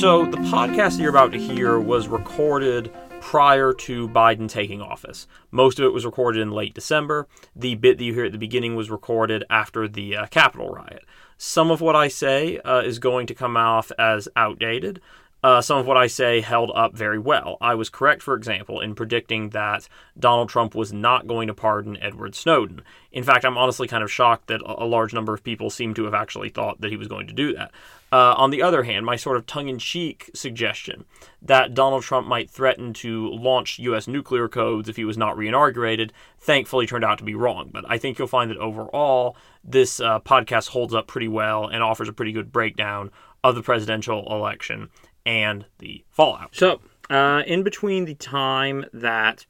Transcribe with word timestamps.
So, 0.00 0.24
the 0.24 0.38
podcast 0.38 0.92
that 0.92 1.00
you're 1.00 1.10
about 1.10 1.32
to 1.32 1.38
hear 1.38 1.78
was 1.78 2.08
recorded 2.08 2.90
prior 3.20 3.74
to 3.74 4.08
Biden 4.08 4.48
taking 4.48 4.80
office. 4.80 5.26
Most 5.50 5.78
of 5.78 5.84
it 5.84 5.92
was 5.92 6.06
recorded 6.06 6.40
in 6.40 6.52
late 6.52 6.72
December. 6.72 7.28
The 7.54 7.74
bit 7.74 7.98
that 7.98 8.04
you 8.04 8.14
hear 8.14 8.24
at 8.24 8.32
the 8.32 8.38
beginning 8.38 8.74
was 8.74 8.90
recorded 8.90 9.44
after 9.50 9.86
the 9.86 10.16
uh, 10.16 10.26
Capitol 10.28 10.70
riot. 10.70 11.04
Some 11.36 11.70
of 11.70 11.82
what 11.82 11.96
I 11.96 12.08
say 12.08 12.56
uh, 12.60 12.80
is 12.80 12.98
going 12.98 13.26
to 13.26 13.34
come 13.34 13.58
off 13.58 13.92
as 13.98 14.26
outdated. 14.36 15.02
Uh, 15.42 15.62
some 15.62 15.78
of 15.78 15.86
what 15.86 15.96
I 15.96 16.06
say 16.06 16.42
held 16.42 16.70
up 16.74 16.94
very 16.94 17.18
well. 17.18 17.56
I 17.60 17.74
was 17.74 17.88
correct, 17.88 18.22
for 18.22 18.34
example, 18.34 18.80
in 18.80 18.94
predicting 18.94 19.50
that 19.50 19.88
Donald 20.18 20.50
Trump 20.50 20.74
was 20.74 20.92
not 20.92 21.26
going 21.26 21.48
to 21.48 21.54
pardon 21.54 21.96
Edward 22.02 22.34
Snowden. 22.34 22.82
In 23.10 23.24
fact, 23.24 23.44
I'm 23.44 23.56
honestly 23.56 23.88
kind 23.88 24.02
of 24.02 24.12
shocked 24.12 24.48
that 24.48 24.60
a 24.64 24.84
large 24.84 25.14
number 25.14 25.32
of 25.32 25.42
people 25.42 25.70
seem 25.70 25.94
to 25.94 26.04
have 26.04 26.14
actually 26.14 26.50
thought 26.50 26.80
that 26.82 26.90
he 26.90 26.96
was 26.96 27.08
going 27.08 27.26
to 27.26 27.32
do 27.32 27.54
that. 27.54 27.70
Uh, 28.12 28.34
on 28.36 28.50
the 28.50 28.60
other 28.60 28.82
hand, 28.82 29.06
my 29.06 29.14
sort 29.14 29.36
of 29.36 29.46
tongue 29.46 29.68
in 29.68 29.78
cheek 29.78 30.30
suggestion 30.34 31.04
that 31.40 31.74
Donald 31.74 32.02
Trump 32.02 32.26
might 32.26 32.50
threaten 32.50 32.92
to 32.92 33.28
launch 33.30 33.78
U.S. 33.78 34.08
nuclear 34.08 34.48
codes 34.48 34.88
if 34.88 34.96
he 34.96 35.04
was 35.04 35.16
not 35.16 35.36
reinaugurated 35.36 36.10
thankfully 36.38 36.86
turned 36.86 37.04
out 37.04 37.18
to 37.18 37.24
be 37.24 37.34
wrong. 37.34 37.70
But 37.72 37.84
I 37.88 37.98
think 37.98 38.18
you'll 38.18 38.28
find 38.28 38.50
that 38.50 38.58
overall, 38.58 39.36
this 39.62 40.00
uh, 40.00 40.18
podcast 40.20 40.68
holds 40.68 40.92
up 40.92 41.06
pretty 41.06 41.28
well 41.28 41.66
and 41.66 41.82
offers 41.82 42.08
a 42.08 42.12
pretty 42.12 42.32
good 42.32 42.50
breakdown 42.50 43.10
of 43.44 43.54
the 43.54 43.62
presidential 43.62 44.26
election 44.30 44.90
and 45.24 45.66
the 45.78 46.04
fallout. 46.10 46.54
So, 46.54 46.80
uh, 47.08 47.42
in 47.46 47.62
between 47.62 48.04
the 48.04 48.14
time 48.14 48.84
that 48.92 49.46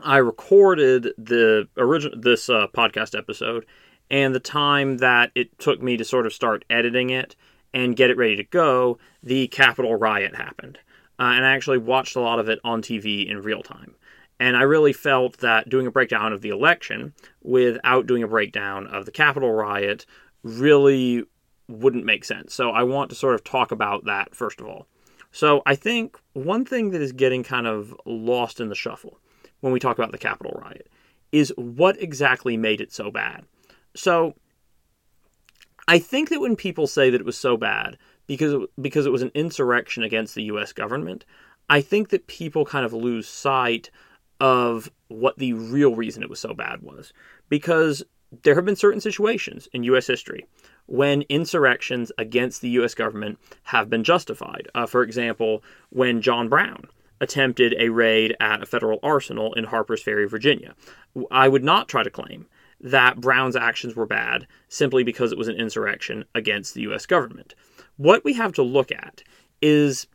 I 0.00 0.18
recorded 0.18 1.08
the 1.18 1.68
original 1.76 2.20
this 2.20 2.48
uh, 2.48 2.66
podcast 2.74 3.18
episode 3.18 3.66
and 4.10 4.34
the 4.34 4.40
time 4.40 4.98
that 4.98 5.32
it 5.34 5.58
took 5.58 5.82
me 5.82 5.96
to 5.96 6.04
sort 6.04 6.26
of 6.26 6.32
start 6.32 6.64
editing 6.70 7.10
it 7.10 7.36
and 7.74 7.96
get 7.96 8.10
it 8.10 8.16
ready 8.16 8.36
to 8.36 8.44
go, 8.44 8.98
the 9.22 9.48
Capitol 9.48 9.96
riot 9.96 10.36
happened. 10.36 10.78
Uh, 11.18 11.32
and 11.34 11.44
I 11.44 11.54
actually 11.54 11.78
watched 11.78 12.16
a 12.16 12.20
lot 12.20 12.38
of 12.38 12.48
it 12.48 12.60
on 12.64 12.80
TV 12.80 13.28
in 13.28 13.42
real 13.42 13.62
time. 13.62 13.94
And 14.40 14.56
I 14.56 14.62
really 14.62 14.92
felt 14.92 15.38
that 15.38 15.68
doing 15.68 15.86
a 15.86 15.90
breakdown 15.90 16.32
of 16.32 16.42
the 16.42 16.50
election 16.50 17.12
without 17.42 18.06
doing 18.06 18.22
a 18.22 18.28
breakdown 18.28 18.86
of 18.86 19.04
the 19.04 19.10
Capitol 19.10 19.52
riot 19.52 20.06
really 20.44 21.24
wouldn't 21.68 22.04
make 22.04 22.24
sense. 22.24 22.54
So 22.54 22.70
I 22.70 22.82
want 22.82 23.10
to 23.10 23.16
sort 23.16 23.34
of 23.34 23.44
talk 23.44 23.70
about 23.70 24.04
that 24.06 24.34
first 24.34 24.60
of 24.60 24.66
all. 24.66 24.86
So 25.30 25.62
I 25.66 25.74
think 25.74 26.18
one 26.32 26.64
thing 26.64 26.90
that 26.90 27.02
is 27.02 27.12
getting 27.12 27.44
kind 27.44 27.66
of 27.66 27.94
lost 28.06 28.60
in 28.60 28.68
the 28.68 28.74
shuffle 28.74 29.18
when 29.60 29.72
we 29.72 29.80
talk 29.80 29.98
about 29.98 30.12
the 30.12 30.18
Capitol 30.18 30.58
riot 30.62 30.88
is 31.32 31.52
what 31.56 32.00
exactly 32.00 32.56
made 32.56 32.80
it 32.80 32.92
so 32.92 33.10
bad. 33.10 33.44
So 33.94 34.34
I 35.86 35.98
think 35.98 36.30
that 36.30 36.40
when 36.40 36.56
people 36.56 36.86
say 36.86 37.10
that 37.10 37.20
it 37.20 37.26
was 37.26 37.36
so 37.36 37.56
bad 37.56 37.98
because 38.26 38.66
because 38.80 39.06
it 39.06 39.12
was 39.12 39.22
an 39.22 39.32
insurrection 39.34 40.02
against 40.02 40.34
the 40.34 40.44
U.S. 40.44 40.72
government, 40.72 41.24
I 41.68 41.80
think 41.80 42.08
that 42.10 42.26
people 42.26 42.64
kind 42.64 42.86
of 42.86 42.92
lose 42.92 43.28
sight 43.28 43.90
of 44.40 44.90
what 45.08 45.38
the 45.38 45.52
real 45.52 45.94
reason 45.94 46.22
it 46.22 46.30
was 46.30 46.40
so 46.40 46.54
bad 46.54 46.82
was. 46.82 47.12
Because 47.48 48.02
there 48.42 48.54
have 48.54 48.64
been 48.64 48.76
certain 48.76 49.00
situations 49.00 49.68
in 49.72 49.82
U.S. 49.84 50.06
history 50.06 50.46
when 50.88 51.22
insurrections 51.28 52.10
against 52.18 52.60
the 52.60 52.70
U.S. 52.70 52.94
government 52.94 53.38
have 53.64 53.88
been 53.88 54.02
justified. 54.02 54.68
Uh, 54.74 54.86
for 54.86 55.02
example, 55.02 55.62
when 55.90 56.20
John 56.20 56.48
Brown 56.48 56.88
attempted 57.20 57.74
a 57.78 57.88
raid 57.88 58.34
at 58.40 58.62
a 58.62 58.66
federal 58.66 58.98
arsenal 59.02 59.52
in 59.54 59.64
Harper's 59.64 60.02
Ferry, 60.02 60.26
Virginia. 60.28 60.74
I 61.30 61.48
would 61.48 61.64
not 61.64 61.88
try 61.88 62.02
to 62.02 62.10
claim 62.10 62.46
that 62.80 63.20
Brown's 63.20 63.56
actions 63.56 63.96
were 63.96 64.06
bad 64.06 64.46
simply 64.68 65.02
because 65.02 65.32
it 65.32 65.38
was 65.38 65.48
an 65.48 65.56
insurrection 65.56 66.24
against 66.34 66.74
the 66.74 66.82
U.S. 66.82 67.06
government. 67.06 67.54
What 67.96 68.24
we 68.24 68.34
have 68.34 68.52
to 68.54 68.62
look 68.62 68.92
at 68.92 69.22
is 69.60 70.06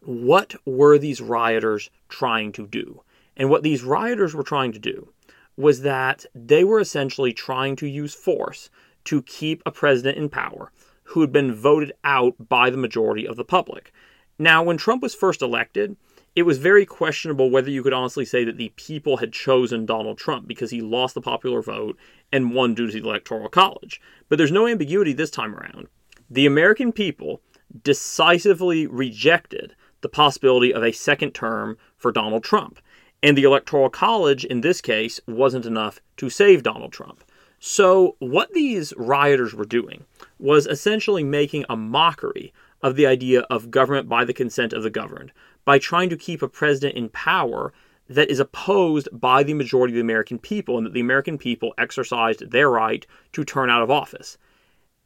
what 0.00 0.54
were 0.64 0.98
these 0.98 1.20
rioters 1.20 1.90
trying 2.08 2.52
to 2.52 2.66
do? 2.66 3.02
And 3.36 3.50
what 3.50 3.64
these 3.64 3.82
rioters 3.82 4.34
were 4.34 4.44
trying 4.44 4.72
to 4.72 4.78
do 4.78 5.12
was 5.56 5.80
that 5.80 6.24
they 6.34 6.62
were 6.62 6.78
essentially 6.78 7.32
trying 7.32 7.74
to 7.76 7.86
use 7.86 8.14
force 8.14 8.70
to 9.06 9.22
keep 9.22 9.62
a 9.64 9.72
president 9.72 10.18
in 10.18 10.28
power 10.28 10.70
who 11.04 11.20
had 11.20 11.32
been 11.32 11.54
voted 11.54 11.92
out 12.04 12.34
by 12.48 12.70
the 12.70 12.76
majority 12.76 13.26
of 13.26 13.36
the 13.36 13.44
public. 13.44 13.92
Now, 14.38 14.62
when 14.62 14.76
Trump 14.76 15.02
was 15.02 15.14
first 15.14 15.40
elected, 15.40 15.96
it 16.34 16.42
was 16.42 16.58
very 16.58 16.84
questionable 16.84 17.50
whether 17.50 17.70
you 17.70 17.82
could 17.82 17.94
honestly 17.94 18.26
say 18.26 18.44
that 18.44 18.58
the 18.58 18.72
people 18.76 19.16
had 19.16 19.32
chosen 19.32 19.86
Donald 19.86 20.18
Trump 20.18 20.46
because 20.46 20.70
he 20.70 20.82
lost 20.82 21.14
the 21.14 21.22
popular 21.22 21.62
vote 21.62 21.96
and 22.30 22.52
won 22.52 22.74
due 22.74 22.86
to 22.86 22.92
the 22.92 23.08
Electoral 23.08 23.48
College. 23.48 24.00
But 24.28 24.36
there's 24.36 24.52
no 24.52 24.66
ambiguity 24.66 25.14
this 25.14 25.30
time 25.30 25.54
around. 25.54 25.88
The 26.28 26.44
American 26.44 26.92
people 26.92 27.40
decisively 27.82 28.86
rejected 28.86 29.74
the 30.02 30.08
possibility 30.10 30.74
of 30.74 30.82
a 30.82 30.92
second 30.92 31.32
term 31.32 31.78
for 31.96 32.12
Donald 32.12 32.44
Trump. 32.44 32.80
And 33.22 33.38
the 33.38 33.44
Electoral 33.44 33.88
College, 33.88 34.44
in 34.44 34.60
this 34.60 34.82
case, 34.82 35.18
wasn't 35.26 35.64
enough 35.64 36.00
to 36.18 36.28
save 36.28 36.62
Donald 36.62 36.92
Trump. 36.92 37.24
So, 37.68 38.14
what 38.20 38.52
these 38.52 38.94
rioters 38.96 39.52
were 39.52 39.64
doing 39.64 40.04
was 40.38 40.68
essentially 40.68 41.24
making 41.24 41.64
a 41.68 41.76
mockery 41.76 42.54
of 42.80 42.94
the 42.94 43.08
idea 43.08 43.40
of 43.50 43.72
government 43.72 44.08
by 44.08 44.24
the 44.24 44.32
consent 44.32 44.72
of 44.72 44.84
the 44.84 44.88
governed 44.88 45.32
by 45.64 45.80
trying 45.80 46.08
to 46.10 46.16
keep 46.16 46.42
a 46.42 46.48
president 46.48 46.96
in 46.96 47.08
power 47.08 47.72
that 48.08 48.30
is 48.30 48.38
opposed 48.38 49.08
by 49.12 49.42
the 49.42 49.52
majority 49.52 49.92
of 49.92 49.96
the 49.96 50.00
American 50.00 50.38
people 50.38 50.76
and 50.76 50.86
that 50.86 50.92
the 50.92 51.00
American 51.00 51.38
people 51.38 51.74
exercised 51.76 52.52
their 52.52 52.70
right 52.70 53.04
to 53.32 53.44
turn 53.44 53.68
out 53.68 53.82
of 53.82 53.90
office. 53.90 54.38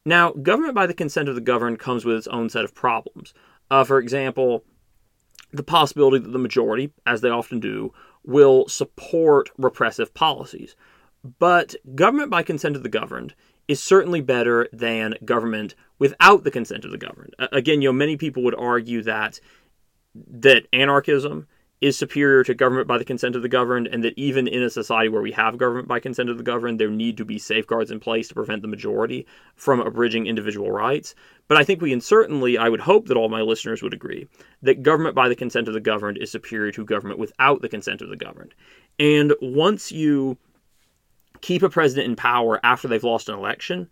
Now, 0.04 0.32
government 0.32 0.75
by 0.75 0.87
the 0.87 0.93
consent 0.93 1.31
of 1.31 1.37
the 1.37 1.41
governed 1.41 1.78
comes 1.78 2.04
with 2.04 2.19
its 2.19 2.26
own 2.26 2.50
set 2.50 2.66
of 2.66 2.75
problems. 2.75 3.32
Uh, 3.70 3.84
for 3.84 3.99
example, 3.99 4.65
the 5.50 5.62
possibility 5.62 6.19
that 6.19 6.31
the 6.31 6.38
majority, 6.38 6.93
as 7.06 7.22
they 7.22 7.31
often 7.31 7.59
do, 7.59 7.94
will 8.22 8.69
support 8.69 9.49
repressive 9.56 10.12
policies. 10.12 10.76
But 11.38 11.75
government 11.94 12.31
by 12.31 12.42
consent 12.42 12.76
of 12.76 12.82
the 12.82 12.88
governed 12.88 13.34
is 13.69 13.82
certainly 13.82 14.20
better 14.20 14.69
than 14.72 15.14
government 15.25 15.75
without 15.98 16.44
the 16.44 16.50
consent 16.50 16.84
of 16.84 16.91
the 16.91 16.98
governed. 16.98 17.34
Again, 17.53 17.82
you 17.82 17.88
know, 17.88 17.92
many 17.92 18.16
people 18.16 18.42
would 18.42 18.54
argue 18.54 19.03
that 19.03 19.38
that 20.14 20.66
anarchism 20.72 21.47
is 21.81 21.97
superior 21.97 22.44
to 22.44 22.53
government 22.53 22.86
by 22.86 22.98
the 22.98 23.04
consent 23.04 23.34
of 23.34 23.42
the 23.42 23.48
governed, 23.48 23.86
and 23.86 24.04
that 24.04 24.12
even 24.19 24.47
in 24.47 24.62
a 24.62 24.69
society 24.69 25.08
where 25.08 25.22
we 25.22 25.32
have 25.32 25.56
government 25.56 25.88
by 25.88 25.98
consent 25.98 26.28
of 26.28 26.36
the 26.36 26.42
governed, 26.42 26.78
there 26.78 26.91
need 26.91 27.16
to 27.16 27.25
be 27.25 27.38
safeguards 27.38 27.91
in 27.91 27.98
place 27.98 28.28
to 28.28 28.34
prevent 28.34 28.60
the 28.60 28.69
majority 28.69 29.26
from 29.54 29.81
abridging 29.81 30.26
individual 30.26 30.70
rights. 30.70 31.14
But 31.48 31.56
I 31.56 31.64
think 31.64 31.81
we 31.81 31.91
can 31.91 32.02
certainly, 32.02 32.58
I 32.58 32.69
would 32.69 32.81
hope 32.81 33.06
that 33.06 33.16
all 33.16 33.31
my 33.31 33.41
listeners 33.41 33.82
would 33.82 33.94
agree, 33.94 34.28
that 34.62 34.82
government 34.82 35.14
by 35.14 35.28
the 35.28 35.37
consent 35.37 35.69
of 35.69 35.75
the 35.75 35.81
governed 35.81 36.19
is 36.19 36.31
superior 36.31 36.70
to 36.72 36.84
government 36.84 37.19
without 37.19 37.62
the 37.62 37.69
consent 37.69 38.02
of 38.02 38.10
the 38.10 38.16
governed. 38.16 38.54
And 38.98 39.32
once 39.41 39.91
you 39.91 40.37
keep 41.40 41.62
a 41.62 41.68
president 41.68 42.08
in 42.08 42.16
power 42.16 42.60
after 42.62 42.88
they've 42.88 43.04
lost 43.04 43.28
an 43.28 43.34
election, 43.34 43.88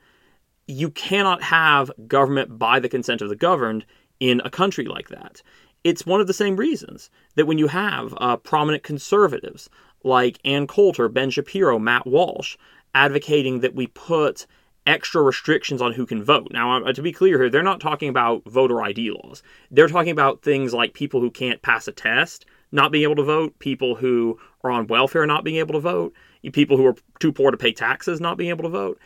you 0.66 0.90
cannot 0.90 1.42
have 1.42 1.90
government 2.06 2.58
by 2.58 2.78
the 2.78 2.88
consent 2.88 3.22
of 3.22 3.28
the 3.28 3.36
governed 3.36 3.84
in 4.20 4.42
a 4.44 4.50
country 4.50 4.86
like 4.86 5.08
that 5.08 5.42
it's 5.84 6.06
one 6.06 6.20
of 6.20 6.26
the 6.26 6.34
same 6.34 6.56
reasons 6.56 7.10
that 7.34 7.46
when 7.46 7.58
you 7.58 7.68
have 7.68 8.14
uh, 8.18 8.36
prominent 8.36 8.82
conservatives 8.82 9.70
like 10.04 10.38
Ann 10.44 10.66
Coulter, 10.66 11.08
Ben 11.08 11.30
Shapiro, 11.30 11.78
Matt 11.78 12.06
Walsh 12.06 12.56
advocating 12.94 13.60
that 13.60 13.74
we 13.74 13.86
put 13.88 14.46
extra 14.86 15.22
restrictions 15.22 15.82
on 15.82 15.92
who 15.92 16.06
can 16.06 16.24
vote. 16.24 16.48
Now, 16.50 16.84
uh, 16.84 16.92
to 16.92 17.02
be 17.02 17.12
clear 17.12 17.38
here, 17.38 17.50
they're 17.50 17.62
not 17.62 17.80
talking 17.80 18.08
about 18.08 18.44
voter 18.44 18.80
ID 18.82 19.10
laws. 19.10 19.42
They're 19.70 19.88
talking 19.88 20.12
about 20.12 20.42
things 20.42 20.72
like 20.72 20.94
people 20.94 21.20
who 21.20 21.30
can't 21.30 21.62
pass 21.62 21.88
a 21.88 21.92
test 21.92 22.46
not 22.70 22.92
being 22.92 23.04
able 23.04 23.16
to 23.16 23.22
vote, 23.22 23.58
people 23.58 23.94
who 23.94 24.38
are 24.62 24.70
on 24.70 24.86
welfare 24.88 25.26
not 25.26 25.42
being 25.42 25.56
able 25.56 25.72
to 25.72 25.80
vote, 25.80 26.12
people 26.52 26.76
who 26.76 26.86
are 26.86 26.96
too 27.18 27.32
poor 27.32 27.50
to 27.50 27.56
pay 27.56 27.72
taxes 27.72 28.20
not 28.20 28.38
being 28.38 28.50
able 28.50 28.64
to 28.64 28.68
vote. 28.68 28.98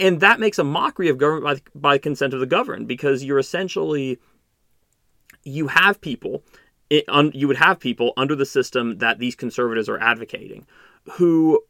And 0.00 0.20
that 0.20 0.40
makes 0.40 0.58
a 0.58 0.64
mockery 0.64 1.08
of 1.08 1.18
government 1.18 1.62
by, 1.72 1.80
by 1.80 1.98
consent 1.98 2.34
of 2.34 2.40
the 2.40 2.46
governed 2.46 2.88
because 2.88 3.24
you're 3.24 3.38
essentially 3.38 4.18
you 5.44 5.68
have 5.68 6.00
people, 6.00 6.42
it, 6.90 7.04
un, 7.08 7.30
you 7.34 7.46
would 7.46 7.58
have 7.58 7.78
people 7.78 8.12
under 8.16 8.34
the 8.34 8.46
system 8.46 8.98
that 8.98 9.18
these 9.18 9.34
conservatives 9.34 9.88
are 9.88 9.98
advocating 9.98 10.66
who 11.12 11.60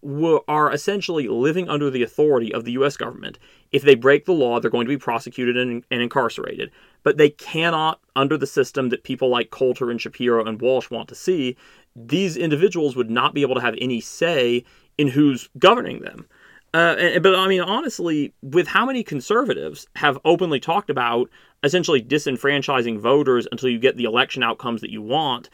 are 0.46 0.72
essentially 0.72 1.26
living 1.26 1.68
under 1.68 1.90
the 1.90 2.04
authority 2.04 2.54
of 2.54 2.64
the 2.64 2.72
U.S. 2.72 2.96
government. 2.96 3.36
If 3.72 3.82
they 3.82 3.96
break 3.96 4.26
the 4.26 4.32
law, 4.32 4.60
they're 4.60 4.70
going 4.70 4.86
to 4.86 4.92
be 4.92 4.96
prosecuted 4.96 5.56
and, 5.56 5.82
and, 5.90 6.00
incarcerated. 6.00 6.70
But 7.02 7.16
they 7.16 7.30
cannot, 7.30 8.00
under 8.14 8.38
the 8.38 8.46
system 8.46 8.90
that 8.90 9.02
people 9.02 9.28
like 9.28 9.50
Coulter 9.50 9.90
and 9.90 10.00
Shapiro 10.00 10.44
and 10.44 10.60
Walsh 10.60 10.88
want 10.88 11.08
to 11.08 11.16
see, 11.16 11.56
these 11.96 12.36
individuals 12.36 12.94
would 12.94 13.10
not 13.10 13.34
be 13.34 13.42
able 13.42 13.56
to 13.56 13.60
have 13.60 13.74
any 13.78 14.00
say 14.00 14.64
in 14.98 15.08
who's 15.08 15.48
governing 15.58 16.00
them. 16.00 16.26
Uh, 16.72 17.20
but 17.20 17.36
I 17.36 17.46
mean, 17.46 17.60
honestly, 17.60 18.34
with 18.42 18.66
how 18.66 18.84
many 18.84 19.04
conservatives 19.04 19.86
have 19.94 20.18
openly 20.24 20.58
talked 20.58 20.90
about 20.90 21.30
essentially 21.62 22.02
disenfranchising 22.02 22.98
voters 22.98 23.46
until 23.52 23.68
you 23.68 23.78
get 23.78 23.96
the 23.96 24.04
election 24.04 24.42
outcomes 24.42 24.80
that 24.80 24.90
you 24.90 25.00
want, 25.00 25.50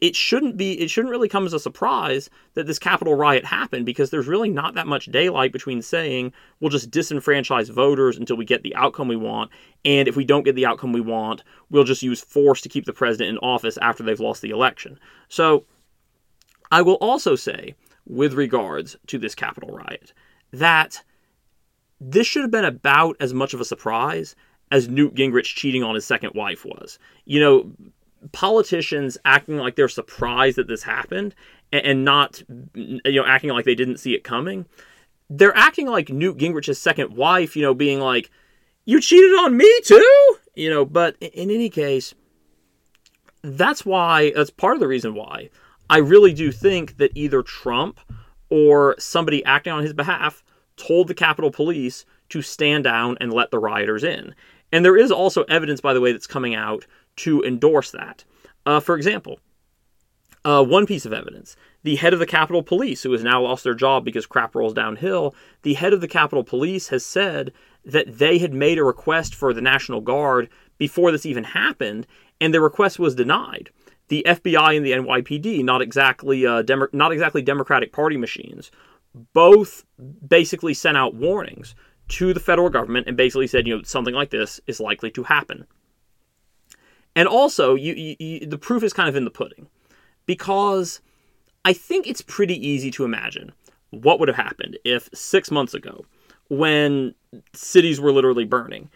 it 0.00 0.16
shouldn't 0.16 0.56
be 0.56 0.72
it 0.80 0.90
shouldn't 0.90 1.12
really 1.12 1.28
come 1.28 1.46
as 1.46 1.52
a 1.52 1.58
surprise 1.60 2.28
that 2.54 2.66
this 2.66 2.78
Capitol 2.78 3.14
riot 3.14 3.44
happened 3.44 3.86
because 3.86 4.10
there's 4.10 4.26
really 4.26 4.50
not 4.50 4.74
that 4.74 4.86
much 4.86 5.06
daylight 5.06 5.52
between 5.52 5.80
saying 5.80 6.32
we'll 6.60 6.70
just 6.70 6.90
disenfranchise 6.90 7.70
voters 7.70 8.16
until 8.16 8.36
we 8.36 8.44
get 8.44 8.62
the 8.62 8.74
outcome 8.74 9.08
we 9.08 9.16
want 9.16 9.50
and 9.84 10.08
if 10.08 10.16
we 10.16 10.24
don't 10.24 10.42
get 10.42 10.56
the 10.56 10.66
outcome 10.66 10.92
we 10.92 11.00
want 11.00 11.42
we'll 11.70 11.84
just 11.84 12.02
use 12.02 12.20
force 12.20 12.60
to 12.60 12.68
keep 12.68 12.84
the 12.84 12.92
president 12.92 13.30
in 13.30 13.38
office 13.38 13.78
after 13.78 14.02
they've 14.02 14.20
lost 14.20 14.42
the 14.42 14.50
election 14.50 14.98
so 15.28 15.64
i 16.70 16.82
will 16.82 16.96
also 16.96 17.34
say 17.34 17.74
with 18.06 18.34
regards 18.34 18.96
to 19.06 19.18
this 19.18 19.34
Capitol 19.34 19.70
riot 19.70 20.12
that 20.52 21.02
this 22.00 22.26
should 22.26 22.42
have 22.42 22.50
been 22.50 22.64
about 22.64 23.16
as 23.20 23.32
much 23.32 23.54
of 23.54 23.60
a 23.60 23.64
surprise 23.64 24.36
as 24.70 24.88
Newt 24.88 25.14
Gingrich 25.14 25.54
cheating 25.54 25.82
on 25.82 25.94
his 25.94 26.04
second 26.04 26.32
wife 26.34 26.64
was. 26.64 26.98
You 27.24 27.40
know, 27.40 27.72
politicians 28.32 29.18
acting 29.24 29.56
like 29.56 29.76
they're 29.76 29.88
surprised 29.88 30.56
that 30.58 30.68
this 30.68 30.82
happened 30.82 31.34
and, 31.72 32.04
not, 32.04 32.42
you 32.74 33.00
know, 33.04 33.26
acting 33.26 33.50
like 33.50 33.64
they 33.64 33.74
didn't 33.74 33.98
see 33.98 34.14
it 34.14 34.24
coming. 34.24 34.66
They're 35.30 35.56
acting 35.56 35.88
like 35.88 36.08
Newt 36.10 36.36
Gingrich's 36.36 36.78
second 36.78 37.16
wife, 37.16 37.56
you 37.56 37.62
know, 37.62 37.74
being 37.74 38.00
like, 38.00 38.30
you 38.84 39.00
cheated 39.00 39.32
on 39.40 39.56
me 39.56 39.80
too? 39.84 40.36
You 40.54 40.70
know, 40.70 40.84
but 40.84 41.16
in 41.20 41.50
any 41.50 41.70
case, 41.70 42.14
that's 43.42 43.84
why, 43.84 44.32
that's 44.34 44.50
part 44.50 44.74
of 44.74 44.80
the 44.80 44.88
reason 44.88 45.14
why 45.14 45.50
I 45.90 45.98
really 45.98 46.32
do 46.32 46.50
think 46.50 46.96
that 46.96 47.12
either 47.14 47.42
Trump 47.42 48.00
or 48.50 48.94
somebody 48.98 49.44
acting 49.44 49.72
on 49.72 49.82
his 49.82 49.92
behalf 49.92 50.42
told 50.76 51.08
the 51.08 51.14
Capitol 51.14 51.50
Police 51.50 52.04
to 52.30 52.42
stand 52.42 52.84
down 52.84 53.16
and 53.20 53.32
let 53.32 53.50
the 53.50 53.58
rioters 53.58 54.04
in. 54.04 54.34
And 54.72 54.84
there 54.84 54.96
is 54.96 55.10
also 55.10 55.44
evidence, 55.44 55.80
by 55.80 55.94
the 55.94 56.00
way, 56.00 56.12
that's 56.12 56.26
coming 56.26 56.54
out 56.54 56.86
to 57.16 57.42
endorse 57.42 57.90
that. 57.92 58.24
Uh, 58.66 58.80
for 58.80 58.96
example, 58.96 59.38
uh, 60.44 60.64
one 60.64 60.86
piece 60.86 61.06
of 61.06 61.12
evidence 61.12 61.56
the 61.84 61.96
head 61.96 62.14
of 62.14 62.18
the 62.18 62.26
Capitol 62.26 62.62
Police, 62.62 63.02
who 63.02 63.12
has 63.12 63.22
now 63.22 63.42
lost 63.42 63.62
their 63.62 63.74
job 63.74 64.06
because 64.06 64.24
crap 64.24 64.54
rolls 64.54 64.72
downhill, 64.72 65.34
the 65.62 65.74
head 65.74 65.92
of 65.92 66.00
the 66.00 66.08
Capitol 66.08 66.42
Police 66.42 66.88
has 66.88 67.04
said 67.04 67.52
that 67.84 68.18
they 68.18 68.38
had 68.38 68.54
made 68.54 68.78
a 68.78 68.84
request 68.84 69.34
for 69.34 69.52
the 69.52 69.60
National 69.60 70.00
Guard 70.00 70.48
before 70.78 71.12
this 71.12 71.26
even 71.26 71.44
happened, 71.44 72.06
and 72.40 72.54
their 72.54 72.62
request 72.62 72.98
was 72.98 73.14
denied. 73.14 73.68
The 74.08 74.24
FBI 74.26 74.76
and 74.76 74.84
the 74.84 74.92
NYPD, 74.92 75.64
not 75.64 75.80
exactly 75.80 76.46
uh, 76.46 76.62
Demo- 76.62 76.88
not 76.92 77.12
exactly 77.12 77.42
Democratic 77.42 77.92
Party 77.92 78.16
machines, 78.16 78.70
both 79.32 79.84
basically 80.26 80.74
sent 80.74 80.96
out 80.96 81.14
warnings 81.14 81.74
to 82.08 82.34
the 82.34 82.40
federal 82.40 82.68
government 82.68 83.06
and 83.06 83.16
basically 83.16 83.46
said, 83.46 83.66
you 83.66 83.76
know, 83.76 83.82
something 83.82 84.14
like 84.14 84.30
this 84.30 84.60
is 84.66 84.80
likely 84.80 85.10
to 85.12 85.22
happen. 85.22 85.66
And 87.16 87.28
also, 87.28 87.74
you, 87.74 87.94
you, 87.94 88.16
you, 88.18 88.46
the 88.46 88.58
proof 88.58 88.82
is 88.82 88.92
kind 88.92 89.08
of 89.08 89.16
in 89.16 89.24
the 89.24 89.30
pudding 89.30 89.68
because 90.26 91.00
I 91.64 91.72
think 91.72 92.06
it's 92.06 92.20
pretty 92.20 92.66
easy 92.66 92.90
to 92.92 93.04
imagine 93.04 93.52
what 93.90 94.18
would 94.18 94.28
have 94.28 94.36
happened 94.36 94.78
if 94.84 95.08
six 95.14 95.50
months 95.50 95.74
ago, 95.74 96.04
when 96.48 97.14
cities 97.52 98.00
were 98.00 98.12
literally 98.12 98.44
burning, 98.44 98.90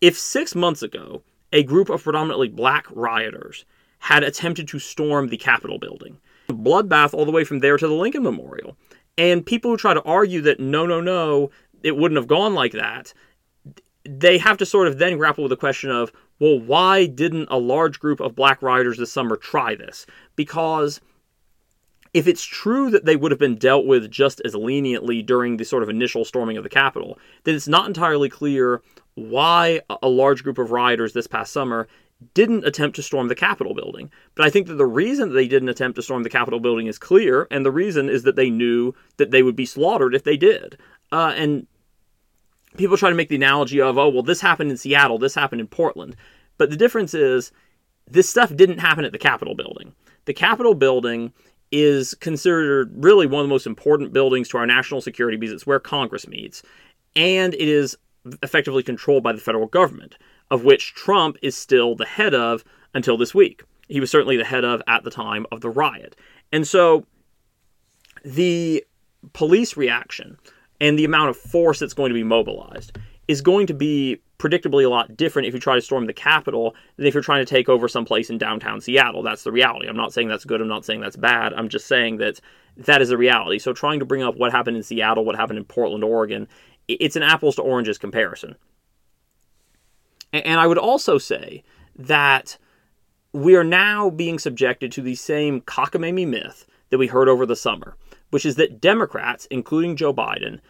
if 0.00 0.18
six 0.18 0.54
months 0.54 0.82
ago 0.82 1.22
a 1.52 1.62
group 1.62 1.88
of 1.88 2.02
predominantly 2.02 2.48
black 2.48 2.86
rioters 2.90 3.64
had 4.02 4.24
attempted 4.24 4.66
to 4.66 4.80
storm 4.80 5.28
the 5.28 5.36
Capitol 5.36 5.78
building, 5.78 6.18
bloodbath 6.48 7.14
all 7.14 7.24
the 7.24 7.30
way 7.30 7.44
from 7.44 7.60
there 7.60 7.78
to 7.78 7.86
the 7.86 7.94
Lincoln 7.94 8.24
Memorial. 8.24 8.76
And 9.16 9.46
people 9.46 9.70
who 9.70 9.76
try 9.76 9.94
to 9.94 10.02
argue 10.02 10.40
that 10.40 10.58
no, 10.58 10.86
no, 10.86 11.00
no, 11.00 11.52
it 11.84 11.96
wouldn't 11.96 12.18
have 12.18 12.26
gone 12.26 12.52
like 12.52 12.72
that, 12.72 13.14
they 14.04 14.38
have 14.38 14.58
to 14.58 14.66
sort 14.66 14.88
of 14.88 14.98
then 14.98 15.18
grapple 15.18 15.44
with 15.44 15.50
the 15.50 15.56
question 15.56 15.88
of, 15.88 16.10
well, 16.40 16.58
why 16.58 17.06
didn't 17.06 17.46
a 17.48 17.58
large 17.58 18.00
group 18.00 18.18
of 18.18 18.34
black 18.34 18.60
rioters 18.60 18.98
this 18.98 19.12
summer 19.12 19.36
try 19.36 19.76
this? 19.76 20.04
Because 20.34 21.00
if 22.12 22.26
it's 22.26 22.44
true 22.44 22.90
that 22.90 23.04
they 23.04 23.14
would 23.14 23.30
have 23.30 23.38
been 23.38 23.54
dealt 23.54 23.86
with 23.86 24.10
just 24.10 24.42
as 24.44 24.56
leniently 24.56 25.22
during 25.22 25.58
the 25.58 25.64
sort 25.64 25.84
of 25.84 25.88
initial 25.88 26.24
storming 26.24 26.56
of 26.56 26.64
the 26.64 26.68
Capitol, 26.68 27.20
then 27.44 27.54
it's 27.54 27.68
not 27.68 27.86
entirely 27.86 28.28
clear 28.28 28.82
why 29.14 29.80
a 30.02 30.08
large 30.08 30.42
group 30.42 30.58
of 30.58 30.72
rioters 30.72 31.12
this 31.12 31.28
past 31.28 31.52
summer 31.52 31.86
didn't 32.34 32.66
attempt 32.66 32.96
to 32.96 33.02
storm 33.02 33.28
the 33.28 33.34
Capitol 33.34 33.74
building. 33.74 34.10
But 34.34 34.46
I 34.46 34.50
think 34.50 34.66
that 34.66 34.74
the 34.74 34.86
reason 34.86 35.28
that 35.28 35.34
they 35.34 35.48
didn't 35.48 35.68
attempt 35.68 35.96
to 35.96 36.02
storm 36.02 36.22
the 36.22 36.30
Capitol 36.30 36.60
building 36.60 36.86
is 36.86 36.98
clear, 36.98 37.46
and 37.50 37.64
the 37.64 37.70
reason 37.70 38.08
is 38.08 38.22
that 38.24 38.36
they 38.36 38.50
knew 38.50 38.94
that 39.16 39.30
they 39.30 39.42
would 39.42 39.56
be 39.56 39.66
slaughtered 39.66 40.14
if 40.14 40.24
they 40.24 40.36
did. 40.36 40.78
Uh, 41.10 41.32
and 41.36 41.66
people 42.76 42.96
try 42.96 43.10
to 43.10 43.16
make 43.16 43.28
the 43.28 43.36
analogy 43.36 43.80
of, 43.80 43.98
oh, 43.98 44.08
well, 44.08 44.22
this 44.22 44.40
happened 44.40 44.70
in 44.70 44.76
Seattle, 44.76 45.18
this 45.18 45.34
happened 45.34 45.60
in 45.60 45.66
Portland. 45.66 46.16
But 46.58 46.70
the 46.70 46.76
difference 46.76 47.14
is, 47.14 47.52
this 48.06 48.28
stuff 48.28 48.54
didn't 48.54 48.78
happen 48.78 49.04
at 49.04 49.12
the 49.12 49.18
Capitol 49.18 49.54
building. 49.54 49.94
The 50.24 50.34
Capitol 50.34 50.74
building 50.74 51.32
is 51.70 52.14
considered 52.14 52.92
really 52.94 53.26
one 53.26 53.40
of 53.40 53.46
the 53.46 53.52
most 53.52 53.66
important 53.66 54.12
buildings 54.12 54.48
to 54.50 54.58
our 54.58 54.66
national 54.66 55.00
security 55.00 55.36
because 55.36 55.54
it's 55.54 55.66
where 55.66 55.80
Congress 55.80 56.28
meets. 56.28 56.62
And 57.16 57.54
it 57.54 57.68
is 57.68 57.96
effectively 58.42 58.82
controlled 58.82 59.22
by 59.22 59.32
the 59.32 59.40
federal 59.40 59.66
government, 59.66 60.16
of 60.52 60.64
which 60.64 60.94
Trump 60.94 61.38
is 61.40 61.56
still 61.56 61.96
the 61.96 62.04
head 62.04 62.34
of 62.34 62.62
until 62.92 63.16
this 63.16 63.34
week. 63.34 63.64
He 63.88 64.00
was 64.00 64.10
certainly 64.10 64.36
the 64.36 64.44
head 64.44 64.64
of 64.64 64.82
at 64.86 65.02
the 65.02 65.10
time 65.10 65.46
of 65.50 65.62
the 65.62 65.70
riot. 65.70 66.14
And 66.52 66.68
so 66.68 67.06
the 68.22 68.84
police 69.32 69.78
reaction 69.78 70.38
and 70.78 70.98
the 70.98 71.06
amount 71.06 71.30
of 71.30 71.38
force 71.38 71.78
that's 71.78 71.94
going 71.94 72.10
to 72.10 72.14
be 72.14 72.22
mobilized 72.22 72.98
is 73.28 73.40
going 73.40 73.66
to 73.66 73.74
be 73.74 74.20
predictably 74.38 74.84
a 74.84 74.90
lot 74.90 75.16
different 75.16 75.48
if 75.48 75.54
you 75.54 75.60
try 75.60 75.74
to 75.74 75.80
storm 75.80 76.04
the 76.04 76.12
Capitol 76.12 76.74
than 76.96 77.06
if 77.06 77.14
you're 77.14 77.22
trying 77.22 77.44
to 77.44 77.48
take 77.48 77.70
over 77.70 77.88
some 77.88 78.04
place 78.04 78.28
in 78.28 78.36
downtown 78.36 78.78
Seattle. 78.78 79.22
That's 79.22 79.44
the 79.44 79.52
reality. 79.52 79.88
I'm 79.88 79.96
not 79.96 80.12
saying 80.12 80.28
that's 80.28 80.44
good. 80.44 80.60
I'm 80.60 80.68
not 80.68 80.84
saying 80.84 81.00
that's 81.00 81.16
bad. 81.16 81.54
I'm 81.54 81.70
just 81.70 81.86
saying 81.86 82.18
that 82.18 82.40
that 82.76 83.00
is 83.00 83.08
the 83.08 83.16
reality. 83.16 83.58
So 83.58 83.72
trying 83.72 84.00
to 84.00 84.04
bring 84.04 84.22
up 84.22 84.36
what 84.36 84.52
happened 84.52 84.76
in 84.76 84.82
Seattle, 84.82 85.24
what 85.24 85.36
happened 85.36 85.58
in 85.58 85.64
Portland, 85.64 86.04
Oregon, 86.04 86.46
it's 86.88 87.16
an 87.16 87.22
apples 87.22 87.56
to 87.56 87.62
oranges 87.62 87.96
comparison. 87.96 88.56
And 90.32 90.58
I 90.58 90.66
would 90.66 90.78
also 90.78 91.18
say 91.18 91.62
that 91.96 92.56
we 93.32 93.54
are 93.54 93.64
now 93.64 94.10
being 94.10 94.38
subjected 94.38 94.92
to 94.92 95.02
the 95.02 95.14
same 95.14 95.60
cockamamie 95.62 96.26
myth 96.26 96.66
that 96.90 96.98
we 96.98 97.06
heard 97.06 97.28
over 97.28 97.46
the 97.46 97.56
summer, 97.56 97.96
which 98.30 98.46
is 98.46 98.56
that 98.56 98.80
Democrats, 98.80 99.46
including 99.50 99.96
Joe 99.96 100.12
Biden, 100.12 100.60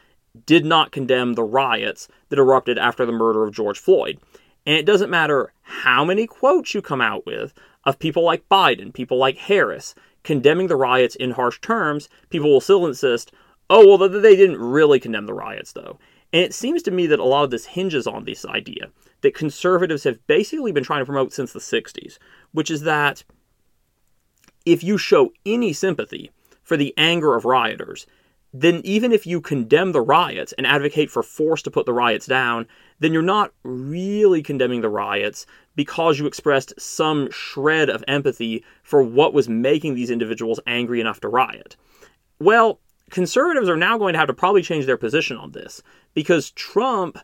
did 0.46 0.64
not 0.64 0.92
condemn 0.92 1.34
the 1.34 1.44
riots 1.44 2.08
that 2.28 2.38
erupted 2.38 2.78
after 2.78 3.04
the 3.04 3.12
murder 3.12 3.44
of 3.44 3.52
George 3.52 3.78
Floyd. 3.78 4.18
And 4.64 4.76
it 4.76 4.86
doesn't 4.86 5.10
matter 5.10 5.52
how 5.62 6.04
many 6.04 6.26
quotes 6.26 6.74
you 6.74 6.80
come 6.82 7.00
out 7.00 7.26
with 7.26 7.52
of 7.84 7.98
people 7.98 8.22
like 8.22 8.48
Biden, 8.48 8.94
people 8.94 9.18
like 9.18 9.36
Harris, 9.36 9.94
condemning 10.22 10.68
the 10.68 10.76
riots 10.76 11.16
in 11.16 11.32
harsh 11.32 11.60
terms, 11.60 12.08
people 12.30 12.50
will 12.50 12.60
still 12.60 12.86
insist, 12.86 13.32
oh, 13.68 13.96
well, 13.96 14.08
they 14.08 14.36
didn't 14.36 14.60
really 14.60 15.00
condemn 15.00 15.26
the 15.26 15.34
riots, 15.34 15.72
though. 15.72 15.98
And 16.32 16.42
it 16.42 16.54
seems 16.54 16.82
to 16.84 16.90
me 16.90 17.06
that 17.08 17.18
a 17.18 17.24
lot 17.24 17.44
of 17.44 17.50
this 17.50 17.66
hinges 17.66 18.06
on 18.06 18.24
this 18.24 18.46
idea 18.46 18.90
that 19.22 19.34
conservatives 19.34 20.04
have 20.04 20.24
basically 20.26 20.72
been 20.72 20.84
trying 20.84 21.00
to 21.00 21.06
promote 21.06 21.32
since 21.32 21.52
the 21.52 21.60
60s, 21.60 22.18
which 22.52 22.70
is 22.70 22.82
that 22.82 23.24
if 24.64 24.84
you 24.84 24.98
show 24.98 25.32
any 25.46 25.72
sympathy 25.72 26.30
for 26.62 26.76
the 26.76 26.94
anger 26.96 27.34
of 27.34 27.44
rioters, 27.44 28.06
then 28.52 28.80
even 28.84 29.12
if 29.12 29.26
you 29.26 29.40
condemn 29.40 29.92
the 29.92 30.00
riots 30.00 30.52
and 30.52 30.66
advocate 30.66 31.10
for 31.10 31.22
force 31.22 31.62
to 31.62 31.70
put 31.70 31.86
the 31.86 31.92
riots 31.92 32.26
down, 32.26 32.66
then 32.98 33.12
you're 33.12 33.22
not 33.22 33.52
really 33.62 34.42
condemning 34.42 34.82
the 34.82 34.90
riots 34.90 35.46
because 35.74 36.18
you 36.18 36.26
expressed 36.26 36.74
some 36.78 37.30
shred 37.30 37.88
of 37.88 38.04
empathy 38.06 38.62
for 38.82 39.02
what 39.02 39.32
was 39.32 39.48
making 39.48 39.94
these 39.94 40.10
individuals 40.10 40.60
angry 40.66 41.00
enough 41.00 41.20
to 41.20 41.28
riot. 41.28 41.76
Well, 42.38 42.78
conservatives 43.10 43.68
are 43.68 43.76
now 43.76 43.96
going 43.96 44.12
to 44.12 44.18
have 44.18 44.28
to 44.28 44.34
probably 44.34 44.62
change 44.62 44.84
their 44.84 44.98
position 44.98 45.38
on 45.38 45.52
this 45.52 45.82
because 46.12 46.50
Trump 46.50 47.18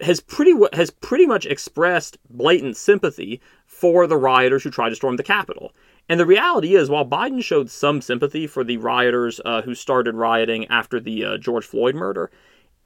has 0.00 0.20
pretty 0.20 0.54
has 0.72 0.90
pretty 0.90 1.26
much 1.26 1.46
expressed 1.46 2.18
blatant 2.30 2.76
sympathy 2.76 3.40
for 3.66 4.06
the 4.06 4.16
rioters 4.16 4.62
who 4.62 4.70
tried 4.70 4.90
to 4.90 4.96
storm 4.96 5.16
the 5.16 5.22
Capitol. 5.22 5.72
And 6.08 6.18
the 6.18 6.26
reality 6.26 6.74
is, 6.74 6.88
while 6.88 7.04
Biden 7.04 7.42
showed 7.42 7.68
some 7.68 8.00
sympathy 8.00 8.46
for 8.46 8.64
the 8.64 8.78
rioters 8.78 9.40
uh, 9.44 9.62
who 9.62 9.74
started 9.74 10.14
rioting 10.14 10.66
after 10.68 11.00
the 11.00 11.24
uh, 11.24 11.38
George 11.38 11.66
Floyd 11.66 11.94
murder, 11.94 12.30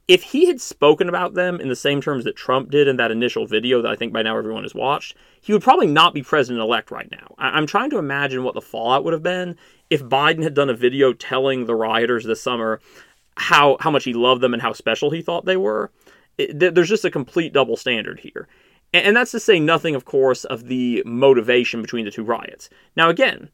if 0.07 0.23
he 0.23 0.47
had 0.47 0.59
spoken 0.59 1.07
about 1.07 1.33
them 1.33 1.61
in 1.61 1.69
the 1.69 1.75
same 1.75 2.01
terms 2.01 2.25
that 2.25 2.35
Trump 2.35 2.69
did 2.69 2.87
in 2.87 2.97
that 2.97 3.11
initial 3.11 3.45
video 3.47 3.81
that 3.81 3.91
I 3.91 3.95
think 3.95 4.11
by 4.11 4.21
now 4.21 4.37
everyone 4.37 4.63
has 4.63 4.75
watched, 4.75 5.15
he 5.41 5.53
would 5.53 5.63
probably 5.63 5.87
not 5.87 6.13
be 6.13 6.21
president 6.21 6.61
elect 6.61 6.91
right 6.91 7.09
now. 7.11 7.35
I- 7.37 7.51
I'm 7.51 7.65
trying 7.65 7.89
to 7.91 7.97
imagine 7.97 8.43
what 8.43 8.55
the 8.55 8.61
fallout 8.61 9.05
would 9.05 9.13
have 9.13 9.23
been 9.23 9.55
if 9.89 10.03
Biden 10.03 10.43
had 10.43 10.53
done 10.53 10.69
a 10.69 10.73
video 10.73 11.13
telling 11.13 11.65
the 11.65 11.75
rioters 11.75 12.25
this 12.25 12.41
summer 12.41 12.81
how 13.35 13.77
how 13.79 13.89
much 13.89 14.03
he 14.03 14.13
loved 14.13 14.41
them 14.41 14.53
and 14.53 14.61
how 14.61 14.73
special 14.73 15.09
he 15.09 15.21
thought 15.21 15.45
they 15.45 15.57
were. 15.57 15.91
It, 16.37 16.75
there's 16.75 16.89
just 16.89 17.05
a 17.05 17.11
complete 17.11 17.53
double 17.53 17.77
standard 17.77 18.19
here. 18.19 18.47
And 18.93 19.15
that's 19.15 19.31
to 19.31 19.39
say 19.39 19.59
nothing, 19.59 19.95
of 19.95 20.05
course, 20.05 20.45
of 20.45 20.67
the 20.67 21.01
motivation 21.05 21.81
between 21.81 22.05
the 22.05 22.11
two 22.11 22.23
riots. 22.23 22.69
Now, 22.95 23.09
again, 23.09 23.49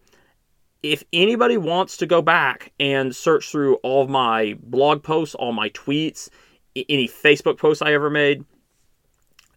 if 0.84 1.04
anybody 1.14 1.58
wants 1.58 1.96
to 1.98 2.06
go 2.06 2.22
back 2.22 2.74
and 2.80 3.16
search 3.16 3.50
through 3.50 3.76
all 3.76 4.04
of 4.04 4.10
my 4.10 4.58
blog 4.64 5.02
posts, 5.02 5.36
all 5.36 5.54
my 5.54 5.70
tweets, 5.70 6.30
any 6.76 7.08
Facebook 7.08 7.58
posts 7.58 7.82
I 7.82 7.94
ever 7.94 8.10
made, 8.10 8.44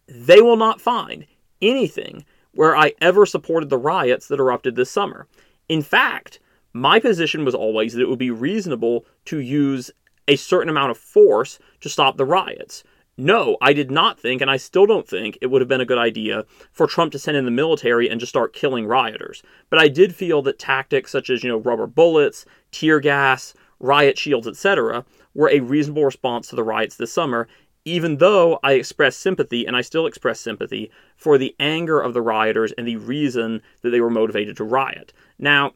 they 0.07 0.41
will 0.41 0.57
not 0.57 0.81
find 0.81 1.25
anything 1.61 2.25
where 2.53 2.77
I 2.77 2.93
ever 3.01 3.25
supported 3.25 3.69
the 3.69 3.77
riots 3.77 4.27
that 4.27 4.39
erupted 4.39 4.75
this 4.75 4.91
summer. 4.91 5.27
In 5.69 5.81
fact, 5.81 6.39
my 6.73 6.99
position 6.99 7.45
was 7.45 7.55
always 7.55 7.93
that 7.93 8.01
it 8.01 8.09
would 8.09 8.19
be 8.19 8.31
reasonable 8.31 9.05
to 9.25 9.39
use 9.39 9.91
a 10.27 10.35
certain 10.35 10.69
amount 10.69 10.91
of 10.91 10.97
force 10.97 11.59
to 11.81 11.89
stop 11.89 12.17
the 12.17 12.25
riots. 12.25 12.83
No, 13.15 13.57
I 13.61 13.73
did 13.73 13.91
not 13.91 14.19
think, 14.19 14.41
and 14.41 14.49
I 14.49 14.57
still 14.57 14.87
don't 14.87 15.07
think, 15.07 15.37
it 15.39 15.47
would 15.47 15.61
have 15.61 15.67
been 15.67 15.81
a 15.81 15.85
good 15.85 15.99
idea 15.99 16.45
for 16.71 16.87
Trump 16.87 17.11
to 17.11 17.19
send 17.19 17.37
in 17.37 17.45
the 17.45 17.51
military 17.51 18.09
and 18.09 18.19
just 18.19 18.31
start 18.31 18.53
killing 18.53 18.87
rioters. 18.87 19.43
But 19.69 19.77
I 19.77 19.87
did 19.87 20.15
feel 20.15 20.41
that 20.41 20.57
tactics 20.57 21.11
such 21.11 21.29
as, 21.29 21.43
you 21.43 21.49
know, 21.49 21.59
rubber 21.59 21.85
bullets, 21.85 22.45
tear 22.71 22.99
gas, 22.99 23.53
riot 23.79 24.17
shields, 24.17 24.47
etc., 24.47 25.05
were 25.35 25.49
a 25.49 25.59
reasonable 25.59 26.05
response 26.05 26.47
to 26.47 26.55
the 26.55 26.63
riots 26.63 26.95
this 26.95 27.13
summer, 27.13 27.47
even 27.85 28.17
though 28.17 28.59
I 28.63 28.73
expressed 28.73 29.19
sympathy, 29.19 29.67
and 29.67 29.75
I 29.75 29.81
still 29.81 30.07
express 30.07 30.39
sympathy, 30.39 30.89
for 31.15 31.37
the 31.37 31.55
anger 31.59 31.99
of 31.99 32.15
the 32.15 32.21
rioters 32.21 32.71
and 32.71 32.87
the 32.87 32.95
reason 32.95 33.61
that 33.81 33.91
they 33.91 34.01
were 34.01 34.09
motivated 34.09 34.57
to 34.57 34.63
riot. 34.63 35.13
Now, 35.37 35.73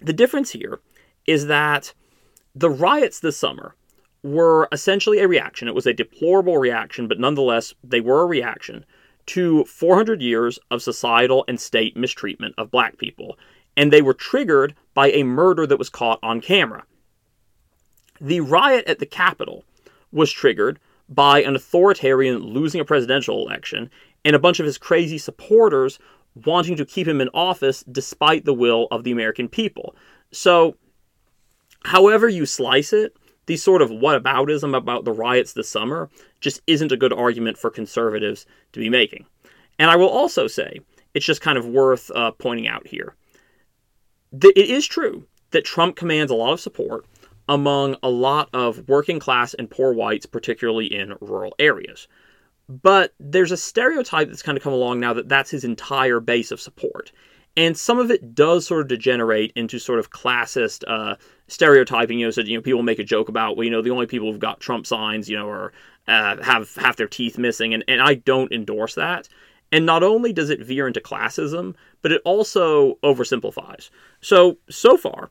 the 0.00 0.12
difference 0.14 0.52
here 0.52 0.80
is 1.26 1.46
that 1.46 1.92
the 2.54 2.70
riots 2.70 3.20
this 3.20 3.36
summer 3.36 3.74
were 4.22 4.68
essentially 4.72 5.18
a 5.18 5.28
reaction. 5.28 5.68
It 5.68 5.74
was 5.74 5.86
a 5.86 5.92
deplorable 5.92 6.58
reaction, 6.58 7.08
but 7.08 7.18
nonetheless, 7.18 7.74
they 7.82 8.00
were 8.00 8.22
a 8.22 8.26
reaction 8.26 8.84
to 9.26 9.64
400 9.64 10.20
years 10.20 10.58
of 10.70 10.82
societal 10.82 11.44
and 11.48 11.60
state 11.60 11.96
mistreatment 11.96 12.54
of 12.58 12.70
black 12.70 12.98
people. 12.98 13.38
And 13.76 13.92
they 13.92 14.02
were 14.02 14.14
triggered 14.14 14.74
by 14.94 15.10
a 15.10 15.22
murder 15.22 15.66
that 15.66 15.78
was 15.78 15.88
caught 15.88 16.18
on 16.22 16.40
camera. 16.40 16.84
The 18.20 18.40
riot 18.40 18.86
at 18.86 18.98
the 18.98 19.06
Capitol 19.06 19.64
was 20.12 20.32
triggered 20.32 20.78
by 21.08 21.42
an 21.42 21.56
authoritarian 21.56 22.38
losing 22.38 22.80
a 22.80 22.84
presidential 22.84 23.46
election 23.46 23.90
and 24.24 24.36
a 24.36 24.40
bunch 24.40 24.60
of 24.60 24.66
his 24.66 24.78
crazy 24.78 25.18
supporters 25.18 25.98
wanting 26.44 26.76
to 26.76 26.84
keep 26.84 27.08
him 27.08 27.20
in 27.20 27.28
office 27.34 27.82
despite 27.90 28.44
the 28.44 28.54
will 28.54 28.86
of 28.90 29.04
the 29.04 29.10
American 29.10 29.48
people. 29.48 29.96
So, 30.32 30.76
however 31.84 32.28
you 32.28 32.46
slice 32.46 32.92
it, 32.92 33.16
the 33.50 33.56
sort 33.56 33.82
of 33.82 33.90
whataboutism 33.90 34.76
about 34.76 35.04
the 35.04 35.10
riots 35.10 35.54
this 35.54 35.68
summer 35.68 36.08
just 36.38 36.62
isn't 36.68 36.92
a 36.92 36.96
good 36.96 37.12
argument 37.12 37.58
for 37.58 37.68
conservatives 37.68 38.46
to 38.70 38.78
be 38.78 38.88
making. 38.88 39.26
And 39.76 39.90
I 39.90 39.96
will 39.96 40.08
also 40.08 40.46
say, 40.46 40.78
it's 41.14 41.26
just 41.26 41.40
kind 41.40 41.58
of 41.58 41.66
worth 41.66 42.12
uh, 42.14 42.30
pointing 42.30 42.68
out 42.68 42.86
here. 42.86 43.16
That 44.30 44.52
it 44.56 44.70
is 44.70 44.86
true 44.86 45.26
that 45.50 45.64
Trump 45.64 45.96
commands 45.96 46.30
a 46.30 46.36
lot 46.36 46.52
of 46.52 46.60
support 46.60 47.06
among 47.48 47.96
a 48.04 48.08
lot 48.08 48.48
of 48.52 48.88
working 48.88 49.18
class 49.18 49.52
and 49.54 49.68
poor 49.68 49.92
whites, 49.92 50.26
particularly 50.26 50.86
in 50.86 51.16
rural 51.20 51.52
areas. 51.58 52.06
But 52.68 53.14
there's 53.18 53.50
a 53.50 53.56
stereotype 53.56 54.28
that's 54.28 54.42
kind 54.42 54.56
of 54.56 54.62
come 54.62 54.72
along 54.72 55.00
now 55.00 55.12
that 55.14 55.28
that's 55.28 55.50
his 55.50 55.64
entire 55.64 56.20
base 56.20 56.52
of 56.52 56.60
support. 56.60 57.10
And 57.56 57.76
some 57.76 57.98
of 57.98 58.10
it 58.10 58.34
does 58.34 58.66
sort 58.66 58.82
of 58.82 58.88
degenerate 58.88 59.52
into 59.56 59.78
sort 59.78 59.98
of 59.98 60.10
classist 60.10 60.84
uh, 60.86 61.16
stereotyping. 61.48 62.18
You 62.18 62.26
know, 62.26 62.30
so 62.30 62.42
you 62.42 62.56
know 62.56 62.62
people 62.62 62.82
make 62.82 62.98
a 62.98 63.04
joke 63.04 63.28
about, 63.28 63.56
well, 63.56 63.64
you 63.64 63.70
know, 63.70 63.82
the 63.82 63.90
only 63.90 64.06
people 64.06 64.30
who've 64.30 64.40
got 64.40 64.60
Trump 64.60 64.86
signs, 64.86 65.28
you 65.28 65.36
know, 65.36 65.48
are 65.48 65.72
uh, 66.06 66.42
have 66.42 66.74
half 66.76 66.96
their 66.96 67.08
teeth 67.08 67.38
missing, 67.38 67.74
and 67.74 67.84
and 67.88 68.00
I 68.00 68.14
don't 68.14 68.52
endorse 68.52 68.94
that. 68.94 69.28
And 69.72 69.86
not 69.86 70.02
only 70.02 70.32
does 70.32 70.50
it 70.50 70.64
veer 70.64 70.88
into 70.88 71.00
classism, 71.00 71.74
but 72.02 72.12
it 72.12 72.22
also 72.24 72.94
oversimplifies. 73.02 73.90
So 74.20 74.58
so 74.68 74.96
far, 74.96 75.30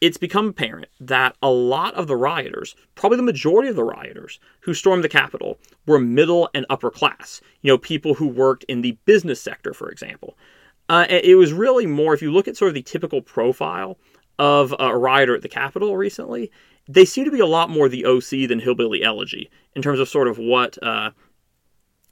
it's 0.00 0.18
become 0.18 0.48
apparent 0.48 0.88
that 1.00 1.36
a 1.42 1.50
lot 1.50 1.94
of 1.94 2.08
the 2.08 2.16
rioters, 2.16 2.74
probably 2.96 3.16
the 3.16 3.22
majority 3.22 3.68
of 3.68 3.76
the 3.76 3.84
rioters 3.84 4.40
who 4.60 4.74
stormed 4.74 5.04
the 5.04 5.08
Capitol, 5.08 5.58
were 5.86 6.00
middle 6.00 6.50
and 6.54 6.66
upper 6.68 6.90
class. 6.90 7.40
You 7.62 7.72
know, 7.72 7.78
people 7.78 8.14
who 8.14 8.26
worked 8.26 8.64
in 8.64 8.80
the 8.80 8.98
business 9.04 9.40
sector, 9.40 9.72
for 9.72 9.88
example. 9.90 10.36
Uh, 10.92 11.06
it 11.08 11.38
was 11.38 11.54
really 11.54 11.86
more, 11.86 12.12
if 12.12 12.20
you 12.20 12.30
look 12.30 12.46
at 12.46 12.54
sort 12.54 12.68
of 12.68 12.74
the 12.74 12.82
typical 12.82 13.22
profile 13.22 13.98
of 14.38 14.74
a 14.78 14.94
rioter 14.94 15.34
at 15.34 15.40
the 15.40 15.48
Capitol 15.48 15.96
recently, 15.96 16.52
they 16.86 17.06
seem 17.06 17.24
to 17.24 17.30
be 17.30 17.40
a 17.40 17.46
lot 17.46 17.70
more 17.70 17.88
the 17.88 18.04
OC 18.04 18.46
than 18.46 18.58
hillbilly 18.58 19.02
elegy 19.02 19.50
in 19.74 19.80
terms 19.80 19.98
of 19.98 20.06
sort 20.06 20.28
of 20.28 20.36
what 20.36 20.76
uh, 20.82 21.10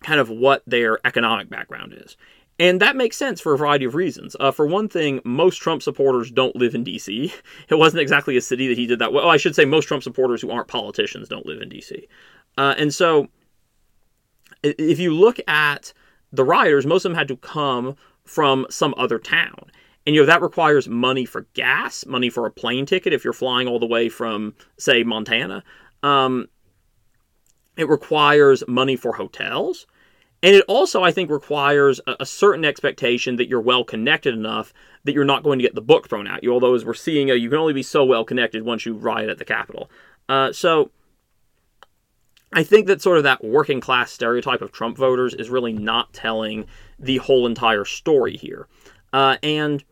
kind 0.03 0.19
of 0.19 0.31
what 0.31 0.63
their 0.67 0.99
economic 1.07 1.51
background 1.51 1.93
is. 1.95 2.17
And 2.59 2.81
that 2.81 2.97
makes 2.97 3.19
sense 3.19 3.39
for 3.39 3.53
a 3.53 3.59
variety 3.59 3.85
of 3.85 3.95
reasons. 3.95 4.35
Uh, 4.41 4.51
for 4.51 4.67
one 4.67 4.89
thing, 4.89 5.21
most 5.27 5.59
Trump 5.59 5.83
supporters 5.83 6.31
don't 6.31 6.57
live 6.57 6.75
in 6.75 6.83
D.C. 6.83 7.35
It 7.69 7.75
wasn't 7.75 8.01
exactly 8.01 8.35
a 8.39 8.41
city 8.41 8.67
that 8.69 8.79
he 8.79 8.87
did 8.87 8.99
that. 9.01 9.13
Well, 9.13 9.29
I 9.29 9.37
should 9.37 9.55
say 9.55 9.67
most 9.67 9.89
Trump 9.89 10.03
supporters 10.03 10.41
who 10.41 10.51
aren't 10.51 10.69
politicians 10.69 11.29
don't 11.29 11.45
live 11.45 11.61
in 11.61 11.69
D.C. 11.69 12.09
Uh, 12.57 12.75
and 12.79 12.95
so, 12.95 13.29
if 14.63 14.99
you 14.99 15.15
look 15.15 15.39
at 15.47 15.93
the 16.33 16.45
rioters, 16.45 16.87
most 16.87 17.05
of 17.05 17.11
them 17.11 17.19
had 17.19 17.29
to 17.29 17.37
come 17.37 17.97
from 18.31 18.65
some 18.71 18.95
other 18.97 19.19
town. 19.19 19.73
And 20.07 20.15
you 20.15 20.23
know 20.23 20.27
that 20.27 20.41
requires 20.41 20.89
money 20.89 21.25
for 21.25 21.49
gas, 21.55 22.07
money 22.07 22.31
for 22.31 22.47
a 22.47 22.51
plane 22.51 22.87
ticket 22.87 23.13
if 23.13 23.25
you're 23.25 23.33
flying 23.33 23.67
all 23.67 23.81
the 23.81 23.87
way 23.87 24.09
from, 24.09 24.55
say, 24.79 25.03
Montana. 25.03 25.65
Um, 26.05 26.49
it 27.77 27.89
requires 27.89 28.63
money 28.69 28.95
for 28.95 29.15
hotels. 29.15 29.85
And 30.45 30.55
it 30.55 30.65
also, 30.69 31.03
I 31.03 31.11
think, 31.11 31.29
requires 31.29 32.01
a, 32.07 32.19
a, 32.21 32.27
certain 32.27 32.65
expectation 32.65 33.35
that 33.37 33.49
you're 33.49 33.61
well 33.61 33.83
connected 33.83 34.33
enough 34.33 34.73
that 35.05 35.13
you're 35.13 35.25
not 35.25 35.43
going 35.43 35.59
to 35.59 35.65
get 35.65 35.75
the 35.75 35.83
book 35.83 36.09
thrown 36.09 36.29
at 36.29 36.45
you. 36.45 36.53
Although, 36.53 36.75
as 36.75 36.85
we're 36.85 36.95
seeing, 36.95 37.29
you 37.29 37.51
can 37.51 37.59
only 37.59 37.75
be 37.75 37.83
so 37.83 38.05
well 38.05 38.25
connected 38.25 38.63
once 38.63 38.87
you 38.87 38.95
ride 38.95 39.29
at 39.29 39.39
the 39.39 39.45
Capitol. 39.45 39.91
Uh, 40.29 40.53
so, 40.53 40.93
I 42.53 42.65
think 42.65 42.87
that 42.87 43.01
sort 43.01 43.19
of 43.19 43.25
that 43.25 43.45
working 43.45 43.81
class 43.81 44.11
stereotype 44.11 44.61
of 44.61 44.73
Trump 44.73 44.97
voters 44.97 45.35
is 45.35 45.51
really 45.51 45.73
not 45.73 46.13
telling 46.13 46.67
the 46.99 47.19
whole 47.19 47.47
entire 47.47 47.85
story 47.85 48.37
here. 48.37 48.67
Uh, 49.13 49.37
and 49.43 49.85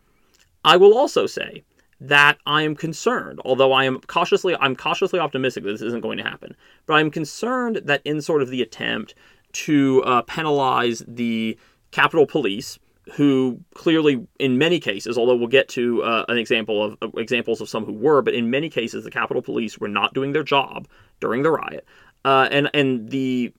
I 0.65 0.77
will 0.77 0.97
also 0.97 1.27
say 1.27 1.63
that 2.01 2.39
I 2.47 2.63
am 2.63 2.75
concerned, 2.75 3.41
although 3.45 3.73
I 3.73 3.85
am 3.85 4.01
cautiously 4.01 4.57
I'm 4.61 4.77
cautiously 4.77 5.19
optimistic 5.19 5.65
that 5.65 5.73
this 5.73 5.83
isn't 5.83 6.03
going 6.03 6.19
to 6.19 6.25
happen. 6.25 6.55
But 6.87 6.95
I'm 6.95 7.11
concerned 7.11 7.83
that 7.85 8.03
in 8.05 8.21
sort 8.23 8.43
of 8.43 8.51
the 8.51 8.63
attempt 8.63 9.15
to 9.53 10.03
uh, 10.05 10.23
penalize 10.23 11.03
the 11.09 11.59
Capitol 11.91 12.27
Police, 12.27 12.79
who 13.15 13.61
clearly, 13.75 14.27
in 14.39 14.59
many 14.59 14.79
cases, 14.79 15.17
although 15.17 15.35
we'll 15.35 15.49
get 15.49 15.69
to 15.71 16.03
uh, 16.03 16.25
an 16.29 16.39
example 16.39 16.85
of 16.85 16.99
uh, 17.03 17.09
examples 17.19 17.61
of 17.61 17.69
some 17.69 17.85
who 17.85 17.93
were, 17.93 18.21
but 18.21 18.35
in 18.35 18.51
many 18.51 18.69
cases, 18.69 19.05
the 19.05 19.11
Capitol 19.11 19.43
Police 19.43 19.79
were 19.79 19.89
not 19.89 20.13
doing 20.13 20.33
their 20.33 20.43
job 20.43 20.87
during 21.21 21.43
the 21.43 21.51
riot, 21.51 21.87
uh, 22.25 22.49
and 22.51 22.71
and 22.75 23.11
the 23.11 23.53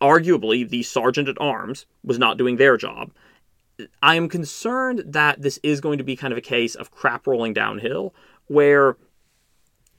arguably 0.00 0.68
the 0.68 0.82
sergeant 0.82 1.28
at 1.28 1.40
arms 1.40 1.86
was 2.02 2.18
not 2.18 2.36
doing 2.36 2.56
their 2.56 2.76
job. 2.76 3.10
I 4.02 4.14
am 4.14 4.28
concerned 4.28 5.02
that 5.06 5.42
this 5.42 5.58
is 5.62 5.80
going 5.80 5.98
to 5.98 6.04
be 6.04 6.14
kind 6.14 6.32
of 6.32 6.38
a 6.38 6.42
case 6.42 6.74
of 6.74 6.90
crap 6.90 7.26
rolling 7.26 7.54
downhill, 7.54 8.14
where 8.46 8.96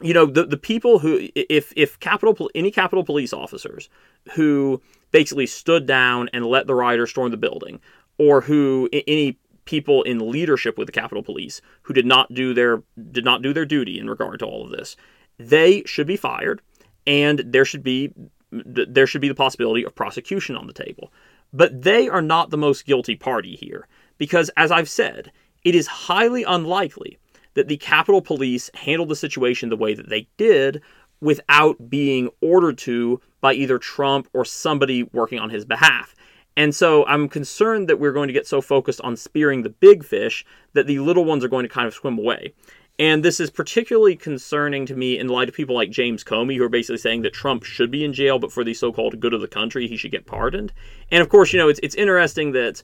you 0.01 0.13
know 0.13 0.25
the 0.25 0.45
the 0.45 0.57
people 0.57 0.99
who 0.99 1.29
if 1.35 1.73
if 1.75 1.99
Capitol 1.99 2.49
any 2.55 2.71
Capitol 2.71 3.03
police 3.03 3.33
officers 3.33 3.89
who 4.33 4.81
basically 5.11 5.47
stood 5.47 5.85
down 5.85 6.29
and 6.33 6.45
let 6.45 6.67
the 6.67 6.75
rioters 6.75 7.09
storm 7.09 7.31
the 7.31 7.37
building, 7.37 7.79
or 8.17 8.41
who 8.41 8.89
any 9.07 9.37
people 9.65 10.03
in 10.03 10.31
leadership 10.31 10.77
with 10.77 10.85
the 10.85 10.91
Capitol 10.91 11.23
Police 11.23 11.61
who 11.83 11.93
did 11.93 12.05
not 12.05 12.33
do 12.33 12.53
their 12.53 12.83
did 13.11 13.25
not 13.25 13.41
do 13.41 13.53
their 13.53 13.65
duty 13.65 13.99
in 13.99 14.09
regard 14.09 14.39
to 14.39 14.45
all 14.45 14.63
of 14.63 14.71
this, 14.71 14.95
they 15.37 15.83
should 15.85 16.07
be 16.07 16.15
fired, 16.15 16.61
and 17.07 17.39
there 17.45 17.65
should 17.65 17.83
be 17.83 18.13
there 18.51 19.07
should 19.07 19.21
be 19.21 19.27
the 19.27 19.35
possibility 19.35 19.83
of 19.83 19.95
prosecution 19.95 20.55
on 20.55 20.67
the 20.67 20.73
table. 20.73 21.11
But 21.51 21.81
they 21.81 22.07
are 22.07 22.21
not 22.21 22.49
the 22.49 22.57
most 22.57 22.85
guilty 22.85 23.15
party 23.15 23.55
here, 23.55 23.87
because 24.17 24.49
as 24.55 24.71
I've 24.71 24.89
said, 24.89 25.31
it 25.63 25.75
is 25.75 25.87
highly 25.87 26.43
unlikely 26.43 27.17
that 27.55 27.67
the 27.67 27.77
Capitol 27.77 28.21
Police 28.21 28.69
handled 28.73 29.09
the 29.09 29.15
situation 29.15 29.69
the 29.69 29.77
way 29.77 29.93
that 29.93 30.09
they 30.09 30.27
did 30.37 30.81
without 31.21 31.89
being 31.89 32.29
ordered 32.41 32.77
to 32.77 33.19
by 33.41 33.53
either 33.53 33.77
Trump 33.77 34.27
or 34.33 34.45
somebody 34.45 35.03
working 35.03 35.39
on 35.39 35.49
his 35.49 35.65
behalf. 35.65 36.13
And 36.57 36.73
so 36.73 37.05
I'm 37.05 37.27
concerned 37.27 37.89
that 37.89 37.99
we're 37.99 38.13
going 38.13 38.27
to 38.27 38.33
get 38.33 38.47
so 38.47 38.61
focused 38.61 39.01
on 39.01 39.17
spearing 39.17 39.63
the 39.63 39.69
big 39.69 40.03
fish 40.05 40.45
that 40.73 40.87
the 40.87 40.99
little 40.99 41.25
ones 41.25 41.43
are 41.43 41.49
going 41.49 41.63
to 41.63 41.69
kind 41.69 41.87
of 41.87 41.93
swim 41.93 42.17
away. 42.17 42.53
And 42.97 43.23
this 43.23 43.41
is 43.41 43.49
particularly 43.49 44.15
concerning 44.15 44.85
to 44.85 44.95
me 44.95 45.19
in 45.19 45.27
light 45.27 45.49
of 45.49 45.55
people 45.55 45.75
like 45.75 45.89
James 45.89 46.23
Comey, 46.23 46.55
who 46.55 46.63
are 46.63 46.69
basically 46.69 46.97
saying 46.97 47.23
that 47.23 47.33
Trump 47.33 47.63
should 47.63 47.91
be 47.91 48.05
in 48.05 48.13
jail, 48.13 48.39
but 48.39 48.53
for 48.53 48.63
the 48.63 48.73
so 48.73 48.93
called 48.93 49.19
good 49.19 49.33
of 49.33 49.41
the 49.41 49.47
country, 49.49 49.87
he 49.87 49.97
should 49.97 50.11
get 50.11 50.25
pardoned. 50.25 50.71
And 51.11 51.21
of 51.21 51.27
course, 51.27 51.51
you 51.51 51.59
know, 51.59 51.67
it's, 51.67 51.79
it's 51.83 51.95
interesting 51.95 52.53
that 52.53 52.81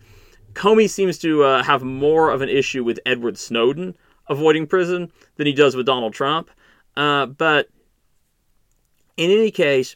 Comey 0.54 0.90
seems 0.90 1.18
to 1.20 1.44
uh, 1.44 1.64
have 1.64 1.82
more 1.84 2.30
of 2.30 2.42
an 2.42 2.50
issue 2.50 2.84
with 2.84 3.00
Edward 3.06 3.38
Snowden 3.38 3.96
avoiding 4.28 4.68
prison 4.68 5.12
than 5.38 5.48
he 5.48 5.54
does 5.54 5.76
with 5.76 5.86
Donald 5.86 6.14
Trump. 6.14 6.50
Uh, 6.98 7.26
but 7.26 7.70
in 9.16 9.32
any 9.32 9.52
case, 9.52 9.96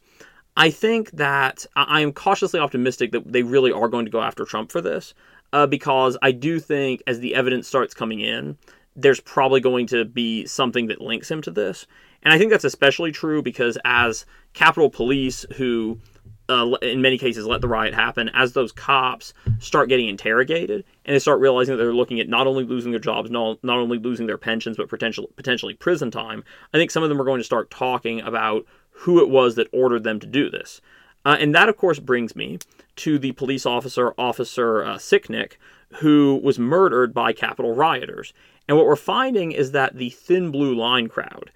I 0.56 0.70
think 0.70 1.12
that 1.12 1.66
I 1.76 2.00
am 2.00 2.14
cautiously 2.14 2.60
optimistic 2.60 3.12
that 3.12 3.30
they 3.32 3.44
really 3.44 3.74
are 3.74 3.90
going 3.90 4.06
to 4.06 4.12
go 4.12 4.22
after 4.22 4.46
Trump 4.46 4.72
for 4.72 4.80
this, 4.80 5.14
uh, 5.52 5.68
because 5.68 6.18
I 6.22 6.32
do 6.32 6.60
think 6.62 7.04
as 7.06 7.20
the 7.20 7.36
evidence 7.36 7.68
starts 7.68 7.94
coming 7.94 8.22
in, 8.22 8.58
there's 8.96 9.20
probably 9.20 9.60
going 9.60 9.88
to 9.88 10.06
be 10.06 10.46
something 10.46 10.88
that 10.88 11.02
links 11.02 11.30
him 11.30 11.42
to 11.44 11.52
this. 11.52 11.86
And 12.24 12.34
I 12.34 12.38
think 12.38 12.52
that's 12.52 12.64
especially 12.64 13.12
true 13.12 13.42
because 13.42 13.78
as 13.86 14.26
Capitol 14.54 14.90
Police, 14.90 15.46
who 15.58 16.00
uh, 16.48 16.76
in 16.82 17.02
many 17.02 17.18
cases 17.18 17.46
let 17.46 17.62
the 17.62 17.68
riot 17.68 17.94
happen 17.94 18.30
as 18.34 18.54
those 18.54 18.72
cops 18.72 19.34
start 19.60 19.90
getting 19.90 20.08
interrogated 20.08 20.84
and 21.06 21.16
they 21.16 21.20
start 21.20 21.40
realizing 21.40 21.76
that 21.76 21.84
they're 21.84 21.94
looking 21.94 22.20
at 22.20 22.30
not 22.30 22.48
only 22.48 22.64
losing 22.64 22.92
their 22.92 23.00
jobs 23.00 23.32
not, 23.32 23.64
not 23.64 23.78
only 23.78 23.98
losing 23.98 24.28
their 24.28 24.38
pensions 24.38 24.78
but 24.78 24.90
potentially 24.90 25.28
potentially 25.36 25.74
prison 25.74 26.12
time 26.12 26.44
i 26.74 26.78
think 26.78 26.92
some 26.92 27.02
of 27.02 27.10
them 27.10 27.20
are 27.20 27.26
going 27.26 27.40
to 27.40 27.46
start 27.46 27.72
talking 27.72 28.22
about 28.22 28.66
who 28.92 29.20
it 29.20 29.30
was 29.30 29.56
that 29.56 29.68
ordered 29.74 30.04
them 30.04 30.20
to 30.20 30.28
do 30.28 30.50
this 30.50 30.82
uh, 31.26 31.36
and 31.40 31.56
that 31.56 31.70
of 31.70 31.78
course 31.78 32.00
brings 32.00 32.36
me 32.36 32.60
to 32.96 33.18
the 33.18 33.32
police 33.32 33.66
officer 33.66 34.14
officer 34.18 34.84
uh, 34.84 34.98
sicknick 34.98 35.54
who 35.96 36.40
was 36.44 36.60
murdered 36.60 37.12
by 37.12 37.34
capitol 37.34 37.74
rioters 37.74 38.34
and 38.68 38.78
what 38.78 38.86
we're 38.86 38.96
finding 38.96 39.52
is 39.52 39.72
that 39.72 39.98
the 39.98 40.10
thin 40.10 40.52
blue 40.52 40.76
line 40.76 41.08
crowd 41.08 41.52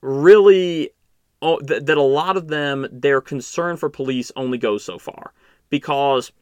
really 0.00 0.90
oh, 1.40 1.60
that, 1.62 1.86
that 1.86 1.96
a 1.96 2.02
lot 2.02 2.36
of 2.36 2.48
them 2.48 2.86
their 2.90 3.20
concern 3.20 3.76
for 3.76 3.88
police 3.88 4.32
only 4.36 4.58
goes 4.58 4.84
so 4.84 4.98
far 4.98 5.32
because 5.70 6.32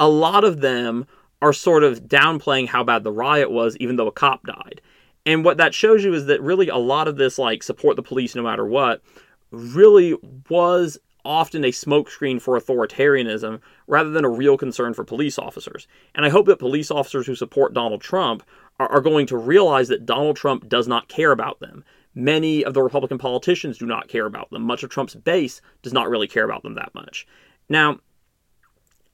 a 0.00 0.08
lot 0.08 0.44
of 0.44 0.60
them 0.60 1.06
are 1.42 1.52
sort 1.52 1.84
of 1.84 2.04
downplaying 2.04 2.68
how 2.68 2.82
bad 2.82 3.04
the 3.04 3.12
riot 3.12 3.50
was 3.50 3.76
even 3.78 3.96
though 3.96 4.08
a 4.08 4.12
cop 4.12 4.44
died. 4.46 4.80
And 5.26 5.44
what 5.44 5.56
that 5.56 5.74
shows 5.74 6.04
you 6.04 6.12
is 6.12 6.26
that 6.26 6.42
really 6.42 6.68
a 6.68 6.76
lot 6.76 7.08
of 7.08 7.16
this 7.16 7.38
like 7.38 7.62
support 7.62 7.96
the 7.96 8.02
police 8.02 8.34
no 8.34 8.42
matter 8.42 8.66
what 8.66 9.02
really 9.50 10.16
was 10.50 10.98
often 11.24 11.64
a 11.64 11.68
smokescreen 11.68 12.40
for 12.40 12.58
authoritarianism 12.58 13.60
rather 13.86 14.10
than 14.10 14.24
a 14.24 14.30
real 14.30 14.56
concern 14.56 14.94
for 14.94 15.04
police 15.04 15.38
officers. 15.38 15.86
And 16.14 16.24
I 16.24 16.28
hope 16.28 16.46
that 16.46 16.58
police 16.58 16.90
officers 16.90 17.26
who 17.26 17.34
support 17.34 17.74
Donald 17.74 18.00
Trump 18.00 18.42
are, 18.78 18.90
are, 18.90 19.00
going 19.00 19.26
to 19.26 19.36
realize 19.36 19.88
that 19.88 20.06
Donald 20.06 20.36
Trump 20.36 20.68
does 20.68 20.88
not 20.88 21.08
care 21.08 21.32
about 21.32 21.60
them. 21.60 21.84
Many 22.14 22.64
of 22.64 22.74
the 22.74 22.82
Republican 22.82 23.18
politicians 23.18 23.78
do 23.78 23.86
not 23.86 24.08
care 24.08 24.26
about 24.26 24.50
them. 24.50 24.62
Much 24.62 24.82
of 24.82 24.90
Trump's 24.90 25.14
base 25.14 25.60
does 25.82 25.92
not 25.92 26.08
really 26.08 26.28
care 26.28 26.44
about 26.44 26.62
them 26.62 26.74
that 26.74 26.94
much. 26.94 27.26
Now, 27.68 27.98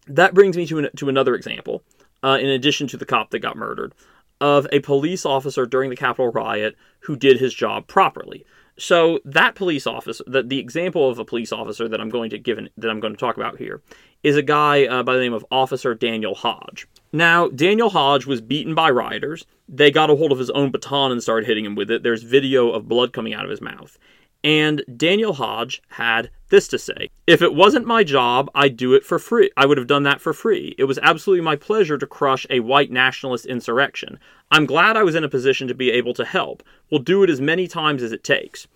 that 0.06 0.34
brings 0.34 0.56
me 0.56 0.66
to, 0.66 0.78
an, 0.78 0.88
to 0.96 1.08
another 1.08 1.34
example, 1.34 1.82
uh, 2.22 2.38
in 2.40 2.48
addition 2.48 2.86
to 2.88 2.96
the 2.96 3.06
cop 3.06 3.30
that 3.30 3.38
got 3.38 3.56
murdered, 3.56 3.94
of 4.40 4.66
a 4.72 4.80
police 4.80 5.24
officer 5.24 5.66
during 5.66 5.90
the 5.90 5.96
Capitol 5.96 6.30
riot 6.32 6.76
who 7.00 7.16
did 7.16 7.38
his 7.38 7.54
job 7.54 7.86
properly. 7.86 8.44
So 8.80 9.20
that 9.26 9.56
police 9.56 9.86
officer, 9.86 10.24
the, 10.26 10.42
the 10.42 10.58
example 10.58 11.10
of 11.10 11.18
a 11.18 11.24
police 11.24 11.52
officer 11.52 11.86
that 11.86 12.00
I'm 12.00 12.08
going 12.08 12.30
to 12.30 12.38
give 12.38 12.58
that 12.78 12.90
I'm 12.90 12.98
going 12.98 13.12
to 13.12 13.20
talk 13.20 13.36
about 13.36 13.58
here, 13.58 13.82
is 14.22 14.38
a 14.38 14.42
guy 14.42 14.86
uh, 14.86 15.02
by 15.02 15.14
the 15.14 15.20
name 15.20 15.34
of 15.34 15.44
Officer 15.50 15.94
Daniel 15.94 16.34
Hodge. 16.34 16.88
Now, 17.12 17.48
Daniel 17.48 17.90
Hodge 17.90 18.24
was 18.24 18.40
beaten 18.40 18.74
by 18.74 18.88
rioters. 18.88 19.44
They 19.68 19.90
got 19.90 20.08
a 20.08 20.16
hold 20.16 20.32
of 20.32 20.38
his 20.38 20.48
own 20.50 20.70
baton 20.70 21.12
and 21.12 21.22
started 21.22 21.46
hitting 21.46 21.66
him 21.66 21.74
with 21.74 21.90
it. 21.90 22.02
There's 22.02 22.22
video 22.22 22.70
of 22.70 22.88
blood 22.88 23.12
coming 23.12 23.34
out 23.34 23.44
of 23.44 23.50
his 23.50 23.60
mouth. 23.60 23.98
And 24.42 24.82
Daniel 24.96 25.34
Hodge 25.34 25.82
had 25.88 26.30
this 26.48 26.66
to 26.68 26.78
say 26.78 27.10
If 27.26 27.42
it 27.42 27.54
wasn't 27.54 27.86
my 27.86 28.04
job, 28.04 28.50
I'd 28.54 28.76
do 28.76 28.94
it 28.94 29.04
for 29.04 29.18
free. 29.18 29.50
I 29.56 29.66
would 29.66 29.78
have 29.78 29.86
done 29.86 30.02
that 30.04 30.20
for 30.20 30.32
free. 30.32 30.74
It 30.78 30.84
was 30.84 30.98
absolutely 31.02 31.44
my 31.44 31.56
pleasure 31.56 31.98
to 31.98 32.06
crush 32.06 32.46
a 32.48 32.60
white 32.60 32.90
nationalist 32.90 33.46
insurrection. 33.46 34.18
I'm 34.50 34.66
glad 34.66 34.96
I 34.96 35.02
was 35.02 35.14
in 35.14 35.24
a 35.24 35.28
position 35.28 35.68
to 35.68 35.74
be 35.74 35.90
able 35.90 36.14
to 36.14 36.24
help. 36.24 36.62
We'll 36.90 37.02
do 37.02 37.22
it 37.22 37.30
as 37.30 37.40
many 37.40 37.68
times 37.68 38.02
as 38.02 38.12
it 38.12 38.24
takes. 38.24 38.66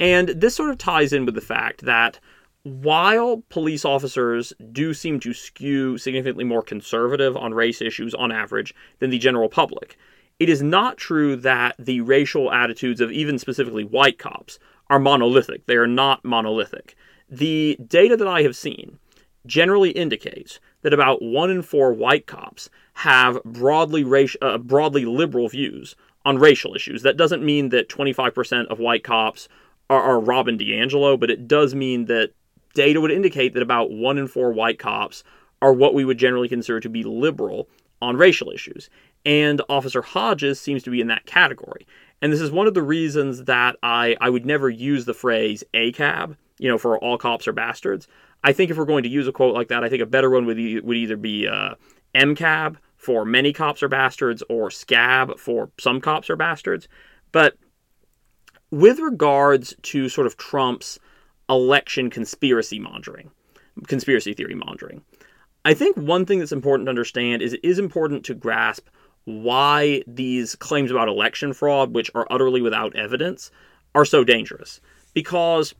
And 0.00 0.28
this 0.30 0.56
sort 0.56 0.70
of 0.70 0.78
ties 0.78 1.12
in 1.12 1.24
with 1.24 1.34
the 1.34 1.40
fact 1.40 1.82
that 1.82 2.18
while 2.64 3.42
police 3.50 3.84
officers 3.84 4.52
do 4.72 4.94
seem 4.94 5.20
to 5.20 5.32
skew 5.32 5.98
significantly 5.98 6.44
more 6.44 6.62
conservative 6.62 7.36
on 7.36 7.54
race 7.54 7.80
issues 7.80 8.14
on 8.14 8.32
average 8.32 8.74
than 8.98 9.10
the 9.10 9.18
general 9.18 9.48
public, 9.48 9.96
it 10.40 10.48
is 10.48 10.62
not 10.62 10.96
true 10.96 11.36
that 11.36 11.76
the 11.78 12.00
racial 12.00 12.50
attitudes 12.50 13.00
of 13.00 13.12
even 13.12 13.38
specifically 13.38 13.84
white 13.84 14.18
cops 14.18 14.58
are 14.94 15.00
monolithic. 15.00 15.66
They 15.66 15.74
are 15.74 15.88
not 15.88 16.24
monolithic. 16.24 16.94
The 17.28 17.76
data 17.84 18.16
that 18.16 18.28
I 18.28 18.42
have 18.42 18.54
seen 18.54 19.00
generally 19.44 19.90
indicates 19.90 20.60
that 20.82 20.94
about 20.94 21.20
one 21.20 21.50
in 21.50 21.62
four 21.62 21.92
white 21.92 22.28
cops 22.28 22.70
have 22.92 23.42
broadly 23.42 24.04
uh, 24.40 24.58
broadly 24.58 25.04
liberal 25.04 25.48
views 25.48 25.96
on 26.24 26.38
racial 26.38 26.76
issues. 26.76 27.02
That 27.02 27.16
doesn't 27.16 27.44
mean 27.44 27.70
that 27.70 27.88
25% 27.88 28.66
of 28.66 28.78
white 28.78 29.02
cops 29.02 29.48
are, 29.90 30.00
are 30.00 30.20
Robin 30.20 30.56
DiAngelo, 30.56 31.18
but 31.18 31.30
it 31.30 31.48
does 31.48 31.74
mean 31.74 32.04
that 32.04 32.30
data 32.74 33.00
would 33.00 33.10
indicate 33.10 33.52
that 33.54 33.64
about 33.64 33.90
one 33.90 34.16
in 34.16 34.28
four 34.28 34.52
white 34.52 34.78
cops 34.78 35.24
are 35.60 35.72
what 35.72 35.94
we 35.94 36.04
would 36.04 36.18
generally 36.18 36.48
consider 36.48 36.78
to 36.78 36.88
be 36.88 37.02
liberal 37.02 37.68
on 38.00 38.16
racial 38.16 38.52
issues. 38.52 38.88
And 39.26 39.60
Officer 39.68 40.02
Hodges 40.02 40.60
seems 40.60 40.84
to 40.84 40.90
be 40.90 41.00
in 41.00 41.08
that 41.08 41.26
category. 41.26 41.84
And 42.22 42.32
this 42.32 42.40
is 42.40 42.50
one 42.50 42.66
of 42.66 42.74
the 42.74 42.82
reasons 42.82 43.44
that 43.44 43.76
I, 43.82 44.16
I 44.20 44.30
would 44.30 44.46
never 44.46 44.70
use 44.70 45.04
the 45.04 45.14
phrase 45.14 45.62
ACAB, 45.74 46.36
you 46.58 46.68
know, 46.68 46.78
for 46.78 46.98
all 46.98 47.18
cops 47.18 47.46
are 47.46 47.52
bastards. 47.52 48.08
I 48.42 48.52
think 48.52 48.70
if 48.70 48.76
we're 48.76 48.84
going 48.84 49.02
to 49.02 49.08
use 49.08 49.28
a 49.28 49.32
quote 49.32 49.54
like 49.54 49.68
that, 49.68 49.84
I 49.84 49.88
think 49.88 50.02
a 50.02 50.06
better 50.06 50.30
one 50.30 50.46
would, 50.46 50.58
e- 50.58 50.80
would 50.80 50.96
either 50.96 51.16
be 51.16 51.46
uh, 51.46 51.74
MCAB 52.14 52.76
for 52.96 53.24
many 53.24 53.52
cops 53.52 53.82
are 53.82 53.88
bastards 53.88 54.42
or 54.48 54.68
SCAB 54.68 55.38
for 55.38 55.70
some 55.78 56.00
cops 56.00 56.30
are 56.30 56.36
bastards. 56.36 56.88
But 57.32 57.56
with 58.70 58.98
regards 58.98 59.74
to 59.82 60.08
sort 60.08 60.26
of 60.26 60.36
Trump's 60.36 60.98
election 61.48 62.10
conspiracy 62.10 62.78
mongering, 62.78 63.30
conspiracy 63.86 64.32
theory 64.32 64.54
mongering. 64.54 65.02
I 65.64 65.74
think 65.74 65.96
one 65.96 66.26
thing 66.26 66.38
that's 66.38 66.52
important 66.52 66.86
to 66.86 66.90
understand 66.90 67.42
is 67.42 67.54
it 67.54 67.60
is 67.62 67.78
important 67.78 68.24
to 68.26 68.34
grasp 68.34 68.88
why 69.24 70.02
these 70.06 70.54
claims 70.54 70.90
about 70.90 71.08
election 71.08 71.52
fraud, 71.52 71.94
which 71.94 72.10
are 72.14 72.26
utterly 72.30 72.60
without 72.60 72.94
evidence, 72.94 73.50
are 73.94 74.04
so 74.04 74.24
dangerous. 74.24 74.80
Because 75.14 75.74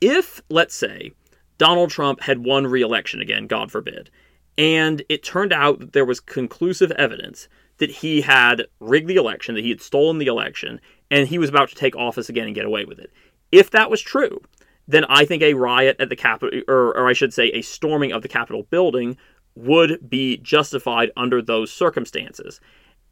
if, 0.00 0.42
let's 0.50 0.74
say, 0.74 1.12
Donald 1.58 1.90
Trump 1.90 2.20
had 2.22 2.44
won 2.44 2.66
re 2.66 2.82
election 2.82 3.20
again, 3.20 3.46
God 3.46 3.70
forbid, 3.70 4.10
and 4.58 5.02
it 5.08 5.22
turned 5.22 5.52
out 5.52 5.80
that 5.80 5.92
there 5.92 6.04
was 6.04 6.20
conclusive 6.20 6.90
evidence 6.92 7.48
that 7.78 7.90
he 7.90 8.20
had 8.20 8.66
rigged 8.78 9.08
the 9.08 9.16
election, 9.16 9.54
that 9.54 9.64
he 9.64 9.70
had 9.70 9.80
stolen 9.80 10.18
the 10.18 10.26
election, 10.26 10.80
and 11.10 11.28
he 11.28 11.38
was 11.38 11.48
about 11.48 11.68
to 11.70 11.74
take 11.74 11.96
office 11.96 12.28
again 12.28 12.46
and 12.46 12.54
get 12.54 12.66
away 12.66 12.84
with 12.84 12.98
it. 12.98 13.10
If 13.50 13.70
that 13.70 13.90
was 13.90 14.02
true, 14.02 14.40
then 14.86 15.04
I 15.06 15.24
think 15.24 15.42
a 15.42 15.54
riot 15.54 15.96
at 15.98 16.08
the 16.08 16.16
Capitol, 16.16 16.62
or, 16.68 16.96
or 16.96 17.08
I 17.08 17.12
should 17.12 17.32
say, 17.32 17.46
a 17.48 17.62
storming 17.62 18.12
of 18.12 18.22
the 18.22 18.28
Capitol 18.28 18.66
building 18.70 19.16
would 19.64 20.08
be 20.08 20.38
justified 20.38 21.10
under 21.16 21.42
those 21.42 21.72
circumstances. 21.72 22.60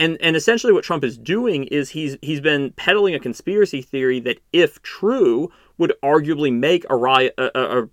And 0.01 0.17
and 0.21 0.37
essentially 0.37 0.73
what 0.73 0.85
Trump 0.85 1.03
is 1.05 1.19
doing 1.19 1.65
is 1.65 1.91
he's 1.91 2.17
he's 2.23 2.41
been 2.41 2.73
peddling 2.73 3.15
a 3.15 3.21
conspiracy 3.21 3.83
theory 3.83 4.21
that 4.21 4.41
if 4.53 4.81
true 4.83 5.51
would 5.77 5.93
arguably 6.03 6.53
make 6.53 6.85
a 6.89 6.97
riot 6.97 7.35
a, 7.39 7.51
a, 7.59 7.89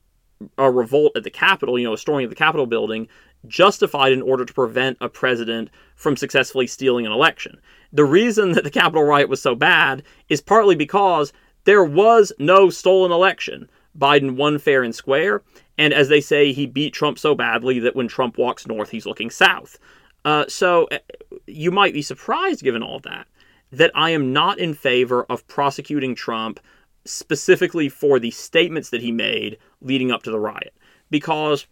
a 0.58 0.72
revolt 0.72 1.13
at 1.15 1.24
the 1.24 1.32
Capitol, 1.32 1.80
you 1.80 1.86
know, 1.86 1.94
a 1.94 1.98
storming 1.98 2.26
of 2.26 2.30
the 2.30 2.36
Capitol 2.36 2.68
building 2.68 3.08
justified 3.48 4.12
in 4.12 4.22
order 4.22 4.46
to 4.46 4.54
prevent 4.54 4.98
a 5.02 5.10
president 5.10 5.70
from 5.96 6.18
successfully 6.18 6.68
stealing 6.68 7.06
an 7.06 7.12
election. 7.12 7.60
The 7.94 8.06
reason 8.06 8.52
that 8.54 8.63
the 8.63 8.72
Capitol 8.72 9.04
riot 9.04 9.30
was 9.30 9.41
so 9.41 9.56
bad 9.56 10.04
is 10.30 10.41
partly 10.41 10.76
because 10.76 11.32
there 11.63 11.84
was 11.84 12.32
no 12.39 12.70
stolen 12.70 13.12
election. 13.12 13.70
Biden 13.98 14.36
won 14.36 14.60
fair 14.60 14.84
and 14.84 14.94
square, 14.94 15.41
and 15.78 15.94
as 15.94 16.10
they 16.10 16.22
say, 16.22 16.54
he 16.54 16.66
beat 16.66 16.94
Trump 16.94 17.20
so 17.20 17.36
badly 17.36 17.80
that 17.80 17.96
when 17.96 18.08
Trump 18.08 18.38
walks 18.38 18.68
north, 18.68 18.90
he's 18.90 19.06
looking 19.06 19.30
south. 19.30 19.78
Uh, 20.24 20.46
so 20.48 20.88
uh, 20.92 20.98
you 21.46 21.72
might 21.72 21.94
be 21.94 22.02
surprised, 22.02 22.64
given 22.64 22.82
all 22.82 23.00
that, 23.00 23.28
that 23.72 23.92
I 23.94 24.12
am 24.12 24.34
not 24.34 24.58
in 24.58 24.74
favor 24.74 25.26
of 25.26 25.48
prosecuting 25.48 26.16
Trump 26.16 26.60
specifically 27.06 27.90
for 27.90 28.20
the 28.20 28.32
statements 28.32 28.90
that 28.90 29.02
he 29.02 29.12
made 29.12 29.58
leading 29.82 30.12
up 30.12 30.24
to 30.24 30.32
the 30.32 30.40
riot. 30.40 30.74
Because 31.10 31.68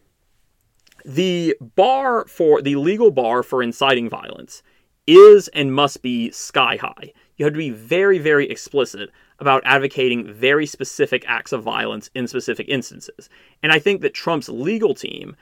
the 1.05 1.55
bar 1.75 2.25
for 2.27 2.61
the 2.61 2.75
legal 2.75 3.11
bar 3.11 3.41
for 3.41 3.63
inciting 3.63 4.09
violence 4.09 4.61
is 5.07 5.47
and 5.49 5.73
must 5.73 6.01
be 6.01 6.31
sky 6.31 6.77
high. 6.77 7.13
You 7.37 7.45
have 7.45 7.53
to 7.53 7.57
be 7.57 7.71
very, 7.71 8.19
very 8.19 8.49
explicit 8.49 9.09
about 9.43 9.61
advocating 9.65 10.31
very 10.33 10.65
specific 10.65 11.25
acts 11.27 11.51
of 11.51 11.61
violence 11.61 12.09
in 12.15 12.27
specific 12.27 12.69
instances. 12.69 13.29
And 13.61 13.73
I 13.73 13.77
think 13.77 13.99
that 14.01 14.13
Trump's 14.13 14.47
legal 14.47 14.95
team, 14.95 15.35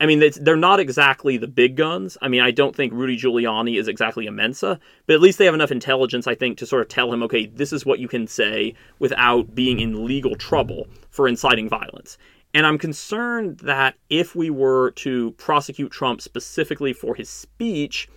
I 0.00 0.06
mean, 0.06 0.22
they're 0.40 0.56
not 0.56 0.80
exactly 0.80 1.36
the 1.36 1.46
big 1.46 1.76
guns. 1.76 2.16
I 2.22 2.28
mean, 2.28 2.40
I 2.40 2.50
don't 2.50 2.74
think 2.74 2.94
Rudy 2.94 3.18
Giuliani 3.18 3.78
is 3.78 3.88
exactly 3.88 4.26
a 4.26 4.32
Mensa, 4.32 4.80
but 5.06 5.12
at 5.12 5.20
least 5.20 5.36
they 5.36 5.44
have 5.44 5.52
enough 5.52 5.70
intelligence, 5.70 6.26
I 6.26 6.34
think, 6.34 6.56
to 6.58 6.66
sort 6.66 6.80
of 6.80 6.88
tell 6.88 7.12
him, 7.12 7.22
okay, 7.24 7.44
this 7.44 7.74
is 7.74 7.84
what 7.84 7.98
you 7.98 8.08
can 8.08 8.26
say 8.26 8.74
without 9.00 9.54
being 9.54 9.80
in 9.80 10.06
legal 10.06 10.34
trouble 10.34 10.86
for 11.10 11.28
inciting 11.28 11.68
violence. 11.68 12.16
And 12.54 12.64
I'm 12.64 12.78
concerned 12.78 13.58
that 13.58 13.96
if 14.08 14.34
we 14.34 14.48
were 14.48 14.92
to 14.92 15.32
prosecute 15.32 15.92
Trump 15.92 16.22
specifically 16.22 16.94
for 16.94 17.14
his 17.14 17.28
speech 17.28 18.08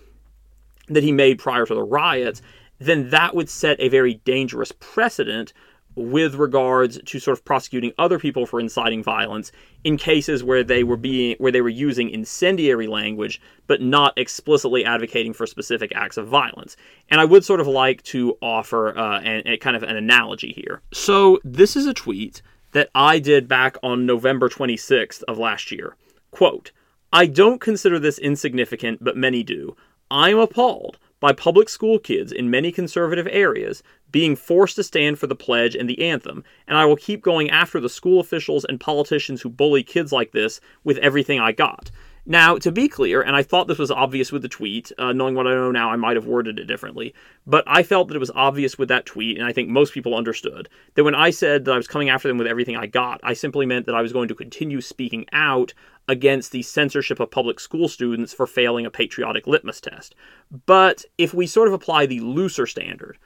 that 0.88 1.04
he 1.04 1.12
made 1.12 1.40
prior 1.40 1.66
to 1.66 1.76
the 1.76 1.84
riots, 1.84 2.42
then 2.80 3.10
that 3.10 3.36
would 3.36 3.50
set 3.50 3.80
a 3.80 3.90
very 3.90 4.16
dangerous 4.26 4.72
precedent 4.80 5.54
with 5.96 6.36
regards 6.36 7.00
to 7.04 7.20
sort 7.20 7.38
of 7.38 7.44
prosecuting 7.44 7.92
other 7.98 8.20
people 8.20 8.46
for 8.46 8.60
inciting 8.60 9.04
violence 9.04 9.52
in 9.84 9.98
cases 9.98 10.44
where 10.44 10.64
they 10.64 10.84
were 10.84 10.96
being 10.96 11.36
where 11.40 11.52
they 11.52 11.62
were 11.62 11.68
using 11.68 12.10
incendiary 12.10 12.88
language 12.88 13.42
but 13.68 13.82
not 13.82 14.18
explicitly 14.18 14.86
advocating 14.86 15.34
for 15.34 15.46
specific 15.46 15.92
acts 15.96 16.16
of 16.16 16.28
violence 16.28 16.78
and 17.10 17.20
i 17.20 17.26
would 17.26 17.44
sort 17.44 17.60
of 17.60 17.68
like 17.68 18.02
to 18.04 18.38
offer 18.42 18.98
uh, 18.98 19.20
a 19.24 19.58
kind 19.58 19.76
of 19.76 19.84
an 19.84 19.98
analogy 19.98 20.54
here 20.54 20.82
so 20.94 21.40
this 21.44 21.76
is 21.76 21.86
a 21.86 21.94
tweet 21.94 22.42
that 22.72 22.90
I 22.94 23.20
did 23.20 23.48
back 23.48 23.78
on 23.82 24.06
November 24.06 24.50
26th 24.50 25.24
of 25.28 25.38
last 25.38 25.72
year. 25.72 25.96
Quote, 26.32 26.72
I 27.12 27.26
don't 27.26 27.60
consider 27.60 27.98
this 27.98 28.20
insignificant, 28.20 29.04
but 29.04 29.18
many 29.18 29.44
do. 29.44 29.76
I 30.12 30.30
am 30.30 30.40
appalled 30.40 30.98
by 31.20 31.32
public 31.34 31.70
school 31.70 32.00
kids 32.00 32.32
in 32.32 32.50
many 32.50 32.72
conservative 32.72 33.28
areas 33.30 33.84
being 34.12 34.36
forced 34.36 34.76
to 34.76 34.84
stand 34.84 35.20
for 35.20 35.28
the 35.28 35.36
pledge 35.36 35.76
and 35.76 35.90
the 35.90 36.02
anthem, 36.10 36.44
and 36.68 36.78
I 36.78 36.86
will 36.86 36.96
keep 36.96 37.22
going 37.22 37.50
after 37.50 37.80
the 37.80 37.90
school 37.90 38.20
officials 38.20 38.66
and 38.66 38.80
politicians 38.80 39.42
who 39.42 39.50
bully 39.50 39.84
kids 39.84 40.12
like 40.12 40.32
this 40.32 40.60
with 40.84 40.98
everything 40.98 41.40
I 41.40 41.52
got. 41.52 41.92
Now, 42.32 42.60
to 42.60 42.72
be 42.72 42.88
clear, 42.88 43.24
and 43.24 43.36
I 43.36 43.42
thought 43.42 43.68
this 43.68 43.80
was 43.80 43.90
obvious 43.90 44.32
with 44.32 44.44
the 44.44 44.48
tweet, 44.48 44.92
uh, 45.00 45.14
knowing 45.14 45.34
what 45.34 45.48
I 45.48 45.56
know 45.56 45.72
now, 45.72 45.90
I 45.90 45.96
might 45.96 46.16
have 46.16 46.28
worded 46.28 46.60
it 46.60 46.66
differently, 46.66 47.16
but 47.48 47.64
I 47.66 47.82
felt 47.82 48.08
that 48.08 48.16
it 48.16 48.20
was 48.20 48.30
obvious 48.36 48.78
with 48.78 48.88
that 48.90 49.08
tweet, 49.08 49.40
and 49.40 49.48
I 49.48 49.52
think 49.52 49.68
most 49.68 49.96
people 49.96 50.14
understood 50.14 50.70
that 50.94 51.04
when 51.04 51.16
I 51.16 51.32
said 51.32 51.66
that 51.66 51.74
I 51.74 51.78
was 51.78 51.88
coming 51.88 52.08
after 52.08 52.28
them 52.28 52.38
with 52.38 52.46
everything 52.46 52.78
I 52.78 52.86
got, 52.86 53.20
I 53.24 53.34
simply 53.34 53.66
meant 53.66 53.88
that 53.88 53.96
I 53.96 54.04
was 54.04 54.14
going 54.14 54.28
to 54.28 54.36
continue 54.36 54.80
speaking 54.80 55.26
out 55.34 55.74
against 56.08 56.52
the 56.52 56.62
censorship 56.62 57.20
of 57.20 57.32
public 57.32 57.60
school 57.60 57.88
students 57.88 58.32
for 58.32 58.46
failing 58.46 58.86
a 58.86 58.92
patriotic 58.92 59.48
litmus 59.48 59.82
test. 59.82 60.14
But 60.68 61.06
if 61.18 61.34
we 61.34 61.48
sort 61.48 61.68
of 61.68 61.74
apply 61.74 62.06
the 62.06 62.20
looser 62.20 62.68
standard, 62.68 63.18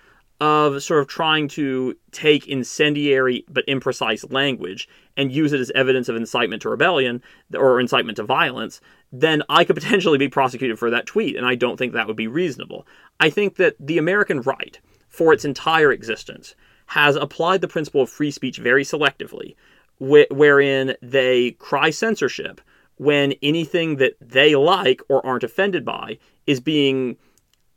of 0.43 0.83
sort 0.83 0.99
of 0.99 1.07
trying 1.07 1.47
to 1.47 1.95
take 2.11 2.49
incendiary 2.49 3.45
but 3.47 3.65
imprecise 3.65 4.29
language 4.29 4.89
and 5.15 5.31
use 5.31 5.53
it 5.53 5.61
as 5.61 5.71
evidence 5.73 6.09
of 6.09 6.17
incitement 6.17 6.61
to 6.61 6.69
rebellion 6.69 7.23
or 7.55 7.79
incitement 7.79 8.17
to 8.17 8.23
violence, 8.23 8.81
then 9.13 9.41
I 9.47 9.63
could 9.63 9.77
potentially 9.77 10.17
be 10.17 10.27
prosecuted 10.27 10.77
for 10.77 10.89
that 10.89 11.05
tweet, 11.05 11.37
and 11.37 11.45
I 11.45 11.55
don't 11.55 11.77
think 11.77 11.93
that 11.93 12.07
would 12.07 12.17
be 12.17 12.27
reasonable. 12.27 12.85
I 13.21 13.29
think 13.29 13.55
that 13.55 13.77
the 13.79 13.97
American 13.97 14.41
right, 14.41 14.77
for 15.07 15.31
its 15.31 15.45
entire 15.45 15.93
existence, 15.93 16.55
has 16.87 17.15
applied 17.15 17.61
the 17.61 17.69
principle 17.69 18.01
of 18.01 18.09
free 18.09 18.31
speech 18.31 18.57
very 18.57 18.83
selectively, 18.83 19.55
wh- 19.97 20.29
wherein 20.29 20.93
they 21.01 21.51
cry 21.51 21.89
censorship 21.89 22.59
when 22.97 23.33
anything 23.41 23.95
that 23.95 24.17
they 24.19 24.55
like 24.55 25.01
or 25.07 25.25
aren't 25.25 25.45
offended 25.45 25.85
by 25.85 26.17
is 26.47 26.59
being 26.59 27.15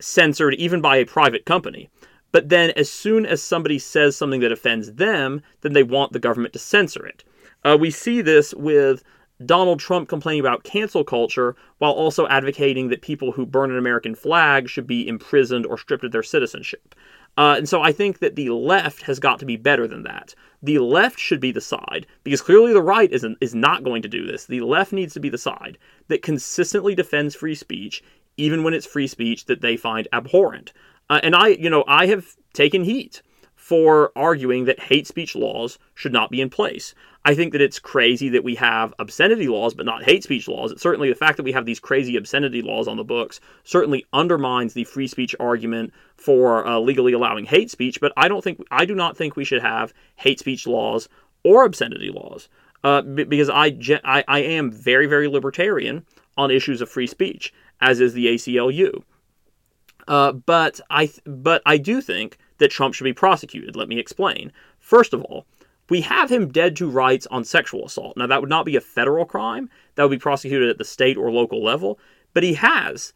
censored 0.01 0.55
even 0.55 0.81
by 0.81 0.97
a 0.97 1.07
private 1.07 1.45
company. 1.45 1.89
But 2.37 2.51
then, 2.51 2.69
as 2.73 2.91
soon 2.91 3.25
as 3.25 3.43
somebody 3.43 3.79
says 3.79 4.15
something 4.15 4.41
that 4.41 4.53
offends 4.53 4.93
them, 4.93 5.41
then 5.63 5.73
they 5.73 5.83
want 5.83 6.13
the 6.13 6.19
government 6.19 6.53
to 6.53 6.59
censor 6.59 7.07
it. 7.07 7.25
Uh, 7.65 7.79
we 7.81 7.91
see 7.91 8.21
this 8.21 8.53
with 8.53 9.03
Donald 9.47 9.81
Trump 9.81 10.07
complaining 10.11 10.41
about 10.41 10.63
cancel 10.63 11.03
culture 11.03 11.57
while 11.79 11.93
also 11.93 12.29
advocating 12.29 12.91
that 12.91 13.01
people 13.01 13.33
who 13.33 13.47
burn 13.47 13.71
an 13.71 13.79
American 13.79 14.15
flag 14.15 14.69
should 14.69 14.87
be 14.87 15.09
imprisoned 15.09 15.65
or 15.65 15.79
stripped 15.79 16.05
of 16.05 16.13
their 16.13 16.23
citizenship. 16.23 16.95
Uh, 17.39 17.55
and 17.57 17.71
so 17.71 17.81
I 17.81 17.91
think 17.91 18.19
that 18.19 18.37
the 18.37 18.51
left 18.51 19.01
has 19.05 19.19
got 19.19 19.39
to 19.39 19.47
be 19.47 19.57
better 19.57 19.87
than 19.89 20.03
that. 20.03 20.35
The 20.63 20.79
left 20.81 21.19
should 21.19 21.41
be 21.41 21.53
the 21.53 21.63
side, 21.63 22.07
because 22.23 22.43
clearly 22.43 22.75
the 22.75 22.83
right 22.83 23.11
is, 23.11 23.25
is 23.41 23.55
not 23.55 23.83
going 23.83 24.03
to 24.03 24.09
do 24.09 24.27
this. 24.27 24.45
The 24.45 24.61
left 24.61 24.93
needs 24.93 25.15
to 25.15 25.21
be 25.21 25.31
the 25.31 25.39
side 25.39 25.79
that 26.09 26.21
consistently 26.21 26.95
defends 26.95 27.35
free 27.35 27.55
speech, 27.55 28.03
even 28.37 28.63
when 28.63 28.75
it's 28.75 28.85
free 28.85 29.07
speech 29.07 29.47
that 29.47 29.63
they 29.63 29.79
find 29.79 30.07
abhorrent. 30.13 30.75
Uh, 31.09 31.21
and 31.23 31.35
I, 31.35 31.49
you 31.49 31.71
know, 31.71 31.85
I 31.87 32.07
have 32.07 32.27
taken 32.53 32.85
heat 32.85 33.23
for 33.55 34.13
arguing 34.17 34.65
that 34.67 34.79
hate 34.79 35.07
speech 35.07 35.35
laws 35.35 35.79
should 35.95 36.13
not 36.13 36.31
be 36.31 36.41
in 36.41 36.51
place. 36.51 36.95
I 37.25 37.35
think 37.35 37.51
that 37.51 37.61
it's 37.61 37.81
crazy 37.81 38.29
that 38.29 38.45
we 38.45 38.55
have 38.55 38.95
obscenity 39.01 39.49
laws 39.49 39.75
but 39.75 39.85
not 39.85 40.05
hate 40.05 40.23
speech 40.23 40.47
laws. 40.47 40.71
It's 40.71 40.83
certainly 40.83 41.09
the 41.09 41.17
fact 41.17 41.37
that 41.37 41.43
we 41.43 41.51
have 41.51 41.67
these 41.67 41.81
crazy 41.81 42.17
obscenity 42.17 42.63
laws 42.63 42.87
on 42.87 42.97
the 42.97 43.03
books 43.03 43.41
certainly 43.65 44.07
undermines 44.13 44.75
the 44.75 44.85
free 44.85 45.09
speech 45.09 45.35
argument 45.41 45.93
for 46.17 46.65
uh, 46.65 46.79
legally 46.79 47.13
allowing 47.13 47.45
hate 47.45 47.69
speech. 47.69 48.01
But 48.01 48.13
I 48.17 48.29
don't 48.29 48.45
think 48.45 48.65
I 48.71 48.85
do 48.85 48.95
not 48.95 49.17
think 49.17 49.35
we 49.35 49.45
should 49.45 49.63
have 49.63 49.93
hate 50.15 50.39
speech 50.39 50.69
laws 50.69 51.09
or 51.43 51.65
obscenity 51.65 52.11
laws 52.11 52.49
uh, 52.85 53.03
because 53.03 53.51
I, 53.51 53.77
I 54.05 54.23
I 54.29 54.39
am 54.39 54.71
very 54.71 55.07
very 55.07 55.27
libertarian 55.27 56.07
on 56.37 56.53
issues 56.53 56.81
of 56.81 56.89
free 56.89 57.09
speech, 57.09 57.53
as 57.81 58.01
is 58.01 58.13
the 58.13 58.27
ACLU. 58.27 59.03
Uh, 60.09 60.33
but 60.33 60.81
I 60.91 61.11
but 61.25 61.63
I 61.67 61.79
do 61.79 62.01
think 62.01 62.39
that 62.59 62.71
Trump 62.71 62.95
should 62.95 63.05
be 63.05 63.13
prosecuted. 63.13 63.77
Let 63.77 63.89
me 63.89 63.99
explain. 63.99 64.53
First 64.79 65.13
of 65.13 65.23
all, 65.23 65.47
we 65.89 66.01
have 66.03 66.31
him 66.31 66.49
dead 66.49 66.77
to 66.77 66.89
rights 66.89 67.27
on 67.29 67.45
sexual 67.45 67.87
assault. 67.87 68.17
Now 68.17 68.27
that 68.27 68.41
would 68.41 68.51
not 68.51 68.67
be 68.67 68.77
a 68.77 68.81
federal 68.81 69.25
crime; 69.25 69.69
that 69.95 70.03
would 70.05 70.11
be 70.11 70.19
prosecuted 70.19 70.69
at 70.69 70.79
the 70.79 70.85
state 70.85 71.17
or 71.17 71.31
local 71.31 71.63
level. 71.63 71.99
But 72.35 72.43
he 72.43 72.55
has 72.55 73.13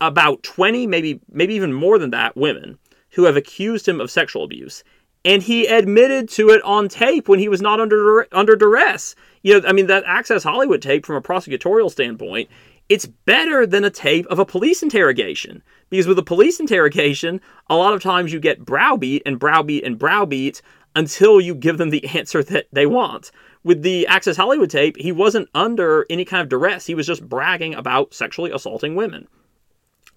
about 0.00 0.42
20, 0.42 0.86
maybe 0.86 1.20
maybe 1.30 1.54
even 1.54 1.72
more 1.72 1.98
than 1.98 2.10
that, 2.10 2.36
women 2.36 2.78
who 3.10 3.24
have 3.24 3.36
accused 3.36 3.88
him 3.88 4.00
of 4.00 4.10
sexual 4.10 4.44
abuse. 4.44 4.82
And 5.24 5.42
he 5.42 5.66
admitted 5.66 6.28
to 6.30 6.50
it 6.50 6.62
on 6.64 6.88
tape 6.88 7.28
when 7.28 7.38
he 7.38 7.48
was 7.48 7.62
not 7.62 7.80
under 7.80 8.26
under 8.32 8.56
duress. 8.56 9.14
You 9.42 9.60
know, 9.60 9.68
I 9.68 9.72
mean, 9.72 9.86
that 9.86 10.04
Access 10.06 10.42
Hollywood 10.42 10.82
tape, 10.82 11.06
from 11.06 11.16
a 11.16 11.22
prosecutorial 11.22 11.90
standpoint, 11.90 12.50
it's 12.88 13.06
better 13.06 13.66
than 13.66 13.84
a 13.84 13.90
tape 13.90 14.26
of 14.26 14.38
a 14.38 14.44
police 14.44 14.82
interrogation. 14.82 15.62
Because 15.90 16.06
with 16.06 16.18
a 16.18 16.22
police 16.22 16.60
interrogation, 16.60 17.40
a 17.68 17.76
lot 17.76 17.94
of 17.94 18.02
times 18.02 18.32
you 18.32 18.40
get 18.40 18.64
browbeat 18.64 19.22
and 19.24 19.38
browbeat 19.38 19.84
and 19.84 19.98
browbeat 19.98 20.60
until 20.96 21.40
you 21.40 21.54
give 21.54 21.78
them 21.78 21.90
the 21.90 22.06
answer 22.18 22.42
that 22.42 22.66
they 22.72 22.86
want. 22.86 23.30
With 23.62 23.82
the 23.82 24.06
Access 24.06 24.36
Hollywood 24.36 24.70
tape, 24.70 24.96
he 24.98 25.10
wasn't 25.10 25.48
under 25.54 26.04
any 26.10 26.24
kind 26.24 26.42
of 26.42 26.50
duress. 26.50 26.86
He 26.86 26.94
was 26.94 27.06
just 27.06 27.26
bragging 27.26 27.74
about 27.74 28.12
sexually 28.12 28.50
assaulting 28.50 28.94
women. 28.94 29.26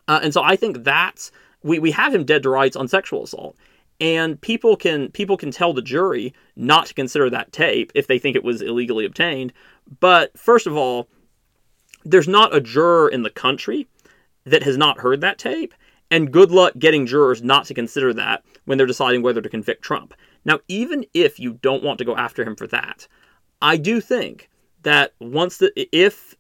Uh, 0.08 0.20
and 0.22 0.34
so 0.34 0.44
I 0.44 0.56
think 0.56 0.84
that's 0.84 1.32
we, 1.64 1.80
we 1.80 1.92
have 1.92 2.14
him 2.14 2.26
dead 2.26 2.44
to 2.44 2.50
rights 2.50 2.76
on 2.76 2.88
sexual 2.88 3.24
assault. 3.24 3.58
And 4.00 4.40
people 4.42 4.76
can 4.76 5.10
people 5.12 5.38
can 5.38 5.50
tell 5.50 5.74
the 5.74 5.82
jury 5.82 6.34
not 6.56 6.88
to 6.88 6.94
consider 6.94 7.30
that 7.30 7.52
tape 7.52 7.92
if 7.96 8.08
they 8.08 8.20
think 8.20 8.36
it 8.36 8.44
was 8.44 8.62
illegally 8.62 9.06
obtained. 9.06 9.54
But 10.00 10.38
first 10.38 10.68
of 10.68 10.76
all, 10.76 11.08
there's 12.10 12.28
not 12.28 12.56
a 12.56 12.62
juror 12.62 13.10
in 13.10 13.24
the 13.24 13.30
country 13.30 13.88
that 14.46 14.64
has 14.64 14.78
not 14.78 15.00
heard 15.00 15.22
that 15.22 15.38
tape, 15.38 15.74
and 16.10 16.32
good 16.32 16.52
luck 16.52 16.74
getting 16.80 17.06
jurors 17.06 17.44
not 17.44 17.66
to 17.66 17.74
consider 17.74 18.14
that 18.14 18.44
when 18.66 18.78
they're 18.78 18.88
deciding 18.88 19.22
whether 19.22 19.42
to 19.42 19.50
convict 19.50 19.82
Trump. 19.82 20.14
Now, 20.46 20.60
even 20.68 21.06
if 21.14 21.40
you 21.40 21.54
don't 21.62 21.84
want 21.84 21.98
to 22.00 22.06
go 22.06 22.16
after 22.16 22.44
him 22.44 22.56
for 22.56 22.68
that, 22.68 23.08
I 23.62 23.76
do 23.76 24.00
think 24.00 24.50
that 24.84 25.14
once 25.20 25.58
the 25.58 25.72
if 25.92 26.36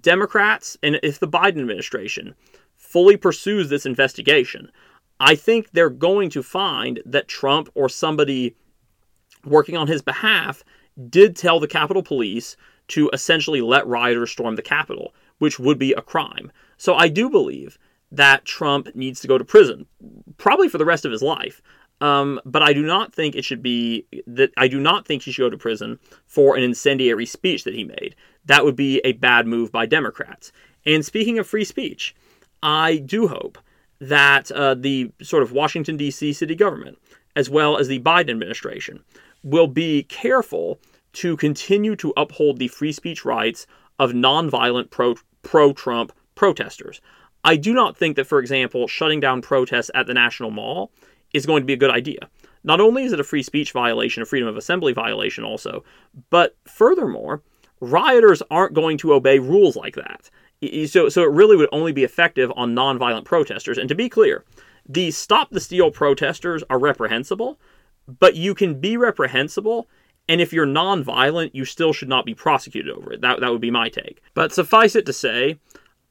Democrats 0.00 0.76
and 0.82 0.98
if 1.02 1.18
the 1.18 1.28
Biden 1.28 1.60
administration 1.60 2.34
fully 2.76 3.16
pursues 3.16 3.70
this 3.70 3.86
investigation, 3.86 4.70
I 5.18 5.34
think 5.34 5.70
they're 5.70 5.88
going 5.88 6.28
to 6.30 6.42
find 6.42 7.00
that 7.06 7.28
Trump 7.28 7.70
or 7.74 7.88
somebody 7.88 8.54
working 9.44 9.76
on 9.76 9.86
his 9.86 10.02
behalf 10.02 10.62
did 11.08 11.36
tell 11.36 11.60
the 11.60 11.68
Capitol 11.68 12.02
Police 12.02 12.56
to 12.88 13.10
essentially 13.12 13.60
let 13.60 13.86
rioters 13.86 14.30
storm 14.30 14.56
the 14.56 14.62
Capitol, 14.62 15.14
which 15.38 15.58
would 15.58 15.78
be 15.78 15.92
a 15.92 16.02
crime. 16.02 16.50
So 16.76 16.94
I 16.94 17.08
do 17.08 17.28
believe 17.28 17.78
that 18.12 18.44
Trump 18.44 18.94
needs 18.94 19.20
to 19.20 19.28
go 19.28 19.38
to 19.38 19.44
prison, 19.44 19.86
probably 20.36 20.68
for 20.68 20.78
the 20.78 20.84
rest 20.84 21.04
of 21.04 21.12
his 21.12 21.22
life. 21.22 21.60
Um, 22.00 22.40
but 22.44 22.62
I 22.62 22.72
do 22.72 22.82
not 22.82 23.14
think 23.14 23.34
it 23.34 23.44
should 23.44 23.62
be 23.62 24.06
that 24.26 24.52
I 24.56 24.68
do 24.68 24.78
not 24.78 25.06
think 25.06 25.22
he 25.22 25.32
should 25.32 25.42
go 25.42 25.50
to 25.50 25.56
prison 25.56 25.98
for 26.26 26.56
an 26.56 26.62
incendiary 26.62 27.24
speech 27.24 27.64
that 27.64 27.74
he 27.74 27.84
made. 27.84 28.14
That 28.44 28.64
would 28.64 28.76
be 28.76 29.00
a 29.02 29.12
bad 29.12 29.46
move 29.46 29.72
by 29.72 29.86
Democrats. 29.86 30.52
And 30.84 31.04
speaking 31.04 31.38
of 31.38 31.46
free 31.46 31.64
speech, 31.64 32.14
I 32.62 32.98
do 32.98 33.28
hope 33.28 33.58
that 33.98 34.50
uh, 34.52 34.74
the 34.74 35.10
sort 35.22 35.42
of 35.42 35.52
Washington, 35.52 35.96
D.C. 35.96 36.34
city 36.34 36.54
government, 36.54 36.98
as 37.34 37.48
well 37.48 37.78
as 37.78 37.88
the 37.88 38.00
Biden 38.00 38.30
administration, 38.30 39.02
will 39.42 39.66
be 39.66 40.02
careful 40.04 40.78
to 41.16 41.36
continue 41.36 41.96
to 41.96 42.12
uphold 42.16 42.58
the 42.58 42.68
free 42.68 42.92
speech 42.92 43.24
rights 43.24 43.66
of 43.98 44.12
nonviolent 44.12 44.90
pro 44.90 45.14
pro 45.42 45.72
Trump 45.72 46.12
protesters. 46.34 47.00
I 47.44 47.56
do 47.56 47.72
not 47.72 47.96
think 47.96 48.16
that, 48.16 48.26
for 48.26 48.38
example, 48.38 48.88
shutting 48.88 49.20
down 49.20 49.40
protests 49.40 49.90
at 49.94 50.06
the 50.06 50.14
National 50.14 50.50
Mall 50.50 50.90
is 51.32 51.46
going 51.46 51.62
to 51.62 51.66
be 51.66 51.72
a 51.72 51.78
good 51.78 51.90
idea. 51.90 52.28
Not 52.64 52.80
only 52.80 53.04
is 53.04 53.12
it 53.12 53.20
a 53.20 53.24
free 53.24 53.42
speech 53.42 53.72
violation, 53.72 54.22
a 54.22 54.26
freedom 54.26 54.48
of 54.48 54.56
assembly 54.56 54.92
violation, 54.92 55.44
also, 55.44 55.84
but 56.30 56.56
furthermore, 56.66 57.42
rioters 57.80 58.42
aren't 58.50 58.74
going 58.74 58.98
to 58.98 59.14
obey 59.14 59.38
rules 59.38 59.76
like 59.76 59.94
that. 59.94 60.28
So, 60.88 61.08
so 61.08 61.22
it 61.22 61.30
really 61.30 61.56
would 61.56 61.68
only 61.70 61.92
be 61.92 62.04
effective 62.04 62.52
on 62.56 62.74
nonviolent 62.74 63.24
protesters. 63.24 63.78
And 63.78 63.88
to 63.88 63.94
be 63.94 64.08
clear, 64.08 64.44
the 64.88 65.10
Stop 65.10 65.50
the 65.50 65.60
Steal 65.60 65.90
protesters 65.90 66.64
are 66.68 66.78
reprehensible, 66.78 67.60
but 68.06 68.34
you 68.34 68.54
can 68.54 68.80
be 68.80 68.96
reprehensible 68.96 69.88
and 70.28 70.40
if 70.40 70.52
you're 70.52 70.66
non-violent, 70.66 71.54
you 71.54 71.64
still 71.64 71.92
should 71.92 72.08
not 72.08 72.24
be 72.24 72.34
prosecuted 72.34 72.92
over 72.92 73.12
it. 73.12 73.20
That, 73.20 73.40
that 73.40 73.50
would 73.50 73.60
be 73.60 73.70
my 73.70 73.88
take. 73.88 74.22
But 74.34 74.52
suffice 74.52 74.96
it 74.96 75.06
to 75.06 75.12
say, 75.12 75.58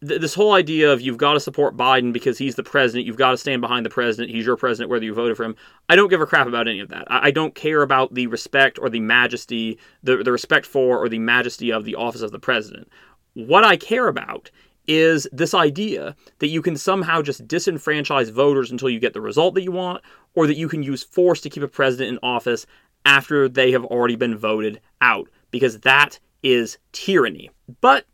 th- 0.08 0.22
this 0.22 0.34
whole 0.34 0.54
idea 0.54 0.92
of 0.92 1.02
you've 1.02 1.18
got 1.18 1.34
to 1.34 1.40
support 1.40 1.76
Biden 1.76 2.14
because 2.14 2.38
he's 2.38 2.56
the 2.56 2.64
president, 2.64 3.06
you've 3.06 3.18
got 3.18 3.32
to 3.32 3.38
stand 3.38 3.62
behind 3.62 3.86
the 3.86 3.90
president, 3.90 4.34
he's 4.34 4.46
your 4.46 4.58
president 4.58 4.90
whether 4.90 5.06
you 5.06 5.14
voted 5.14 5.36
for 5.36 5.44
him. 5.44 5.56
I 5.90 5.96
don't 5.96 6.10
give 6.10 6.22
a 6.22 6.26
crap 6.26 6.48
about 6.48 6.68
any 6.68 6.80
of 6.80 6.90
that. 6.90 7.12
I, 7.12 7.28
I 7.28 7.32
don't 7.32 7.56
care 7.56 7.82
about 7.82 8.14
the 8.14 8.28
respect 8.28 8.80
or 8.80 8.90
the 8.90 9.02
majesty, 9.02 9.80
the, 10.04 10.18
the 10.18 10.32
respect 10.32 10.66
for 10.66 10.98
or 10.98 11.10
the 11.10 11.20
majesty 11.20 11.72
of 11.72 11.84
the 11.84 11.96
office 11.96 12.22
of 12.22 12.32
the 12.32 12.40
president. 12.40 12.90
What 13.34 13.66
I 13.66 13.76
care 13.76 14.08
about 14.08 14.50
is 14.88 15.28
this 15.32 15.54
idea 15.54 16.16
that 16.38 16.48
you 16.48 16.62
can 16.62 16.78
somehow 16.78 17.22
just 17.22 17.48
disenfranchise 17.48 18.32
voters 18.32 18.70
until 18.70 18.90
you 18.90 19.00
get 19.00 19.14
the 19.14 19.22
result 19.22 19.56
that 19.56 19.64
you 19.64 19.72
want, 19.72 20.04
or 20.36 20.46
that 20.46 20.58
you 20.58 20.68
can 20.68 20.84
use 20.84 21.04
force 21.04 21.42
to 21.42 21.50
keep 21.50 21.64
a 21.64 21.68
president 21.68 22.10
in 22.10 22.20
office 22.22 22.68
after 23.06 23.48
they 23.48 23.72
have 23.72 23.86
already 23.86 24.16
been 24.16 24.38
voted 24.38 24.82
out, 25.00 25.30
because 25.52 25.80
that 25.82 26.20
is 26.44 26.78
tyranny. 26.92 27.50
But 27.82 28.06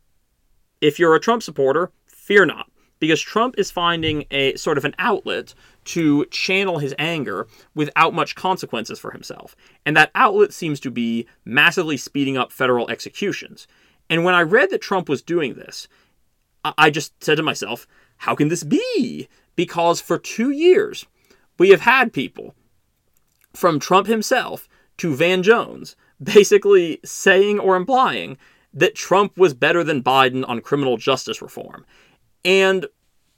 if 0.80 0.98
you're 0.98 1.14
a 1.14 1.20
Trump 1.20 1.42
supporter, 1.42 1.90
fear 2.06 2.46
not, 2.46 2.70
because 2.98 3.20
Trump 3.20 3.56
is 3.58 3.70
finding 3.70 4.24
a 4.30 4.54
sort 4.56 4.78
of 4.78 4.84
an 4.84 4.94
outlet 4.98 5.54
to 5.84 6.24
channel 6.26 6.78
his 6.78 6.94
anger 6.98 7.48
without 7.74 8.14
much 8.14 8.34
consequences 8.36 8.98
for 8.98 9.10
himself. 9.10 9.56
And 9.84 9.96
that 9.96 10.12
outlet 10.14 10.52
seems 10.52 10.78
to 10.80 10.90
be 10.90 11.26
massively 11.44 11.96
speeding 11.96 12.36
up 12.36 12.52
federal 12.52 12.88
executions. 12.88 13.66
And 14.08 14.24
when 14.24 14.34
I 14.34 14.42
read 14.42 14.70
that 14.70 14.82
Trump 14.82 15.08
was 15.08 15.22
doing 15.22 15.54
this, 15.54 15.88
I 16.64 16.90
just 16.90 17.12
said 17.22 17.36
to 17.38 17.42
myself, 17.42 17.88
how 18.18 18.36
can 18.36 18.48
this 18.48 18.62
be? 18.62 19.28
Because 19.56 20.00
for 20.00 20.18
two 20.18 20.50
years, 20.50 21.04
we 21.58 21.70
have 21.70 21.80
had 21.80 22.12
people 22.12 22.54
from 23.52 23.80
Trump 23.80 24.06
himself 24.06 24.68
to 25.02 25.16
Van 25.16 25.42
Jones 25.42 25.96
basically 26.22 27.00
saying 27.04 27.58
or 27.58 27.74
implying 27.74 28.38
that 28.72 28.94
Trump 28.94 29.36
was 29.36 29.52
better 29.52 29.82
than 29.82 30.00
Biden 30.00 30.48
on 30.48 30.60
criminal 30.60 30.96
justice 30.96 31.42
reform. 31.42 31.84
And 32.44 32.86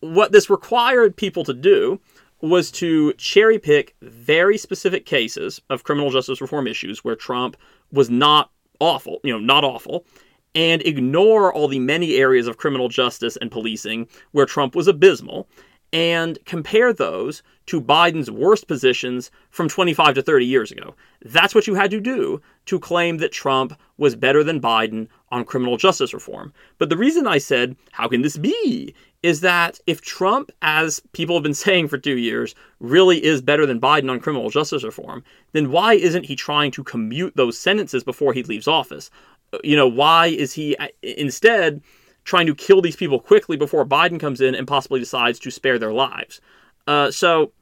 what 0.01 0.31
this 0.31 0.51
required 0.51 1.17
people 1.17 1.43
to 1.45 1.55
do 1.55 1.99
was 2.43 2.71
to 2.73 3.15
cherry 3.15 3.59
pick 3.59 3.97
very 4.03 4.59
specific 4.59 5.07
cases 5.07 5.59
of 5.71 5.85
criminal 5.85 6.11
justice 6.11 6.43
reform 6.43 6.67
issues 6.67 7.03
where 7.03 7.17
Trump 7.17 7.57
was 7.91 8.11
not 8.11 8.51
awful, 8.79 9.21
you 9.25 9.33
know, 9.33 9.39
not 9.39 9.65
awful, 9.65 10.05
and 10.55 10.83
ignore 10.83 11.51
all 11.51 11.67
the 11.67 11.79
many 11.79 12.17
areas 12.17 12.47
of 12.47 12.59
criminal 12.59 12.91
justice 12.91 13.39
and 13.39 13.51
policing 13.51 14.07
where 14.33 14.45
Trump 14.45 14.75
was 14.77 14.87
abysmal 14.87 15.49
and 15.95 16.41
compare 16.45 16.93
those 16.93 17.43
to 17.67 17.81
Biden's 17.81 18.31
worst 18.31 18.67
positions 18.67 19.31
from 19.51 19.69
25 19.69 20.17
to 20.17 20.23
30 20.23 20.45
years 20.45 20.73
ago. 20.73 20.95
That's 21.25 21.55
what 21.55 21.69
you 21.69 21.77
had 21.77 21.93
to 21.93 22.01
do 22.01 22.43
to 22.67 22.81
claim 22.81 23.19
that 23.19 23.33
Trump 23.33 23.79
was 23.97 24.17
better 24.17 24.43
than 24.43 24.61
Biden 24.61 25.07
on 25.31 25.45
criminal 25.45 25.77
justice 25.77 26.13
reform. 26.13 26.53
But 26.79 26.91
the 26.91 26.97
reason 26.97 27.29
I 27.29 27.39
said, 27.39 27.77
how 27.93 28.09
can 28.09 28.23
this 28.23 28.37
be? 28.37 28.95
is 29.23 29.41
that 29.41 29.81
if 29.87 30.03
Trump, 30.03 30.51
as 30.61 31.01
people 31.13 31.35
have 31.35 31.43
been 31.43 31.55
saying 31.67 31.89
for 31.89 31.97
two 31.97 32.19
years, 32.19 32.55
really 32.81 33.25
is 33.25 33.41
better 33.41 33.65
than 33.65 33.81
Biden 33.81 34.11
on 34.11 34.21
criminal 34.21 34.51
justice 34.51 34.85
reform, 34.85 35.25
then 35.53 35.71
why 35.71 35.95
isn't 35.95 36.27
he 36.27 36.37
trying 36.37 36.71
to 36.73 36.85
commute 36.85 37.35
those 37.35 37.57
sentences 37.57 38.05
before 38.05 38.35
he 38.35 38.43
leaves 38.43 38.69
office? 38.69 39.11
You 39.63 39.77
know, 39.77 39.89
why 39.89 40.27
is 40.27 40.53
he 40.53 40.77
uh, 40.77 40.89
instead 41.03 41.81
trying 42.25 42.47
to 42.47 42.55
kill 42.55 42.81
these 42.81 42.97
people 42.97 43.21
quickly 43.21 43.57
before 43.57 43.85
Biden 43.85 44.19
comes 44.19 44.41
in 44.41 44.55
and 44.55 44.67
possibly 44.67 44.99
decides 44.99 45.39
to 45.41 45.51
spare 45.51 45.79
their 45.79 45.93
lives. 45.93 46.41
Uh, 46.87 47.11
so 47.11 47.53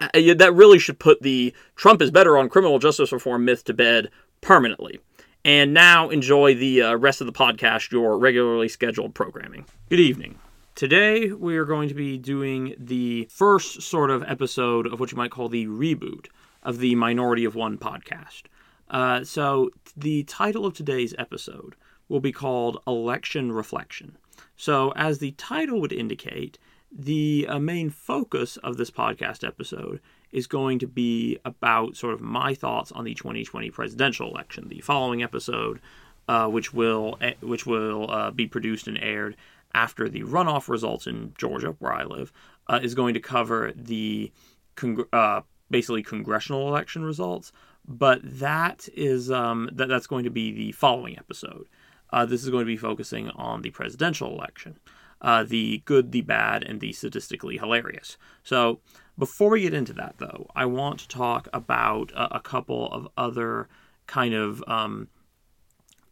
uh, 0.00 0.08
that 0.34 0.54
really 0.54 0.78
should 0.78 0.98
put 0.98 1.22
the 1.22 1.54
Trump 1.76 2.02
is 2.02 2.10
better 2.10 2.36
on 2.38 2.48
criminal 2.48 2.78
justice 2.78 3.12
reform 3.12 3.44
myth 3.44 3.64
to 3.64 3.74
bed 3.74 4.10
permanently. 4.40 5.00
And 5.44 5.72
now 5.72 6.10
enjoy 6.10 6.54
the 6.54 6.82
uh, 6.82 6.94
rest 6.96 7.20
of 7.20 7.26
the 7.26 7.32
podcast, 7.32 7.92
your 7.92 8.18
regularly 8.18 8.68
scheduled 8.68 9.14
programming. 9.14 9.64
Good 9.88 10.00
evening. 10.00 10.38
Today 10.74 11.32
we 11.32 11.56
are 11.56 11.64
going 11.64 11.88
to 11.88 11.94
be 11.94 12.18
doing 12.18 12.74
the 12.78 13.28
first 13.30 13.82
sort 13.82 14.10
of 14.10 14.22
episode 14.26 14.86
of 14.86 15.00
what 15.00 15.12
you 15.12 15.18
might 15.18 15.30
call 15.30 15.48
the 15.48 15.66
reboot 15.66 16.26
of 16.62 16.78
the 16.78 16.94
Minority 16.94 17.44
of 17.44 17.54
One 17.54 17.78
podcast. 17.78 18.42
Uh, 18.88 19.24
so 19.24 19.70
the 19.96 20.24
title 20.24 20.66
of 20.66 20.74
today's 20.74 21.14
episode 21.18 21.74
will 22.10 22.20
be 22.20 22.32
called 22.32 22.82
Election 22.86 23.52
Reflection. 23.52 24.18
So, 24.56 24.92
as 24.96 25.18
the 25.18 25.30
title 25.32 25.80
would 25.80 25.92
indicate, 25.92 26.58
the 26.92 27.46
uh, 27.48 27.58
main 27.60 27.88
focus 27.88 28.56
of 28.58 28.76
this 28.76 28.90
podcast 28.90 29.46
episode 29.46 30.00
is 30.32 30.46
going 30.46 30.80
to 30.80 30.86
be 30.86 31.38
about 31.44 31.96
sort 31.96 32.12
of 32.12 32.20
my 32.20 32.52
thoughts 32.52 32.92
on 32.92 33.04
the 33.04 33.14
2020 33.14 33.70
presidential 33.70 34.28
election. 34.28 34.68
The 34.68 34.80
following 34.80 35.22
episode, 35.22 35.80
uh, 36.28 36.48
which 36.48 36.74
will 36.74 37.16
eh, 37.20 37.34
which 37.40 37.64
will 37.64 38.10
uh, 38.10 38.30
be 38.32 38.46
produced 38.46 38.88
and 38.88 38.98
aired 38.98 39.36
after 39.72 40.08
the 40.08 40.22
runoff 40.22 40.68
results 40.68 41.06
in 41.06 41.32
Georgia, 41.38 41.76
where 41.78 41.92
I 41.92 42.02
live, 42.04 42.32
uh, 42.66 42.80
is 42.82 42.94
going 42.94 43.14
to 43.14 43.20
cover 43.20 43.72
the 43.76 44.32
cong- 44.74 45.06
uh, 45.12 45.42
basically 45.70 46.02
congressional 46.02 46.68
election 46.68 47.04
results. 47.04 47.52
But 47.86 48.20
that 48.24 48.88
is 48.94 49.30
um, 49.30 49.70
that 49.72 49.88
that's 49.88 50.08
going 50.08 50.24
to 50.24 50.30
be 50.30 50.52
the 50.52 50.72
following 50.72 51.16
episode. 51.16 51.66
Uh, 52.12 52.26
this 52.26 52.42
is 52.42 52.50
going 52.50 52.62
to 52.62 52.66
be 52.66 52.76
focusing 52.76 53.30
on 53.30 53.62
the 53.62 53.70
presidential 53.70 54.32
election, 54.32 54.78
uh, 55.20 55.44
the 55.44 55.82
good, 55.84 56.12
the 56.12 56.22
bad, 56.22 56.62
and 56.62 56.80
the 56.80 56.92
statistically 56.92 57.58
hilarious. 57.58 58.16
So, 58.42 58.80
before 59.18 59.50
we 59.50 59.62
get 59.62 59.74
into 59.74 59.92
that, 59.94 60.16
though, 60.18 60.46
I 60.56 60.64
want 60.64 61.00
to 61.00 61.08
talk 61.08 61.48
about 61.52 62.10
a, 62.12 62.36
a 62.36 62.40
couple 62.40 62.90
of 62.92 63.08
other 63.16 63.68
kind 64.06 64.34
of 64.34 64.64
um, 64.66 65.08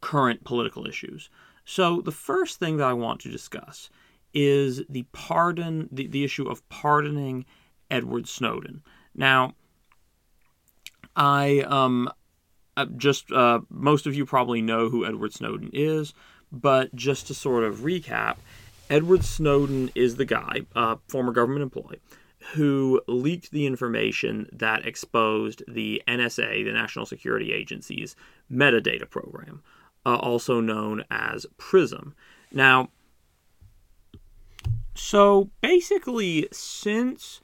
current 0.00 0.44
political 0.44 0.86
issues. 0.86 1.30
So, 1.64 2.00
the 2.00 2.12
first 2.12 2.58
thing 2.58 2.76
that 2.76 2.86
I 2.86 2.92
want 2.92 3.20
to 3.20 3.30
discuss 3.30 3.90
is 4.34 4.82
the 4.88 5.04
pardon, 5.12 5.88
the, 5.90 6.06
the 6.06 6.24
issue 6.24 6.48
of 6.48 6.66
pardoning 6.68 7.44
Edward 7.90 8.28
Snowden. 8.28 8.82
Now, 9.14 9.54
I 11.16 11.60
um, 11.66 12.10
just 12.84 13.30
uh, 13.32 13.60
most 13.70 14.06
of 14.06 14.14
you 14.14 14.24
probably 14.26 14.62
know 14.62 14.88
who 14.88 15.06
Edward 15.06 15.32
Snowden 15.32 15.70
is, 15.72 16.14
but 16.50 16.94
just 16.94 17.26
to 17.28 17.34
sort 17.34 17.64
of 17.64 17.78
recap, 17.78 18.36
Edward 18.90 19.24
Snowden 19.24 19.90
is 19.94 20.16
the 20.16 20.24
guy, 20.24 20.62
uh, 20.74 20.96
former 21.08 21.32
government 21.32 21.62
employee, 21.62 22.00
who 22.54 23.00
leaked 23.06 23.50
the 23.50 23.66
information 23.66 24.48
that 24.52 24.86
exposed 24.86 25.62
the 25.68 26.02
NSA, 26.08 26.64
the 26.64 26.72
National 26.72 27.04
Security 27.04 27.52
Agency's 27.52 28.16
metadata 28.50 29.08
program, 29.08 29.62
uh, 30.06 30.16
also 30.16 30.60
known 30.60 31.04
as 31.10 31.46
PRISM. 31.58 32.14
Now, 32.50 32.88
so 34.94 35.50
basically, 35.60 36.48
since 36.50 37.40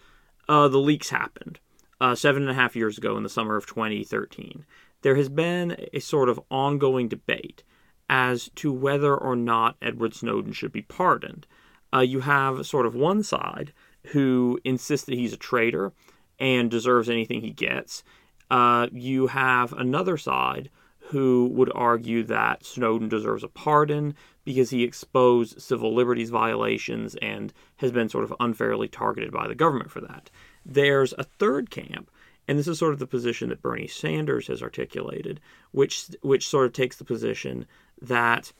uh, 0.48 0.68
the 0.68 0.78
leaks 0.78 1.10
happened 1.10 1.60
uh, 2.04 2.14
seven 2.14 2.42
and 2.42 2.50
a 2.50 2.54
half 2.54 2.76
years 2.76 2.98
ago 2.98 3.16
in 3.16 3.22
the 3.22 3.30
summer 3.30 3.56
of 3.56 3.64
2013, 3.64 4.66
there 5.00 5.14
has 5.14 5.30
been 5.30 5.74
a 5.94 6.00
sort 6.00 6.28
of 6.28 6.38
ongoing 6.50 7.08
debate 7.08 7.62
as 8.10 8.50
to 8.56 8.70
whether 8.70 9.16
or 9.16 9.34
not 9.34 9.78
Edward 9.80 10.12
Snowden 10.12 10.52
should 10.52 10.70
be 10.70 10.82
pardoned. 10.82 11.46
Uh, 11.94 12.00
you 12.00 12.20
have 12.20 12.66
sort 12.66 12.84
of 12.84 12.94
one 12.94 13.22
side 13.22 13.72
who 14.08 14.60
insists 14.64 15.06
that 15.06 15.14
he's 15.14 15.32
a 15.32 15.38
traitor 15.38 15.94
and 16.38 16.70
deserves 16.70 17.08
anything 17.08 17.40
he 17.40 17.52
gets. 17.52 18.04
Uh, 18.50 18.86
you 18.92 19.28
have 19.28 19.72
another 19.72 20.18
side 20.18 20.68
who 21.08 21.48
would 21.54 21.72
argue 21.74 22.22
that 22.22 22.66
Snowden 22.66 23.08
deserves 23.08 23.42
a 23.42 23.48
pardon 23.48 24.14
because 24.44 24.68
he 24.68 24.84
exposed 24.84 25.62
civil 25.62 25.94
liberties 25.94 26.28
violations 26.28 27.14
and 27.22 27.54
has 27.76 27.92
been 27.92 28.10
sort 28.10 28.24
of 28.24 28.34
unfairly 28.40 28.88
targeted 28.88 29.32
by 29.32 29.48
the 29.48 29.54
government 29.54 29.90
for 29.90 30.02
that. 30.02 30.28
There's 30.64 31.12
a 31.18 31.24
third 31.24 31.70
camp 31.70 32.10
and 32.46 32.58
this 32.58 32.68
is 32.68 32.78
sort 32.78 32.92
of 32.92 32.98
the 32.98 33.06
position 33.06 33.48
that 33.48 33.62
Bernie 33.62 33.86
Sanders 33.86 34.48
has 34.48 34.62
articulated, 34.62 35.40
which 35.72 36.08
which 36.22 36.48
sort 36.48 36.66
of 36.66 36.72
takes 36.72 36.96
the 36.96 37.04
position 37.04 37.66
that 38.00 38.52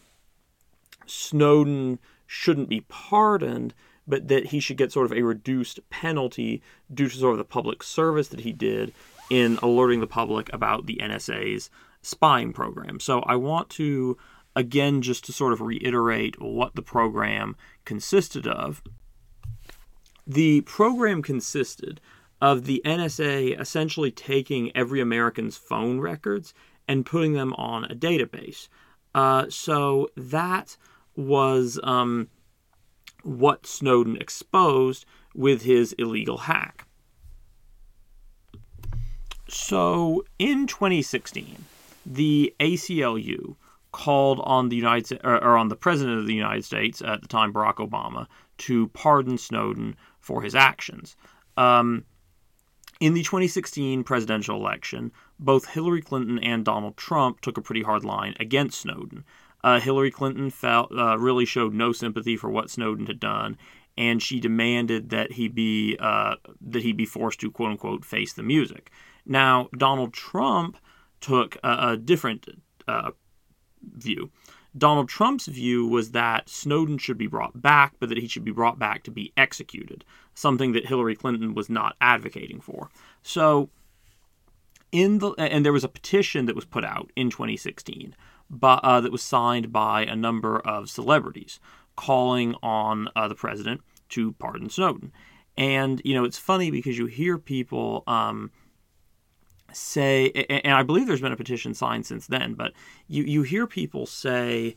Snowden 1.07 1.99
shouldn't 2.27 2.69
be 2.69 2.81
pardoned, 2.83 3.75
but 4.07 4.29
that 4.29 4.47
he 4.47 4.61
should 4.61 4.79
get 4.79 4.93
sort 4.93 5.07
of 5.07 5.17
a 5.17 5.23
reduced 5.23 5.81
penalty 5.91 6.63
due 6.93 7.09
to 7.09 7.17
sort 7.17 7.33
of 7.33 7.39
the 7.39 7.45
public 7.45 7.83
service 7.83 8.29
that 8.29 8.41
he 8.41 8.53
did 8.53 8.93
in 9.29 9.59
alerting 9.63 10.01
the 10.01 10.07
public 10.07 10.53
about 10.53 10.87
the 10.87 10.97
NSA's 10.97 11.71
spying 12.03 12.53
program. 12.53 13.01
So 13.01 13.21
I 13.21 13.37
want 13.37 13.69
to 13.71 14.17
again 14.57 15.03
just 15.03 15.25
to 15.27 15.33
sort 15.33 15.53
of 15.53 15.61
reiterate 15.61 16.41
what 16.41 16.75
the 16.75 16.83
program 16.83 17.57
consisted 17.85 18.47
of. 18.47 18.83
The 20.27 20.63
program 20.63 21.23
consisted 21.23 22.01
of 22.41 22.65
the 22.65 22.83
NSA 22.85 23.59
essentially 23.61 24.11
taking 24.11 24.75
every 24.77 25.01
American's 25.01 25.57
phone 25.57 26.01
records 26.01 26.55
and 26.89 27.07
putting 27.07 27.33
them 27.33 27.55
on 27.55 27.85
a 27.85 27.95
database. 27.95 28.69
Uh, 29.15 29.47
so 29.49 30.09
that 30.17 30.77
was 31.17 31.79
um, 31.85 32.29
what 33.23 33.67
Snowden 33.67 34.17
exposed 34.17 35.07
with 35.35 35.63
his 35.63 35.93
illegal 35.95 36.39
hack. 36.39 36.87
So 39.49 40.25
in 40.39 40.67
2016, 40.67 41.65
the 42.05 42.55
ACLU 42.61 43.57
called 43.93 44.41
on 44.43 44.69
the 44.69 44.77
United 44.77 45.21
or 45.23 45.57
on 45.57 45.69
the 45.69 45.77
president 45.77 46.19
of 46.19 46.27
the 46.27 46.35
United 46.35 46.65
States 46.65 47.01
at 47.01 47.23
the 47.23 47.29
time, 47.29 47.53
Barack 47.53 47.77
Obama, 47.77 48.27
to 48.59 48.89
pardon 48.89 49.39
Snowden 49.39 49.97
for 50.25 50.43
his 50.43 50.55
actions. 50.55 51.17
Um, 51.57 52.05
in 53.01 53.15
the 53.15 53.23
2016 53.23 54.05
presidential 54.05 54.57
election, 54.57 55.13
both 55.39 55.67
Hillary 55.67 56.01
Clinton 56.01 56.39
and 56.39 56.65
Donald 56.65 56.97
Trump 56.97 57.41
took 57.41 57.59
a 57.59 57.63
pretty 57.63 57.83
hard 57.83 58.05
line 58.05 58.35
against 58.41 58.81
Snowden. 58.81 59.25
Uh, 59.63 59.81
Hillary 59.81 60.11
Clinton 60.11 60.51
felt 60.51 60.91
uh, 60.93 61.19
really 61.19 61.45
showed 61.45 61.75
no 61.75 61.93
sympathy 61.93 62.37
for 62.37 62.51
what 62.51 62.71
Snowden 62.71 63.07
had 63.07 63.21
done, 63.21 63.57
and 63.97 64.23
she 64.23 64.41
demanded 64.41 65.11
that 65.11 65.33
he 65.33 65.49
be 65.49 65.97
uh, 66.01 66.37
that 66.61 66.83
he 66.83 66.93
be 66.93 67.07
forced 67.07 67.41
to 67.41 67.51
quote 67.51 67.71
unquote 67.71 68.05
face 68.05 68.33
the 68.33 68.43
music. 68.43 68.91
Now, 69.27 69.69
Donald 69.77 70.13
Trump 70.13 70.77
took 71.21 71.57
a, 71.63 71.93
a 71.93 71.97
different 71.97 72.47
uh, 72.87 73.13
view. 73.83 74.31
Donald 74.77 75.09
Trump's 75.09 75.47
view 75.47 75.87
was 75.87 76.11
that 76.11 76.49
Snowden 76.49 76.99
should 76.99 77.19
be 77.19 77.27
brought 77.27 77.61
back, 77.61 77.95
but 78.01 78.09
that 78.09 78.19
he 78.19 78.27
should 78.27 78.45
be 78.45 78.51
brought 78.51 78.79
back 78.79 79.05
to 79.05 79.11
be 79.11 79.33
executed, 79.37 80.05
something 80.35 80.73
that 80.73 80.87
Hillary 80.87 81.15
Clinton 81.15 81.55
was 81.55 81.71
not 81.71 81.97
advocating 82.01 82.61
for. 82.61 82.91
So, 83.23 83.71
in 84.91 85.19
the 85.19 85.31
and 85.39 85.65
there 85.65 85.73
was 85.73 85.85
a 85.85 85.89
petition 85.89 86.47
that 86.47 86.57
was 86.57 86.65
put 86.65 86.85
out 86.85 87.11
in 87.15 87.31
2016, 87.31 88.15
but 88.51 88.81
uh, 88.83 89.01
that 89.01 89.13
was 89.13 89.23
signed 89.23 89.73
by 89.73 90.05
a 90.05 90.17
number 90.17 90.59
of 90.61 90.91
celebrities 90.91 91.61
calling 91.97 92.55
on 92.63 93.09
uh, 93.15 93.29
the 93.29 93.35
president 93.35 93.81
to 94.09 94.33
pardon 94.33 94.71
Snowden. 94.71 95.13
And 95.57 96.03
you 96.05 96.15
know, 96.15 96.25
it's 96.25 96.39
funny 96.39 96.71
because 96.71 96.99
you 96.99 97.07
hear 97.07 97.39
people. 97.39 98.03
Um, 98.07 98.51
say, 99.75 100.31
and 100.49 100.75
I 100.75 100.83
believe 100.83 101.07
there's 101.07 101.21
been 101.21 101.33
a 101.33 101.37
petition 101.37 101.75
signed 101.75 102.07
since 102.07 102.27
then, 102.27 102.55
but 102.55 102.73
you, 103.09 103.25
you 103.25 103.43
hear 103.43 103.67
people 103.67 104.07
say, 104.07 104.77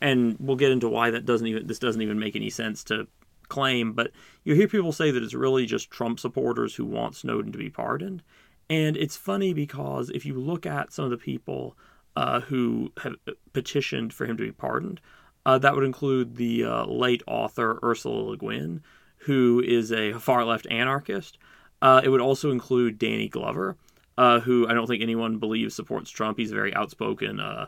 and 0.00 0.36
we'll 0.38 0.56
get 0.56 0.72
into 0.72 0.88
why 0.88 1.10
that 1.10 1.24
doesn't 1.24 1.46
even 1.46 1.66
this 1.66 1.78
doesn't 1.78 2.02
even 2.02 2.18
make 2.18 2.36
any 2.36 2.50
sense 2.50 2.84
to 2.84 3.08
claim, 3.48 3.92
but 3.92 4.12
you 4.44 4.54
hear 4.54 4.68
people 4.68 4.92
say 4.92 5.10
that 5.10 5.22
it's 5.22 5.34
really 5.34 5.66
just 5.66 5.90
Trump 5.90 6.20
supporters 6.20 6.74
who 6.74 6.84
want 6.84 7.16
Snowden 7.16 7.52
to 7.52 7.58
be 7.58 7.70
pardoned, 7.70 8.22
and 8.70 8.96
it's 8.96 9.16
funny 9.16 9.52
because 9.52 10.10
if 10.10 10.24
you 10.24 10.34
look 10.34 10.64
at 10.64 10.92
some 10.92 11.04
of 11.04 11.10
the 11.10 11.16
people 11.16 11.76
uh, 12.16 12.40
who 12.40 12.92
have 13.02 13.16
petitioned 13.52 14.12
for 14.12 14.26
him 14.26 14.36
to 14.36 14.44
be 14.44 14.52
pardoned, 14.52 15.00
uh, 15.44 15.58
that 15.58 15.74
would 15.74 15.84
include 15.84 16.36
the 16.36 16.64
uh, 16.64 16.84
late 16.86 17.22
author 17.26 17.78
Ursula 17.82 18.30
Le 18.30 18.36
Guin, 18.36 18.82
who 19.18 19.62
is 19.64 19.92
a 19.92 20.12
far 20.14 20.44
left 20.44 20.66
anarchist. 20.70 21.38
Uh, 21.80 22.00
it 22.04 22.08
would 22.08 22.20
also 22.20 22.50
include 22.50 22.98
Danny 22.98 23.28
Glover, 23.28 23.76
uh, 24.18 24.40
who 24.40 24.66
I 24.68 24.74
don't 24.74 24.86
think 24.86 25.02
anyone 25.02 25.38
believes 25.38 25.74
supports 25.74 26.10
Trump. 26.10 26.38
He's 26.38 26.52
a 26.52 26.54
very 26.54 26.74
outspoken, 26.74 27.40
uh, 27.40 27.66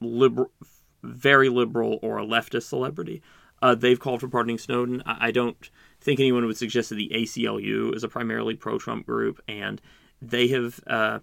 liberal, 0.00 0.50
very 1.02 1.48
liberal 1.48 1.98
or 2.02 2.18
a 2.18 2.24
leftist 2.24 2.64
celebrity. 2.64 3.22
Uh, 3.62 3.74
they've 3.74 4.00
called 4.00 4.20
for 4.20 4.28
pardoning 4.28 4.58
Snowden. 4.58 5.02
I, 5.06 5.28
I, 5.28 5.30
don't 5.30 5.70
think 6.00 6.20
anyone 6.20 6.44
would 6.46 6.58
suggest 6.58 6.90
that 6.90 6.96
the 6.96 7.10
ACLU 7.14 7.94
is 7.94 8.04
a 8.04 8.08
primarily 8.08 8.54
pro-Trump 8.54 9.06
group, 9.06 9.40
and 9.48 9.80
they 10.20 10.48
have 10.48 10.78
uh, 10.86 11.20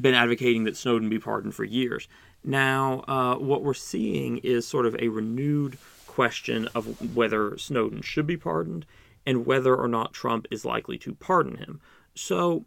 been 0.00 0.14
advocating 0.14 0.64
that 0.64 0.76
Snowden 0.76 1.08
be 1.08 1.18
pardoned 1.18 1.54
for 1.54 1.64
years. 1.64 2.06
Now, 2.44 3.00
uh, 3.08 3.36
what 3.36 3.64
we're 3.64 3.74
seeing 3.74 4.38
is 4.38 4.68
sort 4.68 4.86
of 4.86 4.94
a 5.00 5.08
renewed 5.08 5.78
question 6.06 6.68
of 6.74 7.14
whether 7.16 7.58
Snowden 7.58 8.02
should 8.02 8.26
be 8.26 8.36
pardoned 8.36 8.86
and 9.26 9.44
whether 9.44 9.74
or 9.74 9.88
not 9.88 10.12
Trump 10.12 10.46
is 10.50 10.64
likely 10.64 10.96
to 10.98 11.14
pardon 11.14 11.56
him. 11.56 11.80
So 12.14 12.64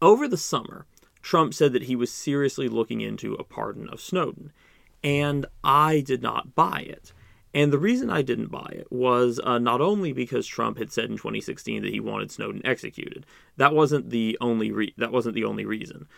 over 0.00 0.28
the 0.28 0.36
summer, 0.36 0.86
Trump 1.22 1.54
said 1.54 1.72
that 1.72 1.84
he 1.84 1.96
was 1.96 2.12
seriously 2.12 2.68
looking 2.68 3.00
into 3.00 3.34
a 3.34 3.44
pardon 3.44 3.88
of 3.88 4.00
Snowden, 4.00 4.52
and 5.02 5.46
I 5.62 6.00
did 6.00 6.22
not 6.22 6.54
buy 6.54 6.80
it. 6.80 7.12
And 7.54 7.72
the 7.72 7.78
reason 7.78 8.08
I 8.08 8.22
didn't 8.22 8.50
buy 8.50 8.72
it 8.72 8.90
was 8.90 9.38
uh, 9.44 9.58
not 9.58 9.80
only 9.80 10.12
because 10.12 10.46
Trump 10.46 10.78
had 10.78 10.90
said 10.90 11.10
in 11.10 11.16
2016 11.16 11.82
that 11.82 11.92
he 11.92 12.00
wanted 12.00 12.30
Snowden 12.30 12.64
executed. 12.64 13.26
That 13.58 13.74
wasn't 13.74 14.10
the 14.10 14.38
only 14.40 14.70
re- 14.72 14.94
that 14.96 15.12
wasn't 15.12 15.34
the 15.34 15.44
only 15.44 15.66
reason. 15.66 16.08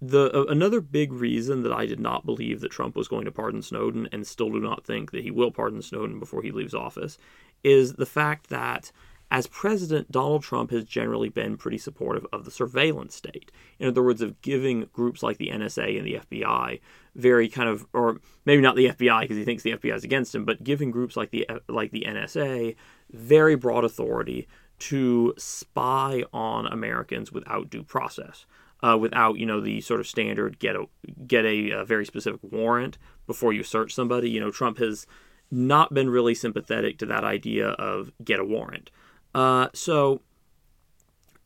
The 0.00 0.30
uh, 0.32 0.44
another 0.44 0.80
big 0.80 1.12
reason 1.12 1.62
that 1.62 1.72
I 1.72 1.86
did 1.86 1.98
not 1.98 2.24
believe 2.24 2.60
that 2.60 2.70
Trump 2.70 2.94
was 2.94 3.08
going 3.08 3.24
to 3.24 3.32
pardon 3.32 3.62
Snowden 3.62 4.08
and 4.12 4.26
still 4.26 4.50
do 4.50 4.60
not 4.60 4.84
think 4.84 5.10
that 5.10 5.24
he 5.24 5.32
will 5.32 5.50
pardon 5.50 5.82
Snowden 5.82 6.20
before 6.20 6.42
he 6.42 6.52
leaves 6.52 6.74
office 6.74 7.18
is 7.64 7.94
the 7.94 8.06
fact 8.06 8.48
that 8.50 8.92
as 9.30 9.46
president, 9.46 10.12
Donald 10.12 10.42
Trump 10.42 10.70
has 10.70 10.84
generally 10.84 11.28
been 11.28 11.56
pretty 11.56 11.78
supportive 11.78 12.26
of 12.32 12.44
the 12.44 12.50
surveillance 12.50 13.14
state. 13.14 13.50
In 13.78 13.88
other 13.88 14.02
words, 14.02 14.20
of 14.20 14.40
giving 14.42 14.88
groups 14.92 15.22
like 15.22 15.38
the 15.38 15.48
NSA 15.48 15.98
and 15.98 16.06
the 16.06 16.14
FBI 16.14 16.80
very 17.16 17.48
kind 17.48 17.68
of, 17.68 17.86
or 17.92 18.20
maybe 18.44 18.62
not 18.62 18.76
the 18.76 18.90
FBI 18.90 19.22
because 19.22 19.36
he 19.36 19.44
thinks 19.44 19.62
the 19.62 19.72
FBI 19.72 19.94
is 19.94 20.04
against 20.04 20.34
him, 20.34 20.44
but 20.44 20.62
giving 20.62 20.90
groups 20.90 21.16
like 21.16 21.30
the 21.30 21.48
like 21.68 21.90
the 21.90 22.04
NSA 22.06 22.76
very 23.10 23.54
broad 23.54 23.84
authority 23.84 24.48
to 24.78 25.34
spy 25.38 26.24
on 26.32 26.66
Americans 26.66 27.32
without 27.32 27.70
due 27.70 27.82
process. 27.82 28.46
Uh, 28.82 28.98
without 28.98 29.38
you 29.38 29.46
know 29.46 29.60
the 29.60 29.80
sort 29.80 30.00
of 30.00 30.06
standard 30.06 30.58
get 30.58 30.76
a 30.76 30.84
get 31.26 31.46
a, 31.46 31.70
a, 31.70 31.84
very 31.86 32.04
specific 32.04 32.40
warrant 32.42 32.98
before 33.26 33.52
you 33.52 33.62
search 33.62 33.94
somebody. 33.94 34.28
You 34.28 34.40
know 34.40 34.50
Trump 34.50 34.76
has 34.78 35.06
not 35.50 35.94
been 35.94 36.10
really 36.10 36.34
sympathetic 36.34 36.98
to 36.98 37.06
that 37.06 37.24
idea 37.24 37.68
of 37.68 38.12
get 38.22 38.40
a 38.40 38.44
warrant. 38.44 38.90
Uh, 39.34 39.68
so 39.74 40.20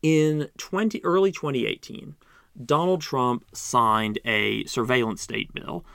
in 0.01 0.49
20 0.57 1.03
early 1.03 1.31
2018, 1.31 2.15
Donald 2.65 3.01
Trump 3.01 3.45
signed 3.53 4.19
a 4.25 4.65
surveillance 4.65 5.21
state 5.21 5.53
bill, 5.53 5.85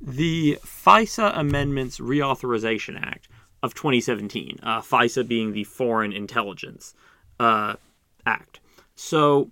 the 0.00 0.58
FISA 0.62 1.36
Amendments 1.38 1.98
Reauthorization 1.98 3.00
Act 3.00 3.28
of 3.62 3.74
2017. 3.74 4.58
Uh, 4.62 4.80
FISA 4.80 5.26
being 5.26 5.52
the 5.52 5.64
Foreign 5.64 6.12
Intelligence 6.12 6.94
uh, 7.40 7.74
Act. 8.26 8.60
So 8.94 9.50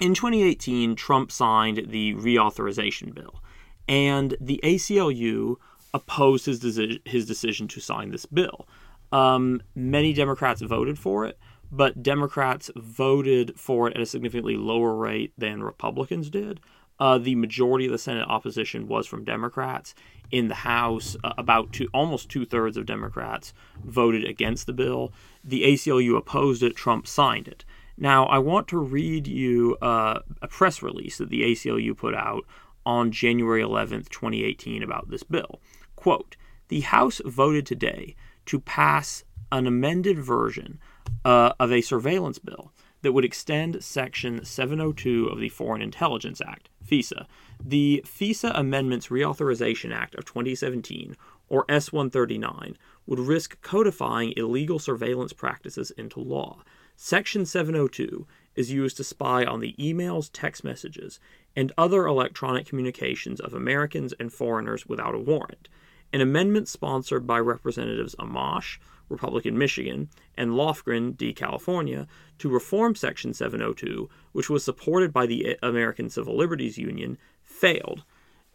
in 0.00 0.14
2018, 0.14 0.94
Trump 0.94 1.32
signed 1.32 1.82
the 1.88 2.14
reauthorization 2.14 3.12
bill, 3.14 3.42
and 3.88 4.36
the 4.40 4.60
ACLU 4.62 5.56
opposed 5.92 6.46
his, 6.46 6.60
deci- 6.60 7.06
his 7.06 7.26
decision 7.26 7.66
to 7.68 7.80
sign 7.80 8.10
this 8.10 8.26
bill. 8.26 8.68
Um, 9.12 9.62
many 9.74 10.12
Democrats 10.12 10.60
voted 10.60 10.98
for 10.98 11.24
it, 11.24 11.38
but 11.70 12.02
Democrats 12.02 12.70
voted 12.76 13.58
for 13.58 13.88
it 13.88 13.96
at 13.96 14.02
a 14.02 14.06
significantly 14.06 14.56
lower 14.56 14.94
rate 14.94 15.32
than 15.36 15.62
Republicans 15.62 16.30
did. 16.30 16.60
Uh, 17.00 17.16
the 17.16 17.36
majority 17.36 17.86
of 17.86 17.92
the 17.92 17.98
Senate 17.98 18.26
opposition 18.28 18.88
was 18.88 19.06
from 19.06 19.24
Democrats. 19.24 19.94
In 20.30 20.48
the 20.48 20.54
House, 20.56 21.16
uh, 21.22 21.32
about 21.38 21.72
two, 21.72 21.88
almost 21.94 22.28
two 22.28 22.44
thirds 22.44 22.76
of 22.76 22.86
Democrats 22.86 23.54
voted 23.84 24.24
against 24.24 24.66
the 24.66 24.72
bill. 24.72 25.12
The 25.44 25.62
ACLU 25.62 26.16
opposed 26.16 26.62
it. 26.62 26.76
Trump 26.76 27.06
signed 27.06 27.48
it. 27.48 27.64
Now, 27.96 28.26
I 28.26 28.38
want 28.38 28.68
to 28.68 28.78
read 28.78 29.26
you 29.26 29.76
uh, 29.80 30.20
a 30.42 30.48
press 30.48 30.82
release 30.82 31.18
that 31.18 31.30
the 31.30 31.42
ACLU 31.42 31.96
put 31.96 32.14
out 32.14 32.44
on 32.84 33.10
January 33.10 33.62
11th, 33.62 34.08
2018, 34.08 34.82
about 34.82 35.08
this 35.08 35.22
bill. 35.22 35.60
Quote 35.96 36.36
The 36.68 36.80
House 36.80 37.20
voted 37.24 37.64
today 37.64 38.16
to 38.48 38.60
pass 38.60 39.24
an 39.52 39.66
amended 39.66 40.18
version 40.18 40.78
uh, 41.24 41.52
of 41.60 41.70
a 41.70 41.82
surveillance 41.82 42.38
bill 42.38 42.72
that 43.02 43.12
would 43.12 43.24
extend 43.24 43.82
Section 43.84 44.44
702 44.44 45.26
of 45.26 45.38
the 45.38 45.50
Foreign 45.50 45.82
Intelligence 45.82 46.40
Act, 46.40 46.70
FISA. 46.84 47.26
The 47.62 48.02
FISA 48.06 48.52
Amendments 48.54 49.08
Reauthorization 49.08 49.94
Act 49.94 50.14
of 50.14 50.24
2017, 50.24 51.14
or 51.48 51.66
S 51.68 51.92
139, 51.92 52.76
would 53.06 53.18
risk 53.18 53.60
codifying 53.60 54.32
illegal 54.36 54.78
surveillance 54.78 55.34
practices 55.34 55.90
into 55.92 56.18
law. 56.18 56.62
Section 56.96 57.44
702 57.44 58.26
is 58.56 58.72
used 58.72 58.96
to 58.96 59.04
spy 59.04 59.44
on 59.44 59.60
the 59.60 59.74
emails, 59.78 60.30
text 60.32 60.64
messages, 60.64 61.20
and 61.54 61.70
other 61.76 62.06
electronic 62.06 62.66
communications 62.66 63.40
of 63.40 63.52
Americans 63.52 64.14
and 64.18 64.32
foreigners 64.32 64.86
without 64.86 65.14
a 65.14 65.18
warrant. 65.18 65.68
An 66.12 66.20
amendment 66.20 66.68
sponsored 66.68 67.26
by 67.26 67.38
Representatives 67.38 68.14
Amash, 68.18 68.78
Republican 69.08 69.58
Michigan, 69.58 70.08
and 70.36 70.52
Lofgren, 70.52 71.16
D. 71.16 71.32
California, 71.32 72.06
to 72.38 72.48
reform 72.48 72.94
Section 72.94 73.34
702, 73.34 74.08
which 74.32 74.48
was 74.48 74.64
supported 74.64 75.12
by 75.12 75.26
the 75.26 75.58
American 75.62 76.08
Civil 76.08 76.36
Liberties 76.36 76.78
Union, 76.78 77.18
failed. 77.42 78.04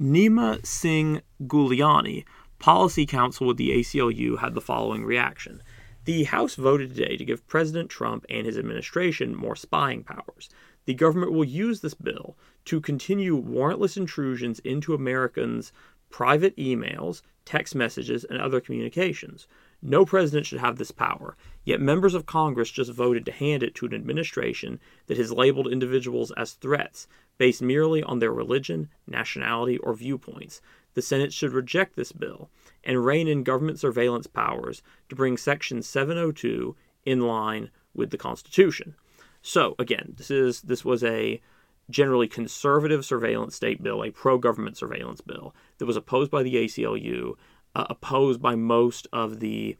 Neema 0.01 0.65
Singh 0.65 1.21
Guliani, 1.43 2.25
policy 2.57 3.05
counsel 3.05 3.47
with 3.47 3.57
the 3.57 3.69
ACLU, 3.69 4.39
had 4.39 4.55
the 4.55 4.61
following 4.61 5.05
reaction. 5.05 5.61
The 6.05 6.23
House 6.23 6.55
voted 6.55 6.95
today 6.95 7.17
to 7.17 7.25
give 7.25 7.47
President 7.47 7.89
Trump 7.89 8.25
and 8.29 8.45
his 8.45 8.57
administration 8.57 9.35
more 9.35 9.55
spying 9.55 10.03
powers. 10.03 10.49
The 10.85 10.93
government 10.93 11.31
will 11.31 11.45
use 11.45 11.79
this 11.79 11.93
bill 11.93 12.35
to 12.65 12.81
continue 12.81 13.41
warrantless 13.41 13.95
intrusions 13.95 14.59
into 14.59 14.93
Americans' 14.93 15.71
private 16.09 16.55
emails, 16.57 17.21
text 17.45 17.75
messages, 17.75 18.23
and 18.23 18.39
other 18.39 18.61
communications. 18.61 19.47
No 19.81 20.05
president 20.05 20.45
should 20.45 20.59
have 20.59 20.77
this 20.77 20.91
power, 20.91 21.35
yet 21.65 21.81
members 21.81 22.13
of 22.13 22.25
Congress 22.25 22.71
just 22.71 22.91
voted 22.91 23.25
to 23.25 23.31
hand 23.31 23.63
it 23.63 23.75
to 23.75 23.85
an 23.85 23.93
administration 23.93 24.79
that 25.07 25.17
has 25.17 25.31
labeled 25.31 25.71
individuals 25.71 26.31
as 26.37 26.53
threats 26.53 27.07
based 27.37 27.61
merely 27.61 28.01
on 28.01 28.19
their 28.19 28.31
religion, 28.31 28.89
nationality, 29.07 29.77
or 29.79 29.93
viewpoints. 29.93 30.61
The 30.93 31.01
Senate 31.01 31.33
should 31.33 31.51
reject 31.51 31.95
this 31.95 32.11
bill 32.11 32.49
and 32.83 33.03
rein 33.03 33.27
in 33.27 33.43
government 33.43 33.79
surveillance 33.79 34.27
powers 34.27 34.83
to 35.09 35.15
bring 35.15 35.37
Section 35.37 35.81
702 35.81 36.75
in 37.05 37.21
line 37.21 37.69
with 37.93 38.11
the 38.11 38.17
Constitution. 38.17 38.95
So 39.41 39.75
again, 39.77 40.13
this 40.17 40.31
is 40.31 40.61
this 40.61 40.85
was 40.85 41.03
a 41.03 41.41
generally 41.89 42.27
conservative 42.27 43.05
surveillance 43.05 43.55
state 43.55 43.83
bill, 43.83 44.03
a 44.03 44.11
pro 44.11 44.37
government 44.37 44.77
surveillance 44.77 45.21
bill 45.21 45.53
that 45.77 45.85
was 45.85 45.97
opposed 45.97 46.31
by 46.31 46.43
the 46.43 46.55
ACLU, 46.55 47.33
uh, 47.75 47.85
opposed 47.89 48.41
by 48.41 48.55
most 48.55 49.07
of 49.11 49.39
the 49.39 49.77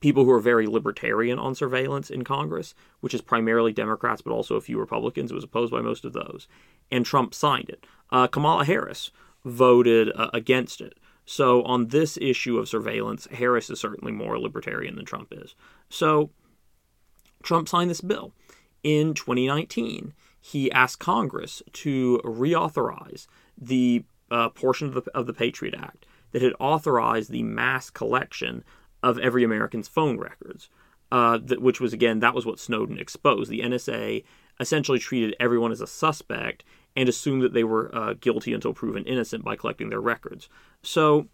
people 0.00 0.24
who 0.24 0.30
are 0.30 0.40
very 0.40 0.66
libertarian 0.66 1.38
on 1.38 1.54
surveillance 1.54 2.08
in 2.08 2.22
Congress, 2.22 2.74
which 3.00 3.14
is 3.14 3.20
primarily 3.20 3.72
Democrats, 3.72 4.22
but 4.22 4.32
also 4.32 4.54
a 4.54 4.60
few 4.60 4.78
Republicans. 4.78 5.30
It 5.30 5.34
was 5.34 5.44
opposed 5.44 5.72
by 5.72 5.80
most 5.80 6.04
of 6.04 6.12
those. 6.12 6.46
And 6.90 7.04
Trump 7.04 7.34
signed 7.34 7.68
it. 7.68 7.84
Uh, 8.10 8.26
Kamala 8.26 8.64
Harris 8.64 9.10
voted 9.44 10.12
uh, 10.14 10.30
against 10.32 10.80
it. 10.80 10.98
So 11.24 11.62
on 11.64 11.88
this 11.88 12.16
issue 12.16 12.58
of 12.58 12.68
surveillance, 12.68 13.26
Harris 13.32 13.70
is 13.70 13.80
certainly 13.80 14.12
more 14.12 14.38
libertarian 14.38 14.96
than 14.96 15.04
Trump 15.04 15.28
is. 15.32 15.54
So 15.90 16.30
Trump 17.42 17.68
signed 17.68 17.90
this 17.90 18.00
bill. 18.00 18.32
In 18.82 19.12
2019, 19.12 20.14
he 20.40 20.70
asked 20.72 21.00
Congress 21.00 21.62
to 21.72 22.20
reauthorize 22.24 23.26
the 23.56 24.04
uh, 24.30 24.48
portion 24.50 24.88
of 24.88 24.94
the, 24.94 25.10
of 25.14 25.26
the 25.26 25.32
Patriot 25.32 25.74
Act 25.74 26.06
that 26.32 26.42
had 26.42 26.52
authorized 26.58 27.30
the 27.30 27.42
mass 27.42 27.90
collection 27.90 28.62
of 29.02 29.18
every 29.18 29.44
American's 29.44 29.88
phone 29.88 30.18
records, 30.18 30.68
uh, 31.10 31.38
that, 31.42 31.62
which 31.62 31.80
was, 31.80 31.92
again, 31.92 32.20
that 32.20 32.34
was 32.34 32.44
what 32.44 32.58
Snowden 32.58 32.98
exposed. 32.98 33.50
The 33.50 33.60
NSA 33.60 34.24
essentially 34.60 34.98
treated 34.98 35.36
everyone 35.40 35.72
as 35.72 35.80
a 35.80 35.86
suspect 35.86 36.64
and 36.96 37.08
assumed 37.08 37.42
that 37.42 37.52
they 37.52 37.64
were 37.64 37.94
uh, 37.94 38.14
guilty 38.14 38.52
until 38.52 38.74
proven 38.74 39.04
innocent 39.04 39.44
by 39.44 39.56
collecting 39.56 39.88
their 39.88 40.00
records. 40.00 40.48
So 40.82 41.28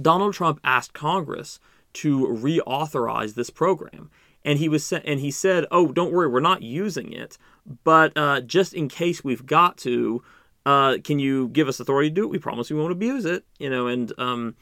Donald 0.00 0.34
Trump 0.34 0.60
asked 0.64 0.92
Congress 0.92 1.60
to 1.94 2.26
reauthorize 2.26 3.34
this 3.34 3.50
program. 3.50 4.10
And 4.46 4.60
he 4.60 4.68
was 4.68 4.90
and 4.92 5.20
he 5.20 5.30
said, 5.30 5.66
"Oh, 5.72 5.88
don't 5.88 6.12
worry, 6.12 6.28
we're 6.28 6.40
not 6.40 6.62
using 6.62 7.12
it, 7.12 7.36
but 7.84 8.16
uh, 8.16 8.40
just 8.40 8.72
in 8.72 8.88
case 8.88 9.24
we've 9.24 9.44
got 9.44 9.76
to, 9.78 10.22
uh, 10.64 10.98
can 11.02 11.18
you 11.18 11.48
give 11.48 11.68
us 11.68 11.80
authority 11.80 12.08
to 12.08 12.14
do 12.14 12.24
it? 12.24 12.30
We 12.30 12.38
promise 12.38 12.70
we 12.70 12.78
won't 12.78 12.92
abuse 12.92 13.24
it." 13.24 13.44
You 13.58 13.68
know, 13.68 13.88
and 13.88 14.12
um, 14.18 14.54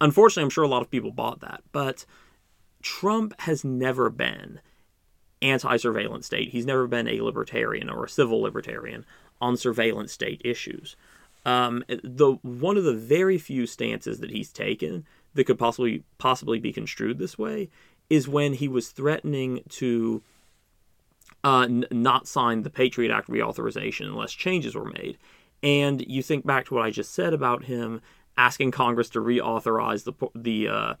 unfortunately, 0.00 0.44
I'm 0.44 0.50
sure 0.50 0.64
a 0.64 0.68
lot 0.68 0.80
of 0.82 0.90
people 0.90 1.12
bought 1.12 1.40
that. 1.40 1.62
But 1.70 2.06
Trump 2.82 3.38
has 3.42 3.62
never 3.62 4.08
been 4.08 4.60
anti-surveillance 5.42 6.26
state. 6.26 6.48
He's 6.50 6.66
never 6.66 6.86
been 6.86 7.08
a 7.08 7.20
libertarian 7.20 7.90
or 7.90 8.04
a 8.04 8.08
civil 8.08 8.40
libertarian 8.40 9.04
on 9.40 9.56
surveillance 9.56 10.12
state 10.12 10.40
issues. 10.44 10.96
Um, 11.46 11.84
the 11.88 12.38
one 12.42 12.76
of 12.76 12.84
the 12.84 12.94
very 12.94 13.38
few 13.38 13.66
stances 13.66 14.20
that 14.20 14.30
he's 14.30 14.52
taken 14.52 15.06
that 15.34 15.44
could 15.44 15.58
possibly 15.58 16.04
possibly 16.18 16.58
be 16.58 16.72
construed 16.72 17.18
this 17.18 17.38
way 17.38 17.70
is 18.10 18.28
when 18.28 18.54
he 18.54 18.68
was 18.68 18.88
threatening 18.88 19.62
to 19.70 20.22
uh, 21.42 21.62
n- 21.62 21.86
not 21.90 22.26
sign 22.26 22.62
the 22.62 22.70
Patriot 22.70 23.12
Act 23.12 23.28
reauthorization 23.28 24.06
unless 24.06 24.32
changes 24.32 24.74
were 24.74 24.84
made. 24.84 25.16
And 25.62 26.04
you 26.06 26.22
think 26.22 26.44
back 26.44 26.66
to 26.66 26.74
what 26.74 26.84
I 26.84 26.90
just 26.90 27.14
said 27.14 27.32
about 27.32 27.64
him 27.64 28.02
asking 28.36 28.72
Congress 28.72 29.08
to 29.10 29.20
reauthorize 29.20 30.04
the 30.04 30.28
the 30.34 30.68
uh, 30.68 30.94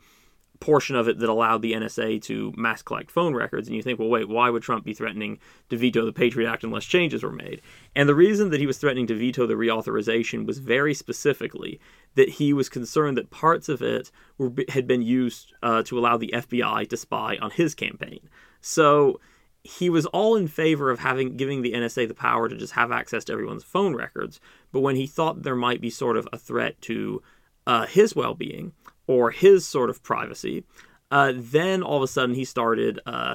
portion 0.60 0.94
of 0.94 1.08
it 1.08 1.18
that 1.18 1.28
allowed 1.28 1.62
the 1.62 1.72
NSA 1.72 2.22
to 2.22 2.52
mass 2.56 2.82
collect 2.82 3.10
phone 3.10 3.34
records. 3.34 3.66
And 3.66 3.76
you 3.76 3.82
think, 3.82 3.98
well, 3.98 4.08
wait, 4.08 4.28
why 4.28 4.50
would 4.50 4.62
Trump 4.62 4.84
be 4.84 4.92
threatening 4.92 5.38
to 5.70 5.76
veto 5.76 6.04
the 6.04 6.12
Patriot 6.12 6.48
Act 6.48 6.64
unless 6.64 6.84
changes 6.84 7.22
were 7.22 7.32
made? 7.32 7.62
And 7.96 8.08
the 8.08 8.14
reason 8.14 8.50
that 8.50 8.60
he 8.60 8.66
was 8.66 8.78
threatening 8.78 9.06
to 9.08 9.14
veto 9.14 9.46
the 9.46 9.54
reauthorization 9.54 10.46
was 10.46 10.58
very 10.58 10.92
specifically 10.94 11.80
that 12.14 12.28
he 12.28 12.52
was 12.52 12.68
concerned 12.68 13.16
that 13.16 13.30
parts 13.30 13.68
of 13.68 13.80
it 13.80 14.10
were, 14.36 14.52
had 14.68 14.86
been 14.86 15.02
used 15.02 15.54
uh, 15.62 15.82
to 15.84 15.98
allow 15.98 16.16
the 16.16 16.32
FBI 16.34 16.88
to 16.88 16.96
spy 16.96 17.38
on 17.40 17.50
his 17.50 17.74
campaign. 17.74 18.28
So 18.60 19.18
he 19.62 19.90
was 19.90 20.06
all 20.06 20.36
in 20.36 20.48
favor 20.48 20.90
of 20.90 21.00
having 21.00 21.36
giving 21.36 21.62
the 21.62 21.72
NSA 21.72 22.08
the 22.08 22.14
power 22.14 22.48
to 22.48 22.56
just 22.56 22.74
have 22.74 22.92
access 22.92 23.24
to 23.24 23.32
everyone's 23.32 23.64
phone 23.64 23.94
records. 23.94 24.40
But 24.72 24.80
when 24.80 24.96
he 24.96 25.06
thought 25.06 25.42
there 25.42 25.56
might 25.56 25.80
be 25.80 25.90
sort 25.90 26.16
of 26.16 26.28
a 26.32 26.38
threat 26.38 26.80
to 26.82 27.22
uh, 27.66 27.86
his 27.86 28.16
well-being, 28.16 28.72
or 29.10 29.32
his 29.32 29.66
sort 29.66 29.90
of 29.90 30.00
privacy. 30.04 30.62
Uh, 31.10 31.32
then 31.34 31.82
all 31.82 31.96
of 31.96 32.02
a 32.04 32.06
sudden 32.06 32.36
he 32.36 32.44
started 32.44 33.00
uh, 33.06 33.34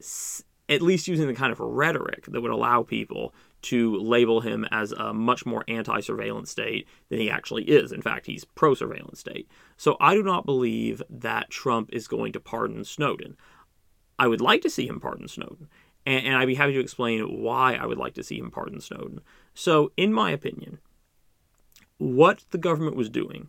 s- 0.00 0.44
at 0.68 0.80
least 0.80 1.08
using 1.08 1.26
the 1.26 1.34
kind 1.34 1.50
of 1.50 1.58
rhetoric 1.58 2.26
that 2.26 2.40
would 2.40 2.52
allow 2.52 2.84
people 2.84 3.34
to 3.60 3.96
label 3.96 4.42
him 4.42 4.64
as 4.70 4.92
a 4.92 5.12
much 5.12 5.44
more 5.44 5.64
anti 5.66 5.98
surveillance 5.98 6.52
state 6.52 6.86
than 7.08 7.18
he 7.18 7.28
actually 7.28 7.64
is. 7.64 7.90
In 7.90 8.00
fact, 8.00 8.26
he's 8.26 8.44
pro 8.44 8.74
surveillance 8.74 9.18
state. 9.18 9.48
So 9.76 9.96
I 10.00 10.14
do 10.14 10.22
not 10.22 10.46
believe 10.46 11.02
that 11.10 11.50
Trump 11.50 11.90
is 11.92 12.06
going 12.06 12.32
to 12.34 12.40
pardon 12.40 12.84
Snowden. 12.84 13.36
I 14.20 14.28
would 14.28 14.40
like 14.40 14.62
to 14.62 14.70
see 14.70 14.86
him 14.86 15.00
pardon 15.00 15.26
Snowden. 15.26 15.66
And, 16.06 16.26
and 16.26 16.36
I'd 16.36 16.46
be 16.46 16.54
happy 16.54 16.74
to 16.74 16.80
explain 16.80 17.42
why 17.42 17.74
I 17.74 17.86
would 17.86 17.98
like 17.98 18.14
to 18.14 18.22
see 18.22 18.38
him 18.38 18.52
pardon 18.52 18.80
Snowden. 18.80 19.20
So, 19.52 19.90
in 19.96 20.12
my 20.12 20.30
opinion, 20.30 20.78
what 21.96 22.44
the 22.50 22.58
government 22.58 22.94
was 22.94 23.10
doing 23.10 23.48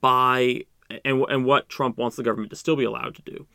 by 0.00 0.64
and 1.04 1.24
and 1.28 1.44
what 1.44 1.68
Trump 1.68 1.96
wants 1.96 2.16
the 2.16 2.22
government 2.22 2.50
to 2.50 2.56
still 2.56 2.76
be 2.76 2.84
allowed 2.84 3.14
to 3.16 3.22
do 3.22 3.46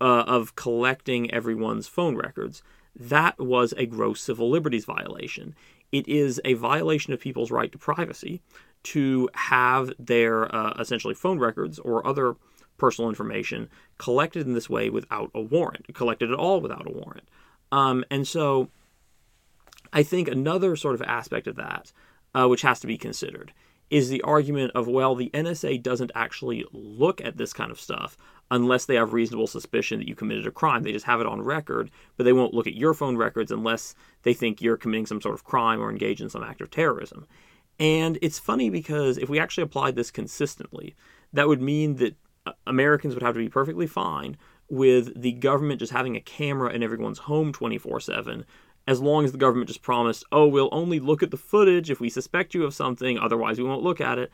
uh, 0.00 0.24
of 0.26 0.56
collecting 0.56 1.30
everyone's 1.32 1.88
phone 1.88 2.16
records. 2.16 2.62
That 2.96 3.38
was 3.38 3.74
a 3.76 3.86
gross 3.86 4.20
civil 4.20 4.50
liberties 4.50 4.84
violation. 4.84 5.54
It 5.90 6.06
is 6.08 6.40
a 6.44 6.54
violation 6.54 7.12
of 7.12 7.20
people's 7.20 7.50
right 7.50 7.70
to 7.72 7.78
privacy 7.78 8.42
to 8.84 9.28
have 9.34 9.92
their 9.98 10.54
uh, 10.54 10.74
essentially 10.78 11.14
phone 11.14 11.38
records 11.38 11.78
or 11.78 12.06
other 12.06 12.36
personal 12.76 13.08
information 13.08 13.68
collected 13.98 14.46
in 14.46 14.54
this 14.54 14.68
way 14.68 14.90
without 14.90 15.30
a 15.34 15.40
warrant, 15.40 15.92
collected 15.94 16.30
at 16.30 16.38
all 16.38 16.60
without 16.60 16.86
a 16.86 16.92
warrant. 16.92 17.28
Um, 17.72 18.04
and 18.10 18.26
so 18.26 18.68
I 19.92 20.02
think 20.02 20.28
another 20.28 20.76
sort 20.76 20.94
of 20.94 21.02
aspect 21.02 21.46
of 21.46 21.56
that, 21.56 21.92
uh, 22.34 22.46
which 22.48 22.62
has 22.62 22.80
to 22.80 22.86
be 22.86 22.98
considered, 22.98 23.52
is 23.94 24.08
the 24.08 24.22
argument 24.22 24.72
of, 24.74 24.88
well, 24.88 25.14
the 25.14 25.30
NSA 25.32 25.80
doesn't 25.80 26.10
actually 26.16 26.64
look 26.72 27.20
at 27.20 27.36
this 27.36 27.52
kind 27.52 27.70
of 27.70 27.78
stuff 27.78 28.16
unless 28.50 28.86
they 28.86 28.96
have 28.96 29.12
reasonable 29.12 29.46
suspicion 29.46 30.00
that 30.00 30.08
you 30.08 30.16
committed 30.16 30.48
a 30.48 30.50
crime. 30.50 30.82
They 30.82 30.90
just 30.90 31.06
have 31.06 31.20
it 31.20 31.28
on 31.28 31.40
record, 31.42 31.92
but 32.16 32.24
they 32.24 32.32
won't 32.32 32.52
look 32.52 32.66
at 32.66 32.74
your 32.74 32.92
phone 32.92 33.16
records 33.16 33.52
unless 33.52 33.94
they 34.24 34.34
think 34.34 34.60
you're 34.60 34.76
committing 34.76 35.06
some 35.06 35.20
sort 35.20 35.36
of 35.36 35.44
crime 35.44 35.80
or 35.80 35.90
engage 35.90 36.20
in 36.20 36.28
some 36.28 36.42
act 36.42 36.60
of 36.60 36.72
terrorism. 36.72 37.28
And 37.78 38.18
it's 38.20 38.40
funny 38.40 38.68
because 38.68 39.16
if 39.16 39.28
we 39.28 39.38
actually 39.38 39.62
applied 39.62 39.94
this 39.94 40.10
consistently, 40.10 40.96
that 41.32 41.46
would 41.46 41.62
mean 41.62 41.94
that 41.98 42.16
uh, 42.46 42.52
Americans 42.66 43.14
would 43.14 43.22
have 43.22 43.34
to 43.34 43.40
be 43.40 43.48
perfectly 43.48 43.86
fine 43.86 44.36
with 44.68 45.20
the 45.20 45.34
government 45.34 45.78
just 45.78 45.92
having 45.92 46.16
a 46.16 46.20
camera 46.20 46.72
in 46.72 46.82
everyone's 46.82 47.18
home 47.20 47.52
24 47.52 48.00
7 48.00 48.44
as 48.86 49.00
long 49.00 49.24
as 49.24 49.32
the 49.32 49.38
government 49.38 49.68
just 49.68 49.82
promised, 49.82 50.24
oh, 50.30 50.46
we'll 50.46 50.68
only 50.72 51.00
look 51.00 51.22
at 51.22 51.30
the 51.30 51.36
footage 51.36 51.90
if 51.90 52.00
we 52.00 52.10
suspect 52.10 52.54
you 52.54 52.64
of 52.64 52.74
something, 52.74 53.18
otherwise 53.18 53.58
we 53.58 53.64
won't 53.64 53.82
look 53.82 54.00
at 54.00 54.18
it. 54.18 54.30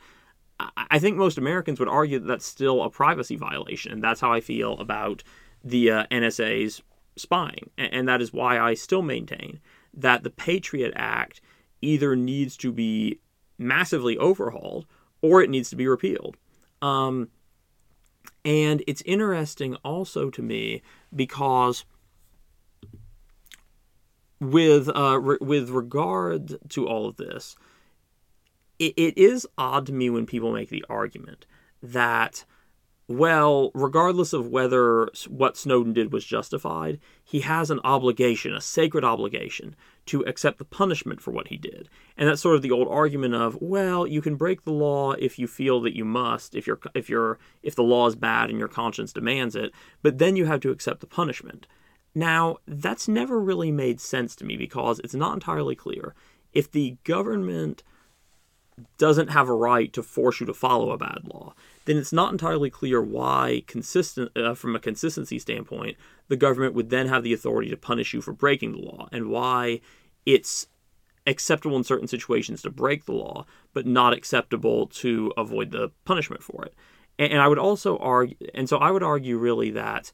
I 0.75 0.99
think 0.99 1.17
most 1.17 1.37
Americans 1.37 1.79
would 1.79 1.89
argue 1.89 2.19
that 2.19 2.27
that's 2.27 2.45
still 2.45 2.83
a 2.83 2.89
privacy 2.89 3.35
violation, 3.35 3.91
and 3.91 4.03
that's 4.03 4.21
how 4.21 4.31
I 4.31 4.41
feel 4.41 4.73
about 4.79 5.23
the 5.63 5.89
uh, 5.89 6.05
NSA's 6.11 6.83
spying. 7.15 7.69
And 7.77 8.07
that 8.07 8.21
is 8.21 8.33
why 8.33 8.59
I 8.59 8.73
still 8.73 9.01
maintain 9.01 9.59
that 9.93 10.23
the 10.23 10.29
Patriot 10.29 10.93
Act 10.95 11.41
either 11.81 12.15
needs 12.15 12.55
to 12.57 12.71
be 12.71 13.19
massively 13.57 14.17
overhauled 14.17 14.85
or 15.21 15.41
it 15.41 15.49
needs 15.49 15.69
to 15.69 15.75
be 15.75 15.87
repealed. 15.87 16.37
Um, 16.81 17.29
and 18.43 18.83
it's 18.87 19.03
interesting 19.03 19.75
also 19.77 20.29
to 20.29 20.41
me 20.41 20.81
because 21.15 21.85
with 24.41 24.89
uh, 24.93 25.19
re- 25.19 25.37
with 25.39 25.69
regard 25.69 26.57
to 26.69 26.87
all 26.87 27.07
of 27.07 27.15
this, 27.15 27.55
it, 28.79 28.93
it 28.97 29.17
is 29.17 29.47
odd 29.57 29.85
to 29.85 29.93
me 29.93 30.09
when 30.09 30.25
people 30.25 30.51
make 30.51 30.69
the 30.69 30.83
argument 30.89 31.45
that, 31.83 32.43
well, 33.07 33.69
regardless 33.75 34.33
of 34.33 34.47
whether 34.47 35.09
what 35.27 35.57
Snowden 35.57 35.93
did 35.93 36.11
was 36.11 36.25
justified, 36.25 36.99
he 37.23 37.41
has 37.41 37.69
an 37.69 37.79
obligation, 37.83 38.55
a 38.55 38.61
sacred 38.61 39.03
obligation, 39.03 39.75
to 40.07 40.21
accept 40.21 40.57
the 40.57 40.65
punishment 40.65 41.21
for 41.21 41.29
what 41.29 41.49
he 41.49 41.57
did. 41.57 41.87
And 42.17 42.27
that's 42.27 42.41
sort 42.41 42.55
of 42.55 42.63
the 42.63 42.71
old 42.71 42.87
argument 42.87 43.35
of, 43.35 43.59
well, 43.61 44.07
you 44.07 44.23
can 44.23 44.37
break 44.37 44.63
the 44.63 44.71
law 44.71 45.11
if 45.11 45.37
you 45.37 45.45
feel 45.45 45.81
that 45.81 45.95
you 45.95 46.03
must, 46.03 46.55
if 46.55 46.65
you're 46.65 46.79
if 46.95 47.09
you're 47.09 47.37
if 47.61 47.75
the 47.75 47.83
law 47.83 48.07
is 48.07 48.15
bad 48.15 48.49
and 48.49 48.57
your 48.57 48.67
conscience 48.67 49.13
demands 49.13 49.55
it, 49.55 49.71
but 50.01 50.17
then 50.17 50.35
you 50.35 50.45
have 50.45 50.61
to 50.61 50.71
accept 50.71 50.99
the 50.99 51.05
punishment. 51.05 51.67
Now, 52.13 52.57
that's 52.67 53.07
never 53.07 53.39
really 53.39 53.71
made 53.71 54.01
sense 54.01 54.35
to 54.37 54.45
me 54.45 54.57
because 54.57 54.99
it's 54.99 55.15
not 55.15 55.33
entirely 55.33 55.75
clear. 55.75 56.13
If 56.53 56.69
the 56.71 56.97
government 57.03 57.83
doesn't 58.97 59.29
have 59.29 59.47
a 59.47 59.53
right 59.53 59.93
to 59.93 60.03
force 60.03 60.39
you 60.39 60.45
to 60.45 60.53
follow 60.53 60.91
a 60.91 60.97
bad 60.97 61.19
law, 61.25 61.53
then 61.85 61.97
it's 61.97 62.13
not 62.13 62.31
entirely 62.31 62.69
clear 62.69 63.01
why, 63.01 63.63
consistent 63.67 64.35
uh, 64.35 64.53
from 64.55 64.75
a 64.75 64.79
consistency 64.79 65.39
standpoint, 65.39 65.97
the 66.27 66.37
government 66.37 66.73
would 66.73 66.89
then 66.89 67.07
have 67.07 67.23
the 67.23 67.33
authority 67.33 67.69
to 67.69 67.77
punish 67.77 68.13
you 68.13 68.21
for 68.21 68.33
breaking 68.33 68.71
the 68.73 68.79
law, 68.79 69.07
and 69.11 69.29
why 69.29 69.81
it's 70.25 70.67
acceptable 71.27 71.77
in 71.77 71.83
certain 71.83 72.07
situations 72.07 72.61
to 72.61 72.71
break 72.71 73.05
the 73.05 73.13
law, 73.13 73.45
but 73.73 73.85
not 73.85 74.13
acceptable 74.13 74.87
to 74.87 75.31
avoid 75.37 75.71
the 75.71 75.91
punishment 76.05 76.43
for 76.43 76.65
it. 76.65 76.73
And, 77.19 77.33
and 77.33 77.41
I 77.41 77.47
would 77.47 77.59
also 77.59 77.97
argue, 77.97 78.37
and 78.53 78.67
so 78.67 78.77
I 78.77 78.91
would 78.91 79.03
argue 79.03 79.37
really 79.37 79.71
that 79.71 80.11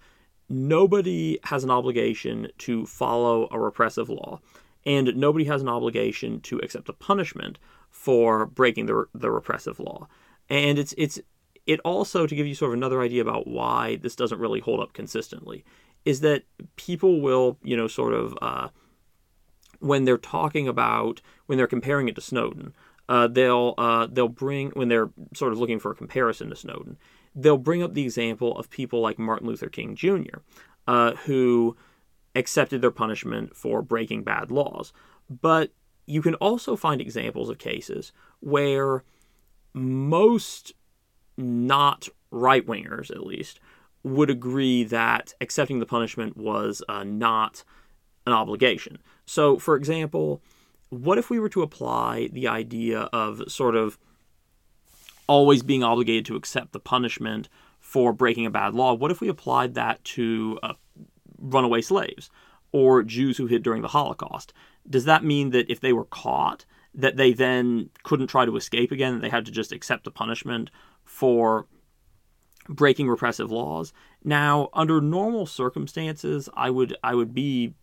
nobody 0.49 1.39
has 1.43 1.63
an 1.63 1.71
obligation 1.71 2.49
to 2.59 2.85
follow 2.85 3.47
a 3.51 3.59
repressive 3.59 4.09
law, 4.09 4.39
and 4.85 5.15
nobody 5.15 5.45
has 5.45 5.61
an 5.61 5.69
obligation 5.69 6.39
to 6.41 6.59
accept 6.59 6.89
a 6.89 6.93
punishment 6.93 7.59
for 7.89 8.45
breaking 8.45 8.85
the, 8.85 9.05
the 9.13 9.31
repressive 9.31 9.79
law. 9.79 10.07
And 10.49 10.79
it's 10.79 10.93
it's 10.97 11.19
it 11.65 11.81
also, 11.83 12.25
to 12.25 12.35
give 12.35 12.47
you 12.47 12.55
sort 12.55 12.71
of 12.71 12.77
another 12.77 13.01
idea 13.01 13.21
about 13.21 13.45
why 13.45 13.97
this 13.97 14.15
doesn't 14.15 14.39
really 14.39 14.61
hold 14.61 14.79
up 14.79 14.93
consistently, 14.93 15.65
is 16.05 16.21
that 16.21 16.43
people 16.77 17.19
will, 17.19 17.57
you 17.61 17.75
know, 17.75 17.87
sort 17.87 18.13
of, 18.13 18.37
uh, 18.41 18.69
when 19.79 20.05
they're 20.05 20.17
talking 20.17 20.67
about, 20.69 21.21
when 21.47 21.57
they're 21.57 21.67
comparing 21.67 22.07
it 22.07 22.15
to 22.15 22.21
Snowden, 22.21 22.73
uh, 23.09 23.27
they'll 23.27 23.73
uh, 23.77 24.07
they'll 24.09 24.29
bring 24.29 24.69
when 24.71 24.87
they're 24.87 25.09
sort 25.33 25.51
of 25.51 25.59
looking 25.59 25.79
for 25.79 25.91
a 25.91 25.95
comparison 25.95 26.49
to 26.49 26.55
Snowden, 26.55 26.97
they'll 27.37 27.57
bring 27.57 27.83
up 27.83 27.93
the 27.93 28.03
example 28.03 28.57
of 28.57 28.69
people 28.69 28.99
like 28.99 29.19
Martin 29.19 29.47
Luther 29.47 29.69
King 29.69 29.95
Jr., 29.95 30.39
uh, 30.87 31.13
who 31.13 31.77
accepted 32.35 32.81
their 32.81 32.91
punishment 32.91 33.55
for 33.55 33.81
breaking 33.81 34.23
bad 34.23 34.49
laws. 34.51 34.91
But 35.29 35.71
you 36.07 36.21
can 36.21 36.35
also 36.35 36.75
find 36.75 36.99
examples 36.99 37.49
of 37.49 37.59
cases 37.59 38.11
where 38.39 39.03
most 39.73 40.73
not 41.37 42.09
right 42.31 42.65
wingers, 42.65 43.11
at 43.11 43.25
least, 43.25 43.59
would 44.03 44.29
agree 44.29 44.83
that 44.83 45.33
accepting 45.39 45.79
the 45.79 45.85
punishment 45.85 46.35
was 46.35 46.81
uh, 46.89 47.03
not 47.03 47.63
an 48.25 48.33
obligation. 48.33 48.97
So, 49.25 49.59
for 49.59 49.75
example, 49.75 50.41
what 50.89 51.17
if 51.17 51.29
we 51.29 51.39
were 51.39 51.49
to 51.49 51.61
apply 51.61 52.29
the 52.31 52.47
idea 52.47 53.01
of 53.13 53.43
sort 53.47 53.75
of 53.75 53.99
always 55.27 55.63
being 55.63 55.83
obligated 55.83 56.25
to 56.25 56.35
accept 56.35 56.73
the 56.73 56.79
punishment 56.79 57.49
for 57.79 58.13
breaking 58.13 58.45
a 58.45 58.51
bad 58.51 58.73
law? 58.73 58.93
What 58.93 59.11
if 59.11 59.21
we 59.21 59.27
applied 59.27 59.75
that 59.75 60.03
to 60.05 60.59
uh, 60.63 60.73
runaway 61.37 61.81
slaves 61.81 62.29
or 62.71 63.03
Jews 63.03 63.37
who 63.37 63.47
hid 63.47 63.63
during 63.63 63.81
the 63.81 63.87
Holocaust? 63.89 64.53
Does 64.89 65.05
that 65.05 65.23
mean 65.23 65.51
that 65.51 65.69
if 65.69 65.79
they 65.79 65.93
were 65.93 66.05
caught, 66.05 66.65
that 66.93 67.17
they 67.17 67.33
then 67.33 67.89
couldn't 68.03 68.27
try 68.27 68.45
to 68.45 68.57
escape 68.57 68.91
again, 68.91 69.13
that 69.13 69.21
they 69.21 69.29
had 69.29 69.45
to 69.45 69.51
just 69.51 69.71
accept 69.71 70.03
the 70.03 70.11
punishment 70.11 70.69
for 71.03 71.67
breaking 72.67 73.07
repressive 73.07 73.51
laws? 73.51 73.93
Now, 74.23 74.69
under 74.73 75.01
normal 75.01 75.45
circumstances, 75.45 76.49
I 76.53 76.69
would 76.69 76.95
I 77.03 77.15
would 77.15 77.33
be 77.33 77.73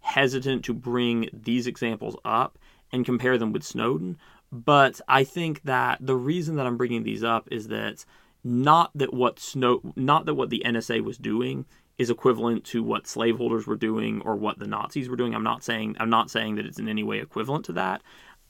hesitant 0.00 0.64
to 0.64 0.74
bring 0.74 1.28
these 1.32 1.66
examples 1.66 2.16
up 2.24 2.58
and 2.92 3.04
compare 3.04 3.38
them 3.38 3.52
with 3.52 3.62
Snowden. 3.64 4.18
But 4.54 5.00
I 5.08 5.24
think 5.24 5.62
that 5.64 5.98
the 6.00 6.14
reason 6.14 6.54
that 6.56 6.66
I'm 6.66 6.76
bringing 6.76 7.02
these 7.02 7.24
up 7.24 7.48
is 7.50 7.66
that 7.68 8.04
not 8.44 8.92
that 8.94 9.12
what 9.12 9.40
Snow, 9.40 9.80
not 9.96 10.26
that 10.26 10.34
what 10.34 10.48
the 10.48 10.62
NSA 10.64 11.02
was 11.02 11.18
doing 11.18 11.64
is 11.98 12.08
equivalent 12.08 12.64
to 12.66 12.80
what 12.80 13.08
slaveholders 13.08 13.66
were 13.66 13.74
doing 13.74 14.22
or 14.24 14.36
what 14.36 14.60
the 14.60 14.68
Nazis 14.68 15.08
were 15.08 15.16
doing. 15.16 15.34
I'm 15.34 15.42
not 15.42 15.64
saying 15.64 15.96
I'm 15.98 16.08
not 16.10 16.30
saying 16.30 16.54
that 16.54 16.66
it's 16.66 16.78
in 16.78 16.88
any 16.88 17.02
way 17.02 17.18
equivalent 17.18 17.64
to 17.64 17.72
that. 17.72 18.00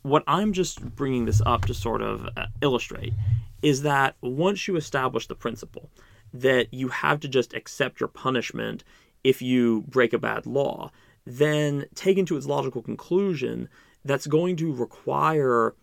What 0.02 0.24
I'm 0.26 0.52
just 0.52 0.94
bringing 0.94 1.24
this 1.24 1.40
up 1.46 1.64
to 1.66 1.74
sort 1.74 2.02
of 2.02 2.28
uh, 2.36 2.46
illustrate 2.60 3.14
is 3.62 3.80
that 3.80 4.16
once 4.20 4.68
you 4.68 4.76
establish 4.76 5.26
the 5.26 5.34
principle 5.34 5.88
that 6.34 6.74
you 6.74 6.88
have 6.88 7.20
to 7.20 7.28
just 7.28 7.54
accept 7.54 7.98
your 7.98 8.08
punishment 8.08 8.84
if 9.22 9.40
you 9.40 9.84
break 9.88 10.12
a 10.12 10.18
bad 10.18 10.44
law, 10.44 10.90
then 11.24 11.86
taken 11.94 12.26
to 12.26 12.36
its 12.36 12.46
logical 12.46 12.82
conclusion, 12.82 13.70
that's 14.04 14.26
going 14.26 14.56
to 14.56 14.70
require 14.70 15.74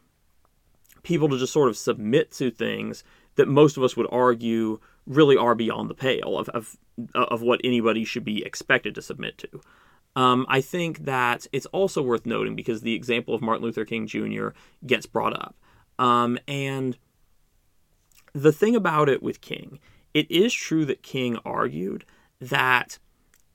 people 1.03 1.29
to 1.29 1.37
just 1.37 1.53
sort 1.53 1.69
of 1.69 1.77
submit 1.77 2.31
to 2.31 2.51
things 2.51 3.03
that 3.35 3.47
most 3.47 3.77
of 3.77 3.83
us 3.83 3.95
would 3.95 4.07
argue 4.11 4.79
really 5.07 5.37
are 5.37 5.55
beyond 5.55 5.89
the 5.89 5.95
pale 5.95 6.37
of, 6.37 6.49
of, 6.49 6.77
of 7.15 7.41
what 7.41 7.61
anybody 7.63 8.03
should 8.03 8.23
be 8.23 8.45
expected 8.45 8.93
to 8.95 9.01
submit 9.01 9.37
to. 9.37 9.61
Um, 10.15 10.45
I 10.49 10.61
think 10.61 11.05
that 11.05 11.47
it's 11.51 11.65
also 11.67 12.01
worth 12.01 12.25
noting 12.25 12.55
because 12.55 12.81
the 12.81 12.93
example 12.93 13.33
of 13.33 13.41
Martin 13.41 13.63
Luther 13.63 13.85
King 13.85 14.07
Jr. 14.07 14.49
gets 14.85 15.05
brought 15.05 15.33
up. 15.33 15.55
Um, 15.97 16.37
and 16.47 16.97
the 18.33 18.51
thing 18.51 18.75
about 18.75 19.07
it 19.07 19.23
with 19.23 19.41
King, 19.41 19.79
it 20.13 20.29
is 20.29 20.53
true 20.53 20.85
that 20.85 21.03
King 21.03 21.37
argued 21.45 22.05
that 22.39 22.99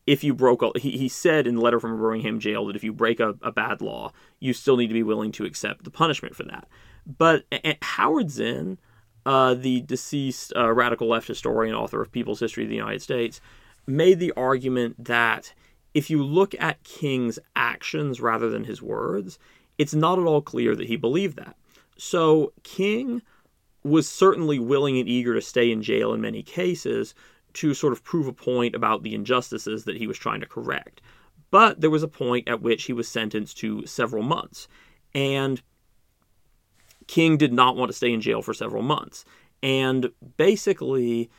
if 0.07 0.23
you 0.23 0.33
broke 0.33 0.63
a, 0.63 0.71
he, 0.79 0.93
he 0.93 1.09
said 1.09 1.47
in 1.47 1.57
the 1.57 1.61
letter 1.61 1.81
from 1.81 1.93
a 1.93 1.97
Birmingham 1.97 2.39
jail 2.39 2.67
that 2.67 2.77
if 2.77 2.85
you 2.85 2.93
break 2.93 3.21
a, 3.21 3.35
a 3.43 3.51
bad 3.51 3.81
law, 3.81 4.13
you 4.39 4.53
still 4.53 4.77
need 4.77 4.87
to 4.87 4.95
be 4.95 5.03
willing 5.03 5.33
to 5.33 5.45
accept 5.45 5.85
the 5.85 5.91
punishment 5.91 6.35
for 6.35 6.45
that. 6.45 6.69
But 7.07 7.45
Howard 7.83 8.31
Zinn, 8.31 8.79
uh, 9.25 9.55
the 9.55 9.81
deceased 9.83 10.53
uh, 10.57 10.73
radical 10.73 11.09
left 11.09 11.29
historian, 11.29 11.75
author 11.75 12.03
of 12.03 12.13
People's 12.13 12.41
History 12.41 12.65
of 12.65 12.71
the 12.71 12.77
United 12.77 13.03
States, 13.03 13.41
made 13.87 14.19
the 14.19 14.33
argument 14.33 15.05
that 15.05 15.55
if 15.95 16.11
you 16.11 16.23
look 16.23 16.55
at 16.61 16.83
King's 16.83 17.39
actions 17.55 18.21
rather 18.21 18.51
than 18.51 18.65
his 18.65 18.83
words, 18.83 19.39
it's 19.79 19.95
not 19.95 20.19
at 20.19 20.27
all 20.27 20.43
clear 20.43 20.75
that 20.75 20.89
he 20.89 20.97
believed 20.97 21.37
that. 21.37 21.57
So 21.97 22.53
King 22.63 23.23
was 23.83 24.09
certainly 24.09 24.59
willing 24.59 24.99
and 24.99 25.09
eager 25.09 25.35
to 25.35 25.41
stay 25.41 25.71
in 25.71 25.83
jail 25.83 26.13
in 26.13 26.21
many 26.21 26.43
cases, 26.43 27.15
to 27.55 27.73
sort 27.73 27.93
of 27.93 28.05
prove 28.05 28.27
a 28.27 28.33
point 28.33 28.75
about 28.75 29.03
the 29.03 29.15
injustices 29.15 29.85
that 29.85 29.97
he 29.97 30.07
was 30.07 30.19
trying 30.19 30.41
to 30.41 30.47
correct. 30.47 31.01
But 31.51 31.81
there 31.81 31.91
was 31.91 32.03
a 32.03 32.09
point 32.09 32.49
at 32.49 32.61
which 32.61 32.85
he 32.85 32.93
was 32.93 33.09
sentenced 33.09 33.57
to 33.59 33.87
several 33.87 34.23
months. 34.23 34.69
And 35.15 35.63
King 37.07 37.37
did 37.37 37.53
not 37.53 37.77
want 37.77 37.91
to 37.91 37.97
stay 37.97 38.13
in 38.13 38.21
jail 38.21 38.43
for 38.43 38.55
several 38.55 38.83
months. 38.83 39.25
And 39.63 40.11
basically, 40.37 41.31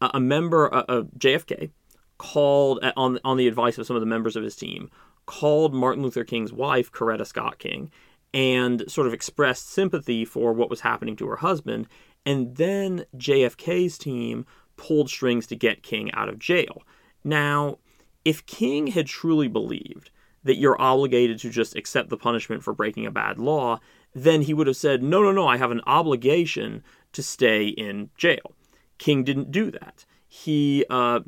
a 0.00 0.20
member 0.20 0.68
of 0.68 1.08
JFK 1.18 1.70
called, 2.18 2.84
on, 2.96 3.18
on 3.24 3.36
the 3.36 3.48
advice 3.48 3.78
of 3.78 3.86
some 3.86 3.96
of 3.96 4.00
the 4.00 4.06
members 4.06 4.36
of 4.36 4.42
his 4.42 4.56
team, 4.56 4.90
called 5.26 5.74
Martin 5.74 6.02
Luther 6.02 6.24
King's 6.24 6.52
wife, 6.52 6.92
Coretta 6.92 7.26
Scott 7.26 7.58
King, 7.58 7.90
and 8.32 8.84
sort 8.90 9.06
of 9.06 9.12
expressed 9.12 9.68
sympathy 9.70 10.24
for 10.24 10.52
what 10.52 10.70
was 10.70 10.80
happening 10.80 11.16
to 11.16 11.26
her 11.26 11.36
husband. 11.36 11.86
And 12.24 12.56
then 12.56 13.04
JFK's 13.16 13.98
team 13.98 14.46
pulled 14.76 15.08
strings 15.08 15.46
to 15.48 15.56
get 15.56 15.82
King 15.82 16.12
out 16.12 16.28
of 16.28 16.38
jail. 16.38 16.82
Now, 17.24 17.78
if 18.24 18.44
King 18.46 18.88
had 18.88 19.06
truly 19.06 19.48
believed 19.48 20.10
that 20.44 20.56
you're 20.56 20.80
obligated 20.80 21.38
to 21.40 21.50
just 21.50 21.76
accept 21.76 22.08
the 22.08 22.16
punishment 22.16 22.62
for 22.62 22.72
breaking 22.72 23.06
a 23.06 23.10
bad 23.10 23.38
law, 23.38 23.80
then 24.16 24.42
he 24.42 24.54
would 24.54 24.66
have 24.66 24.78
said, 24.78 25.02
no, 25.02 25.22
no, 25.22 25.30
no, 25.30 25.46
I 25.46 25.58
have 25.58 25.70
an 25.70 25.82
obligation 25.86 26.82
to 27.12 27.22
stay 27.22 27.66
in 27.66 28.08
jail. 28.16 28.52
King 28.96 29.24
didn't 29.24 29.52
do 29.52 29.70
that. 29.70 30.06
He 30.26 30.86
uh, 30.88 31.20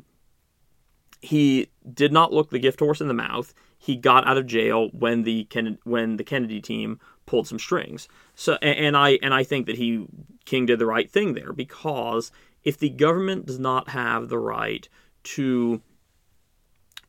he 1.21 1.69
did 1.93 2.11
not 2.11 2.33
look 2.33 2.49
the 2.49 2.57
gift 2.57 2.79
horse 2.79 2.99
in 2.99 3.07
the 3.07 3.13
mouth. 3.13 3.53
He 3.77 3.95
got 3.95 4.25
out 4.27 4.37
of 4.37 4.47
jail 4.47 4.89
when 4.91 5.21
the 5.21 5.43
Ken- 5.45 5.77
when 5.83 6.17
the 6.17 6.23
Kennedy 6.23 6.61
team 6.61 6.99
pulled 7.27 7.47
some 7.47 7.59
strings. 7.59 8.07
So 8.33 8.55
and 8.55 8.97
I 8.97 9.19
and 9.21 9.35
I 9.35 9.43
think 9.43 9.67
that 9.67 9.77
he 9.77 10.07
King 10.45 10.65
did 10.65 10.79
the 10.79 10.87
right 10.87 11.09
thing 11.09 11.35
there 11.35 11.53
because 11.53 12.31
if 12.63 12.79
the 12.79 12.89
government 12.89 13.45
does 13.45 13.59
not 13.59 13.89
have 13.89 14.29
the 14.29 14.39
right 14.39 14.89
to 15.23 15.81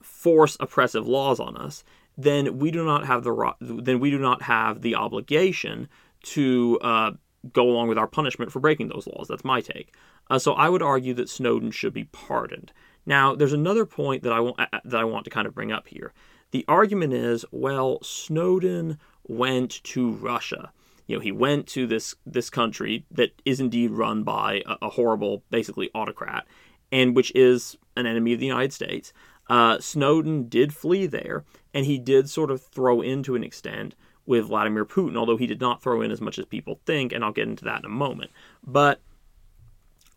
force 0.03 0.59
oppressive 0.61 1.09
laws 1.09 1.41
on 1.41 1.57
us, 1.57 1.85
then 2.23 2.59
we 2.59 2.71
do 2.71 2.85
not 2.85 3.07
have 3.07 3.25
the 3.25 3.55
then 3.61 4.01
we 4.01 4.11
do 4.11 4.19
not 4.19 4.43
have 4.43 4.83
the 4.83 4.95
obligation 4.95 5.89
to 6.23 6.79
uh, 6.83 7.13
go 7.53 7.69
along 7.69 7.89
with 7.89 7.99
our 7.99 8.07
punishment 8.07 8.53
for 8.53 8.61
breaking 8.61 8.89
those 8.89 9.07
laws. 9.07 9.29
That's 9.29 9.45
my 9.45 9.61
take. 9.61 9.95
Uh, 10.29 10.39
so 10.39 10.53
I 10.53 10.69
would 10.69 10.83
argue 10.83 11.15
that 11.15 11.29
Snowden 11.29 11.71
should 11.71 11.93
be 11.93 12.05
pardoned. 12.05 12.73
Now, 13.07 13.35
there's 13.35 13.53
another 13.53 13.87
point 13.87 14.23
that 14.23 14.33
I 14.33 14.41
want 14.41 14.61
uh, 14.61 14.67
that 14.85 15.01
I 15.01 15.05
want 15.05 15.25
to 15.25 15.31
kind 15.31 15.47
of 15.47 15.55
bring 15.55 15.73
up 15.73 15.89
here. 15.89 16.13
The 16.51 16.65
argument 16.69 17.13
is, 17.13 17.45
well, 17.51 17.99
Snowden 18.03 18.99
went 19.27 19.83
to 19.85 20.11
Russia 20.11 20.73
you 21.11 21.17
know 21.17 21.21
he 21.21 21.33
went 21.33 21.67
to 21.67 21.89
this 21.89 22.15
this 22.25 22.49
country 22.49 23.05
that 23.11 23.33
is 23.45 23.59
indeed 23.59 23.91
run 23.91 24.23
by 24.23 24.63
a, 24.65 24.77
a 24.83 24.91
horrible 24.91 25.43
basically 25.51 25.91
autocrat 25.93 26.47
and 26.93 27.17
which 27.17 27.33
is 27.35 27.77
an 27.97 28.07
enemy 28.07 28.33
of 28.33 28.39
the 28.39 28.47
united 28.47 28.73
states 28.73 29.13
uh, 29.49 29.79
snowden 29.81 30.49
did 30.49 30.73
flee 30.73 31.07
there 31.07 31.45
and 31.73 31.87
he 31.87 31.99
did 31.99 32.29
sort 32.29 32.51
of 32.51 32.63
throw 32.63 33.01
in 33.01 33.23
to 33.23 33.35
an 33.35 33.45
extent 33.45 33.95
with 34.27 34.47
vladimir 34.47 34.85
putin 34.85 35.17
although 35.17 35.37
he 35.37 35.47
did 35.47 35.61
not 35.61 35.83
throw 35.83 36.01
in 36.01 36.11
as 36.11 36.21
much 36.21 36.39
as 36.39 36.45
people 36.45 36.81
think 36.87 37.13
and 37.13 37.25
i'll 37.25 37.33
get 37.33 37.49
into 37.49 37.65
that 37.65 37.81
in 37.81 37.87
a 37.87 37.89
moment 37.89 38.31
but 38.67 39.01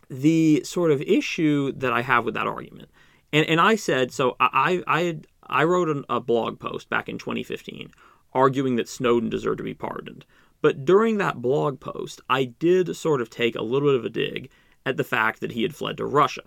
the 0.08 0.62
sort 0.64 0.90
of 0.90 1.00
issue 1.02 1.72
that 1.72 1.92
i 1.92 2.02
have 2.02 2.24
with 2.24 2.34
that 2.34 2.46
argument 2.46 2.88
and, 3.32 3.46
and 3.46 3.60
i 3.60 3.74
said 3.74 4.12
so 4.12 4.36
i 4.40 4.82
i 4.86 5.18
i 5.46 5.64
wrote 5.64 5.88
an, 5.88 6.04
a 6.08 6.20
blog 6.20 6.58
post 6.58 6.88
back 6.88 7.08
in 7.08 7.18
2015 7.18 7.90
arguing 8.32 8.76
that 8.76 8.88
snowden 8.88 9.30
deserved 9.30 9.58
to 9.58 9.64
be 9.64 9.74
pardoned 9.74 10.24
but 10.64 10.86
during 10.86 11.18
that 11.18 11.42
blog 11.42 11.78
post, 11.78 12.22
I 12.30 12.44
did 12.44 12.96
sort 12.96 13.20
of 13.20 13.28
take 13.28 13.54
a 13.54 13.60
little 13.60 13.90
bit 13.90 13.96
of 13.96 14.06
a 14.06 14.08
dig 14.08 14.48
at 14.86 14.96
the 14.96 15.04
fact 15.04 15.40
that 15.40 15.52
he 15.52 15.60
had 15.60 15.74
fled 15.74 15.98
to 15.98 16.06
Russia. 16.06 16.40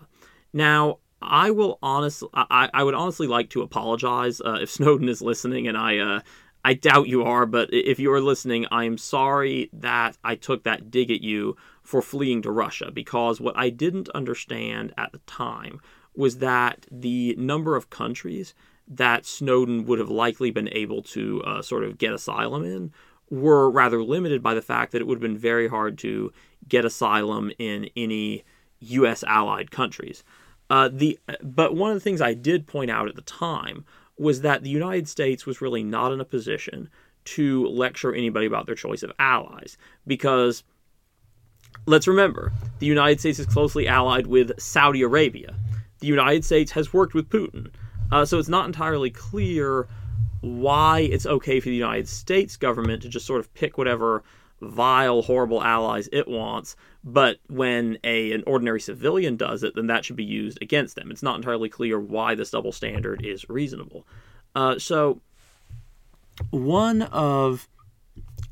Now, 0.51 0.97
I 1.21 1.51
will 1.51 1.79
honestly, 1.81 2.29
I, 2.33 2.69
I 2.73 2.83
would 2.83 2.93
honestly 2.93 3.27
like 3.27 3.49
to 3.51 3.61
apologize 3.61 4.41
uh, 4.41 4.59
if 4.61 4.71
Snowden 4.71 5.09
is 5.09 5.21
listening, 5.21 5.67
and 5.67 5.77
I, 5.77 5.97
uh, 5.97 6.19
I 6.63 6.73
doubt 6.73 7.07
you 7.07 7.23
are. 7.23 7.45
But 7.45 7.73
if 7.73 7.99
you 7.99 8.11
are 8.11 8.21
listening, 8.21 8.65
I 8.71 8.85
am 8.85 8.97
sorry 8.97 9.69
that 9.73 10.17
I 10.23 10.35
took 10.35 10.63
that 10.63 10.91
dig 10.91 11.11
at 11.11 11.21
you 11.21 11.57
for 11.81 12.01
fleeing 12.01 12.41
to 12.41 12.51
Russia 12.51 12.91
because 12.91 13.39
what 13.39 13.57
I 13.57 13.69
didn't 13.69 14.09
understand 14.09 14.93
at 14.97 15.11
the 15.13 15.19
time 15.19 15.79
was 16.15 16.39
that 16.39 16.85
the 16.91 17.35
number 17.37 17.75
of 17.75 17.89
countries 17.89 18.53
that 18.87 19.25
Snowden 19.25 19.85
would 19.85 19.99
have 19.99 20.09
likely 20.09 20.51
been 20.51 20.69
able 20.69 21.01
to 21.03 21.41
uh, 21.43 21.61
sort 21.61 21.83
of 21.83 21.97
get 21.97 22.13
asylum 22.13 22.63
in 22.63 22.91
were 23.29 23.69
rather 23.69 24.01
limited 24.01 24.41
by 24.41 24.53
the 24.53 24.61
fact 24.61 24.91
that 24.91 25.01
it 25.01 25.07
would 25.07 25.15
have 25.15 25.21
been 25.21 25.37
very 25.37 25.67
hard 25.67 25.97
to 25.99 26.31
get 26.67 26.85
asylum 26.85 27.51
in 27.59 27.89
any 27.95 28.43
U.S. 28.79 29.23
allied 29.23 29.71
countries. 29.71 30.23
Uh, 30.69 30.89
the 30.91 31.19
but 31.41 31.75
one 31.75 31.91
of 31.91 31.95
the 31.95 32.01
things 32.01 32.21
I 32.21 32.33
did 32.33 32.67
point 32.67 32.91
out 32.91 33.07
at 33.07 33.15
the 33.15 33.21
time 33.21 33.85
was 34.17 34.41
that 34.41 34.63
the 34.63 34.69
United 34.69 35.07
States 35.07 35.45
was 35.45 35.61
really 35.61 35.83
not 35.83 36.11
in 36.11 36.19
a 36.19 36.25
position 36.25 36.89
to 37.23 37.67
lecture 37.67 38.13
anybody 38.13 38.45
about 38.45 38.65
their 38.65 38.75
choice 38.75 39.03
of 39.03 39.11
allies 39.19 39.77
because 40.05 40.63
let's 41.85 42.07
remember 42.07 42.51
the 42.79 42.85
United 42.85 43.19
States 43.19 43.39
is 43.39 43.45
closely 43.45 43.87
allied 43.87 44.27
with 44.27 44.59
Saudi 44.59 45.01
Arabia. 45.01 45.55
The 45.99 46.07
United 46.07 46.45
States 46.45 46.71
has 46.71 46.93
worked 46.93 47.13
with 47.13 47.29
Putin, 47.29 47.71
uh, 48.11 48.25
so 48.25 48.39
it's 48.39 48.49
not 48.49 48.65
entirely 48.65 49.09
clear 49.09 49.87
why 50.41 50.99
it's 50.99 51.25
okay 51.25 51.59
for 51.59 51.69
the 51.69 51.75
United 51.75 52.07
States 52.07 52.55
government 52.55 53.01
to 53.01 53.09
just 53.09 53.25
sort 53.25 53.39
of 53.39 53.53
pick 53.53 53.77
whatever 53.77 54.23
vile, 54.61 55.21
horrible 55.21 55.63
allies 55.63 56.09
it 56.11 56.27
wants. 56.27 56.75
But 57.03 57.39
when 57.47 57.97
a 58.03 58.31
an 58.33 58.43
ordinary 58.45 58.81
civilian 58.81 59.37
does 59.37 59.63
it, 59.63 59.75
then 59.75 59.87
that 59.87 60.05
should 60.05 60.15
be 60.15 60.23
used 60.23 60.59
against 60.61 60.95
them. 60.95 61.11
It's 61.11 61.23
not 61.23 61.35
entirely 61.37 61.69
clear 61.69 61.99
why 61.99 62.35
this 62.35 62.51
double 62.51 62.71
standard 62.71 63.25
is 63.25 63.47
reasonable. 63.49 64.05
Uh, 64.55 64.79
so 64.79 65.21
one 66.49 67.03
of 67.03 67.67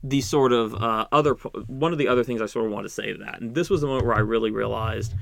the 0.04 0.22
sort 0.22 0.54
of 0.54 0.76
uh, 0.76 1.08
other 1.12 1.34
one 1.34 1.92
of 1.92 1.98
the 1.98 2.08
other 2.08 2.24
things 2.24 2.42
I 2.42 2.46
sort 2.46 2.66
of 2.66 2.72
want 2.72 2.86
to 2.86 2.90
say 2.90 3.12
to 3.12 3.20
that, 3.20 3.42
and 3.42 3.56
this 3.56 3.70
was 3.70 3.82
the 3.82 3.88
moment 3.88 4.06
where 4.06 4.16
I 4.16 4.20
really 4.20 4.52
realized, 4.52 5.14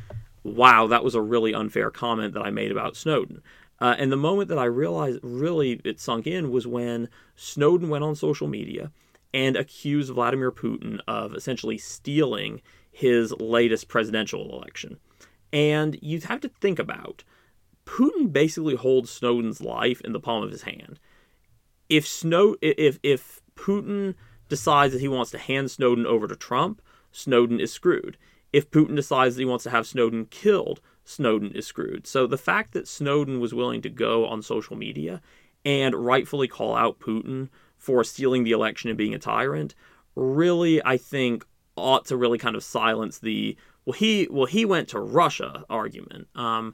wow, 0.44 0.88
that 0.88 1.04
was 1.04 1.16
a 1.16 1.22
really 1.22 1.54
unfair 1.54 1.90
comment 1.90 2.34
that 2.34 2.42
I 2.42 2.50
made 2.50 2.72
about 2.72 2.96
Snowden. 2.96 3.42
Uh, 3.80 3.96
and 3.98 4.12
the 4.12 4.18
moment 4.18 4.50
that 4.50 4.58
I 4.58 4.66
realized 4.66 5.20
really 5.24 5.82
it 5.84 6.00
sunk 6.00 6.28
in 6.28 6.52
was 6.52 6.68
when 6.68 7.10
Snowden 7.36 7.90
went 7.90 8.04
on 8.04 8.16
social 8.16 8.48
media 8.48 8.92
and 9.34 9.56
accuse 9.56 10.10
Vladimir 10.10 10.52
Putin 10.52 11.00
of 11.08 11.34
essentially 11.34 11.78
stealing 11.78 12.62
his 12.92 13.32
latest 13.34 13.88
presidential 13.88 14.56
election. 14.56 15.00
And 15.52 15.98
you 16.02 16.20
have 16.22 16.42
to 16.42 16.50
think 16.50 16.80
about 16.80 17.24
Putin 17.86 18.32
basically 18.32 18.76
holds 18.76 19.10
Snowden's 19.10 19.62
life 19.62 20.02
in 20.02 20.14
the 20.14 20.20
palm 20.20 20.44
of 20.44 20.52
his 20.52 20.64
hand. 20.64 21.00
If 21.90 22.08
Snow 22.08 22.56
if 22.62 23.00
if 23.04 23.42
Putin 23.56 24.16
decides 24.50 24.94
that 24.94 25.02
he 25.02 25.08
wants 25.08 25.32
to 25.32 25.38
hand 25.38 25.72
Snowden 25.72 26.06
over 26.06 26.28
to 26.28 26.36
Trump, 26.36 26.82
Snowden 27.12 27.60
is 27.60 27.74
screwed. 27.74 28.18
If 28.52 28.70
Putin 28.70 28.96
decides 28.96 29.36
that 29.36 29.42
he 29.42 29.46
wants 29.46 29.64
to 29.64 29.72
have 29.72 29.88
Snowden 29.88 30.26
killed, 30.26 30.80
Snowden 31.04 31.52
is 31.52 31.68
screwed. 31.68 32.08
So 32.08 32.28
the 32.28 32.38
fact 32.38 32.74
that 32.74 32.88
Snowden 32.88 33.40
was 33.40 33.54
willing 33.54 33.82
to 33.82 33.90
go 33.90 34.26
on 34.26 34.42
social 34.42 34.76
media 34.76 35.22
and 35.66 35.96
rightfully 35.96 36.48
call 36.48 36.76
out 36.76 37.00
Putin 37.00 37.50
for 37.84 38.04
stealing 38.04 38.46
the 38.46 38.54
election 38.54 38.90
and 38.90 38.98
being 38.98 39.14
a 39.14 39.20
tyrant 39.20 39.76
really 40.16 40.84
I 40.86 40.98
think 40.98 41.46
ought 41.76 42.06
to 42.06 42.18
really 42.18 42.38
kind 42.38 42.56
of 42.56 42.64
silence 42.64 43.20
the 43.20 43.58
well 43.86 43.94
he 43.94 44.28
well 44.32 44.46
he 44.46 44.66
went 44.66 44.90
to 44.90 45.00
Russia 45.00 45.66
argument. 45.70 46.28
Um, 46.36 46.74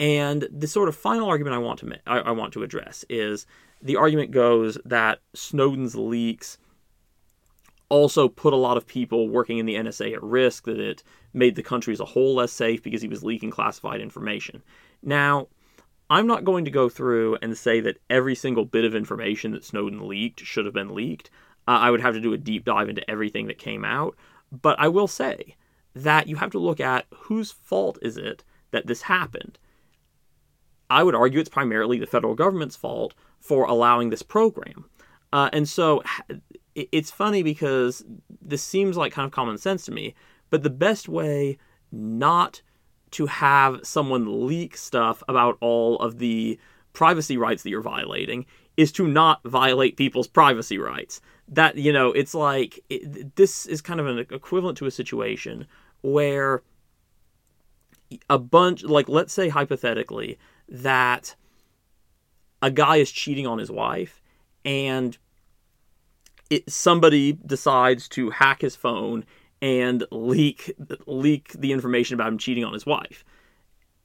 and 0.00 0.48
the 0.50 0.66
sort 0.66 0.88
of 0.88 0.96
final 0.96 1.28
argument 1.28 1.54
I 1.54 1.58
want 1.58 1.80
to 1.80 1.96
I, 2.06 2.18
I 2.18 2.30
want 2.30 2.52
to 2.54 2.62
address 2.62 3.04
is 3.08 3.46
the 3.82 3.96
argument 3.96 4.30
goes 4.30 4.78
that 4.84 5.20
Snowden's 5.34 5.94
leaks 5.94 6.58
also 7.88 8.28
put 8.28 8.52
a 8.52 8.56
lot 8.56 8.76
of 8.76 8.86
people 8.86 9.28
working 9.28 9.58
in 9.58 9.66
the 9.66 9.74
NSA 9.74 10.14
at 10.14 10.22
risk, 10.22 10.64
that 10.64 10.80
it 10.80 11.02
made 11.32 11.54
the 11.54 11.62
country 11.62 11.92
as 11.92 12.00
a 12.00 12.04
whole 12.04 12.34
less 12.34 12.50
safe 12.50 12.82
because 12.82 13.02
he 13.02 13.08
was 13.08 13.22
leaking 13.22 13.50
classified 13.50 14.00
information. 14.00 14.62
Now, 15.02 15.48
I'm 16.10 16.26
not 16.26 16.44
going 16.44 16.64
to 16.66 16.70
go 16.70 16.88
through 16.88 17.38
and 17.40 17.56
say 17.56 17.80
that 17.80 17.98
every 18.10 18.34
single 18.34 18.64
bit 18.64 18.84
of 18.84 18.94
information 18.94 19.52
that 19.52 19.64
Snowden 19.64 20.06
leaked 20.06 20.40
should 20.40 20.64
have 20.64 20.74
been 20.74 20.94
leaked. 20.94 21.30
Uh, 21.66 21.78
I 21.80 21.90
would 21.90 22.02
have 22.02 22.14
to 22.14 22.20
do 22.20 22.32
a 22.32 22.38
deep 22.38 22.64
dive 22.64 22.88
into 22.88 23.08
everything 23.10 23.46
that 23.46 23.58
came 23.58 23.84
out. 23.84 24.16
But 24.52 24.78
I 24.78 24.88
will 24.88 25.08
say 25.08 25.56
that 25.94 26.28
you 26.28 26.36
have 26.36 26.50
to 26.50 26.58
look 26.58 26.80
at 26.80 27.06
whose 27.14 27.52
fault 27.52 27.98
is 28.02 28.16
it 28.16 28.44
that 28.70 28.86
this 28.86 29.02
happened. 29.02 29.58
I 30.90 31.02
would 31.02 31.14
argue 31.14 31.40
it's 31.40 31.48
primarily 31.48 31.98
the 31.98 32.06
federal 32.06 32.34
government's 32.34 32.76
fault 32.76 33.14
for 33.40 33.64
allowing 33.64 34.10
this 34.10 34.22
program. 34.22 34.84
Uh, 35.32 35.48
and 35.52 35.68
so 35.68 36.02
it's 36.74 37.10
funny 37.10 37.42
because 37.42 38.04
this 38.42 38.62
seems 38.62 38.96
like 38.96 39.12
kind 39.12 39.26
of 39.26 39.32
common 39.32 39.58
sense 39.58 39.84
to 39.86 39.92
me, 39.92 40.14
but 40.50 40.62
the 40.62 40.70
best 40.70 41.08
way 41.08 41.58
not 41.90 42.62
to 43.14 43.26
have 43.26 43.80
someone 43.82 44.46
leak 44.46 44.76
stuff 44.76 45.22
about 45.28 45.56
all 45.60 45.98
of 45.98 46.18
the 46.18 46.58
privacy 46.92 47.36
rights 47.36 47.62
that 47.62 47.70
you're 47.70 47.80
violating 47.80 48.46
is 48.76 48.90
to 48.92 49.06
not 49.06 49.40
violate 49.44 49.96
people's 49.96 50.26
privacy 50.26 50.78
rights. 50.78 51.20
That, 51.48 51.76
you 51.76 51.92
know, 51.92 52.10
it's 52.12 52.34
like 52.34 52.80
it, 52.88 53.36
this 53.36 53.66
is 53.66 53.80
kind 53.80 54.00
of 54.00 54.06
an 54.06 54.18
equivalent 54.18 54.78
to 54.78 54.86
a 54.86 54.90
situation 54.90 55.66
where 56.02 56.62
a 58.28 58.38
bunch, 58.38 58.82
like, 58.82 59.08
let's 59.08 59.32
say 59.32 59.48
hypothetically 59.48 60.38
that 60.68 61.36
a 62.62 62.70
guy 62.70 62.96
is 62.96 63.12
cheating 63.12 63.46
on 63.46 63.58
his 63.58 63.70
wife 63.70 64.22
and 64.64 65.18
it, 66.50 66.70
somebody 66.70 67.32
decides 67.46 68.08
to 68.08 68.30
hack 68.30 68.62
his 68.62 68.74
phone 68.74 69.24
and 69.62 70.04
leak 70.10 70.74
leak 71.06 71.52
the 71.52 71.72
information 71.72 72.14
about 72.14 72.28
him 72.28 72.38
cheating 72.38 72.64
on 72.64 72.72
his 72.72 72.86
wife. 72.86 73.24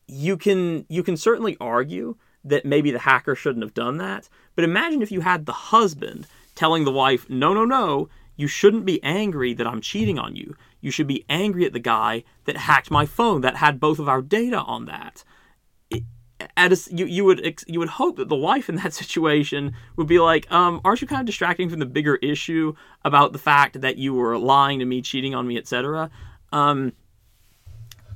You 0.07 0.37
can 0.37 0.85
you 0.89 1.03
can 1.03 1.17
certainly 1.17 1.57
argue 1.59 2.15
that 2.43 2.65
maybe 2.65 2.91
the 2.91 2.99
hacker 2.99 3.35
shouldn't 3.35 3.63
have 3.63 3.73
done 3.73 3.97
that, 3.97 4.29
but 4.55 4.63
imagine 4.63 5.01
if 5.01 5.11
you 5.11 5.21
had 5.21 5.45
the 5.45 5.53
husband 5.53 6.27
telling 6.55 6.85
the 6.85 6.91
wife, 6.91 7.29
"No, 7.29 7.53
no, 7.53 7.65
no, 7.65 8.09
you 8.35 8.47
shouldn't 8.47 8.85
be 8.85 9.03
angry 9.03 9.53
that 9.53 9.67
I'm 9.67 9.81
cheating 9.81 10.17
on 10.17 10.35
you. 10.35 10.55
You 10.81 10.91
should 10.91 11.07
be 11.07 11.25
angry 11.29 11.65
at 11.65 11.73
the 11.73 11.79
guy 11.79 12.23
that 12.45 12.57
hacked 12.57 12.89
my 12.89 13.05
phone 13.05 13.41
that 13.41 13.57
had 13.57 13.79
both 13.79 13.99
of 13.99 14.09
our 14.09 14.21
data 14.21 14.61
on 14.61 14.85
that." 14.85 15.23
At 16.55 16.71
a, 16.71 16.95
you 16.95 17.05
you 17.05 17.25
would 17.25 17.63
you 17.67 17.79
would 17.79 17.89
hope 17.89 18.17
that 18.17 18.29
the 18.29 18.35
wife 18.35 18.69
in 18.69 18.75
that 18.75 18.93
situation 19.01 19.73
would 19.95 20.07
be 20.07 20.19
like, 20.19 20.51
um, 20.51 20.81
aren't 20.83 21.01
you 21.01 21.07
kind 21.07 21.21
of 21.21 21.25
distracting 21.25 21.69
from 21.69 21.79
the 21.79 21.85
bigger 21.85 22.15
issue 22.17 22.73
about 23.03 23.33
the 23.33 23.39
fact 23.39 23.81
that 23.81 23.97
you 23.97 24.13
were 24.13 24.37
lying 24.37 24.79
to 24.79 24.85
me, 24.85 25.01
cheating 25.01 25.35
on 25.35 25.47
me, 25.47 25.57
etc. 25.57 26.09
Um, 26.51 26.93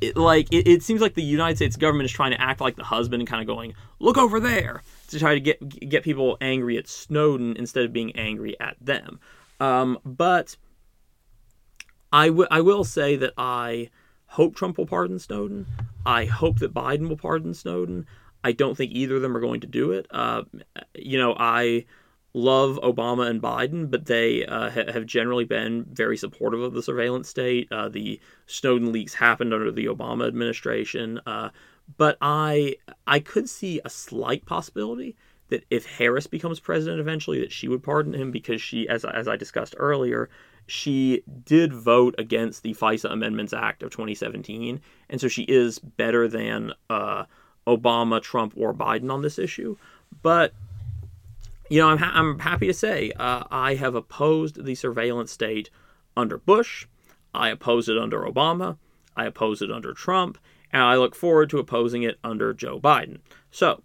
it, 0.01 0.17
like 0.17 0.51
it, 0.51 0.67
it, 0.67 0.83
seems 0.83 1.01
like 1.01 1.13
the 1.13 1.23
United 1.23 1.55
States 1.57 1.75
government 1.75 2.05
is 2.05 2.11
trying 2.11 2.31
to 2.31 2.41
act 2.41 2.61
like 2.61 2.75
the 2.75 2.83
husband 2.83 3.21
and 3.21 3.29
kind 3.29 3.41
of 3.41 3.47
going, 3.47 3.73
look 3.99 4.17
over 4.17 4.39
there, 4.39 4.81
to 5.09 5.19
try 5.19 5.33
to 5.33 5.39
get 5.39 5.89
get 5.89 6.03
people 6.03 6.37
angry 6.41 6.77
at 6.77 6.87
Snowden 6.87 7.55
instead 7.57 7.85
of 7.85 7.93
being 7.93 8.15
angry 8.15 8.59
at 8.59 8.75
them. 8.81 9.19
Um, 9.59 9.99
but 10.03 10.57
I, 12.11 12.27
w- 12.27 12.47
I 12.51 12.61
will 12.61 12.83
say 12.83 13.15
that 13.15 13.33
I 13.37 13.89
hope 14.27 14.55
Trump 14.55 14.77
will 14.77 14.85
pardon 14.85 15.19
Snowden. 15.19 15.65
I 16.05 16.25
hope 16.25 16.59
that 16.59 16.73
Biden 16.73 17.09
will 17.09 17.17
pardon 17.17 17.53
Snowden. 17.53 18.05
I 18.43 18.51
don't 18.51 18.75
think 18.75 18.91
either 18.91 19.15
of 19.15 19.21
them 19.21 19.35
are 19.37 19.41
going 19.41 19.61
to 19.61 19.67
do 19.67 19.91
it. 19.91 20.05
Uh, 20.11 20.43
you 20.95 21.17
know, 21.17 21.35
I 21.37 21.85
love 22.33 22.79
Obama 22.83 23.27
and 23.29 23.41
Biden, 23.41 23.89
but 23.89 24.05
they 24.05 24.45
uh, 24.45 24.69
ha- 24.69 24.91
have 24.91 25.05
generally 25.05 25.45
been 25.45 25.85
very 25.91 26.17
supportive 26.17 26.61
of 26.61 26.73
the 26.73 26.83
surveillance 26.83 27.29
state. 27.29 27.71
Uh, 27.71 27.89
the 27.89 28.19
Snowden 28.47 28.91
leaks 28.91 29.13
happened 29.13 29.53
under 29.53 29.71
the 29.71 29.85
Obama 29.85 30.27
administration, 30.27 31.19
uh, 31.25 31.49
but 31.97 32.17
I 32.21 32.77
I 33.05 33.19
could 33.19 33.49
see 33.49 33.79
a 33.85 33.89
slight 33.89 34.45
possibility 34.45 35.15
that 35.49 35.65
if 35.69 35.85
Harris 35.85 36.27
becomes 36.27 36.59
president 36.59 36.99
eventually, 36.99 37.39
that 37.41 37.51
she 37.51 37.67
would 37.67 37.83
pardon 37.83 38.13
him 38.13 38.31
because 38.31 38.61
she, 38.61 38.87
as 38.87 39.05
as 39.05 39.27
I 39.27 39.35
discussed 39.35 39.75
earlier, 39.77 40.29
she 40.67 41.23
did 41.45 41.73
vote 41.73 42.15
against 42.17 42.63
the 42.63 42.73
FISA 42.73 43.11
Amendments 43.11 43.53
Act 43.53 43.83
of 43.83 43.91
2017, 43.91 44.79
and 45.09 45.21
so 45.21 45.27
she 45.27 45.43
is 45.43 45.79
better 45.79 46.27
than 46.27 46.73
uh, 46.89 47.25
Obama, 47.67 48.21
Trump, 48.21 48.53
or 48.55 48.73
Biden 48.73 49.11
on 49.11 49.21
this 49.21 49.37
issue. 49.37 49.77
But 50.21 50.53
you 51.69 51.79
know, 51.79 51.89
I'm 51.89 51.97
ha- 51.97 52.11
I'm 52.13 52.39
happy 52.39 52.67
to 52.67 52.73
say 52.73 53.11
uh, 53.17 53.43
I 53.51 53.75
have 53.75 53.95
opposed 53.95 54.63
the 54.63 54.75
surveillance 54.75 55.31
state 55.31 55.69
under 56.15 56.37
Bush. 56.37 56.87
I 57.33 57.49
opposed 57.49 57.89
it 57.89 57.97
under 57.97 58.21
Obama. 58.21 58.77
I 59.15 59.25
opposed 59.25 59.61
it 59.61 59.71
under 59.71 59.93
Trump, 59.93 60.37
and 60.71 60.81
I 60.81 60.95
look 60.95 61.15
forward 61.15 61.49
to 61.51 61.59
opposing 61.59 62.03
it 62.03 62.19
under 62.23 62.53
Joe 62.53 62.79
Biden. 62.79 63.19
So. 63.51 63.83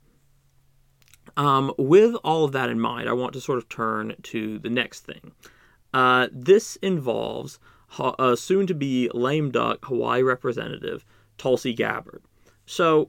Um, 1.36 1.72
with 1.78 2.16
all 2.24 2.44
of 2.44 2.50
that 2.52 2.68
in 2.68 2.80
mind, 2.80 3.08
I 3.08 3.12
want 3.12 3.32
to 3.34 3.40
sort 3.40 3.58
of 3.58 3.68
turn 3.68 4.16
to 4.24 4.58
the 4.58 4.70
next 4.70 5.00
thing. 5.00 5.30
Uh, 5.92 6.28
this 6.32 6.76
involves 6.76 7.58
uh, 7.98 8.36
soon 8.36 8.66
to 8.66 8.74
be 8.74 9.10
lame 9.14 9.50
duck 9.50 9.84
Hawaii 9.84 10.22
representative 10.22 11.04
Tulsi 11.38 11.72
Gabbard. 11.72 12.22
So, 12.66 13.08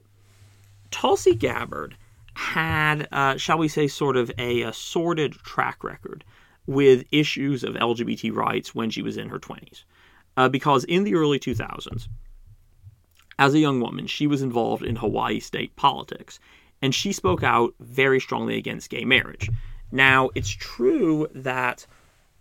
Tulsi 0.90 1.34
Gabbard 1.34 1.96
had, 2.34 3.06
uh, 3.12 3.36
shall 3.36 3.58
we 3.58 3.68
say, 3.68 3.86
sort 3.86 4.16
of 4.16 4.30
a, 4.38 4.62
a 4.62 4.72
sordid 4.72 5.32
track 5.32 5.84
record 5.84 6.24
with 6.66 7.04
issues 7.10 7.64
of 7.64 7.74
LGBT 7.74 8.34
rights 8.34 8.74
when 8.74 8.90
she 8.90 9.02
was 9.02 9.16
in 9.16 9.28
her 9.28 9.38
20s. 9.38 9.84
Uh, 10.36 10.48
because 10.48 10.84
in 10.84 11.04
the 11.04 11.14
early 11.14 11.38
2000s, 11.38 12.08
as 13.38 13.54
a 13.54 13.58
young 13.58 13.80
woman, 13.80 14.06
she 14.06 14.26
was 14.26 14.42
involved 14.42 14.82
in 14.82 14.96
Hawaii 14.96 15.40
state 15.40 15.74
politics, 15.76 16.38
and 16.80 16.94
she 16.94 17.12
spoke 17.12 17.42
out 17.42 17.74
very 17.80 18.20
strongly 18.20 18.56
against 18.56 18.90
gay 18.90 19.04
marriage. 19.04 19.50
Now, 19.90 20.30
it's 20.34 20.50
true 20.50 21.26
that 21.34 21.86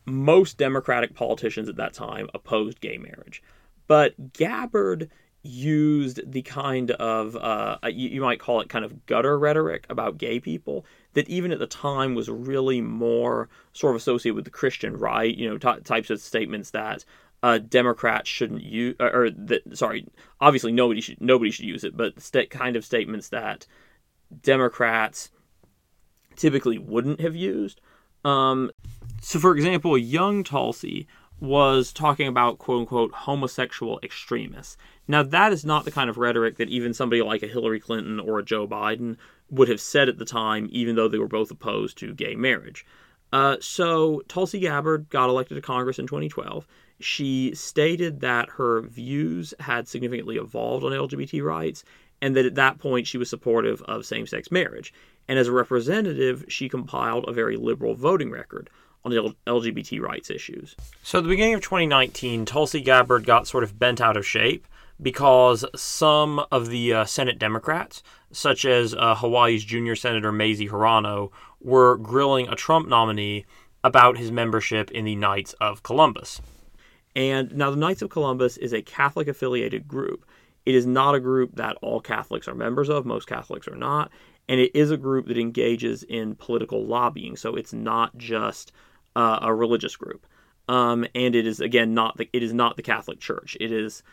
most 0.06 0.58
Democratic 0.58 1.14
politicians 1.14 1.70
at 1.70 1.76
that 1.78 1.94
time 1.94 2.30
opposed 2.34 2.82
gay 2.82 2.98
marriage. 2.98 3.44
But 3.88 4.34
Gabbard 4.34 5.10
used 5.42 6.30
the 6.30 6.42
kind 6.42 6.92
of 6.92 7.36
uh, 7.36 7.78
you, 7.86 8.10
you, 8.10 8.22
might 8.22 8.40
call 8.40 8.60
it 8.60 8.70
kind 8.70 8.84
of 8.84 9.06
gutter 9.06 9.40
rhetoric 9.40 9.86
about 9.90 10.18
gay 10.18 10.40
people 10.40 10.86
that 11.14 11.30
even 11.30 11.52
at 11.52 11.60
the 11.60 11.68
time 11.68 12.14
was 12.14 12.30
really 12.30 12.82
more 12.82 13.48
sort 13.74 13.96
of 13.96 14.02
associated 14.02 14.36
with 14.36 14.46
the 14.46 14.52
Christian 14.52 14.98
right. 14.98 15.36
You 15.36 15.50
know, 15.50 15.58
t- 15.58 15.82
types 15.82 16.10
of 16.10 16.20
statements 16.20 16.72
that 16.72 17.06
uh, 17.42 17.58
Democrats 17.58 18.30
shouldn't 18.30 18.64
use, 18.64 18.96
or 19.00 19.30
that 19.30 19.78
sorry, 19.78 20.06
obviously 20.42 20.72
nobody 20.72 21.02
should 21.02 21.22
nobody 21.22 21.52
should 21.52 21.66
use 21.66 21.84
it, 21.84 21.96
but 21.96 22.20
st- 22.22 22.50
kind 22.50 22.76
of 22.76 22.84
statements 22.84 23.30
that 23.30 23.66
Democrats 24.42 25.32
typically 26.36 26.78
wouldn't 26.78 27.22
have 27.22 27.36
used. 27.36 27.80
Um, 28.26 28.72
so, 29.22 29.40
for 29.40 29.56
example, 29.56 29.98
young 29.98 30.44
Tulsi 30.44 31.08
was 31.40 31.94
talking 31.94 32.28
about 32.28 32.58
quote 32.58 32.82
unquote 32.82 33.12
homosexual 33.14 34.00
extremists. 34.04 34.78
Now, 35.08 35.24
that 35.24 35.54
is 35.54 35.66
not 35.66 35.86
the 35.86 35.92
kind 35.92 36.10
of 36.10 36.18
rhetoric 36.18 36.58
that 36.58 36.70
even 36.70 36.94
somebody 36.94 37.22
like 37.22 37.44
a 37.44 37.48
Hillary 37.48 37.80
Clinton 37.80 38.20
or 38.20 38.40
a 38.40 38.46
Joe 38.46 38.68
Biden 38.68 39.18
would 39.50 39.70
have 39.70 39.82
said 39.82 40.10
at 40.10 40.18
the 40.18 40.26
time, 40.26 40.68
even 40.72 40.96
though 40.96 41.08
they 41.08 41.18
were 41.18 41.28
both 41.28 41.50
opposed 41.50 41.98
to 42.00 42.14
gay 42.14 42.36
marriage. 42.36 42.86
Uh, 43.32 43.58
so, 43.62 44.22
Tulsi 44.28 44.60
Gabbard 44.60 45.10
got 45.10 45.30
elected 45.30 45.56
to 45.56 45.62
Congress 45.62 46.00
in 46.00 46.08
2012. 46.08 46.68
She 47.00 47.54
stated 47.56 48.20
that 48.22 48.50
her 48.50 48.82
views 48.82 49.54
had 49.60 49.88
significantly 49.88 50.36
evolved 50.36 50.84
on 50.84 50.92
LGBT 50.92 51.44
rights 51.44 51.84
and 52.22 52.36
that 52.36 52.46
at 52.46 52.56
that 52.56 52.80
point 52.80 53.08
she 53.08 53.18
was 53.18 53.30
supportive 53.30 53.82
of 53.84 54.06
same 54.06 54.28
sex 54.28 54.52
marriage. 54.52 54.94
And 55.28 55.40
as 55.40 55.48
a 55.48 55.54
representative, 55.54 56.44
she 56.50 56.68
compiled 56.68 57.26
a 57.28 57.34
very 57.34 57.56
liberal 57.56 57.96
voting 57.96 58.32
record 58.32 58.70
on 59.04 59.12
the 59.12 59.36
LGBT 59.48 60.02
rights 60.02 60.30
issues. 60.30 60.76
So 61.04 61.20
at 61.20 61.24
the 61.24 61.30
beginning 61.30 61.54
of 61.54 61.62
2019, 61.62 62.46
Tulsi 62.46 62.82
Gabbard 62.82 63.26
got 63.26 63.48
sort 63.48 63.64
of 63.64 63.80
bent 63.80 64.02
out 64.02 64.18
of 64.18 64.26
shape 64.26 64.66
because 65.02 65.66
some 65.76 66.46
of 66.52 66.68
the 66.68 66.94
uh, 66.94 67.06
Senate 67.06 67.40
Democrats, 67.40 68.04
such 68.32 68.66
as 68.66 68.94
uh, 68.94 69.16
Hawaii's 69.16 69.64
junior 69.64 69.96
Senator 69.96 70.32
Mazie 70.32 70.68
Hirono, 70.68 71.32
were 71.62 71.98
grilling 71.98 72.48
a 72.48 72.56
Trump 72.56 72.88
nominee 72.88 73.46
about 73.84 74.18
his 74.18 74.32
membership 74.32 74.92
in 74.92 75.06
the 75.06 75.16
Knights 75.16 75.54
of 75.54 75.84
Columbus. 75.84 76.42
And 77.16 77.56
now 77.56 77.72
the 77.72 77.78
Knights 77.78 78.02
of 78.02 78.10
Columbus 78.10 78.58
is 78.58 78.74
a 78.74 78.82
Catholic 78.82 79.28
affiliated 79.28 79.88
group. 79.88 80.26
It 80.66 80.76
is 80.76 80.86
not 80.86 81.16
a 81.16 81.20
group 81.20 81.56
that 81.56 81.78
all 81.82 82.02
Catholics 82.02 82.48
are 82.48 82.56
members 82.56 82.90
of, 82.90 83.06
most 83.06 83.26
Catholics 83.26 83.68
are 83.68 83.76
not, 83.76 84.12
and 84.48 84.60
it 84.60 84.72
is 84.76 84.92
a 84.92 84.98
group 84.98 85.28
that 85.28 85.38
engages 85.38 86.04
in 86.04 86.36
political 86.36 86.86
lobbying. 86.86 87.38
So 87.38 87.56
it's 87.56 87.74
not 87.74 88.18
just 88.18 88.72
uh, 89.16 89.40
a 89.42 89.54
religious 89.54 89.96
group. 89.96 90.26
Um, 90.68 91.06
and 91.16 91.36
it 91.36 91.48
is 91.48 91.60
again 91.60 91.94
not 91.94 92.18
the 92.18 92.30
it 92.32 92.44
is 92.44 92.54
not 92.54 92.76
the 92.76 92.84
Catholic 92.84 93.20
Church. 93.20 93.58
It 93.60 93.72
is 93.72 94.04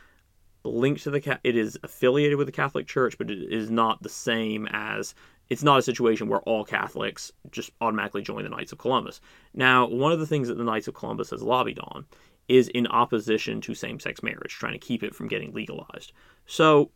linked 0.64 1.02
to 1.02 1.10
the 1.10 1.38
it 1.44 1.56
is 1.56 1.78
affiliated 1.82 2.38
with 2.38 2.46
the 2.46 2.52
Catholic 2.52 2.86
Church, 2.86 3.18
but 3.18 3.30
it 3.30 3.52
is 3.52 3.70
not 3.70 4.02
the 4.02 4.08
same 4.08 4.66
as 4.72 5.14
it's 5.48 5.62
not 5.62 5.78
a 5.78 5.82
situation 5.82 6.28
where 6.28 6.40
all 6.40 6.64
Catholics 6.64 7.30
just 7.50 7.70
automatically 7.80 8.22
join 8.22 8.42
the 8.42 8.48
Knights 8.48 8.72
of 8.72 8.78
Columbus. 8.78 9.20
Now, 9.54 9.86
one 9.86 10.12
of 10.12 10.18
the 10.18 10.26
things 10.26 10.48
that 10.48 10.58
the 10.58 10.64
Knights 10.64 10.88
of 10.88 10.94
Columbus 10.94 11.30
has 11.30 11.42
lobbied 11.42 11.78
on 11.78 12.06
is 12.48 12.68
in 12.68 12.86
opposition 12.88 13.60
to 13.60 13.74
same-sex 13.74 14.22
marriage, 14.22 14.52
trying 14.52 14.72
to 14.72 14.78
keep 14.78 15.02
it 15.02 15.14
from 15.14 15.28
getting 15.28 15.52
legalized. 15.52 16.12
So, 16.46 16.90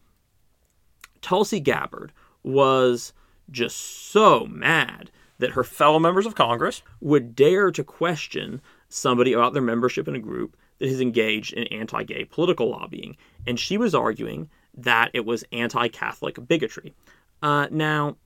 Tulsi 1.22 1.60
Gabbard 1.60 2.12
was 2.42 3.12
just 3.50 3.76
so 4.10 4.46
mad 4.46 5.10
that 5.40 5.52
her 5.52 5.64
fellow 5.64 5.98
members 5.98 6.26
of 6.26 6.34
Congress 6.34 6.82
would 7.00 7.34
dare 7.34 7.70
to 7.70 7.84
question 7.84 8.60
somebody 8.88 9.32
about 9.32 9.52
their 9.52 9.62
membership 9.62 10.06
in 10.08 10.14
a 10.14 10.20
group 10.20 10.56
that 10.78 10.88
has 10.88 11.00
engaged 11.00 11.52
in 11.52 11.64
anti 11.68 12.02
gay 12.04 12.24
political 12.24 12.70
lobbying. 12.70 13.16
And 13.46 13.58
she 13.58 13.76
was 13.76 13.94
arguing 13.94 14.48
that 14.74 15.10
it 15.12 15.24
was 15.24 15.44
anti 15.52 15.88
Catholic 15.88 16.46
bigotry. 16.46 16.94
Uh, 17.42 17.68
now, 17.70 18.16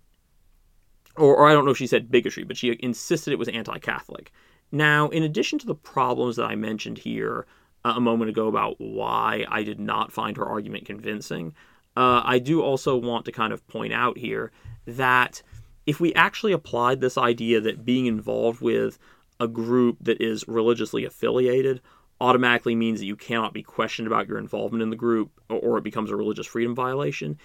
or, 1.16 1.36
or 1.36 1.48
I 1.48 1.52
don't 1.52 1.64
know 1.64 1.70
if 1.70 1.78
she 1.78 1.86
said 1.86 2.10
bigotry, 2.10 2.44
but 2.44 2.56
she 2.56 2.76
insisted 2.80 3.32
it 3.32 3.38
was 3.38 3.48
anti 3.48 3.78
Catholic. 3.78 4.32
Now, 4.72 5.08
in 5.08 5.22
addition 5.22 5.58
to 5.60 5.66
the 5.66 5.74
problems 5.74 6.36
that 6.36 6.46
I 6.46 6.56
mentioned 6.56 6.98
here 6.98 7.46
uh, 7.84 7.94
a 7.96 8.00
moment 8.00 8.30
ago 8.30 8.48
about 8.48 8.80
why 8.80 9.44
I 9.48 9.62
did 9.62 9.78
not 9.78 10.12
find 10.12 10.36
her 10.36 10.46
argument 10.46 10.86
convincing, 10.86 11.54
uh, 11.96 12.22
I 12.24 12.38
do 12.38 12.62
also 12.62 12.96
want 12.96 13.24
to 13.26 13.32
kind 13.32 13.52
of 13.52 13.66
point 13.68 13.92
out 13.92 14.18
here 14.18 14.50
that 14.86 15.42
if 15.86 16.00
we 16.00 16.14
actually 16.14 16.52
applied 16.52 17.00
this 17.00 17.18
idea 17.18 17.60
that 17.60 17.84
being 17.84 18.06
involved 18.06 18.60
with 18.60 18.98
a 19.40 19.48
group 19.48 19.98
that 20.00 20.20
is 20.20 20.46
religiously 20.48 21.04
affiliated 21.04 21.80
automatically 22.20 22.74
means 22.74 23.00
that 23.00 23.06
you 23.06 23.16
cannot 23.16 23.52
be 23.52 23.62
questioned 23.62 24.06
about 24.06 24.28
your 24.28 24.38
involvement 24.38 24.82
in 24.82 24.90
the 24.90 24.96
group 24.96 25.30
or 25.48 25.78
it 25.78 25.84
becomes 25.84 26.10
a 26.10 26.16
religious 26.16 26.46
freedom 26.46 26.74
violation, 26.74 27.38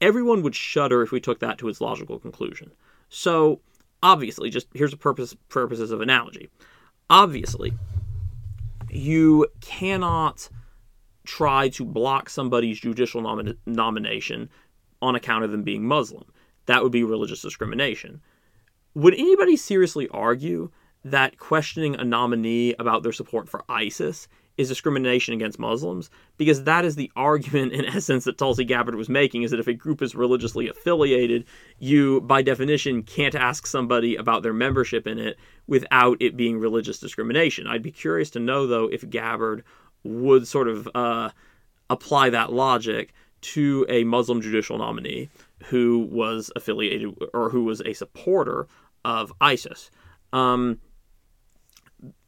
everyone 0.00 0.42
would 0.42 0.54
shudder 0.54 1.02
if 1.02 1.12
we 1.12 1.20
took 1.20 1.38
that 1.40 1.58
to 1.58 1.68
its 1.68 1.80
logical 1.80 2.18
conclusion. 2.18 2.72
So, 3.08 3.60
obviously, 4.02 4.50
just 4.50 4.66
here's 4.74 4.90
the 4.90 4.96
purpose 4.96 5.34
purposes 5.48 5.90
of 5.90 6.00
analogy. 6.00 6.50
Obviously, 7.08 7.72
you 8.90 9.46
cannot 9.60 10.48
try 11.24 11.68
to 11.68 11.84
block 11.84 12.28
somebody's 12.28 12.80
judicial 12.80 13.22
nomination 13.66 14.50
on 15.00 15.14
account 15.14 15.44
of 15.44 15.50
them 15.50 15.62
being 15.62 15.84
Muslim 15.86 16.24
that 16.68 16.82
would 16.82 16.92
be 16.92 17.02
religious 17.02 17.40
discrimination. 17.40 18.20
Would 18.94 19.14
anybody 19.14 19.56
seriously 19.56 20.06
argue 20.10 20.70
that 21.02 21.38
questioning 21.38 21.94
a 21.96 22.04
nominee 22.04 22.74
about 22.78 23.02
their 23.02 23.12
support 23.12 23.48
for 23.48 23.64
ISIS 23.70 24.28
is 24.58 24.68
discrimination 24.68 25.32
against 25.32 25.58
Muslims? 25.58 26.10
Because 26.36 26.64
that 26.64 26.84
is 26.84 26.94
the 26.94 27.10
argument, 27.16 27.72
in 27.72 27.86
essence, 27.86 28.24
that 28.24 28.36
Tulsi 28.36 28.64
Gabbard 28.64 28.96
was 28.96 29.08
making: 29.08 29.44
is 29.44 29.50
that 29.50 29.60
if 29.60 29.66
a 29.66 29.72
group 29.72 30.02
is 30.02 30.14
religiously 30.14 30.68
affiliated, 30.68 31.46
you, 31.78 32.20
by 32.20 32.42
definition, 32.42 33.02
can't 33.02 33.34
ask 33.34 33.66
somebody 33.66 34.14
about 34.16 34.42
their 34.42 34.52
membership 34.52 35.06
in 35.06 35.18
it 35.18 35.38
without 35.66 36.20
it 36.20 36.36
being 36.36 36.58
religious 36.58 36.98
discrimination. 36.98 37.66
I'd 37.66 37.82
be 37.82 37.92
curious 37.92 38.28
to 38.30 38.40
know, 38.40 38.66
though, 38.66 38.88
if 38.88 39.08
Gabbard 39.08 39.64
would 40.04 40.46
sort 40.46 40.68
of 40.68 40.86
uh, 40.94 41.30
apply 41.88 42.28
that 42.30 42.52
logic 42.52 43.14
to 43.40 43.86
a 43.88 44.04
Muslim 44.04 44.42
judicial 44.42 44.76
nominee 44.76 45.30
who 45.64 46.08
was 46.10 46.50
affiliated 46.56 47.14
or 47.34 47.50
who 47.50 47.64
was 47.64 47.80
a 47.82 47.92
supporter 47.92 48.66
of 49.04 49.32
ISIS. 49.40 49.90
Um, 50.32 50.80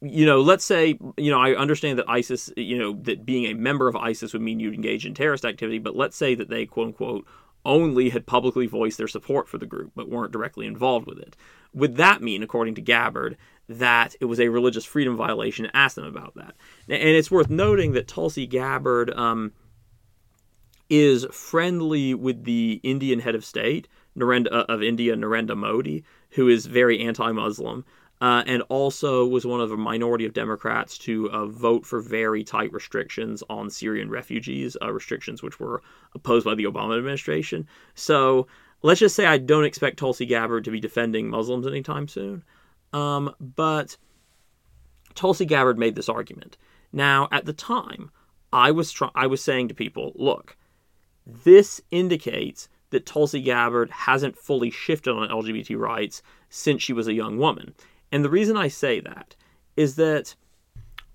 you 0.00 0.26
know, 0.26 0.40
let's 0.40 0.64
say, 0.64 0.98
you 1.16 1.30
know, 1.30 1.40
I 1.40 1.54
understand 1.54 1.98
that 1.98 2.08
ISIS, 2.08 2.52
you 2.56 2.78
know, 2.78 2.94
that 3.02 3.24
being 3.24 3.46
a 3.46 3.54
member 3.54 3.86
of 3.86 3.94
ISIS 3.94 4.32
would 4.32 4.42
mean 4.42 4.58
you'd 4.58 4.74
engage 4.74 5.06
in 5.06 5.14
terrorist 5.14 5.44
activity, 5.44 5.78
but 5.78 5.94
let's 5.94 6.16
say 6.16 6.34
that 6.34 6.48
they, 6.48 6.66
quote 6.66 6.88
unquote, 6.88 7.26
only 7.64 8.08
had 8.08 8.26
publicly 8.26 8.66
voiced 8.66 8.98
their 8.98 9.08
support 9.08 9.46
for 9.46 9.58
the 9.58 9.66
group, 9.66 9.92
but 9.94 10.08
weren't 10.08 10.32
directly 10.32 10.66
involved 10.66 11.06
with 11.06 11.18
it. 11.18 11.36
Would 11.74 11.96
that 11.96 12.22
mean, 12.22 12.42
according 12.42 12.74
to 12.76 12.80
Gabbard, 12.80 13.36
that 13.68 14.16
it 14.20 14.24
was 14.24 14.40
a 14.40 14.48
religious 14.48 14.84
freedom 14.84 15.16
violation 15.16 15.66
to 15.66 15.76
ask 15.76 15.94
them 15.94 16.04
about 16.04 16.34
that? 16.34 16.54
And 16.88 17.02
it's 17.02 17.30
worth 17.30 17.50
noting 17.50 17.92
that 17.92 18.08
Tulsi 18.08 18.46
Gabbard, 18.46 19.10
um, 19.14 19.52
is 20.90 21.24
friendly 21.30 22.12
with 22.14 22.44
the 22.44 22.80
Indian 22.82 23.20
head 23.20 23.34
of 23.34 23.44
state, 23.44 23.88
Narendra 24.18 24.52
uh, 24.52 24.64
of 24.68 24.82
India, 24.82 25.14
Narendra 25.14 25.56
Modi, 25.56 26.04
who 26.30 26.48
is 26.48 26.66
very 26.66 27.00
anti-Muslim, 27.00 27.84
uh, 28.20 28.42
and 28.46 28.62
also 28.68 29.24
was 29.24 29.46
one 29.46 29.60
of 29.60 29.70
a 29.70 29.76
minority 29.76 30.26
of 30.26 30.34
Democrats 30.34 30.98
to 30.98 31.30
uh, 31.30 31.46
vote 31.46 31.86
for 31.86 32.00
very 32.00 32.44
tight 32.44 32.72
restrictions 32.72 33.42
on 33.48 33.70
Syrian 33.70 34.10
refugees, 34.10 34.76
uh, 34.82 34.92
restrictions 34.92 35.42
which 35.42 35.58
were 35.58 35.80
opposed 36.14 36.44
by 36.44 36.54
the 36.54 36.64
Obama 36.64 36.98
administration. 36.98 37.66
So 37.94 38.46
let's 38.82 39.00
just 39.00 39.16
say 39.16 39.26
I 39.26 39.38
don't 39.38 39.64
expect 39.64 39.98
Tulsi 39.98 40.26
Gabbard 40.26 40.64
to 40.64 40.70
be 40.70 40.80
defending 40.80 41.30
Muslims 41.30 41.66
anytime 41.66 42.08
soon, 42.08 42.42
um, 42.92 43.34
but 43.40 43.96
Tulsi 45.14 45.46
Gabbard 45.46 45.78
made 45.78 45.94
this 45.94 46.08
argument. 46.08 46.58
Now, 46.92 47.28
at 47.30 47.46
the 47.46 47.52
time, 47.52 48.10
I 48.52 48.72
was 48.72 48.90
tr- 48.90 49.04
I 49.14 49.28
was 49.28 49.42
saying 49.42 49.68
to 49.68 49.74
people, 49.74 50.12
look 50.16 50.56
this 51.44 51.80
indicates 51.90 52.68
that 52.90 53.06
Tulsi 53.06 53.40
Gabbard 53.40 53.90
hasn't 53.90 54.36
fully 54.36 54.70
shifted 54.70 55.12
on 55.12 55.28
LGBT 55.28 55.78
rights 55.78 56.22
since 56.48 56.82
she 56.82 56.92
was 56.92 57.06
a 57.08 57.14
young 57.14 57.38
woman. 57.38 57.74
And 58.12 58.24
the 58.24 58.30
reason 58.30 58.56
I 58.56 58.68
say 58.68 59.00
that 59.00 59.36
is 59.76 59.96
that 59.96 60.34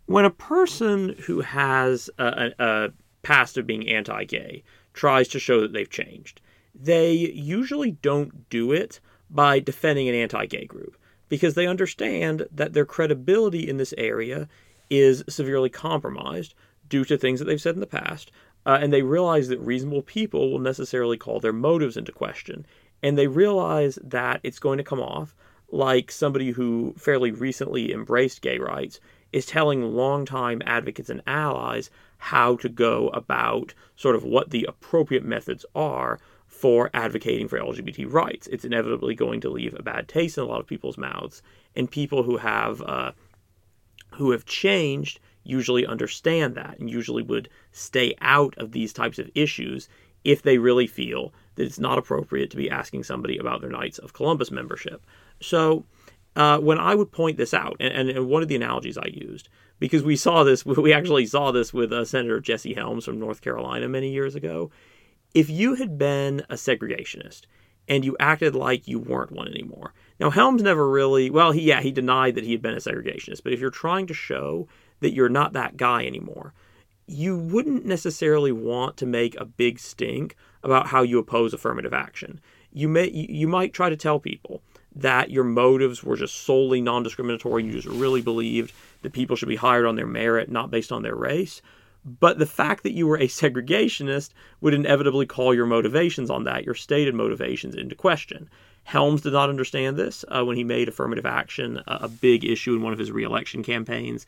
when 0.05 0.25
a 0.25 0.29
person 0.29 1.15
who 1.25 1.41
has 1.41 2.09
a, 2.17 2.51
a, 2.59 2.89
past 3.23 3.57
of 3.57 3.67
being 3.67 3.89
anti 3.89 4.23
gay 4.23 4.63
tries 4.93 5.27
to 5.29 5.39
show 5.39 5.61
that 5.61 5.73
they've 5.73 5.89
changed, 5.89 6.41
they 6.73 7.11
usually 7.11 7.91
don't 7.91 8.49
do 8.49 8.71
it 8.71 8.99
by 9.29 9.59
defending 9.59 10.07
an 10.07 10.15
anti 10.15 10.45
gay 10.45 10.65
group 10.65 10.97
because 11.27 11.55
they 11.55 11.67
understand 11.67 12.47
that 12.51 12.73
their 12.73 12.85
credibility 12.85 13.67
in 13.67 13.77
this 13.77 13.93
area 13.97 14.47
is 14.89 15.23
severely 15.27 15.69
compromised 15.69 16.53
due 16.87 17.03
to 17.03 17.17
things 17.17 17.39
that 17.39 17.45
they've 17.45 17.61
said 17.61 17.73
in 17.73 17.79
the 17.79 17.87
past, 17.87 18.31
uh, 18.65 18.77
and 18.81 18.91
they 18.91 19.01
realize 19.01 19.47
that 19.47 19.59
reasonable 19.59 20.01
people 20.01 20.51
will 20.51 20.59
necessarily 20.59 21.17
call 21.17 21.39
their 21.39 21.53
motives 21.53 21.97
into 21.97 22.11
question. 22.11 22.65
And 23.03 23.17
they 23.17 23.27
realize 23.27 23.99
that 24.03 24.39
it's 24.43 24.59
going 24.59 24.77
to 24.77 24.83
come 24.83 24.99
off 24.99 25.35
like 25.71 26.11
somebody 26.11 26.51
who 26.51 26.93
fairly 26.97 27.31
recently 27.31 27.91
embraced 27.91 28.41
gay 28.41 28.57
rights 28.57 28.99
is 29.31 29.45
telling 29.45 29.83
longtime 29.83 30.61
advocates 30.65 31.09
and 31.09 31.21
allies 31.27 31.89
how 32.17 32.55
to 32.55 32.69
go 32.69 33.09
about 33.09 33.73
sort 33.95 34.15
of 34.15 34.23
what 34.23 34.49
the 34.49 34.65
appropriate 34.67 35.25
methods 35.25 35.65
are 35.75 36.19
for 36.47 36.89
advocating 36.93 37.47
for 37.47 37.59
LGBT 37.59 38.11
rights. 38.11 38.47
It's 38.47 38.65
inevitably 38.65 39.13
going 39.13 39.41
to 39.41 39.49
leave 39.49 39.75
a 39.77 39.83
bad 39.83 40.07
taste 40.07 40.37
in 40.37 40.43
a 40.43 40.47
lot 40.47 40.61
of 40.61 40.67
people's 40.67 40.97
mouths, 40.97 41.41
and 41.75 41.91
people 41.91 42.23
who 42.23 42.37
have 42.37 42.81
uh, 42.81 43.11
who 44.13 44.31
have 44.31 44.45
changed 44.45 45.19
usually 45.45 45.85
understand 45.85 46.55
that 46.55 46.77
and 46.79 46.89
usually 46.89 47.23
would 47.23 47.47
stay 47.71 48.15
out 48.19 48.53
of 48.57 48.71
these 48.71 48.91
types 48.91 49.19
of 49.19 49.29
issues 49.35 49.87
if 50.25 50.41
they 50.41 50.57
really 50.57 50.87
feel 50.87 51.33
that 51.55 51.63
it's 51.63 51.79
not 51.79 51.97
appropriate 51.97 52.49
to 52.51 52.57
be 52.57 52.69
asking 52.69 53.03
somebody 53.03 53.37
about 53.37 53.61
their 53.61 53.69
Knights 53.69 53.99
of 53.99 54.13
Columbus 54.13 54.51
membership. 54.51 55.05
So 55.39 55.85
uh, 56.35 56.57
when 56.59 56.79
I 56.79 56.95
would 56.95 57.11
point 57.11 57.37
this 57.37 57.53
out, 57.53 57.77
and, 57.79 58.09
and, 58.09 58.27
one 58.27 58.41
of 58.41 58.49
the 58.49 58.55
analogies 58.55 58.97
I 58.97 59.07
used, 59.07 59.47
because 59.79 60.03
we 60.03 60.15
saw 60.15 60.43
this, 60.43 60.65
we 60.65 60.91
actually 60.91 61.27
saw 61.27 61.51
this 61.51 61.73
with 61.73 61.93
uh, 61.93 62.03
Senator 62.03 62.39
Jesse 62.39 62.73
Helms 62.73 63.05
from 63.05 63.19
North 63.19 63.41
Carolina 63.41 63.87
many 63.87 64.11
years 64.11 64.35
ago. 64.35 64.71
If 65.33 65.49
you 65.49 65.75
had 65.75 65.97
been 65.97 66.41
a 66.49 66.55
segregationist 66.55 67.41
and 67.87 68.03
you 68.03 68.17
acted 68.19 68.55
like 68.55 68.87
you 68.87 68.99
weren't 68.99 69.31
one 69.31 69.47
anymore, 69.47 69.93
now 70.19 70.29
Helms 70.29 70.63
never 70.63 70.89
really, 70.89 71.29
well, 71.29 71.51
he, 71.51 71.61
yeah, 71.61 71.81
he 71.81 71.91
denied 71.91 72.35
that 72.35 72.43
he 72.43 72.51
had 72.51 72.61
been 72.61 72.73
a 72.73 72.77
segregationist, 72.77 73.43
but 73.43 73.53
if 73.53 73.59
you're 73.59 73.69
trying 73.69 74.07
to 74.07 74.13
show 74.13 74.67
that 75.05 75.13
you're 75.13 75.29
not 75.29 75.53
that 75.53 75.77
guy 75.77 76.03
anymore, 76.03 76.51
you 77.05 77.37
wouldn't 77.37 77.85
necessarily 77.85 78.51
want 78.51 78.97
to 78.97 79.05
make 79.05 79.35
a 79.35 79.45
big 79.45 79.77
stink 79.77 80.35
about 80.63 80.87
how 80.87 81.03
you 81.03 81.19
oppose 81.19 81.53
affirmative 81.53 81.93
action. 81.93 82.41
You 82.73 82.89
may 82.89 83.11
you 83.11 83.47
might 83.47 83.71
try 83.71 83.89
to 83.89 83.95
tell 83.95 84.19
people 84.19 84.63
that 84.95 85.29
your 85.29 85.43
motives 85.43 86.03
were 86.03 86.15
just 86.15 86.43
solely 86.43 86.81
non-discriminatory 86.81 87.61
and 87.61 87.71
you 87.71 87.79
just 87.79 87.95
really 87.95 88.21
believed 88.21 88.73
that 89.03 89.13
people 89.13 89.35
should 89.35 89.49
be 89.49 89.57
hired 89.57 89.85
on 89.85 89.95
their 89.95 90.07
merit, 90.07 90.49
not 90.49 90.71
based 90.71 90.91
on 90.91 91.03
their 91.03 91.15
race. 91.15 91.61
But 92.19 92.39
the 92.39 92.45
fact 92.45 92.83
that 92.83 92.93
you 92.93 93.05
were 93.05 93.17
a 93.17 93.27
segregationist 93.41 94.31
would 94.61 94.73
inevitably 94.73 95.27
call 95.27 95.53
your 95.53 95.67
motivations 95.67 96.31
on 96.31 96.45
that, 96.45 96.63
your 96.63 96.75
stated 96.75 97.13
motivations, 97.13 97.75
into 97.75 97.95
question. 97.95 98.49
Helms 98.83 99.21
did 99.21 99.33
not 99.33 99.49
understand 99.49 99.97
this 99.97 100.23
uh, 100.27 100.43
when 100.45 100.55
he 100.55 100.63
made 100.63 100.87
affirmative 100.87 101.25
action 101.25 101.81
a, 101.87 101.99
a 102.01 102.07
big 102.07 102.45
issue 102.45 102.75
in 102.75 102.81
one 102.81 102.93
of 102.93 102.99
his 102.99 103.11
reelection 103.11 103.63
campaigns 103.63 104.25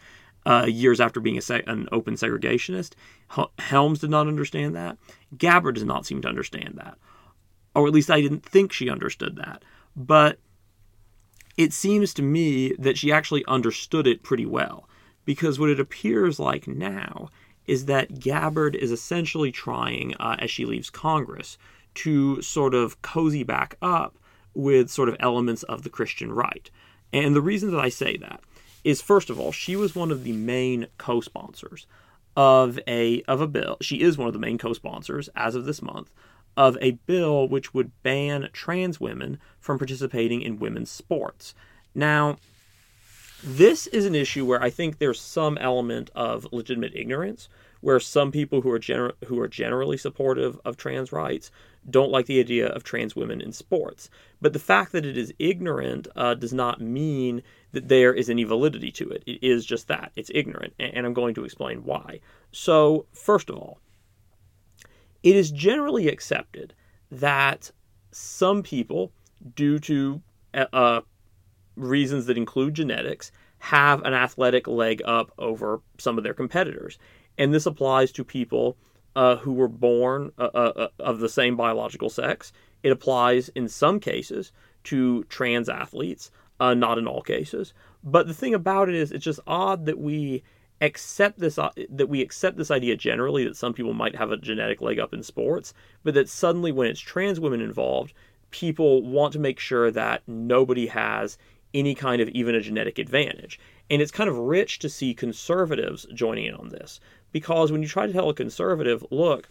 uh, 0.47 0.65
years 0.65 1.01
after 1.01 1.19
being 1.19 1.39
an 1.49 1.89
open 1.91 2.15
segregationist. 2.15 2.93
Helms 3.59 3.99
did 3.99 4.09
not 4.09 4.27
understand 4.27 4.75
that. 4.75 4.97
Gabbard 5.37 5.75
does 5.75 5.83
not 5.83 6.05
seem 6.05 6.21
to 6.21 6.29
understand 6.29 6.75
that. 6.77 6.97
Or 7.75 7.85
at 7.85 7.93
least 7.93 8.09
I 8.09 8.21
didn't 8.21 8.45
think 8.45 8.71
she 8.71 8.89
understood 8.89 9.35
that. 9.35 9.63
But 9.95 10.39
it 11.57 11.73
seems 11.73 12.13
to 12.13 12.21
me 12.21 12.73
that 12.79 12.97
she 12.97 13.11
actually 13.11 13.43
understood 13.45 14.07
it 14.07 14.23
pretty 14.23 14.45
well. 14.45 14.87
Because 15.25 15.59
what 15.59 15.69
it 15.69 15.81
appears 15.81 16.39
like 16.39 16.65
now 16.65 17.29
is 17.65 17.85
that 17.85 18.21
Gabbard 18.21 18.73
is 18.77 18.93
essentially 18.93 19.51
trying, 19.51 20.15
uh, 20.15 20.37
as 20.39 20.49
she 20.49 20.63
leaves 20.63 20.89
Congress, 20.89 21.57
to 21.95 22.41
sort 22.41 22.73
of 22.73 23.01
cozy 23.01 23.43
back 23.43 23.75
up 23.81 24.17
with 24.53 24.89
sort 24.89 25.09
of 25.09 25.17
elements 25.19 25.63
of 25.63 25.83
the 25.83 25.89
Christian 25.89 26.31
right. 26.31 26.71
And 27.11 27.35
the 27.35 27.41
reason 27.41 27.71
that 27.71 27.81
I 27.81 27.89
say 27.89 28.15
that 28.17 28.41
is 28.87 29.01
first 29.01 29.29
of 29.29 29.37
all, 29.37 29.51
she 29.51 29.75
was 29.75 29.95
one 29.95 30.11
of 30.11 30.23
the 30.23 30.31
main 30.31 30.87
co-sponsors 30.97 31.85
of 32.37 32.79
a 32.87 33.21
of 33.23 33.41
a 33.41 33.47
bill. 33.47 33.75
She 33.81 33.99
is 33.99 34.17
one 34.17 34.27
of 34.27 34.33
the 34.33 34.39
main 34.39 34.57
co-sponsors 34.57 35.27
as 35.35 35.55
of 35.55 35.65
this 35.65 35.81
month 35.81 36.09
of 36.55 36.77
a 36.79 36.91
bill 36.91 37.49
which 37.49 37.73
would 37.73 37.91
ban 38.01 38.49
trans 38.53 38.97
women 38.99 39.39
from 39.59 39.77
participating 39.77 40.41
in 40.41 40.57
women's 40.57 40.89
sports. 40.89 41.53
Now, 41.93 42.37
this 43.43 43.87
is 43.87 44.05
an 44.05 44.15
issue 44.15 44.45
where 44.45 44.63
I 44.63 44.69
think 44.69 44.97
there's 44.97 45.19
some 45.19 45.57
element 45.57 46.09
of 46.15 46.47
legitimate 46.53 46.95
ignorance, 46.95 47.49
where 47.81 47.99
some 47.99 48.31
people 48.31 48.61
who 48.61 48.71
are 48.71 48.79
gener- 48.79 49.13
who 49.25 49.37
are 49.41 49.49
generally 49.49 49.97
supportive 49.97 50.57
of 50.63 50.77
trans 50.77 51.11
rights 51.11 51.51
don't 51.89 52.11
like 52.11 52.25
the 52.25 52.39
idea 52.39 52.67
of 52.67 52.85
trans 52.85 53.17
women 53.17 53.41
in 53.41 53.51
sports. 53.51 54.09
But 54.41 54.53
the 54.53 54.59
fact 54.59 54.93
that 54.93 55.05
it 55.05 55.17
is 55.17 55.33
ignorant 55.39 56.07
uh, 56.15 56.35
does 56.35 56.53
not 56.53 56.79
mean 56.79 57.43
that 57.71 57.87
there 57.87 58.13
is 58.13 58.29
any 58.29 58.43
validity 58.43 58.91
to 58.91 59.09
it. 59.09 59.23
It 59.25 59.43
is 59.43 59.65
just 59.65 59.87
that 59.87 60.11
it's 60.15 60.31
ignorant, 60.33 60.73
and 60.79 61.05
I'm 61.05 61.13
going 61.13 61.35
to 61.35 61.45
explain 61.45 61.83
why. 61.83 62.21
So, 62.51 63.05
first 63.13 63.49
of 63.49 63.57
all, 63.57 63.79
it 65.23 65.35
is 65.35 65.51
generally 65.51 66.07
accepted 66.07 66.73
that 67.11 67.71
some 68.11 68.63
people, 68.63 69.11
due 69.55 69.79
to 69.79 70.21
uh, 70.53 70.65
uh 70.73 71.01
reasons 71.75 72.25
that 72.25 72.37
include 72.37 72.73
genetics, 72.73 73.31
have 73.59 74.01
an 74.03 74.13
athletic 74.13 74.67
leg 74.67 75.01
up 75.05 75.31
over 75.37 75.81
some 75.97 76.17
of 76.17 76.23
their 76.23 76.33
competitors. 76.33 76.97
And 77.37 77.53
this 77.53 77.65
applies 77.65 78.11
to 78.13 78.23
people 78.23 78.77
uh, 79.15 79.37
who 79.37 79.53
were 79.53 79.67
born 79.67 80.31
uh, 80.37 80.49
uh, 80.53 80.73
uh, 80.75 80.87
of 80.99 81.19
the 81.19 81.29
same 81.29 81.55
biological 81.55 82.09
sex. 82.09 82.51
It 82.83 82.91
applies 82.91 83.49
in 83.49 83.67
some 83.67 83.99
cases 83.99 84.51
to 84.85 85.23
trans 85.25 85.69
athletes, 85.69 86.31
uh, 86.59 86.73
not 86.73 86.97
in 86.97 87.07
all 87.07 87.21
cases. 87.21 87.73
But 88.03 88.27
the 88.27 88.33
thing 88.33 88.53
about 88.53 88.89
it 88.89 88.95
is, 88.95 89.11
it's 89.11 89.25
just 89.25 89.39
odd 89.47 89.85
that 89.85 89.99
we 89.99 90.43
accept 90.81 91.39
this 91.39 91.57
uh, 91.57 91.71
that 91.89 92.07
we 92.07 92.21
accept 92.21 92.57
this 92.57 92.69
idea 92.69 92.95
generally 92.95 93.43
that 93.43 93.57
some 93.57 93.73
people 93.73 93.93
might 93.93 94.15
have 94.15 94.31
a 94.31 94.37
genetic 94.37 94.81
leg 94.81 94.99
up 94.99 95.13
in 95.13 95.23
sports, 95.23 95.73
but 96.03 96.13
that 96.13 96.29
suddenly 96.29 96.71
when 96.71 96.87
it's 96.87 96.99
trans 96.99 97.39
women 97.39 97.61
involved, 97.61 98.13
people 98.51 99.01
want 99.03 99.33
to 99.33 99.39
make 99.39 99.59
sure 99.59 99.91
that 99.91 100.21
nobody 100.27 100.87
has 100.87 101.37
any 101.73 101.93
kind 101.93 102.21
of 102.21 102.29
even 102.29 102.55
a 102.55 102.61
genetic 102.61 102.97
advantage. 102.97 103.59
And 103.89 104.01
it's 104.01 104.11
kind 104.11 104.29
of 104.29 104.37
rich 104.37 104.79
to 104.79 104.89
see 104.89 105.13
conservatives 105.13 106.05
joining 106.13 106.45
in 106.45 106.55
on 106.55 106.69
this 106.69 106.99
because 107.31 107.71
when 107.71 107.81
you 107.81 107.87
try 107.87 108.07
to 108.07 108.13
tell 108.13 108.29
a 108.29 108.33
conservative, 108.33 109.05
look, 109.11 109.49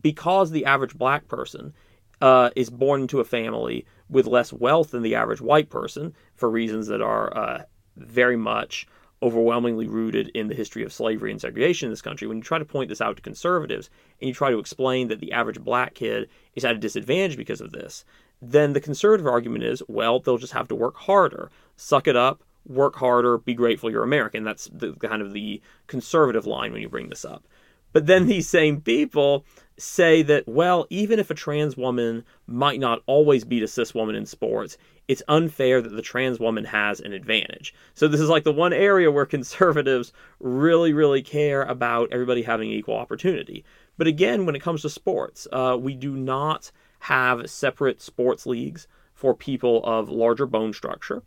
because 0.00 0.50
the 0.50 0.64
average 0.64 0.96
black 0.96 1.28
person 1.28 1.74
uh, 2.20 2.50
is 2.56 2.70
born 2.70 3.02
into 3.02 3.20
a 3.20 3.24
family 3.24 3.86
with 4.10 4.26
less 4.26 4.52
wealth 4.52 4.90
than 4.90 5.02
the 5.02 5.14
average 5.14 5.40
white 5.40 5.70
person 5.70 6.14
for 6.34 6.50
reasons 6.50 6.86
that 6.86 7.02
are 7.02 7.36
uh, 7.36 7.62
very 7.96 8.36
much 8.36 8.86
overwhelmingly 9.22 9.88
rooted 9.88 10.28
in 10.28 10.48
the 10.48 10.54
history 10.54 10.84
of 10.84 10.92
slavery 10.92 11.30
and 11.30 11.40
segregation 11.40 11.86
in 11.86 11.92
this 11.92 12.02
country, 12.02 12.28
when 12.28 12.36
you 12.36 12.42
try 12.42 12.58
to 12.58 12.64
point 12.64 12.88
this 12.88 13.00
out 13.00 13.16
to 13.16 13.22
conservatives 13.22 13.90
and 14.20 14.28
you 14.28 14.34
try 14.34 14.50
to 14.50 14.58
explain 14.58 15.08
that 15.08 15.20
the 15.20 15.32
average 15.32 15.60
black 15.60 15.94
kid 15.94 16.28
is 16.54 16.64
at 16.64 16.76
a 16.76 16.78
disadvantage 16.78 17.36
because 17.36 17.60
of 17.60 17.72
this, 17.72 18.04
then 18.40 18.72
the 18.72 18.80
conservative 18.80 19.26
argument 19.26 19.64
is, 19.64 19.82
well, 19.88 20.20
they'll 20.20 20.38
just 20.38 20.52
have 20.52 20.68
to 20.68 20.74
work 20.74 20.96
harder, 20.96 21.50
suck 21.76 22.06
it 22.06 22.16
up, 22.16 22.42
work 22.64 22.94
harder, 22.96 23.38
be 23.38 23.54
grateful 23.54 23.90
you're 23.90 24.04
American. 24.04 24.44
That's 24.44 24.68
the 24.72 24.92
kind 24.94 25.22
of 25.22 25.32
the 25.32 25.60
conservative 25.88 26.46
line 26.46 26.72
when 26.72 26.82
you 26.82 26.88
bring 26.88 27.08
this 27.08 27.24
up. 27.24 27.44
But 27.92 28.06
then 28.06 28.26
these 28.26 28.48
same 28.48 28.80
people 28.80 29.44
say 29.78 30.22
that, 30.22 30.46
well, 30.46 30.86
even 30.90 31.18
if 31.18 31.30
a 31.30 31.34
trans 31.34 31.76
woman 31.76 32.24
might 32.46 32.80
not 32.80 33.02
always 33.06 33.44
beat 33.44 33.62
a 33.62 33.68
cis 33.68 33.94
woman 33.94 34.14
in 34.14 34.26
sports, 34.26 34.76
it's 35.06 35.22
unfair 35.28 35.80
that 35.80 35.90
the 35.90 36.02
trans 36.02 36.38
woman 36.38 36.64
has 36.64 37.00
an 37.00 37.12
advantage. 37.12 37.74
So 37.94 38.08
this 38.08 38.20
is 38.20 38.28
like 38.28 38.44
the 38.44 38.52
one 38.52 38.72
area 38.72 39.10
where 39.10 39.26
conservatives 39.38 40.12
really, 40.40 40.92
really 40.92 41.22
care 41.22 41.62
about 41.62 42.12
everybody 42.12 42.42
having 42.42 42.70
equal 42.70 42.96
opportunity. 42.96 43.64
But 43.96 44.06
again, 44.06 44.46
when 44.46 44.54
it 44.54 44.62
comes 44.62 44.82
to 44.82 44.90
sports, 44.90 45.48
uh, 45.52 45.76
we 45.80 45.94
do 45.94 46.16
not 46.16 46.70
have 47.00 47.48
separate 47.48 48.02
sports 48.02 48.46
leagues 48.46 48.86
for 49.14 49.34
people 49.34 49.84
of 49.84 50.08
larger 50.08 50.46
bone 50.46 50.72
structure. 50.72 51.22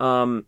Um, 0.00 0.46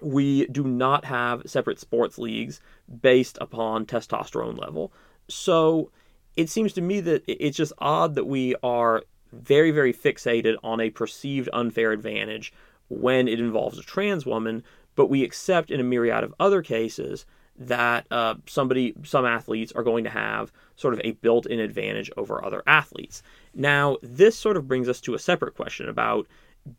we 0.00 0.46
do 0.46 0.64
not 0.64 1.04
have 1.04 1.42
separate 1.46 1.78
sports 1.78 2.18
leagues 2.18 2.60
based 3.02 3.36
upon 3.40 3.86
testosterone 3.86 4.58
level. 4.58 4.92
So 5.28 5.90
it 6.36 6.48
seems 6.48 6.72
to 6.74 6.80
me 6.80 7.00
that 7.00 7.22
it's 7.26 7.56
just 7.56 7.72
odd 7.78 8.14
that 8.14 8.26
we 8.26 8.54
are 8.62 9.02
very, 9.32 9.70
very 9.70 9.92
fixated 9.92 10.56
on 10.62 10.80
a 10.80 10.90
perceived 10.90 11.48
unfair 11.52 11.92
advantage 11.92 12.52
when 12.88 13.28
it 13.28 13.38
involves 13.38 13.78
a 13.78 13.82
trans 13.82 14.26
woman, 14.26 14.62
but 14.96 15.06
we 15.06 15.22
accept 15.22 15.70
in 15.70 15.80
a 15.80 15.84
myriad 15.84 16.24
of 16.24 16.34
other 16.40 16.62
cases 16.62 17.26
that 17.56 18.06
uh, 18.10 18.34
somebody, 18.46 18.94
some 19.04 19.26
athletes 19.26 19.72
are 19.72 19.82
going 19.82 20.04
to 20.04 20.10
have 20.10 20.50
sort 20.76 20.94
of 20.94 21.00
a 21.04 21.12
built-in 21.12 21.60
advantage 21.60 22.10
over 22.16 22.44
other 22.44 22.62
athletes. 22.66 23.22
Now, 23.54 23.98
this 24.02 24.36
sort 24.36 24.56
of 24.56 24.66
brings 24.66 24.88
us 24.88 25.00
to 25.02 25.14
a 25.14 25.18
separate 25.18 25.54
question 25.54 25.88
about 25.88 26.26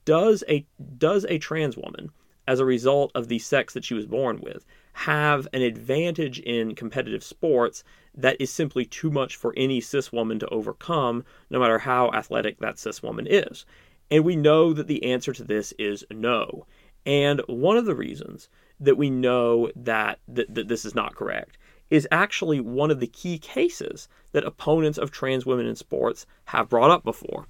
does 0.06 0.44
a 0.50 0.66
does 0.98 1.26
a 1.30 1.40
trans 1.40 1.76
woman 1.76 2.12
as 2.48 2.60
a 2.60 2.66
result 2.66 3.12
of 3.16 3.28
the 3.28 3.40
sex 3.40 3.74
that 3.74 3.86
she 3.86 3.94
was 3.94 4.06
born 4.06 4.40
with, 4.42 4.66
have 4.94 5.48
an 5.54 5.62
advantage 5.62 6.40
in 6.40 6.76
competitive 6.76 7.24
sports 7.24 7.84
that 8.14 8.40
is 8.40 8.52
simply 8.52 8.86
too 8.86 9.10
much 9.10 9.36
for 9.36 9.54
any 9.56 9.80
cis 9.80 10.12
woman 10.12 10.40
to 10.40 10.48
overcome, 10.50 11.24
no 11.50 11.60
matter 11.60 11.80
how 11.80 12.10
athletic 12.12 12.60
that 12.60 12.78
cis 12.78 13.02
woman 13.02 13.26
is. 13.28 13.66
And 14.10 14.26
we 14.26 14.36
know 14.36 14.74
that 14.74 14.88
the 14.88 15.04
answer 15.06 15.32
to 15.34 15.44
this 15.44 15.74
is 15.80 16.06
no. 16.12 16.66
And 17.06 17.42
one 17.48 17.78
of 17.78 17.86
the 17.86 17.96
reasons 17.96 18.50
that 18.80 18.98
we 18.98 19.10
know 19.10 19.72
that, 19.76 20.20
that, 20.28 20.54
that 20.54 20.68
this 20.68 20.86
is 20.86 20.94
not 20.94 21.16
correct 21.16 21.58
is 21.90 22.08
actually 22.12 22.60
one 22.60 22.92
of 22.92 23.00
the 23.00 23.08
key 23.08 23.38
cases 23.38 24.08
that 24.32 24.46
opponents 24.46 24.98
of 24.98 25.12
trans 25.12 25.46
women 25.46 25.66
in 25.66 25.76
sports 25.76 26.26
have 26.46 26.70
brought 26.70 26.92
up 26.92 27.04
before. 27.04 27.48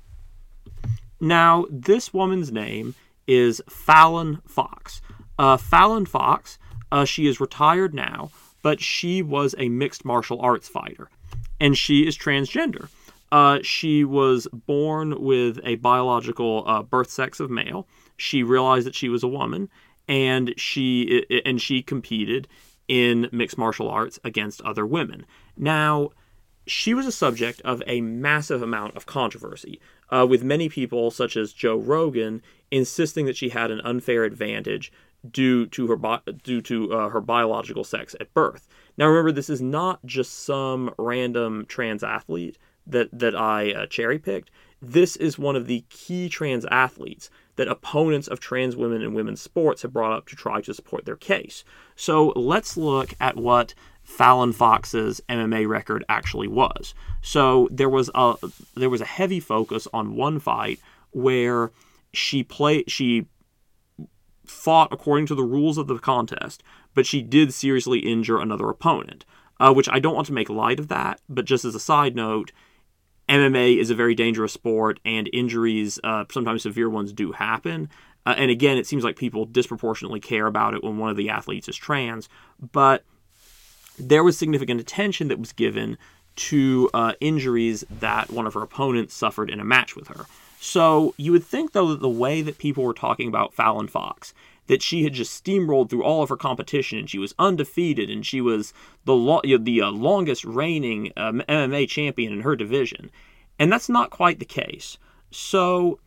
Now, 1.20 1.66
this 1.70 2.14
woman's 2.14 2.52
name 2.52 2.96
is 3.28 3.62
Fallon 3.70 4.42
Fox. 4.48 5.02
Uh, 5.38 5.58
Fallon 5.58 6.06
Fox, 6.06 6.58
uh, 6.92 7.06
she 7.06 7.28
is 7.28 7.40
retired 7.40 7.94
now, 7.94 8.32
but 8.62 8.82
she 8.82 9.22
was 9.22 9.56
a 9.58 9.70
mixed 9.70 10.06
martial 10.06 10.42
arts 10.42 10.68
fighter, 10.68 11.10
and 11.60 11.78
she 11.78 12.08
is 12.08 12.18
transgender. 12.18 12.90
Uh, 13.32 13.60
she 13.62 14.04
was 14.04 14.48
born 14.52 15.24
with 15.24 15.60
a 15.64 15.76
biological 15.76 16.64
uh, 16.68 16.84
birth 16.84 17.10
sex 17.10 17.40
of 17.40 17.50
male. 17.50 17.88
She 18.18 18.44
realized 18.44 18.86
that 18.86 18.96
she 18.96 19.10
was 19.10 19.24
a 19.24 19.28
woman, 19.28 19.70
and 20.08 20.54
she 20.58 21.26
and 21.46 21.62
she 21.62 21.82
competed 21.82 22.48
in 22.88 23.30
mixed 23.32 23.58
martial 23.58 23.88
arts 23.88 24.20
against 24.24 24.62
other 24.62 24.86
women. 24.86 25.26
Now, 25.56 26.10
she 26.68 26.94
was 26.94 27.06
a 27.06 27.12
subject 27.12 27.62
of 27.62 27.82
a 27.88 28.02
massive 28.02 28.62
amount 28.62 28.96
of 28.96 29.06
controversy, 29.06 29.80
uh, 30.10 30.28
with 30.30 30.44
many 30.44 30.68
people, 30.68 31.10
such 31.10 31.38
as 31.38 31.54
Joe 31.54 31.78
Rogan, 31.78 32.42
insisting 32.70 33.26
that 33.26 33.38
she 33.38 33.50
had 33.50 33.72
an 33.72 33.82
unfair 33.82 34.26
advantage 34.26 34.92
due 35.30 35.66
to 35.68 35.88
her 35.88 35.96
bi- 35.96 36.22
due 36.44 36.62
to 36.62 36.94
uh, 36.94 37.10
her 37.10 37.22
biological 37.22 37.84
sex 37.84 38.16
at 38.20 38.34
birth. 38.34 38.68
Now, 38.98 39.08
remember, 39.08 39.32
this 39.32 39.50
is 39.50 39.62
not 39.62 40.04
just 40.06 40.44
some 40.46 40.94
random 40.98 41.66
trans 41.68 42.04
athlete 42.04 42.58
that 42.88 43.10
that 43.12 43.36
I 43.36 43.72
uh, 43.72 43.86
cherry 43.88 44.20
picked. 44.20 44.52
This 44.82 45.16
is 45.16 45.38
one 45.38 45.56
of 45.56 45.68
the 45.68 45.86
key 45.90 46.28
trans 46.28 46.66
athletes 46.66 47.30
that 47.56 47.68
opponents 47.68 48.28
of 48.28 48.40
trans 48.40 48.76
women 48.76 49.02
in 49.04 49.14
women's 49.14 49.42
sports 49.42 49.84
have 49.84 49.94
brought 49.94 50.14
up 50.14 50.28
to 50.28 50.36
try 50.36 50.62
to 50.62 50.74
support 50.74 51.06
their 51.06 51.16
case. 51.16 51.64
So 51.96 52.30
let's 52.30 52.76
look 52.78 53.14
at 53.20 53.36
what 53.36 53.76
Fallon 54.04 54.54
Fox's 54.54 55.22
MMA 55.30 55.68
record 55.68 56.04
actually 56.10 56.48
was. 56.48 56.96
So 57.22 57.68
there 57.72 57.90
was 57.90 58.10
a 58.16 58.36
there 58.76 58.90
was 58.90 59.02
a 59.02 59.06
heavy 59.06 59.40
focus 59.40 59.88
on 59.94 60.16
one 60.16 60.40
fight 60.40 60.80
where 61.12 61.72
she 62.14 62.44
played 62.44 62.90
she 62.90 63.28
fought 64.52 64.92
according 64.92 65.26
to 65.28 65.36
the 65.36 65.44
rules 65.44 65.78
of 65.78 65.88
the 65.88 65.98
contest, 65.98 66.62
but 66.94 67.06
she 67.06 67.22
did 67.22 67.54
seriously 67.54 68.00
injure 68.00 68.40
another 68.40 68.70
opponent. 68.70 69.26
Uh, 69.60 69.72
which 69.72 69.88
I 69.92 70.00
don't 70.00 70.16
want 70.16 70.26
to 70.26 70.34
make 70.34 70.50
light 70.50 70.80
of 70.80 70.88
that, 70.88 71.22
but 71.30 71.46
just 71.46 71.66
as 71.66 71.76
a 71.76 71.80
side 71.80 72.16
note, 72.16 72.52
MMA 73.30 73.78
is 73.78 73.92
a 73.92 73.96
very 73.96 74.16
dangerous 74.16 74.52
sport, 74.52 75.00
and 75.06 75.30
injuries, 75.32 76.00
uh, 76.04 76.26
sometimes 76.32 76.64
severe 76.64 76.90
ones, 76.90 77.14
do 77.14 77.32
happen. 77.32 77.88
Uh, 78.26 78.34
and 78.38 78.50
again, 78.50 78.78
it 78.78 78.88
seems 78.88 79.04
like 79.04 79.16
people 79.16 79.46
disproportionately 79.46 80.20
care 80.20 80.48
about 80.48 80.74
it 80.74 80.84
when 80.84 80.98
one 80.98 81.12
of 81.12 81.16
the 81.16 81.30
athletes 81.30 81.70
is 81.70 81.76
trans, 81.76 82.28
but 82.72 83.04
there 84.00 84.24
was 84.24 84.38
significant 84.38 84.82
attention 84.82 85.28
that 85.28 85.40
was 85.40 85.54
given 85.54 85.98
to 86.36 86.90
uh, 86.94 87.14
injuries 87.20 87.84
that 88.00 88.32
one 88.32 88.48
of 88.48 88.54
her 88.54 88.62
opponents 88.62 89.14
suffered 89.14 89.50
in 89.50 89.60
a 89.60 89.66
match 89.66 89.96
with 89.96 90.08
her. 90.08 90.26
So 90.64 91.16
you 91.18 91.32
would 91.32 91.44
think, 91.44 91.72
though, 91.72 91.88
that 91.88 92.02
the 92.02 92.08
way 92.08 92.44
that 92.44 92.60
people 92.60 92.84
were 92.84 92.94
talking 92.94 93.28
about 93.28 93.52
Fallon 93.52 93.88
Fox, 93.88 94.32
that 94.68 94.84
she 94.84 95.04
had 95.04 95.14
just 95.14 95.44
steamrolled 95.44 95.90
through 95.90 96.04
all 96.04 96.22
of 96.22 96.30
her 96.30 96.38
competition 96.38 97.00
and 97.00 97.10
she 97.10 97.18
was 97.18 97.34
undefeated 97.40 98.12
and 98.12 98.24
she 98.24 98.42
was 98.42 98.72
the 99.06 99.16
lo- 99.16 99.42
the 99.44 99.82
uh, 99.82 99.90
longest 99.90 100.46
reigning 100.46 101.12
um, 101.18 101.42
MMA 101.50 101.90
champion 101.90 102.32
in 102.32 102.42
her 102.42 102.56
division, 102.56 103.10
and 103.58 103.74
that's 103.74 103.90
not 103.90 104.12
quite 104.12 104.38
the 104.38 104.46
case. 104.46 105.00
So 105.32 106.00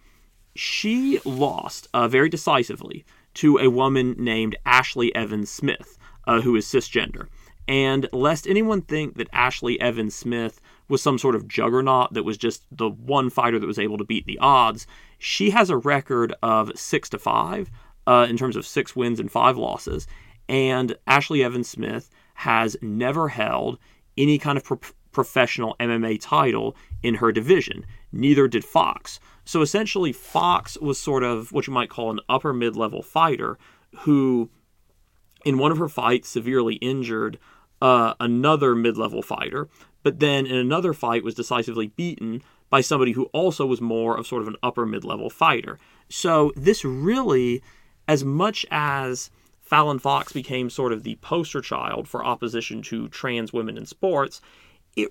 she 0.54 1.18
lost 1.24 1.88
uh, 1.92 2.06
very 2.06 2.28
decisively 2.28 3.04
to 3.34 3.58
a 3.58 3.68
woman 3.68 4.14
named 4.16 4.54
Ashley 4.64 5.12
Evans 5.16 5.50
Smith, 5.50 5.98
uh, 6.28 6.42
who 6.42 6.54
is 6.54 6.64
cisgender. 6.64 7.26
And 7.66 8.08
lest 8.12 8.46
anyone 8.46 8.82
think 8.82 9.16
that 9.16 9.28
Ashley 9.32 9.80
Evans 9.80 10.14
Smith 10.14 10.60
was 10.88 11.02
some 11.02 11.18
sort 11.18 11.34
of 11.34 11.48
juggernaut 11.48 12.12
that 12.12 12.24
was 12.24 12.36
just 12.36 12.64
the 12.70 12.88
one 12.88 13.30
fighter 13.30 13.58
that 13.58 13.66
was 13.66 13.78
able 13.78 13.98
to 13.98 14.04
beat 14.04 14.26
the 14.26 14.38
odds, 14.38 14.86
she 15.18 15.50
has 15.50 15.70
a 15.70 15.76
record 15.76 16.34
of 16.42 16.70
six 16.78 17.08
to 17.10 17.18
five 17.18 17.70
uh, 18.06 18.26
in 18.28 18.36
terms 18.36 18.56
of 18.56 18.66
six 18.66 18.94
wins 18.94 19.18
and 19.18 19.30
five 19.30 19.56
losses. 19.56 20.06
And 20.48 20.96
Ashley 21.06 21.42
Evans 21.42 21.68
Smith 21.68 22.10
has 22.34 22.76
never 22.82 23.28
held 23.28 23.78
any 24.18 24.38
kind 24.38 24.58
of 24.58 24.64
pro- 24.64 24.80
professional 25.12 25.76
MMA 25.80 26.20
title 26.20 26.76
in 27.02 27.14
her 27.14 27.32
division. 27.32 27.86
Neither 28.12 28.46
did 28.48 28.64
Fox. 28.64 29.20
So 29.44 29.62
essentially, 29.62 30.12
Fox 30.12 30.76
was 30.78 30.98
sort 30.98 31.22
of 31.22 31.52
what 31.52 31.66
you 31.66 31.72
might 31.72 31.90
call 31.90 32.10
an 32.10 32.20
upper 32.28 32.52
mid 32.52 32.76
level 32.76 33.02
fighter 33.02 33.58
who, 34.00 34.50
in 35.44 35.58
one 35.58 35.72
of 35.72 35.78
her 35.78 35.88
fights, 35.88 36.28
severely 36.28 36.74
injured 36.76 37.38
uh, 37.80 38.14
another 38.20 38.74
mid 38.74 38.96
level 38.96 39.22
fighter, 39.22 39.68
but 40.04 40.20
then 40.20 40.46
in 40.46 40.54
another 40.54 40.92
fight 40.92 41.24
was 41.24 41.34
decisively 41.34 41.88
beaten 41.88 42.42
by 42.70 42.80
somebody 42.80 43.12
who 43.12 43.24
also 43.32 43.66
was 43.66 43.80
more 43.80 44.16
of 44.16 44.26
sort 44.26 44.42
of 44.42 44.48
an 44.48 44.56
upper 44.62 44.86
mid 44.86 45.02
level 45.02 45.30
fighter. 45.30 45.78
So 46.08 46.52
this 46.54 46.84
really, 46.84 47.62
as 48.06 48.24
much 48.24 48.64
as 48.70 49.30
Fallon 49.62 49.98
Fox 49.98 50.32
became 50.32 50.70
sort 50.70 50.92
of 50.92 51.02
the 51.02 51.16
poster 51.16 51.60
child 51.60 52.06
for 52.06 52.24
opposition 52.24 52.82
to 52.82 53.08
trans 53.08 53.52
women 53.52 53.76
in 53.76 53.86
sports, 53.86 54.40
it, 54.94 55.08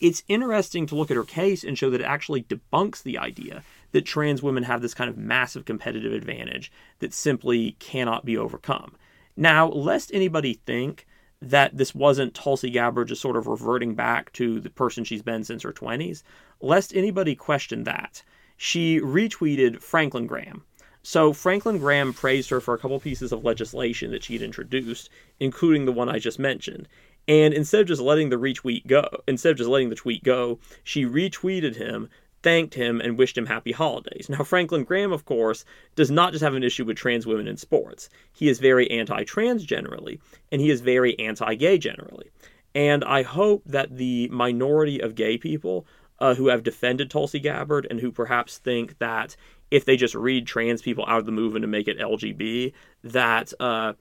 it's 0.00 0.22
interesting 0.28 0.86
to 0.86 0.94
look 0.94 1.10
at 1.10 1.16
her 1.16 1.24
case 1.24 1.64
and 1.64 1.76
show 1.76 1.90
that 1.90 2.00
it 2.00 2.04
actually 2.04 2.42
debunks 2.42 3.02
the 3.02 3.18
idea 3.18 3.64
that 3.92 4.04
trans 4.04 4.42
women 4.42 4.64
have 4.64 4.82
this 4.82 4.94
kind 4.94 5.08
of 5.08 5.16
massive 5.16 5.64
competitive 5.64 6.12
advantage 6.12 6.70
that 6.98 7.14
simply 7.14 7.72
cannot 7.78 8.24
be 8.24 8.36
overcome. 8.36 8.94
Now, 9.36 9.68
lest 9.68 10.12
anybody 10.12 10.54
think 10.66 11.06
that 11.40 11.76
this 11.76 11.94
wasn't 11.94 12.34
Tulsi 12.34 12.70
Gabbard 12.70 13.08
just 13.08 13.22
sort 13.22 13.36
of 13.36 13.46
reverting 13.46 13.94
back 13.94 14.32
to 14.34 14.60
the 14.60 14.70
person 14.70 15.04
she's 15.04 15.22
been 15.22 15.44
since 15.44 15.62
her 15.62 15.72
20s, 15.72 16.22
lest 16.60 16.94
anybody 16.96 17.34
question 17.34 17.84
that, 17.84 18.22
she 18.56 19.00
retweeted 19.00 19.80
Franklin 19.80 20.26
Graham. 20.26 20.64
So 21.02 21.32
Franklin 21.32 21.78
Graham 21.78 22.12
praised 22.12 22.50
her 22.50 22.60
for 22.60 22.74
a 22.74 22.78
couple 22.78 22.98
pieces 22.98 23.32
of 23.32 23.44
legislation 23.44 24.10
that 24.10 24.24
she'd 24.24 24.42
introduced, 24.42 25.08
including 25.38 25.84
the 25.84 25.92
one 25.92 26.08
I 26.08 26.18
just 26.18 26.38
mentioned. 26.38 26.88
And 27.28 27.54
instead 27.54 27.82
of 27.82 27.86
just 27.86 28.02
letting 28.02 28.30
the 28.30 28.36
retweet 28.36 28.86
go, 28.86 29.06
instead 29.28 29.52
of 29.52 29.58
just 29.58 29.70
letting 29.70 29.90
the 29.90 29.94
tweet 29.94 30.24
go, 30.24 30.58
she 30.82 31.04
retweeted 31.04 31.76
him 31.76 32.08
thanked 32.42 32.74
him 32.74 33.00
and 33.00 33.18
wished 33.18 33.36
him 33.36 33.46
happy 33.46 33.72
holidays. 33.72 34.28
Now, 34.28 34.44
Franklin 34.44 34.84
Graham, 34.84 35.12
of 35.12 35.24
course, 35.24 35.64
does 35.94 36.10
not 36.10 36.32
just 36.32 36.44
have 36.44 36.54
an 36.54 36.62
issue 36.62 36.84
with 36.84 36.96
trans 36.96 37.26
women 37.26 37.48
in 37.48 37.56
sports. 37.56 38.08
He 38.32 38.48
is 38.48 38.58
very 38.58 38.90
anti 38.90 39.24
trans 39.24 39.64
generally, 39.64 40.20
and 40.52 40.60
he 40.60 40.70
is 40.70 40.80
very 40.80 41.18
anti 41.18 41.54
gay 41.54 41.78
generally. 41.78 42.30
And 42.74 43.04
I 43.04 43.22
hope 43.22 43.64
that 43.66 43.96
the 43.96 44.28
minority 44.28 45.00
of 45.00 45.14
gay 45.14 45.38
people 45.38 45.86
uh, 46.20 46.34
who 46.34 46.48
have 46.48 46.62
defended 46.62 47.10
Tulsi 47.10 47.40
Gabbard 47.40 47.86
and 47.90 48.00
who 48.00 48.12
perhaps 48.12 48.58
think 48.58 48.98
that 48.98 49.36
if 49.70 49.84
they 49.84 49.96
just 49.96 50.14
read 50.14 50.46
trans 50.46 50.82
people 50.82 51.04
out 51.06 51.18
of 51.18 51.26
the 51.26 51.32
movement 51.32 51.64
and 51.64 51.72
make 51.72 51.88
it 51.88 51.98
LGB, 51.98 52.72
that 53.04 53.52
uh, 53.60 53.92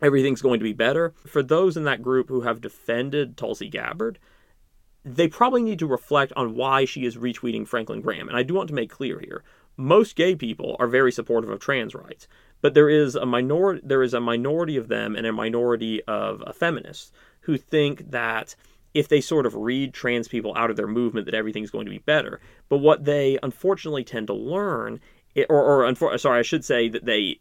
everything's 0.00 0.42
going 0.42 0.60
to 0.60 0.64
be 0.64 0.72
better. 0.72 1.14
For 1.26 1.42
those 1.42 1.76
in 1.76 1.84
that 1.84 2.02
group 2.02 2.28
who 2.28 2.42
have 2.42 2.60
defended 2.60 3.36
Tulsi 3.36 3.68
Gabbard, 3.68 4.18
they 5.06 5.28
probably 5.28 5.62
need 5.62 5.78
to 5.78 5.86
reflect 5.86 6.32
on 6.34 6.56
why 6.56 6.84
she 6.84 7.04
is 7.04 7.16
retweeting 7.16 7.66
Franklin 7.66 8.00
Graham. 8.00 8.28
And 8.28 8.36
I 8.36 8.42
do 8.42 8.54
want 8.54 8.68
to 8.68 8.74
make 8.74 8.90
clear 8.90 9.20
here 9.20 9.44
most 9.76 10.16
gay 10.16 10.34
people 10.34 10.76
are 10.80 10.88
very 10.88 11.12
supportive 11.12 11.50
of 11.50 11.60
trans 11.60 11.94
rights, 11.94 12.26
but 12.60 12.74
there 12.74 12.88
is 12.88 13.14
a 13.14 13.24
minority 13.24 13.82
there 13.84 14.02
is 14.02 14.14
a 14.14 14.20
minority 14.20 14.76
of 14.76 14.88
them 14.88 15.14
and 15.14 15.26
a 15.26 15.32
minority 15.32 16.02
of 16.04 16.42
feminists 16.56 17.12
who 17.40 17.56
think 17.56 18.10
that 18.10 18.56
if 18.94 19.06
they 19.08 19.20
sort 19.20 19.46
of 19.46 19.54
read 19.54 19.94
trans 19.94 20.26
people 20.26 20.54
out 20.56 20.70
of 20.70 20.76
their 20.76 20.88
movement 20.88 21.26
that 21.26 21.34
everything's 21.34 21.70
going 21.70 21.84
to 21.84 21.90
be 21.90 21.98
better. 21.98 22.40
But 22.68 22.78
what 22.78 23.04
they 23.04 23.38
unfortunately 23.42 24.02
tend 24.02 24.26
to 24.26 24.34
learn 24.34 25.00
or 25.48 25.62
or 25.62 25.92
unfor- 25.92 26.18
sorry, 26.18 26.40
I 26.40 26.42
should 26.42 26.64
say 26.64 26.88
that 26.88 27.04
they 27.04 27.38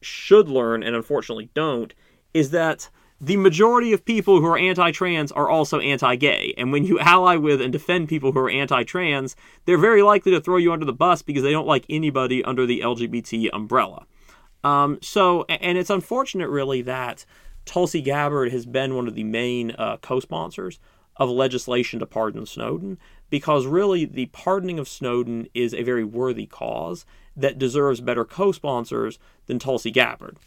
should 0.00 0.48
learn 0.48 0.82
and 0.82 0.96
unfortunately 0.96 1.50
don't 1.54 1.94
is 2.34 2.50
that 2.50 2.90
the 3.20 3.36
majority 3.36 3.92
of 3.92 4.04
people 4.04 4.40
who 4.40 4.46
are 4.46 4.58
anti 4.58 4.90
trans 4.90 5.32
are 5.32 5.48
also 5.48 5.80
anti 5.80 6.16
gay. 6.16 6.54
And 6.58 6.72
when 6.72 6.84
you 6.84 6.98
ally 7.00 7.36
with 7.36 7.60
and 7.60 7.72
defend 7.72 8.08
people 8.08 8.32
who 8.32 8.38
are 8.40 8.50
anti 8.50 8.84
trans, 8.84 9.36
they're 9.64 9.78
very 9.78 10.02
likely 10.02 10.32
to 10.32 10.40
throw 10.40 10.56
you 10.56 10.72
under 10.72 10.84
the 10.84 10.92
bus 10.92 11.22
because 11.22 11.42
they 11.42 11.52
don't 11.52 11.66
like 11.66 11.86
anybody 11.88 12.44
under 12.44 12.66
the 12.66 12.80
LGBT 12.80 13.50
umbrella. 13.52 14.06
Um, 14.64 14.98
so, 15.00 15.44
and 15.48 15.78
it's 15.78 15.90
unfortunate, 15.90 16.48
really, 16.48 16.82
that 16.82 17.24
Tulsi 17.64 18.00
Gabbard 18.00 18.50
has 18.52 18.66
been 18.66 18.94
one 18.94 19.06
of 19.06 19.14
the 19.14 19.24
main 19.24 19.72
uh, 19.72 19.96
co 19.98 20.20
sponsors 20.20 20.78
of 21.16 21.30
legislation 21.30 22.00
to 22.00 22.06
pardon 22.06 22.44
Snowden 22.44 22.98
because 23.30 23.66
really 23.66 24.04
the 24.04 24.26
pardoning 24.26 24.78
of 24.78 24.88
Snowden 24.88 25.48
is 25.54 25.72
a 25.72 25.82
very 25.82 26.04
worthy 26.04 26.46
cause 26.46 27.06
that 27.36 27.58
deserves 27.58 28.00
better 28.00 28.24
co 28.24 28.52
sponsors 28.52 29.18
than 29.46 29.58
Tulsi 29.58 29.90
Gabbard. 29.90 30.38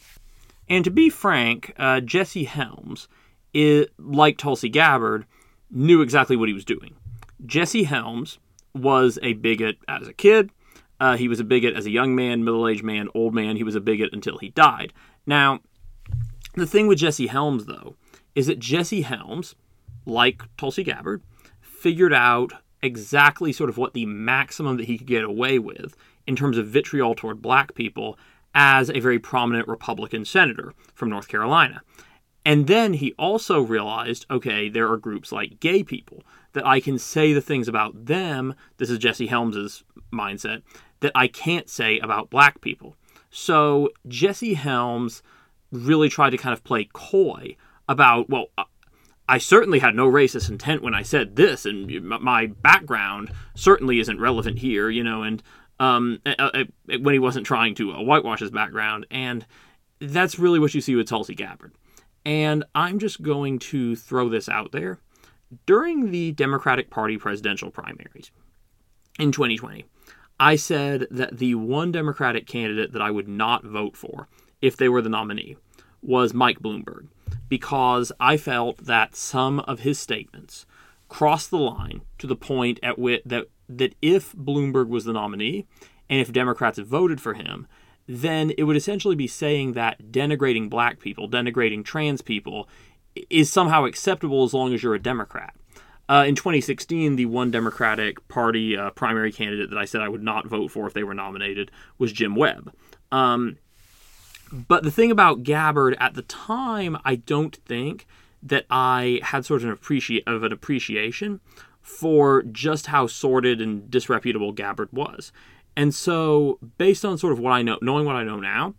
And 0.70 0.86
to 0.86 0.92
be 0.92 1.10
frank, 1.10 1.74
uh, 1.78 2.00
Jesse 2.02 2.44
Helms, 2.44 3.08
it, 3.54 3.92
like 3.98 4.38
Tulsi 4.38 4.70
Gabbard, 4.70 5.26
knew 5.72 6.02
exactly 6.02 6.36
what 6.36 6.48
he 6.48 6.54
was 6.54 6.66
doing. 6.66 6.96
Jesse 7.46 7.84
Helms 7.84 8.38
was 8.76 9.18
a 9.24 9.34
bigot 9.34 9.78
as 9.88 10.08
a 10.08 10.14
kid. 10.14 10.52
Uh, 11.00 11.18
he 11.18 11.28
was 11.28 11.40
a 11.40 11.46
bigot 11.46 11.76
as 11.76 11.86
a 11.86 11.92
young 11.92 12.14
man, 12.16 12.44
middle 12.44 12.68
aged 12.68 12.84
man, 12.84 13.08
old 13.16 13.34
man. 13.34 13.56
He 13.56 13.64
was 13.64 13.76
a 13.76 13.82
bigot 13.82 14.10
until 14.14 14.38
he 14.38 14.50
died. 14.50 14.94
Now, 15.26 15.60
the 16.56 16.68
thing 16.68 16.88
with 16.88 17.00
Jesse 17.00 17.28
Helms, 17.28 17.66
though, 17.66 17.96
is 18.36 18.48
that 18.48 18.60
Jesse 18.60 19.02
Helms, 19.02 19.56
like 20.06 20.44
Tulsi 20.58 20.84
Gabbard, 20.84 21.24
figured 21.62 22.14
out 22.14 22.54
exactly 22.82 23.52
sort 23.52 23.70
of 23.70 23.78
what 23.78 23.94
the 23.94 24.06
maximum 24.06 24.78
that 24.78 24.86
he 24.86 24.98
could 24.98 25.08
get 25.08 25.24
away 25.24 25.60
with 25.60 25.96
in 26.28 26.36
terms 26.36 26.58
of 26.58 26.68
vitriol 26.68 27.16
toward 27.16 27.42
black 27.42 27.74
people 27.76 28.18
as 28.62 28.90
a 28.90 29.00
very 29.00 29.18
prominent 29.18 29.70
Republican 29.70 30.26
senator 30.26 30.74
from 30.94 31.10
North 31.10 31.30
Carolina. 31.30 31.82
And 32.46 32.68
then 32.68 32.96
he 32.96 33.14
also 33.14 33.62
realized 33.62 34.26
okay, 34.30 34.68
there 34.68 34.92
are 34.92 34.98
groups 34.98 35.32
like 35.32 35.62
gay 35.62 35.82
people 35.82 36.24
that 36.52 36.68
I 36.68 36.82
can 36.82 37.00
say 37.00 37.32
the 37.32 37.42
things 37.42 37.70
about 37.70 38.06
them. 38.06 38.54
This 38.76 38.90
is 38.90 38.98
Jesse 39.00 39.28
Helms's 39.28 39.86
mindset 40.12 40.62
that 41.00 41.14
I 41.16 41.30
can't 41.30 41.70
say 41.70 42.00
about 42.00 42.30
black 42.30 42.60
people. 42.60 42.98
So 43.30 43.92
Jesse 44.10 44.56
Helms 44.56 45.24
really 45.72 46.10
tried 46.10 46.32
to 46.32 46.38
kind 46.38 46.52
of 46.52 46.66
play 46.66 46.90
coy 46.92 47.56
about, 47.88 48.30
well, 48.30 48.48
I 49.30 49.38
certainly 49.38 49.80
had 49.80 49.96
no 49.96 50.12
racist 50.12 50.50
intent 50.50 50.82
when 50.82 50.96
I 50.96 51.04
said 51.04 51.38
this, 51.38 51.66
and 51.66 52.04
my 52.04 52.48
background 52.48 53.32
certainly 53.56 54.00
isn't 54.00 54.20
relevant 54.20 54.60
here, 54.60 54.90
you 54.90 55.04
know, 55.04 55.22
and 55.22 55.42
um, 55.80 56.20
when 57.00 57.14
he 57.14 57.20
wasn't 57.20 57.46
trying 57.46 57.76
to 57.76 57.92
uh, 57.92 58.02
whitewash 58.02 58.40
his 58.40 58.52
background. 58.52 59.06
And 59.10 59.46
that's 60.00 60.40
really 60.40 60.60
what 60.60 60.74
you 60.74 60.82
see 60.82 60.96
with 60.96 61.08
Tulsi 61.08 61.36
Gabbard. 61.36 61.74
And 62.26 62.64
I'm 62.76 63.00
just 63.00 63.22
going 63.22 63.60
to 63.60 63.96
throw 63.96 64.30
this 64.30 64.50
out 64.50 64.72
there. 64.72 65.00
During 65.66 66.12
the 66.12 66.32
Democratic 66.34 66.90
Party 66.90 67.18
presidential 67.18 67.72
primaries 67.72 68.32
in 69.18 69.32
2020, 69.32 69.86
I 70.40 70.56
said 70.56 71.08
that 71.12 71.38
the 71.38 71.56
one 71.56 71.92
Democratic 71.92 72.46
candidate 72.46 72.94
that 72.94 73.02
I 73.02 73.12
would 73.12 73.28
not 73.28 73.64
vote 73.64 73.98
for 73.98 74.28
if 74.62 74.78
they 74.78 74.90
were 74.90 75.02
the 75.02 75.10
nominee 75.10 75.58
was 76.02 76.34
Mike 76.34 76.60
Bloomberg 76.60 77.08
because 77.50 78.12
I 78.20 78.38
felt 78.38 78.86
that 78.86 79.16
some 79.16 79.60
of 79.62 79.82
his 79.82 80.00
statements 80.00 80.66
crossed 81.10 81.50
the 81.50 81.58
line 81.58 82.02
to 82.20 82.28
the 82.28 82.36
point 82.36 82.80
at 82.84 83.00
which 83.00 83.22
that 83.26 83.48
that 83.70 83.96
if 84.02 84.34
Bloomberg 84.34 84.88
was 84.88 85.06
the 85.06 85.14
nominee 85.14 85.66
and 86.10 86.20
if 86.20 86.34
Democrats 86.34 86.80
voted 86.80 87.22
for 87.22 87.36
him, 87.36 87.68
then 88.08 88.52
it 88.58 88.64
would 88.64 88.76
essentially 88.76 89.16
be 89.16 89.28
saying 89.28 89.74
that 89.74 90.12
denigrating 90.12 90.70
black 90.70 91.00
people, 91.00 91.30
denigrating 91.30 91.86
trans 91.86 92.22
people 92.22 92.68
is 93.30 93.52
somehow 93.52 93.86
acceptable 93.86 94.44
as 94.44 94.54
long 94.54 94.74
as 94.74 94.82
you're 94.82 94.96
a 94.96 95.02
Democrat. 95.02 95.54
Uh, 96.10 96.26
in 96.28 96.34
2016, 96.34 97.18
the 97.18 97.28
one 97.28 97.52
Democratic 97.52 98.28
Party 98.28 98.76
uh, 98.76 98.90
primary 98.92 99.32
candidate 99.32 99.70
that 99.70 99.78
I 99.78 99.86
said 99.86 100.02
I 100.02 100.10
would 100.10 100.24
not 100.24 100.48
vote 100.48 100.72
for 100.72 100.88
if 100.88 100.94
they 100.94 101.04
were 101.04 101.14
nominated 101.14 101.70
was 102.00 102.12
Jim 102.12 102.36
Webb. 102.36 102.74
Um, 103.12 103.58
but 104.52 104.82
the 104.82 104.90
thing 104.90 105.12
about 105.12 105.44
Gabbard 105.44 105.96
at 106.00 106.16
the 106.16 106.24
time, 106.24 106.98
I 107.06 107.16
don't 107.16 107.56
think 107.56 108.08
that 108.42 108.66
I 108.72 109.20
had 109.22 109.46
sort 109.46 109.62
of 109.62 109.70
an, 109.70 109.76
appreci- 109.76 110.24
of 110.26 110.42
an 110.42 110.52
appreciation 110.52 111.42
for 111.90 112.44
just 112.44 112.86
how 112.86 113.08
sordid 113.08 113.60
and 113.60 113.90
disreputable 113.90 114.52
Gabbard 114.52 114.90
was. 114.94 115.32
And 115.76 115.94
so, 115.94 116.60
based 116.78 117.04
on 117.04 117.18
sort 117.18 117.34
of 117.34 117.40
what 117.40 117.52
I 117.52 117.64
know, 117.64 117.80
knowing 117.82 118.06
what 118.06 118.16
I 118.16 118.24
know 118.24 118.40
now, 118.40 118.76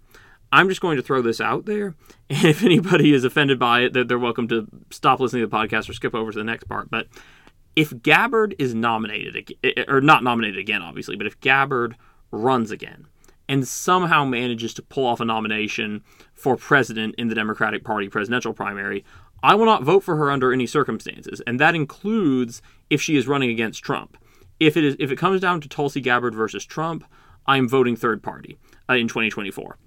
I'm 0.52 0.68
just 0.68 0.80
going 0.80 0.96
to 0.96 1.02
throw 1.02 1.20
this 1.20 1.40
out 1.40 1.66
there. 1.66 1.96
And 2.30 2.44
if 2.44 2.62
anybody 2.62 3.12
is 3.12 3.24
offended 3.24 3.58
by 3.58 3.80
it, 3.80 4.06
they're 4.06 4.16
welcome 4.16 4.46
to 4.48 4.68
stop 4.90 5.18
listening 5.18 5.42
to 5.42 5.48
the 5.48 5.56
podcast 5.56 5.88
or 5.88 5.92
skip 5.92 6.14
over 6.14 6.30
to 6.30 6.38
the 6.38 6.44
next 6.44 6.68
part. 6.68 6.88
But 6.88 7.08
if 7.74 8.00
Gabbard 8.02 8.54
is 8.56 8.72
nominated, 8.72 9.52
eh, 9.64 9.72
eh, 9.76 9.84
or 9.88 10.00
not 10.00 10.22
nominated 10.22 10.58
again, 10.58 10.80
obviously, 10.80 11.16
but 11.16 11.26
if 11.26 11.40
Gabbard 11.40 11.96
runs 12.30 12.70
again, 12.70 13.08
and 13.48 13.66
somehow 13.66 14.24
manages 14.24 14.72
to 14.74 14.82
pull 14.82 15.04
off 15.04 15.18
a 15.18 15.24
nomination 15.24 16.04
for 16.34 16.56
president 16.56 17.16
in 17.18 17.26
the 17.26 17.34
Democratic 17.34 17.82
Party 17.82 18.08
presidential 18.08 18.52
primary, 18.52 19.04
I 19.42 19.54
will 19.54 19.66
not 19.66 19.82
vote 19.82 20.00
for 20.00 20.16
her 20.16 20.30
under 20.30 20.52
any 20.52 20.66
circumstances, 20.66 21.40
and 21.46 21.58
that 21.60 21.74
includes 21.74 22.62
if 22.88 23.00
she 23.00 23.16
is 23.16 23.28
running 23.28 23.50
against 23.50 23.82
Trump. 23.82 24.16
If 24.58 24.76
it 24.76 24.84
is 24.84 24.96
if 24.98 25.10
it 25.10 25.16
comes 25.16 25.40
down 25.40 25.60
to 25.62 25.68
Tulsi 25.68 26.00
Gabbard 26.00 26.34
versus 26.34 26.64
Trump, 26.64 27.04
I 27.46 27.56
am 27.56 27.68
voting 27.68 27.96
third 27.96 28.22
party 28.22 28.58
uh, 28.88 28.94
in 28.94 29.08
2024. 29.08 29.78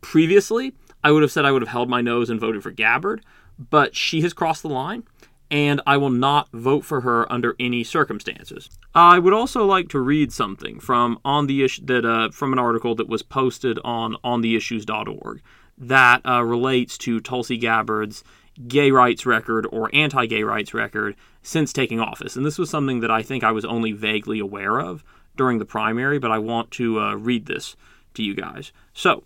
Previously, 0.00 0.74
I 1.02 1.10
would 1.10 1.22
have 1.22 1.32
said 1.32 1.44
I 1.44 1.52
would 1.52 1.62
have 1.62 1.70
held 1.70 1.88
my 1.88 2.00
nose 2.00 2.30
and 2.30 2.40
voted 2.40 2.62
for 2.62 2.70
Gabbard, 2.70 3.24
but 3.58 3.96
she 3.96 4.20
has 4.20 4.32
crossed 4.32 4.62
the 4.62 4.68
line 4.68 5.04
and 5.50 5.80
I 5.86 5.96
will 5.98 6.10
not 6.10 6.48
vote 6.52 6.84
for 6.84 7.02
her 7.02 7.30
under 7.30 7.54
any 7.60 7.84
circumstances. 7.84 8.70
I 8.94 9.18
would 9.18 9.32
also 9.32 9.64
like 9.64 9.88
to 9.90 10.00
read 10.00 10.32
something 10.32 10.80
from 10.80 11.18
on 11.24 11.46
the 11.46 11.62
issue 11.62 11.84
that 11.86 12.04
uh, 12.04 12.30
from 12.30 12.52
an 12.52 12.58
article 12.58 12.94
that 12.96 13.08
was 13.08 13.22
posted 13.22 13.78
on 13.84 14.16
ontheissues.org 14.24 15.42
that 15.76 16.22
uh, 16.24 16.42
relates 16.42 16.96
to 16.98 17.20
Tulsi 17.20 17.56
Gabbard's 17.56 18.24
gay 18.68 18.90
rights 18.90 19.26
record 19.26 19.66
or 19.70 19.90
anti-gay 19.92 20.42
rights 20.42 20.74
record 20.74 21.16
since 21.42 21.72
taking 21.72 22.00
office. 22.00 22.36
And 22.36 22.46
this 22.46 22.58
was 22.58 22.70
something 22.70 23.00
that 23.00 23.10
I 23.10 23.22
think 23.22 23.44
I 23.44 23.52
was 23.52 23.64
only 23.64 23.92
vaguely 23.92 24.38
aware 24.38 24.78
of 24.80 25.04
during 25.36 25.58
the 25.58 25.64
primary, 25.64 26.18
but 26.18 26.30
I 26.30 26.38
want 26.38 26.70
to 26.72 27.00
uh, 27.00 27.14
read 27.14 27.46
this 27.46 27.76
to 28.14 28.22
you 28.22 28.34
guys. 28.34 28.72
So, 28.92 29.24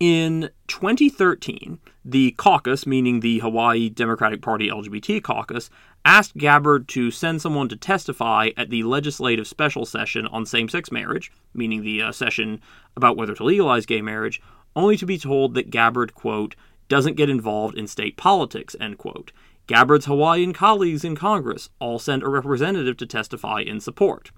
in 0.00 0.50
2013, 0.66 1.78
the 2.04 2.32
caucus, 2.32 2.86
meaning 2.86 3.20
the 3.20 3.38
Hawaii 3.38 3.88
Democratic 3.88 4.42
Party 4.42 4.68
LGBT 4.68 5.22
caucus, 5.22 5.70
asked 6.04 6.36
Gabbard 6.36 6.88
to 6.88 7.12
send 7.12 7.40
someone 7.40 7.68
to 7.68 7.76
testify 7.76 8.50
at 8.56 8.70
the 8.70 8.82
legislative 8.82 9.46
special 9.46 9.86
session 9.86 10.26
on 10.26 10.44
same 10.44 10.68
sex 10.68 10.90
marriage, 10.90 11.30
meaning 11.54 11.82
the 11.82 12.02
uh, 12.02 12.10
session 12.10 12.60
about 12.96 13.16
whether 13.16 13.34
to 13.36 13.44
legalize 13.44 13.86
gay 13.86 14.02
marriage, 14.02 14.42
only 14.74 14.96
to 14.96 15.06
be 15.06 15.18
told 15.18 15.54
that 15.54 15.70
Gabbard, 15.70 16.14
quote, 16.14 16.56
doesn't 16.92 17.16
get 17.16 17.30
involved 17.30 17.74
in 17.74 17.86
state 17.86 18.18
politics, 18.18 18.76
end 18.78 18.98
quote. 18.98 19.32
Gabbard's 19.66 20.04
Hawaiian 20.04 20.52
colleagues 20.52 21.04
in 21.04 21.16
Congress 21.16 21.70
all 21.78 21.98
sent 21.98 22.22
a 22.22 22.28
representative 22.28 22.98
to 22.98 23.06
testify 23.06 23.62
in 23.62 23.80
support. 23.80 24.30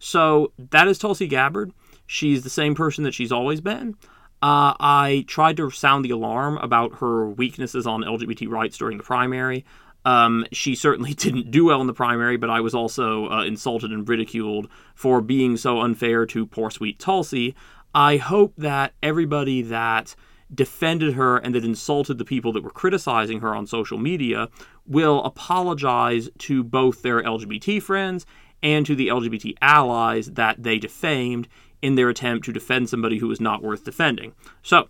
So 0.00 0.50
that 0.58 0.88
is 0.88 0.98
Tulsi 0.98 1.28
Gabbard. 1.28 1.70
She's 2.08 2.42
the 2.42 2.50
same 2.50 2.74
person 2.74 3.04
that 3.04 3.14
she's 3.14 3.30
always 3.30 3.60
been. 3.60 3.94
Uh, 4.42 4.74
I 4.80 5.24
tried 5.28 5.56
to 5.58 5.70
sound 5.70 6.04
the 6.04 6.10
alarm 6.10 6.56
about 6.56 6.98
her 6.98 7.28
weaknesses 7.28 7.86
on 7.86 8.02
LGBT 8.02 8.48
rights 8.48 8.76
during 8.76 8.96
the 8.96 9.04
primary. 9.04 9.64
Um, 10.04 10.44
she 10.50 10.74
certainly 10.74 11.14
didn't 11.26 11.52
do 11.52 11.66
well 11.66 11.80
in 11.80 11.86
the 11.86 11.92
primary, 11.92 12.36
but 12.36 12.50
I 12.50 12.60
was 12.60 12.74
also 12.74 13.28
uh, 13.28 13.44
insulted 13.44 13.92
and 13.92 14.08
ridiculed 14.08 14.68
for 14.96 15.20
being 15.20 15.56
so 15.56 15.80
unfair 15.80 16.26
to 16.26 16.44
poor 16.44 16.72
sweet 16.72 16.98
Tulsi. 16.98 17.54
I 17.94 18.16
hope 18.16 18.54
that 18.56 18.94
everybody 19.00 19.62
that 19.62 20.16
defended 20.54 21.14
her 21.14 21.36
and 21.38 21.54
that 21.54 21.64
insulted 21.64 22.18
the 22.18 22.24
people 22.24 22.52
that 22.52 22.62
were 22.62 22.70
criticizing 22.70 23.40
her 23.40 23.54
on 23.54 23.66
social 23.66 23.98
media 23.98 24.48
will 24.86 25.22
apologize 25.24 26.28
to 26.38 26.64
both 26.64 27.02
their 27.02 27.22
LGBT 27.22 27.82
friends 27.82 28.26
and 28.62 28.84
to 28.86 28.94
the 28.94 29.08
LGBT 29.08 29.54
allies 29.62 30.32
that 30.32 30.62
they 30.62 30.78
defamed 30.78 31.48
in 31.82 31.94
their 31.94 32.08
attempt 32.08 32.44
to 32.44 32.52
defend 32.52 32.88
somebody 32.88 33.18
who 33.18 33.28
was 33.28 33.40
not 33.40 33.62
worth 33.62 33.84
defending. 33.84 34.34
So, 34.62 34.88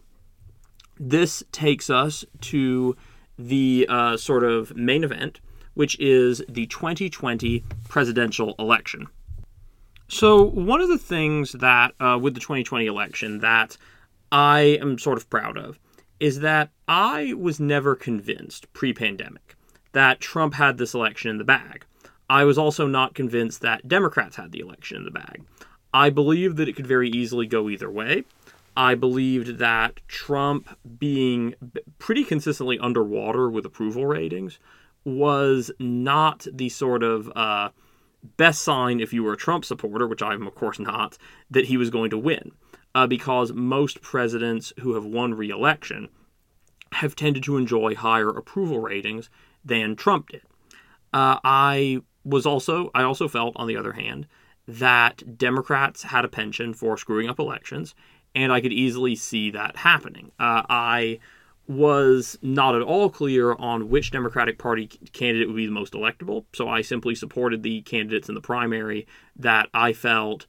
this 0.98 1.42
takes 1.52 1.88
us 1.88 2.24
to 2.42 2.96
the 3.38 3.86
uh, 3.88 4.16
sort 4.16 4.44
of 4.44 4.76
main 4.76 5.04
event, 5.04 5.40
which 5.74 5.98
is 5.98 6.42
the 6.48 6.66
2020 6.66 7.64
presidential 7.88 8.54
election. 8.58 9.06
So, 10.08 10.42
one 10.42 10.80
of 10.80 10.88
the 10.88 10.98
things 10.98 11.52
that, 11.52 11.94
uh, 12.00 12.18
with 12.20 12.34
the 12.34 12.40
2020 12.40 12.86
election, 12.86 13.38
that 13.38 13.76
I 14.32 14.78
am 14.80 14.98
sort 14.98 15.18
of 15.18 15.28
proud 15.30 15.56
of 15.58 15.78
is 16.18 16.40
that 16.40 16.70
I 16.86 17.34
was 17.36 17.58
never 17.58 17.96
convinced 17.96 18.72
pre 18.72 18.92
pandemic 18.92 19.56
that 19.92 20.20
Trump 20.20 20.54
had 20.54 20.78
this 20.78 20.94
election 20.94 21.30
in 21.30 21.38
the 21.38 21.44
bag. 21.44 21.86
I 22.28 22.44
was 22.44 22.58
also 22.58 22.86
not 22.86 23.14
convinced 23.14 23.60
that 23.62 23.88
Democrats 23.88 24.36
had 24.36 24.52
the 24.52 24.60
election 24.60 24.98
in 24.98 25.04
the 25.04 25.10
bag. 25.10 25.42
I 25.92 26.10
believe 26.10 26.56
that 26.56 26.68
it 26.68 26.76
could 26.76 26.86
very 26.86 27.08
easily 27.08 27.46
go 27.46 27.68
either 27.68 27.90
way. 27.90 28.24
I 28.76 28.94
believed 28.94 29.58
that 29.58 30.00
Trump 30.06 30.68
being 30.98 31.54
pretty 31.98 32.22
consistently 32.22 32.78
underwater 32.78 33.50
with 33.50 33.66
approval 33.66 34.06
ratings 34.06 34.60
was 35.04 35.72
not 35.80 36.46
the 36.52 36.68
sort 36.68 37.02
of 37.02 37.32
uh, 37.34 37.70
best 38.36 38.62
sign 38.62 39.00
if 39.00 39.12
you 39.12 39.24
were 39.24 39.32
a 39.32 39.36
Trump 39.36 39.64
supporter, 39.64 40.06
which 40.06 40.22
I'm 40.22 40.46
of 40.46 40.54
course 40.54 40.78
not, 40.78 41.18
that 41.50 41.64
he 41.64 41.76
was 41.76 41.90
going 41.90 42.10
to 42.10 42.18
win. 42.18 42.52
Uh, 42.94 43.06
because 43.06 43.52
most 43.52 44.02
presidents 44.02 44.72
who 44.80 44.94
have 44.94 45.04
won 45.04 45.34
re 45.34 45.48
election 45.50 46.08
have 46.92 47.14
tended 47.14 47.42
to 47.44 47.56
enjoy 47.56 47.94
higher 47.94 48.30
approval 48.30 48.80
ratings 48.80 49.30
than 49.64 49.94
Trump 49.94 50.30
did. 50.30 50.42
Uh, 51.12 51.38
I 51.44 52.00
was 52.24 52.46
also, 52.46 52.90
I 52.94 53.02
also 53.02 53.28
felt, 53.28 53.54
on 53.56 53.68
the 53.68 53.76
other 53.76 53.92
hand, 53.92 54.26
that 54.66 55.38
Democrats 55.38 56.04
had 56.04 56.24
a 56.24 56.28
penchant 56.28 56.76
for 56.76 56.96
screwing 56.96 57.28
up 57.28 57.38
elections, 57.38 57.94
and 58.34 58.52
I 58.52 58.60
could 58.60 58.72
easily 58.72 59.16
see 59.16 59.50
that 59.50 59.76
happening. 59.78 60.30
Uh, 60.38 60.62
I 60.68 61.18
was 61.66 62.38
not 62.42 62.74
at 62.74 62.82
all 62.82 63.10
clear 63.10 63.54
on 63.54 63.88
which 63.88 64.10
Democratic 64.10 64.58
Party 64.58 64.88
candidate 65.12 65.46
would 65.48 65.56
be 65.56 65.66
the 65.66 65.72
most 65.72 65.92
electable, 65.92 66.44
so 66.52 66.68
I 66.68 66.82
simply 66.82 67.14
supported 67.14 67.62
the 67.62 67.82
candidates 67.82 68.28
in 68.28 68.34
the 68.34 68.40
primary 68.40 69.06
that 69.36 69.68
I 69.72 69.92
felt 69.92 70.46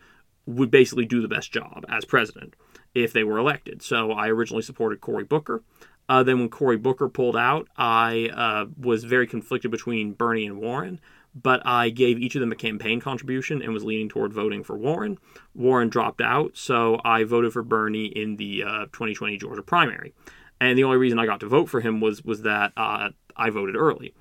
would 0.56 0.72
basically 0.72 1.06
do 1.06 1.22
the 1.22 1.28
best 1.28 1.52
job 1.52 1.86
as 1.90 2.06
president 2.06 2.56
if 2.94 3.14
they 3.14 3.24
were 3.24 3.38
elected. 3.38 3.82
So 3.82 4.12
I 4.12 4.30
originally 4.30 4.64
supported 4.64 5.02
Cory 5.02 5.24
Booker. 5.24 5.64
Uh, 6.10 6.24
then 6.24 6.40
when 6.40 6.50
Cory 6.50 6.78
Booker 6.78 7.08
pulled 7.08 7.38
out, 7.38 7.68
I 7.78 8.30
uh, 8.34 8.66
was 8.78 9.06
very 9.06 9.28
conflicted 9.28 9.72
between 9.72 10.14
Bernie 10.14 10.46
and 10.46 10.60
Warren 10.60 11.00
but 11.34 11.62
I 11.66 11.90
gave 11.90 12.20
each 12.20 12.36
of 12.36 12.42
them 12.42 12.52
a 12.52 12.56
campaign 12.56 13.00
contribution 13.00 13.62
and 13.62 13.74
was 13.74 13.84
leaning 13.84 14.10
toward 14.10 14.34
voting 14.34 14.64
for 14.64 14.78
Warren. 14.78 15.18
Warren 15.56 15.90
dropped 15.90 16.22
out, 16.22 16.58
so 16.58 17.00
I 17.06 17.24
voted 17.24 17.54
for 17.54 17.64
Bernie 17.64 18.08
in 18.08 18.36
the 18.36 18.64
uh, 18.64 18.86
2020 18.88 19.38
Georgia 19.38 19.64
primary. 19.64 20.14
And 20.60 20.78
the 20.78 20.84
only 20.84 20.98
reason 20.98 21.20
I 21.20 21.26
got 21.26 21.40
to 21.40 21.48
vote 21.48 21.70
for 21.70 21.82
him 21.82 22.02
was 22.02 22.24
was 22.24 22.42
that 22.44 22.74
uh, 22.76 23.10
I 23.36 23.50
voted 23.50 23.76
early. 23.76 24.14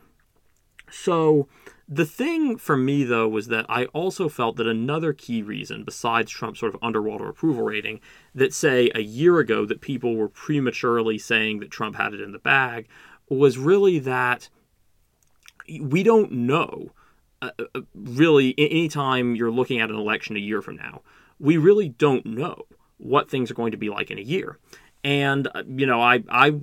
So 0.91 1.49
the 1.93 2.07
thing 2.07 2.57
for 2.57 2.77
me, 2.77 3.03
though, 3.03 3.29
was 3.29 3.49
that 3.49 3.67
I 3.69 3.87
also 3.87 4.29
felt 4.29 4.57
that 4.57 4.69
another 4.69 5.13
key 5.13 5.43
reason, 5.43 5.83
besides 5.83 6.31
Trump's 6.31 6.61
sort 6.61 6.73
of 6.73 6.81
underwater 6.81 7.29
approval 7.29 7.65
rating, 7.65 7.99
that 8.33 8.55
say 8.55 8.93
a 8.95 9.01
year 9.01 9.41
ago 9.41 9.67
that 9.67 9.81
people 9.81 10.15
were 10.15 10.29
prematurely 10.29 11.19
saying 11.19 11.59
that 11.59 11.73
Trump 11.73 11.97
had 11.97 12.15
it 12.15 12.21
in 12.21 12.31
the 12.31 12.39
bag, 12.39 12.87
was 13.29 13.59
really 13.59 13.99
that 13.99 14.49
we 15.81 16.05
don't 16.05 16.31
know. 16.31 16.93
Uh, 17.43 17.51
uh 17.75 17.81
really, 17.93 18.55
anytime 18.57 19.35
you're 19.35 19.51
looking 19.51 19.81
at 19.81 19.91
an 19.91 19.97
election 19.97 20.37
a 20.37 20.41
year 20.41 20.63
from 20.63 20.77
now, 20.77 21.03
we 21.41 21.57
really 21.57 21.89
don't 21.89 22.25
know 22.25 22.67
what 22.99 23.29
things 23.29 23.51
are 23.51 23.55
going 23.55 23.73
to 23.73 23.79
be 23.79 23.89
like 23.89 24.13
in 24.13 24.19
a 24.19 24.23
year. 24.23 24.59
And 25.03 25.49
uh, 25.55 25.63
you 25.67 25.87
know, 25.87 26.01
I 26.01 26.23
I 26.29 26.55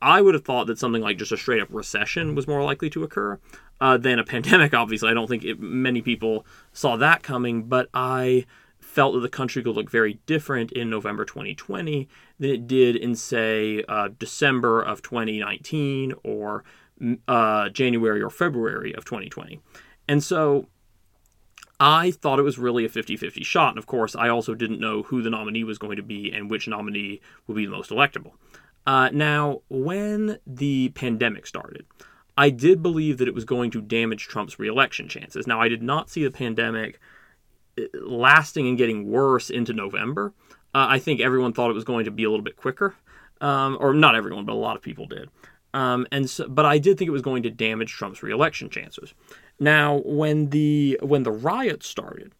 I 0.00 0.20
would 0.22 0.34
have 0.34 0.44
thought 0.44 0.66
that 0.68 0.78
something 0.78 1.02
like 1.02 1.18
just 1.18 1.32
a 1.32 1.36
straight 1.36 1.60
up 1.60 1.68
recession 1.70 2.34
was 2.34 2.46
more 2.46 2.62
likely 2.62 2.88
to 2.90 3.04
occur 3.04 3.38
uh, 3.80 3.98
than 3.98 4.18
a 4.18 4.24
pandemic. 4.32 4.74
Obviously, 4.74 5.10
I 5.10 5.14
don't 5.14 5.28
think 5.28 5.44
it, 5.44 5.60
many 5.60 6.00
people 6.00 6.46
saw 6.72 6.96
that 6.96 7.22
coming, 7.22 7.64
but 7.64 7.88
I 7.92 8.46
felt 8.80 9.14
that 9.14 9.20
the 9.20 9.28
country 9.28 9.62
could 9.62 9.74
look 9.74 9.90
very 9.90 10.20
different 10.26 10.72
in 10.72 10.90
November 10.90 11.24
2020 11.24 12.08
than 12.38 12.50
it 12.50 12.66
did 12.66 12.94
in, 12.96 13.14
say, 13.14 13.82
uh, 13.88 14.08
December 14.18 14.82
of 14.82 15.00
2019 15.02 16.12
or 16.24 16.62
uh, 17.26 17.68
January 17.70 18.20
or 18.20 18.28
February 18.28 18.94
of 18.94 19.04
2020. 19.04 19.60
And 20.08 20.22
so 20.22 20.68
I 21.84 22.12
thought 22.12 22.38
it 22.38 22.42
was 22.42 22.58
really 22.58 22.84
a 22.84 22.88
50 22.88 23.16
50 23.16 23.42
shot. 23.42 23.70
And 23.70 23.78
of 23.78 23.86
course, 23.86 24.14
I 24.14 24.28
also 24.28 24.54
didn't 24.54 24.78
know 24.78 25.02
who 25.02 25.20
the 25.20 25.30
nominee 25.30 25.64
was 25.64 25.78
going 25.78 25.96
to 25.96 26.02
be 26.02 26.30
and 26.32 26.48
which 26.48 26.68
nominee 26.68 27.20
would 27.46 27.56
be 27.56 27.64
the 27.64 27.72
most 27.72 27.90
electable. 27.90 28.34
Uh, 28.86 29.10
now, 29.12 29.62
when 29.68 30.38
the 30.46 30.90
pandemic 30.90 31.44
started, 31.44 31.84
I 32.38 32.50
did 32.50 32.82
believe 32.82 33.18
that 33.18 33.26
it 33.26 33.34
was 33.34 33.44
going 33.44 33.72
to 33.72 33.80
damage 33.80 34.28
Trump's 34.28 34.60
reelection 34.60 35.08
chances. 35.08 35.48
Now, 35.48 35.60
I 35.60 35.66
did 35.66 35.82
not 35.82 36.08
see 36.08 36.22
the 36.22 36.30
pandemic 36.30 37.00
uh, 37.76 37.82
lasting 38.00 38.68
and 38.68 38.78
getting 38.78 39.10
worse 39.10 39.50
into 39.50 39.72
November. 39.72 40.32
Uh, 40.74 40.86
I 40.88 41.00
think 41.00 41.20
everyone 41.20 41.52
thought 41.52 41.70
it 41.70 41.74
was 41.74 41.84
going 41.84 42.04
to 42.04 42.12
be 42.12 42.22
a 42.22 42.30
little 42.30 42.44
bit 42.44 42.56
quicker, 42.56 42.94
um, 43.40 43.76
or 43.80 43.92
not 43.92 44.14
everyone, 44.14 44.44
but 44.44 44.52
a 44.52 44.54
lot 44.54 44.76
of 44.76 44.82
people 44.82 45.06
did. 45.06 45.28
Um, 45.74 46.06
and 46.12 46.30
so, 46.30 46.48
but 46.48 46.64
I 46.64 46.78
did 46.78 46.96
think 46.96 47.08
it 47.08 47.12
was 47.12 47.22
going 47.22 47.42
to 47.42 47.50
damage 47.50 47.92
Trump's 47.92 48.22
reelection 48.22 48.70
chances. 48.70 49.14
Now, 49.58 50.00
when 50.04 50.50
the 50.50 50.98
when 51.02 51.22
the 51.22 51.32
riots 51.32 51.86
started, 51.86 52.32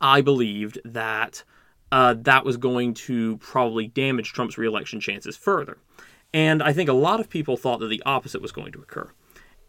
I 0.00 0.20
believed 0.20 0.78
that 0.84 1.44
uh, 1.90 2.14
that 2.18 2.44
was 2.44 2.56
going 2.56 2.94
to 2.94 3.36
probably 3.38 3.86
damage 3.88 4.32
Trump's 4.32 4.58
reelection 4.58 5.00
chances 5.00 5.36
further. 5.36 5.78
And 6.34 6.62
I 6.62 6.72
think 6.72 6.88
a 6.88 6.94
lot 6.94 7.20
of 7.20 7.30
people 7.30 7.56
thought 7.56 7.80
that 7.80 7.88
the 7.88 8.02
opposite 8.04 8.42
was 8.42 8.52
going 8.52 8.72
to 8.72 8.80
occur. 8.80 9.10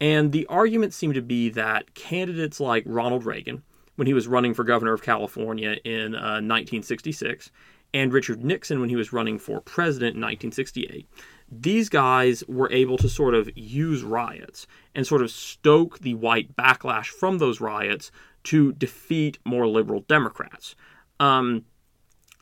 And 0.02 0.32
the 0.32 0.46
argument 0.48 0.94
seemed 0.94 1.16
to 1.16 1.22
be 1.22 1.50
that 1.50 1.94
candidates 1.94 2.60
like 2.60 2.84
Ronald 2.86 3.26
Reagan, 3.26 3.64
when 3.96 4.08
he 4.08 4.14
was 4.14 4.28
running 4.28 4.54
for 4.54 4.64
governor 4.64 4.94
of 4.94 5.02
California 5.02 5.78
in 5.84 6.16
uh, 6.16 6.40
1966, 6.40 7.52
and 7.94 8.14
Richard 8.14 8.44
Nixon, 8.44 8.80
when 8.80 8.90
he 8.90 8.96
was 8.96 9.14
running 9.14 9.40
for 9.40 9.62
president 9.62 10.16
in 10.16 10.22
1968, 10.22 11.08
these 11.52 11.90
guys 11.90 12.44
were 12.48 12.72
able 12.72 12.98
to 12.98 13.10
sort 13.10 13.34
of 13.34 13.50
use 13.56 14.04
riots 14.04 14.68
and 14.94 15.08
sort 15.08 15.22
of 15.22 15.32
stoke 15.32 16.00
the 16.00 16.14
white 16.14 16.56
backlash 16.56 17.08
from 17.08 17.40
those 17.40 17.60
riots 17.60 18.12
to 18.44 18.72
defeat 18.74 19.40
more 19.44 19.68
liberal 19.68 20.02
Democrats. 20.02 20.76
Um, 21.20 21.66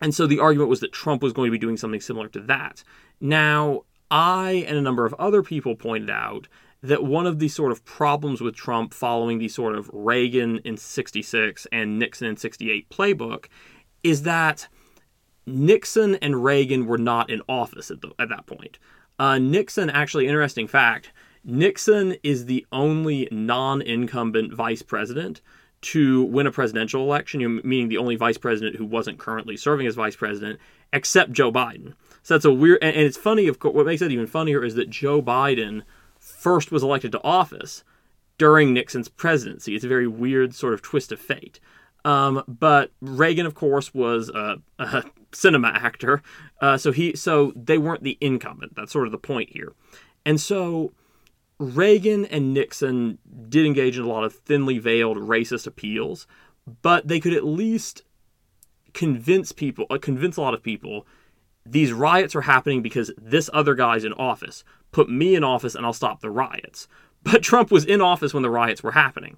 and 0.01 0.13
so 0.13 0.27
the 0.27 0.39
argument 0.39 0.69
was 0.69 0.81
that 0.81 0.91
Trump 0.91 1.23
was 1.23 1.33
going 1.33 1.47
to 1.47 1.51
be 1.51 1.57
doing 1.57 1.77
something 1.77 2.01
similar 2.01 2.27
to 2.29 2.39
that. 2.41 2.83
Now, 3.19 3.83
I 4.11 4.65
and 4.67 4.77
a 4.77 4.81
number 4.81 5.05
of 5.05 5.13
other 5.15 5.41
people 5.41 5.75
pointed 5.75 6.09
out 6.09 6.47
that 6.83 7.03
one 7.03 7.25
of 7.25 7.39
the 7.39 7.47
sort 7.47 7.71
of 7.71 7.83
problems 7.85 8.41
with 8.41 8.55
Trump 8.55 8.93
following 8.93 9.39
the 9.39 9.47
sort 9.47 9.75
of 9.75 9.89
Reagan 9.91 10.59
in 10.59 10.77
66 10.77 11.65
and 11.71 11.97
Nixon 11.97 12.27
in 12.27 12.37
68 12.37 12.89
playbook 12.89 13.45
is 14.03 14.23
that 14.23 14.67
Nixon 15.47 16.15
and 16.15 16.43
Reagan 16.43 16.85
were 16.85 16.97
not 16.97 17.29
in 17.29 17.41
office 17.47 17.89
at, 17.89 18.01
the, 18.01 18.11
at 18.19 18.29
that 18.29 18.45
point. 18.45 18.77
Uh, 19.17 19.39
Nixon, 19.39 19.89
actually, 19.89 20.27
interesting 20.27 20.67
fact 20.67 21.11
Nixon 21.43 22.17
is 22.23 22.45
the 22.45 22.65
only 22.73 23.27
non 23.31 23.81
incumbent 23.81 24.53
vice 24.53 24.81
president 24.81 25.41
to 25.79 26.23
win 26.23 26.47
a 26.47 26.51
presidential 26.51 27.03
election, 27.03 27.61
meaning 27.63 27.87
the 27.87 27.97
only 27.97 28.15
vice 28.15 28.37
president 28.37 28.75
who 28.75 28.85
wasn't 28.85 29.17
currently 29.17 29.55
serving 29.55 29.87
as 29.87 29.95
vice 29.95 30.15
president, 30.15 30.59
except 30.91 31.31
Joe 31.31 31.51
Biden. 31.51 31.93
So 32.23 32.33
that's 32.33 32.45
a 32.45 32.51
weird, 32.51 32.79
and, 32.81 32.95
it's 32.95 33.17
funny. 33.17 33.47
Of 33.47 33.59
course, 33.59 33.73
what 33.73 33.85
makes 33.85 34.01
it 34.01 34.11
even 34.11 34.27
funnier 34.27 34.63
is 34.63 34.75
that 34.75 34.89
Joe 34.89 35.21
Biden 35.21 35.83
first 36.19 36.71
was 36.71 36.83
elected 36.83 37.13
to 37.13 37.23
office 37.23 37.83
during 38.37 38.73
Nixon's 38.73 39.07
presidency. 39.07 39.75
It's 39.75 39.85
a 39.85 39.89
very 39.89 40.07
weird 40.07 40.53
sort 40.53 40.73
of 40.73 40.81
twist 40.81 41.11
of 41.11 41.19
fate. 41.19 41.59
Um, 42.07 42.41
but 42.47 42.91
Reagan, 43.01 43.45
of 43.45 43.53
course, 43.53 43.93
was 43.93 44.29
a, 44.29 44.61
a 44.79 45.03
cinema 45.34 45.67
actor, 45.67 46.21
uh, 46.61 46.77
so 46.77 46.93
he 46.93 47.13
so 47.17 47.51
they 47.53 47.77
weren't 47.77 48.03
the 48.03 48.17
incumbent. 48.21 48.75
That's 48.77 48.93
sort 48.93 49.07
of 49.07 49.11
the 49.11 49.17
point 49.17 49.49
here. 49.49 49.73
And 50.25 50.39
so 50.39 50.93
Reagan 51.59 52.23
and 52.25 52.53
Nixon 52.53 53.17
did 53.49 53.65
engage 53.65 53.97
in 53.97 54.05
a 54.05 54.07
lot 54.07 54.23
of 54.23 54.34
thinly 54.34 54.77
veiled 54.77 55.17
racist 55.17 55.67
appeals, 55.67 56.27
but 56.81 57.09
they 57.09 57.19
could 57.19 57.34
at 57.34 57.43
least 57.43 58.03
convince 58.93 59.51
people, 59.51 59.85
uh, 59.89 59.97
convince 60.01 60.38
a 60.38 60.41
lot 60.41 60.53
of 60.53 60.63
people 60.63 61.05
these 61.65 61.91
riots 61.91 62.35
are 62.35 62.41
happening 62.41 62.81
because 62.81 63.11
this 63.17 63.49
other 63.51 63.75
guy's 63.75 64.05
in 64.05 64.13
office. 64.13 64.63
Put 64.93 65.09
me 65.09 65.35
in 65.35 65.43
office 65.43 65.75
and 65.75 65.85
I'll 65.85 65.91
stop 65.91 66.21
the 66.21 66.31
riots. 66.31 66.88
But 67.21 67.43
Trump 67.43 67.69
was 67.69 67.84
in 67.84 67.99
office 67.99 68.34
when 68.34 68.43
the 68.43 68.49
riots 68.49 68.81
were 68.81 68.93
happening. 68.93 69.35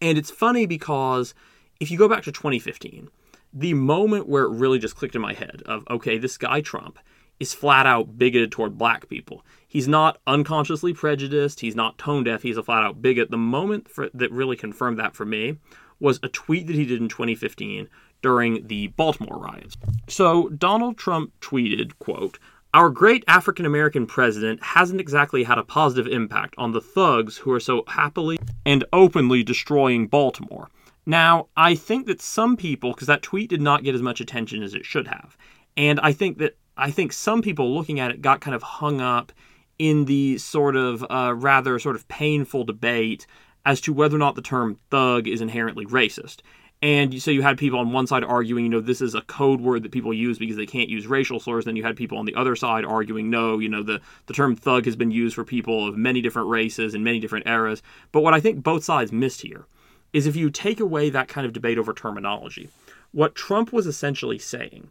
And 0.00 0.18
it's 0.18 0.30
funny 0.30 0.66
because 0.66 1.34
if 1.80 1.90
you 1.90 1.98
go 1.98 2.08
back 2.08 2.24
to 2.24 2.32
2015, 2.32 3.08
the 3.52 3.74
moment 3.74 4.28
where 4.28 4.44
it 4.44 4.50
really 4.50 4.78
just 4.78 4.96
clicked 4.96 5.14
in 5.14 5.22
my 5.22 5.32
head 5.32 5.62
of, 5.66 5.84
okay, 5.90 6.18
this 6.18 6.36
guy 6.36 6.60
Trump 6.60 6.98
is 7.40 7.54
flat 7.54 7.86
out 7.86 8.18
bigoted 8.18 8.50
toward 8.50 8.76
black 8.76 9.08
people. 9.08 9.44
He's 9.66 9.88
not 9.88 10.20
unconsciously 10.26 10.92
prejudiced, 10.92 11.60
he's 11.60 11.76
not 11.76 11.98
tone 11.98 12.24
deaf, 12.24 12.42
he's 12.42 12.56
a 12.56 12.62
flat 12.62 12.82
out 12.82 13.00
bigot. 13.00 13.30
The 13.30 13.36
moment 13.36 13.88
for, 13.88 14.10
that 14.14 14.32
really 14.32 14.56
confirmed 14.56 14.98
that 14.98 15.14
for 15.14 15.24
me 15.24 15.58
was 16.00 16.18
a 16.22 16.28
tweet 16.28 16.66
that 16.66 16.76
he 16.76 16.84
did 16.84 17.00
in 17.00 17.08
2015 17.08 17.88
during 18.22 18.66
the 18.66 18.88
Baltimore 18.88 19.38
riots. 19.38 19.76
So 20.08 20.48
Donald 20.48 20.96
Trump 20.96 21.32
tweeted, 21.40 21.92
quote, 21.98 22.38
our 22.74 22.90
great 22.90 23.24
African 23.26 23.64
American 23.64 24.06
president 24.06 24.62
hasn't 24.62 25.00
exactly 25.00 25.44
had 25.44 25.58
a 25.58 25.64
positive 25.64 26.10
impact 26.12 26.54
on 26.58 26.72
the 26.72 26.80
thugs 26.80 27.38
who 27.38 27.52
are 27.52 27.60
so 27.60 27.84
happily 27.88 28.38
and 28.66 28.84
openly 28.92 29.42
destroying 29.42 30.06
Baltimore. 30.06 30.68
Now, 31.06 31.48
I 31.56 31.74
think 31.74 32.06
that 32.06 32.20
some 32.20 32.56
people, 32.56 32.92
because 32.92 33.06
that 33.06 33.22
tweet 33.22 33.48
did 33.48 33.62
not 33.62 33.82
get 33.82 33.94
as 33.94 34.02
much 34.02 34.20
attention 34.20 34.62
as 34.62 34.74
it 34.74 34.84
should 34.84 35.08
have, 35.08 35.38
and 35.76 35.98
I 36.00 36.12
think 36.12 36.38
that 36.38 36.56
I 36.76 36.90
think 36.90 37.12
some 37.12 37.40
people 37.40 37.74
looking 37.74 37.98
at 37.98 38.10
it 38.10 38.20
got 38.20 38.40
kind 38.40 38.54
of 38.54 38.62
hung 38.62 39.00
up 39.00 39.32
in 39.78 40.04
the 40.04 40.38
sort 40.38 40.76
of 40.76 41.04
uh, 41.08 41.32
rather 41.34 41.78
sort 41.78 41.96
of 41.96 42.06
painful 42.08 42.64
debate 42.64 43.26
as 43.64 43.80
to 43.82 43.92
whether 43.92 44.16
or 44.16 44.18
not 44.18 44.34
the 44.34 44.42
term 44.42 44.78
thug 44.90 45.26
is 45.26 45.40
inherently 45.40 45.86
racist. 45.86 46.40
And 46.80 47.20
so 47.20 47.32
you 47.32 47.42
had 47.42 47.58
people 47.58 47.80
on 47.80 47.92
one 47.92 48.06
side 48.06 48.22
arguing, 48.22 48.64
you 48.64 48.70
know, 48.70 48.80
this 48.80 49.00
is 49.00 49.14
a 49.14 49.22
code 49.22 49.60
word 49.60 49.82
that 49.82 49.90
people 49.90 50.14
use 50.14 50.38
because 50.38 50.56
they 50.56 50.66
can't 50.66 50.88
use 50.88 51.08
racial 51.08 51.40
slurs. 51.40 51.64
Then 51.64 51.74
you 51.74 51.82
had 51.82 51.96
people 51.96 52.18
on 52.18 52.24
the 52.24 52.36
other 52.36 52.54
side 52.54 52.84
arguing, 52.84 53.30
no, 53.30 53.58
you 53.58 53.68
know, 53.68 53.82
the, 53.82 54.00
the 54.26 54.32
term 54.32 54.54
thug 54.54 54.84
has 54.84 54.94
been 54.94 55.10
used 55.10 55.34
for 55.34 55.44
people 55.44 55.88
of 55.88 55.96
many 55.96 56.20
different 56.20 56.48
races 56.48 56.94
and 56.94 57.02
many 57.02 57.18
different 57.18 57.48
eras. 57.48 57.82
But 58.12 58.20
what 58.20 58.34
I 58.34 58.38
think 58.38 58.62
both 58.62 58.84
sides 58.84 59.10
missed 59.10 59.40
here 59.42 59.66
is 60.12 60.26
if 60.26 60.36
you 60.36 60.50
take 60.50 60.78
away 60.78 61.10
that 61.10 61.28
kind 61.28 61.46
of 61.46 61.52
debate 61.52 61.78
over 61.78 61.92
terminology, 61.92 62.68
what 63.10 63.34
Trump 63.34 63.72
was 63.72 63.86
essentially 63.86 64.38
saying 64.38 64.88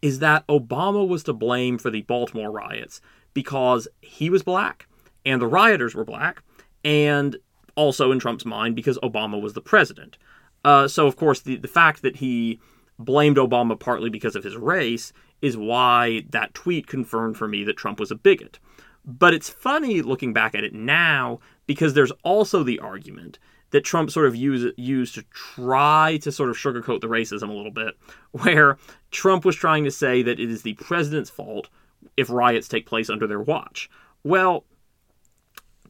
is 0.00 0.20
that 0.20 0.46
Obama 0.46 1.06
was 1.06 1.22
to 1.24 1.32
blame 1.32 1.76
for 1.78 1.90
the 1.90 2.02
Baltimore 2.02 2.50
riots 2.50 3.00
because 3.34 3.88
he 4.00 4.30
was 4.30 4.42
black 4.42 4.86
and 5.26 5.40
the 5.40 5.46
rioters 5.46 5.94
were 5.94 6.04
black, 6.04 6.42
and 6.84 7.36
also 7.76 8.12
in 8.12 8.18
Trump's 8.18 8.44
mind 8.44 8.76
because 8.76 8.98
Obama 8.98 9.40
was 9.40 9.54
the 9.54 9.60
president. 9.60 10.18
Uh, 10.64 10.88
so, 10.88 11.06
of 11.06 11.16
course, 11.16 11.40
the, 11.40 11.56
the 11.56 11.68
fact 11.68 12.02
that 12.02 12.16
he 12.16 12.60
blamed 12.98 13.36
Obama 13.36 13.78
partly 13.78 14.08
because 14.08 14.36
of 14.36 14.44
his 14.44 14.56
race 14.56 15.12
is 15.42 15.56
why 15.56 16.24
that 16.30 16.54
tweet 16.54 16.86
confirmed 16.86 17.36
for 17.36 17.46
me 17.46 17.64
that 17.64 17.76
Trump 17.76 18.00
was 18.00 18.10
a 18.10 18.14
bigot. 18.14 18.58
But 19.04 19.34
it's 19.34 19.50
funny 19.50 20.00
looking 20.00 20.32
back 20.32 20.54
at 20.54 20.64
it 20.64 20.72
now 20.72 21.40
because 21.66 21.94
there's 21.94 22.12
also 22.22 22.62
the 22.62 22.78
argument 22.78 23.38
that 23.70 23.84
Trump 23.84 24.10
sort 24.10 24.26
of 24.26 24.36
used, 24.36 24.72
used 24.78 25.14
to 25.16 25.24
try 25.32 26.18
to 26.22 26.30
sort 26.30 26.48
of 26.48 26.56
sugarcoat 26.56 27.00
the 27.00 27.08
racism 27.08 27.48
a 27.48 27.52
little 27.52 27.72
bit, 27.72 27.94
where 28.30 28.78
Trump 29.10 29.44
was 29.44 29.56
trying 29.56 29.84
to 29.84 29.90
say 29.90 30.22
that 30.22 30.40
it 30.40 30.50
is 30.50 30.62
the 30.62 30.74
president's 30.74 31.30
fault 31.30 31.68
if 32.16 32.30
riots 32.30 32.68
take 32.68 32.86
place 32.86 33.10
under 33.10 33.26
their 33.26 33.40
watch. 33.40 33.90
Well, 34.22 34.64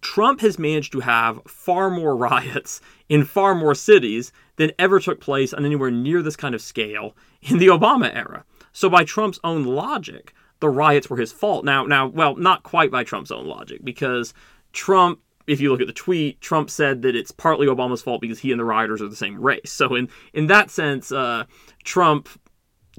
Trump 0.04 0.42
has 0.42 0.58
managed 0.58 0.92
to 0.92 1.00
have 1.00 1.40
far 1.46 1.90
more 1.90 2.14
riots 2.30 2.80
in 3.08 3.24
far 3.24 3.54
more 3.54 3.74
cities 3.74 4.30
than 4.56 4.70
ever 4.78 5.00
took 5.00 5.18
place 5.18 5.52
on 5.52 5.64
anywhere 5.64 5.90
near 5.90 6.22
this 6.22 6.36
kind 6.36 6.54
of 6.54 6.62
scale 6.62 7.16
in 7.42 7.58
the 7.58 7.66
Obama 7.66 8.14
era. 8.14 8.44
So, 8.72 8.88
by 8.88 9.04
Trump's 9.04 9.40
own 9.42 9.64
logic, 9.64 10.34
the 10.60 10.68
riots 10.68 11.08
were 11.08 11.16
his 11.16 11.32
fault. 11.32 11.64
Now, 11.64 11.86
now, 11.86 12.06
well, 12.06 12.36
not 12.36 12.62
quite 12.62 12.90
by 12.90 13.02
Trump's 13.02 13.30
own 13.30 13.46
logic, 13.46 13.82
because 13.82 14.34
Trump, 14.72 15.20
if 15.46 15.60
you 15.60 15.70
look 15.70 15.80
at 15.80 15.86
the 15.86 15.92
tweet, 15.92 16.40
Trump 16.40 16.70
said 16.70 17.02
that 17.02 17.16
it's 17.16 17.30
partly 17.30 17.66
Obama's 17.66 18.02
fault 18.02 18.20
because 18.20 18.40
he 18.40 18.50
and 18.50 18.60
the 18.60 18.64
rioters 18.64 19.00
are 19.00 19.08
the 19.08 19.16
same 19.16 19.40
race. 19.40 19.72
So, 19.72 19.94
in 19.94 20.08
in 20.34 20.48
that 20.48 20.70
sense, 20.70 21.12
uh, 21.12 21.44
Trump 21.82 22.28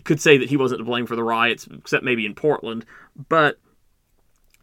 could 0.06 0.19
say 0.19 0.38
that 0.38 0.49
he 0.49 0.57
wasn't 0.57 0.80
to 0.80 0.86
blame 0.86 1.06
for 1.06 1.15
the 1.15 1.23
riots, 1.23 1.68
except 1.72 2.03
maybe 2.03 2.26
in 2.26 2.34
Portland. 2.34 2.84
But 3.30 3.60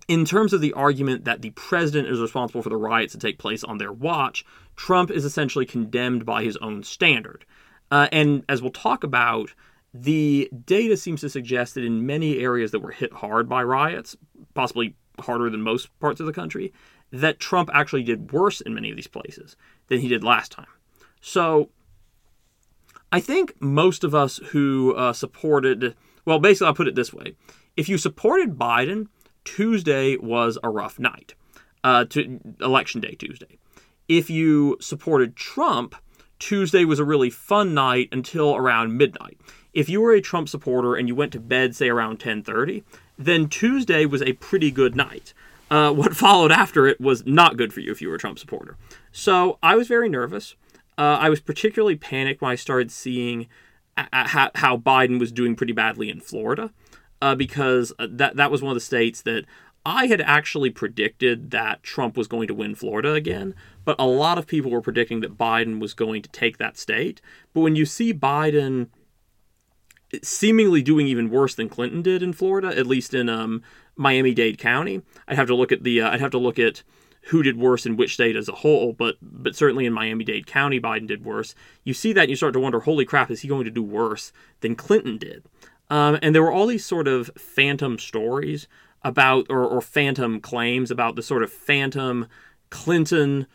in 0.08 0.24
terms 0.24 0.52
of 0.52 0.60
the 0.60 0.72
argument 0.72 1.24
that 1.24 1.42
the 1.42 1.50
president 1.50 2.08
is 2.08 2.20
responsible 2.20 2.62
for 2.62 2.68
the 2.68 2.76
riots 2.76 3.12
that 3.12 3.20
take 3.20 3.38
place 3.38 3.62
on 3.64 3.78
their 3.78 3.92
watch, 3.92 4.44
Trump 4.76 5.10
is 5.10 5.24
essentially 5.24 5.66
condemned 5.66 6.26
by 6.26 6.42
his 6.42 6.56
own 6.58 6.82
standard. 6.82 7.44
Uh, 7.90 8.08
and 8.10 8.44
as 8.48 8.62
we'll 8.62 8.70
talk 8.70 9.04
about, 9.04 9.52
the 9.94 10.50
data 10.64 10.96
seems 10.96 11.20
to 11.20 11.28
suggest 11.28 11.74
that 11.74 11.84
in 11.84 12.06
many 12.06 12.38
areas 12.38 12.70
that 12.70 12.80
were 12.80 12.90
hit 12.90 13.12
hard 13.12 13.48
by 13.48 13.62
riots, 13.62 14.16
possibly 14.54 14.96
harder 15.20 15.50
than 15.50 15.62
most 15.62 15.88
parts 16.00 16.18
of 16.18 16.26
the 16.26 16.32
country, 16.32 16.72
that 17.12 17.38
Trump 17.38 17.68
actually 17.74 18.02
did 18.02 18.32
worse 18.32 18.60
in 18.62 18.74
many 18.74 18.90
of 18.90 18.96
these 18.96 19.06
places 19.06 19.56
than 19.88 20.00
he 20.00 20.08
did 20.08 20.24
last 20.24 20.50
time. 20.50 20.66
So 21.20 21.68
I 23.12 23.20
think 23.20 23.54
most 23.60 24.02
of 24.02 24.14
us 24.14 24.38
who 24.38 24.94
uh, 24.94 25.12
supported, 25.12 25.94
well, 26.24 26.38
basically, 26.38 26.68
I'll 26.68 26.74
put 26.74 26.88
it 26.88 26.94
this 26.94 27.12
way 27.12 27.36
if 27.76 27.88
you 27.88 27.98
supported 27.98 28.58
Biden, 28.58 29.08
Tuesday 29.44 30.16
was 30.16 30.58
a 30.62 30.70
rough 30.70 30.98
night, 30.98 31.34
uh, 31.84 32.04
to 32.06 32.40
election 32.60 33.00
day 33.00 33.14
Tuesday. 33.14 33.58
If 34.08 34.30
you 34.30 34.76
supported 34.80 35.36
Trump, 35.36 35.94
Tuesday 36.38 36.84
was 36.84 36.98
a 36.98 37.04
really 37.04 37.30
fun 37.30 37.72
night 37.72 38.08
until 38.12 38.56
around 38.56 38.96
midnight. 38.96 39.38
If 39.72 39.88
you 39.88 40.00
were 40.00 40.12
a 40.12 40.20
Trump 40.20 40.48
supporter 40.48 40.94
and 40.94 41.08
you 41.08 41.14
went 41.14 41.32
to 41.32 41.40
bed, 41.40 41.74
say 41.74 41.88
around 41.88 42.18
10:30, 42.18 42.82
then 43.16 43.48
Tuesday 43.48 44.04
was 44.06 44.22
a 44.22 44.32
pretty 44.34 44.70
good 44.70 44.96
night. 44.96 45.32
Uh, 45.70 45.92
what 45.94 46.16
followed 46.16 46.52
after 46.52 46.86
it 46.86 47.00
was 47.00 47.24
not 47.24 47.56
good 47.56 47.72
for 47.72 47.80
you 47.80 47.92
if 47.92 48.02
you 48.02 48.08
were 48.08 48.16
a 48.16 48.18
Trump 48.18 48.38
supporter. 48.38 48.76
So 49.12 49.58
I 49.62 49.76
was 49.76 49.88
very 49.88 50.08
nervous. 50.08 50.56
Uh, 50.98 51.16
I 51.20 51.30
was 51.30 51.40
particularly 51.40 51.96
panicked 51.96 52.42
when 52.42 52.50
I 52.50 52.56
started 52.56 52.90
seeing 52.90 53.46
how, 53.96 54.50
how 54.54 54.76
Biden 54.76 55.18
was 55.18 55.32
doing 55.32 55.54
pretty 55.54 55.72
badly 55.72 56.10
in 56.10 56.20
Florida 56.20 56.70
uh, 57.22 57.36
because 57.36 57.92
uh, 58.00 58.08
that 58.10 58.36
that 58.36 58.50
was 58.50 58.60
one 58.60 58.72
of 58.72 58.76
the 58.76 58.80
states 58.80 59.22
that 59.22 59.44
I 59.86 60.06
had 60.06 60.20
actually 60.20 60.70
predicted 60.70 61.52
that 61.52 61.82
Trump 61.82 62.16
was 62.16 62.26
going 62.26 62.48
to 62.48 62.54
win 62.54 62.74
Florida 62.74 63.14
again, 63.14 63.54
but 63.84 63.96
a 63.98 64.06
lot 64.06 64.38
of 64.38 64.46
people 64.46 64.72
were 64.72 64.80
predicting 64.80 65.20
that 65.20 65.38
Biden 65.38 65.80
was 65.80 65.94
going 65.94 66.22
to 66.22 66.28
take 66.28 66.58
that 66.58 66.76
state. 66.76 67.20
But 67.54 67.60
when 67.60 67.76
you 67.76 67.86
see 67.86 68.12
Biden 68.12 68.88
seemingly 70.22 70.82
doing 70.82 71.06
even 71.06 71.30
worse 71.30 71.54
than 71.54 71.68
Clinton 71.68 72.02
did 72.02 72.22
in 72.22 72.32
Florida, 72.32 72.76
at 72.76 72.86
least 72.86 73.14
in 73.14 73.28
um, 73.28 73.62
Miami-Dade 73.96 74.58
County, 74.58 75.02
I'd 75.28 75.38
have 75.38 75.48
to 75.48 75.54
look 75.54 75.72
at 75.72 75.84
the 75.84 76.02
uh, 76.02 76.10
I'd 76.10 76.20
have 76.20 76.32
to 76.32 76.38
look 76.38 76.58
at 76.58 76.82
who 77.26 77.44
did 77.44 77.56
worse 77.56 77.86
in 77.86 77.96
which 77.96 78.14
state 78.14 78.34
as 78.34 78.48
a 78.48 78.52
whole, 78.52 78.92
but 78.92 79.14
but 79.22 79.54
certainly 79.54 79.86
in 79.86 79.92
Miami-Dade 79.92 80.46
County, 80.48 80.80
Biden 80.80 81.06
did 81.06 81.24
worse. 81.24 81.54
You 81.84 81.94
see 81.94 82.12
that 82.12 82.22
and 82.22 82.30
you 82.30 82.36
start 82.36 82.52
to 82.54 82.60
wonder, 82.60 82.80
holy 82.80 83.04
crap, 83.04 83.30
is 83.30 83.42
he 83.42 83.48
going 83.48 83.64
to 83.64 83.70
do 83.70 83.82
worse 83.82 84.32
than 84.60 84.74
Clinton 84.74 85.18
did? 85.18 85.44
Um, 85.92 86.18
and 86.22 86.34
there 86.34 86.42
were 86.42 86.50
all 86.50 86.66
these 86.66 86.86
sort 86.86 87.06
of 87.06 87.30
phantom 87.36 87.98
stories 87.98 88.66
about, 89.02 89.44
or, 89.50 89.62
or 89.62 89.82
phantom 89.82 90.40
claims 90.40 90.90
about 90.90 91.16
the 91.16 91.22
sort 91.22 91.42
of 91.42 91.52
phantom 91.52 92.28
Clinton 92.70 93.46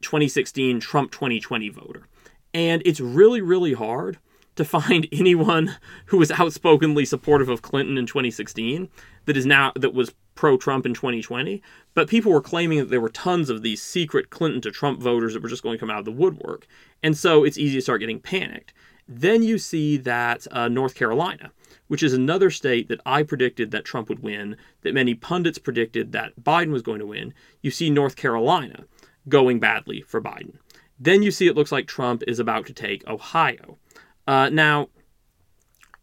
2016, 0.00 0.80
Trump 0.80 1.12
2020 1.12 1.68
voter. 1.68 2.08
And 2.54 2.80
it's 2.86 3.00
really, 3.00 3.42
really 3.42 3.74
hard 3.74 4.16
to 4.56 4.64
find 4.64 5.06
anyone 5.12 5.76
who 6.06 6.16
was 6.16 6.30
outspokenly 6.30 7.04
supportive 7.04 7.50
of 7.50 7.60
Clinton 7.60 7.98
in 7.98 8.06
2016 8.06 8.88
that 9.26 9.36
is 9.36 9.44
now 9.44 9.70
that 9.76 9.92
was 9.92 10.14
pro 10.34 10.56
Trump 10.56 10.86
in 10.86 10.94
2020. 10.94 11.60
But 11.92 12.08
people 12.08 12.32
were 12.32 12.40
claiming 12.40 12.78
that 12.78 12.88
there 12.88 13.00
were 13.02 13.10
tons 13.10 13.50
of 13.50 13.60
these 13.60 13.82
secret 13.82 14.30
Clinton 14.30 14.62
to 14.62 14.70
Trump 14.70 15.02
voters 15.02 15.34
that 15.34 15.42
were 15.42 15.50
just 15.50 15.62
going 15.62 15.74
to 15.74 15.80
come 15.80 15.90
out 15.90 15.98
of 15.98 16.06
the 16.06 16.12
woodwork. 16.12 16.66
And 17.02 17.14
so 17.14 17.44
it's 17.44 17.58
easy 17.58 17.74
to 17.74 17.82
start 17.82 18.00
getting 18.00 18.20
panicked. 18.20 18.72
Then 19.06 19.42
you 19.42 19.58
see 19.58 19.98
that 19.98 20.46
uh, 20.50 20.68
North 20.68 20.94
Carolina, 20.94 21.52
which 21.88 22.02
is 22.02 22.12
another 22.12 22.50
state 22.50 22.88
that 22.88 23.00
I 23.04 23.22
predicted 23.22 23.70
that 23.70 23.84
Trump 23.84 24.08
would 24.08 24.20
win, 24.22 24.56
that 24.82 24.94
many 24.94 25.14
pundits 25.14 25.58
predicted 25.58 26.12
that 26.12 26.32
Biden 26.42 26.70
was 26.70 26.82
going 26.82 27.00
to 27.00 27.06
win. 27.06 27.34
You 27.62 27.70
see 27.70 27.90
North 27.90 28.16
Carolina 28.16 28.84
going 29.28 29.60
badly 29.60 30.02
for 30.02 30.20
Biden. 30.20 30.56
Then 30.98 31.22
you 31.22 31.30
see 31.30 31.46
it 31.46 31.56
looks 31.56 31.72
like 31.72 31.86
Trump 31.86 32.22
is 32.26 32.38
about 32.38 32.66
to 32.66 32.72
take 32.72 33.06
Ohio. 33.08 33.78
Uh, 34.26 34.48
now, 34.50 34.88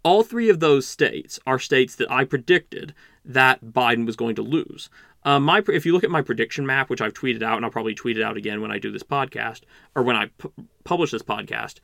all 0.04 0.24
three 0.24 0.50
of 0.50 0.60
those 0.60 0.88
states 0.88 1.40
are 1.46 1.60
states 1.60 1.96
that 1.96 2.12
I 2.12 2.24
predicted 2.26 2.94
that 3.24 3.64
Biden 3.64 4.06
was 4.06 4.16
going 4.16 4.36
to 4.36 4.42
lose. 4.42 4.90
Uh, 5.24 5.40
my 5.40 5.62
if 5.68 5.86
you 5.86 5.94
look 5.94 6.04
at 6.04 6.10
my 6.10 6.24
prediction 6.24 6.66
map, 6.66 6.90
which 6.90 7.02
I've 7.02 7.14
tweeted 7.14 7.44
out, 7.44 7.58
and 7.58 7.66
I'll 7.66 7.72
probably 7.72 7.94
tweet 7.94 8.18
it 8.18 8.24
out 8.24 8.38
again 8.38 8.62
when 8.62 8.72
I 8.72 8.80
do 8.80 8.92
this 8.92 9.04
podcast 9.04 9.62
or 9.96 10.02
when 10.02 10.16
I 10.16 10.28
pu- 10.38 10.54
publish 10.84 11.12
this 11.12 11.22
podcast, 11.22 11.76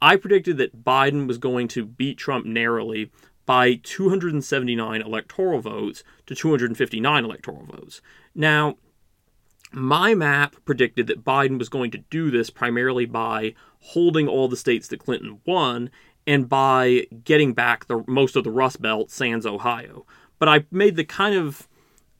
I 0.00 0.16
predicted 0.16 0.56
that 0.58 0.84
Biden 0.84 1.26
was 1.26 1.38
going 1.38 1.68
to 1.68 1.84
beat 1.84 2.16
Trump 2.16 2.46
narrowly 2.46 3.10
by 3.46 3.74
279 3.82 5.00
electoral 5.00 5.60
votes 5.60 6.02
to 6.26 6.34
259 6.34 7.24
electoral 7.24 7.64
votes. 7.64 8.00
Now, 8.34 8.76
my 9.72 10.14
map 10.14 10.56
predicted 10.64 11.06
that 11.06 11.24
Biden 11.24 11.58
was 11.58 11.68
going 11.68 11.90
to 11.92 11.98
do 12.10 12.30
this 12.30 12.50
primarily 12.50 13.06
by 13.06 13.54
holding 13.80 14.28
all 14.28 14.48
the 14.48 14.56
states 14.56 14.88
that 14.88 15.00
Clinton 15.00 15.40
won 15.46 15.90
and 16.26 16.48
by 16.48 17.06
getting 17.24 17.52
back 17.52 17.86
the 17.86 18.02
most 18.06 18.36
of 18.36 18.44
the 18.44 18.50
Rust 18.50 18.82
Belt, 18.82 19.10
sans 19.10 19.46
Ohio. 19.46 20.04
But 20.38 20.48
I 20.48 20.64
made 20.70 20.96
the 20.96 21.04
kind 21.04 21.34
of 21.36 21.68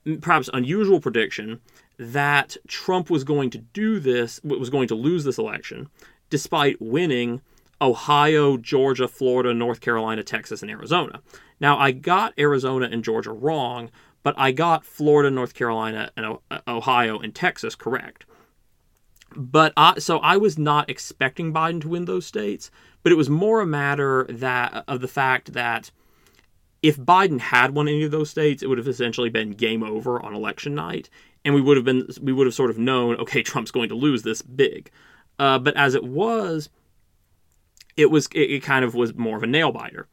mm, 0.07 0.21
perhaps 0.21 0.49
unusual 0.53 1.01
prediction 1.01 1.61
that 1.99 2.57
Trump 2.69 3.11
was 3.11 3.25
going 3.25 3.51
to 3.51 3.59
do 3.59 3.99
this, 3.99 4.41
was 4.45 4.71
going 4.71 4.89
to 4.89 4.95
lose 4.95 5.25
this 5.25 5.39
election, 5.39 5.89
despite 6.31 6.81
winning 6.81 7.41
Ohio, 7.81 8.57
Georgia, 8.57 9.09
Florida, 9.09 9.53
North 9.53 9.81
Carolina, 9.81 10.23
Texas, 10.23 10.63
and 10.63 10.71
Arizona. 10.71 11.21
Now, 11.61 11.79
I 11.79 11.91
got 11.93 12.35
Arizona 12.39 12.89
and 12.91 13.05
Georgia 13.05 13.33
wrong, 13.33 13.91
but 14.23 14.35
I 14.37 14.53
got 14.53 14.85
Florida, 14.85 15.31
North 15.31 15.55
Carolina, 15.55 16.11
and 16.17 16.39
Ohio 16.67 17.19
and 17.19 17.35
Texas 17.35 17.75
correct. 17.75 18.27
But 19.35 19.73
I, 19.77 19.99
so 19.99 20.19
I 20.19 20.37
was 20.37 20.59
not 20.59 20.89
expecting 20.89 21.53
Biden 21.53 21.81
to 21.83 21.89
win 21.89 22.07
those 22.07 22.27
states, 22.27 22.71
but 23.03 23.13
it 23.13 23.17
was 23.17 23.29
more 23.29 23.61
a 23.61 23.67
matter 23.67 24.27
that 24.31 24.85
of 24.89 25.01
the 25.01 25.09
fact 25.09 25.53
that 25.53 25.91
if 26.83 26.97
Biden 26.97 27.41
had 27.41 27.75
won 27.75 27.89
any 27.89 28.05
of 28.05 28.11
those 28.11 28.31
states, 28.31 28.63
it 28.63 28.69
would 28.69 28.79
have 28.79 28.89
essentially 28.89 29.29
been 29.29 29.51
game 29.51 29.83
over 29.83 30.23
on 30.25 30.35
election 30.35 30.75
night, 30.75 31.11
and 31.45 31.55
we 31.55 31.61
would 31.61 31.77
have 31.77 31.85
been 31.85 32.09
we 32.23 32.33
would 32.33 32.47
have 32.47 32.55
sort 32.55 32.71
of 32.71 32.79
known, 32.79 33.17
okay, 33.17 33.43
Trump's 33.43 33.71
going 33.71 33.89
to 33.89 33.95
lose 33.95 34.23
this 34.23 34.43
big. 34.43 34.91
Uh, 35.39 35.59
but 35.59 35.77
as 35.77 35.95
it 35.95 36.05
was, 36.05 36.71
it 37.97 38.11
was 38.11 38.27
it, 38.35 38.51
it 38.51 38.63
kind 38.63 38.85
of 38.85 38.95
was 38.95 39.15
more 39.15 39.37
of 39.37 39.43
a 39.43 39.47
nail 39.47 39.73
biter. 39.73 40.07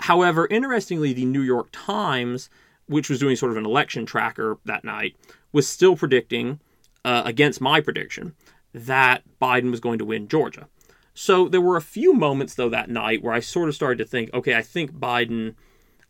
However, 0.00 0.46
interestingly, 0.50 1.12
the 1.12 1.24
New 1.24 1.42
York 1.42 1.68
Times, 1.72 2.50
which 2.86 3.08
was 3.08 3.18
doing 3.18 3.36
sort 3.36 3.52
of 3.52 3.58
an 3.58 3.64
election 3.66 4.06
tracker 4.06 4.58
that 4.64 4.84
night, 4.84 5.16
was 5.52 5.68
still 5.68 5.96
predicting 5.96 6.60
uh, 7.04 7.22
against 7.24 7.60
my 7.60 7.80
prediction 7.80 8.34
that 8.72 9.22
Biden 9.40 9.70
was 9.70 9.80
going 9.80 9.98
to 9.98 10.04
win 10.04 10.26
Georgia. 10.28 10.68
So 11.14 11.48
there 11.48 11.60
were 11.60 11.76
a 11.76 11.82
few 11.82 12.12
moments 12.12 12.54
though 12.54 12.68
that 12.70 12.90
night 12.90 13.22
where 13.22 13.32
I 13.32 13.40
sort 13.40 13.68
of 13.68 13.74
started 13.74 13.98
to 13.98 14.04
think, 14.04 14.32
okay, 14.34 14.54
I 14.54 14.62
think 14.62 14.92
Biden. 14.92 15.54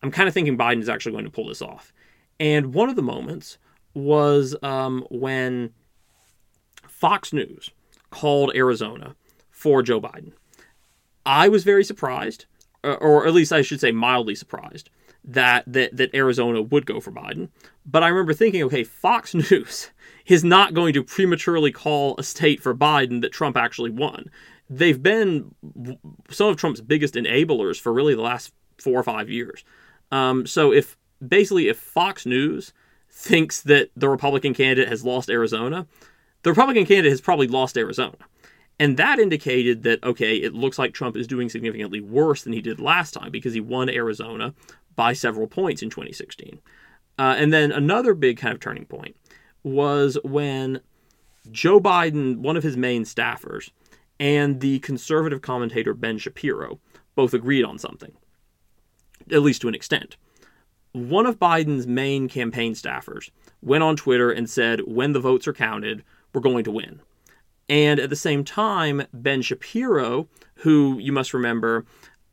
I'm 0.03 0.11
kind 0.11 0.29
of 0.29 0.35
thinking 0.35 0.59
Biden 0.59 0.81
is 0.81 0.89
actually 0.89 1.13
going 1.13 1.25
to 1.25 1.31
pull 1.31 1.49
this 1.49 1.63
off. 1.63 1.93
And 2.39 2.75
one 2.75 2.91
of 2.91 2.97
the 2.97 3.03
moments 3.03 3.57
was 3.95 4.55
um, 4.63 5.07
when 5.11 5.73
Fox 6.87 7.33
News 7.33 7.71
called 8.11 8.53
Arizona 8.55 9.17
for 9.51 9.83
Joe 9.83 10.01
Biden. 10.01 10.33
I 11.27 11.49
was 11.49 11.65
very 11.65 11.85
surprised, 11.85 12.47
uh, 12.83 12.95
or 12.95 13.27
at 13.27 13.35
least 13.35 13.53
I 13.53 13.63
should 13.63 13.81
say 13.81 13.93
mildly 13.93 14.35
surprised, 14.35 14.91
that, 15.25 15.65
that, 15.67 15.97
that 15.97 16.15
Arizona 16.15 16.61
would 16.61 16.87
go 16.87 17.01
for 17.01 17.11
Biden. 17.11 17.49
But 17.87 18.03
I 18.03 18.09
remember 18.09 18.35
thinking, 18.35 18.63
okay, 18.65 18.85
Fox 18.85 19.35
News 19.51 19.91
is 20.27 20.45
not 20.45 20.75
going 20.75 20.93
to 20.95 21.03
prematurely 21.03 21.73
call 21.73 22.15
a 22.19 22.23
state 22.23 22.63
for 22.63 22.75
Biden 22.75 23.21
that 23.23 23.33
Trump 23.33 23.57
actually 23.57 23.91
won. 23.91 24.31
They've 24.71 25.03
been 25.03 25.55
some 26.31 26.49
of 26.49 26.57
Trump's 26.57 26.81
biggest 26.81 27.15
enablers 27.15 27.79
for 27.79 27.93
really 27.93 28.15
the 28.15 28.23
last 28.23 28.53
four 28.79 28.99
or 28.99 29.03
five 29.03 29.29
years. 29.29 29.65
Um, 30.11 30.47
so 30.47 30.73
if 30.73 30.97
basically 31.27 31.69
if 31.69 31.79
Fox 31.79 32.25
News 32.27 32.73
thinks 33.11 33.63
that 33.63 33.91
the 33.97 34.09
Republican 34.09 34.55
candidate 34.55 34.89
has 34.89 35.05
lost 35.05 35.31
Arizona, 35.31 35.87
the 36.43 36.51
Republican 36.51 36.87
candidate 36.87 37.11
has 37.11 37.21
probably 37.21 37.47
lost 37.47 37.77
Arizona. 37.77 38.17
And 38.79 38.97
that 38.97 39.19
indicated 39.19 39.85
that, 39.85 40.03
okay, 40.03 40.37
it 40.37 40.55
looks 40.55 40.79
like 40.79 40.95
Trump 40.95 41.17
is 41.17 41.27
doing 41.27 41.49
significantly 41.49 42.01
worse 42.01 42.43
than 42.43 42.53
he 42.53 42.61
did 42.61 42.81
last 42.81 43.13
time 43.13 43.31
because 43.31 43.55
he 43.55 43.61
won 43.61 43.89
Arizona 43.89 44.53
by 44.97 45.13
several 45.13 45.47
points 45.47 45.83
in 45.83 45.91
2016. 45.91 46.61
Uh, 47.19 47.35
and 47.39 47.53
then 47.53 47.71
another 47.71 48.15
big 48.15 48.39
kind 48.39 48.53
of 48.53 48.61
turning 48.61 48.85
point 48.85 49.17
was 49.63 50.19
when 50.25 50.81
Joe 51.51 51.81
Biden, 51.81 52.39
one 52.39 52.57
of 52.57 52.63
his 52.63 52.77
main 52.77 53.05
staffers, 53.05 53.71
and 54.19 54.61
the 54.61 54.81
conservative 54.81 55.41
commentator 55.41 55.95
Ben 55.95 56.19
Shapiro 56.19 56.81
both 57.15 57.35
agreed 57.35 57.65
on 57.65 57.79
something, 57.79 58.13
at 59.31 59.43
least 59.43 59.63
to 59.63 59.69
an 59.69 59.75
extent. 59.75 60.17
One 60.93 61.27
of 61.27 61.39
Biden's 61.39 61.87
main 61.87 62.29
campaign 62.29 62.75
staffers 62.75 63.31
went 63.63 63.83
on 63.83 63.97
Twitter 63.97 64.31
and 64.31 64.49
said, 64.49 64.81
when 64.87 65.13
the 65.13 65.21
votes 65.21 65.47
are 65.49 65.53
counted, 65.53 66.05
we're 66.33 66.41
going 66.41 66.65
to 66.65 66.71
win. 66.71 67.01
And 67.69 67.99
at 67.99 68.11
the 68.11 68.17
same 68.17 68.45
time, 68.45 69.03
Ben 69.13 69.43
Shapiro, 69.43 70.29
who 70.57 70.99
you 70.99 71.13
must 71.13 71.35
remember 71.35 71.85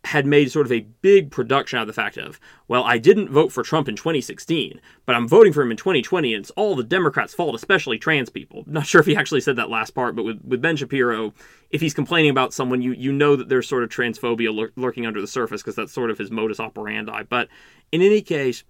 had 0.03 0.25
made 0.25 0.51
sort 0.51 0.65
of 0.65 0.71
a 0.71 0.79
big 1.01 1.29
production 1.29 1.77
out 1.77 1.83
of 1.83 1.87
the 1.87 1.93
fact 1.93 2.17
of, 2.17 2.39
well, 2.67 2.83
I 2.83 2.97
didn't 2.97 3.29
vote 3.29 3.51
for 3.51 3.61
Trump 3.61 3.87
in 3.87 3.95
2016, 3.95 4.81
but 5.05 5.15
I'm 5.15 5.27
voting 5.27 5.53
for 5.53 5.61
him 5.61 5.69
in 5.69 5.77
2020, 5.77 6.33
and 6.33 6.43
it's 6.43 6.49
all 6.51 6.75
the 6.75 6.83
Democrats' 6.83 7.35
fault, 7.35 7.53
especially 7.53 7.99
trans 7.99 8.29
people. 8.29 8.63
Not 8.67 8.87
sure 8.87 8.99
if 8.99 9.05
he 9.05 9.15
actually 9.15 9.41
said 9.41 9.57
that 9.57 9.69
last 9.69 9.91
part, 9.91 10.15
but 10.15 10.25
with, 10.25 10.41
with 10.43 10.61
Ben 10.61 10.75
Shapiro, 10.75 11.33
if 11.69 11.81
he's 11.81 11.93
complaining 11.93 12.31
about 12.31 12.53
someone, 12.53 12.81
you 12.81 12.93
you 12.93 13.11
know 13.11 13.35
that 13.35 13.47
there's 13.47 13.67
sort 13.67 13.83
of 13.83 13.89
transphobia 13.89 14.53
lur- 14.53 14.71
lurking 14.75 15.05
under 15.05 15.21
the 15.21 15.27
surface 15.27 15.61
because 15.61 15.75
that's 15.75 15.93
sort 15.93 16.09
of 16.09 16.17
his 16.17 16.31
modus 16.31 16.59
operandi. 16.59 17.23
But 17.23 17.47
in 17.91 18.01
any 18.01 18.21
case, 18.21 18.63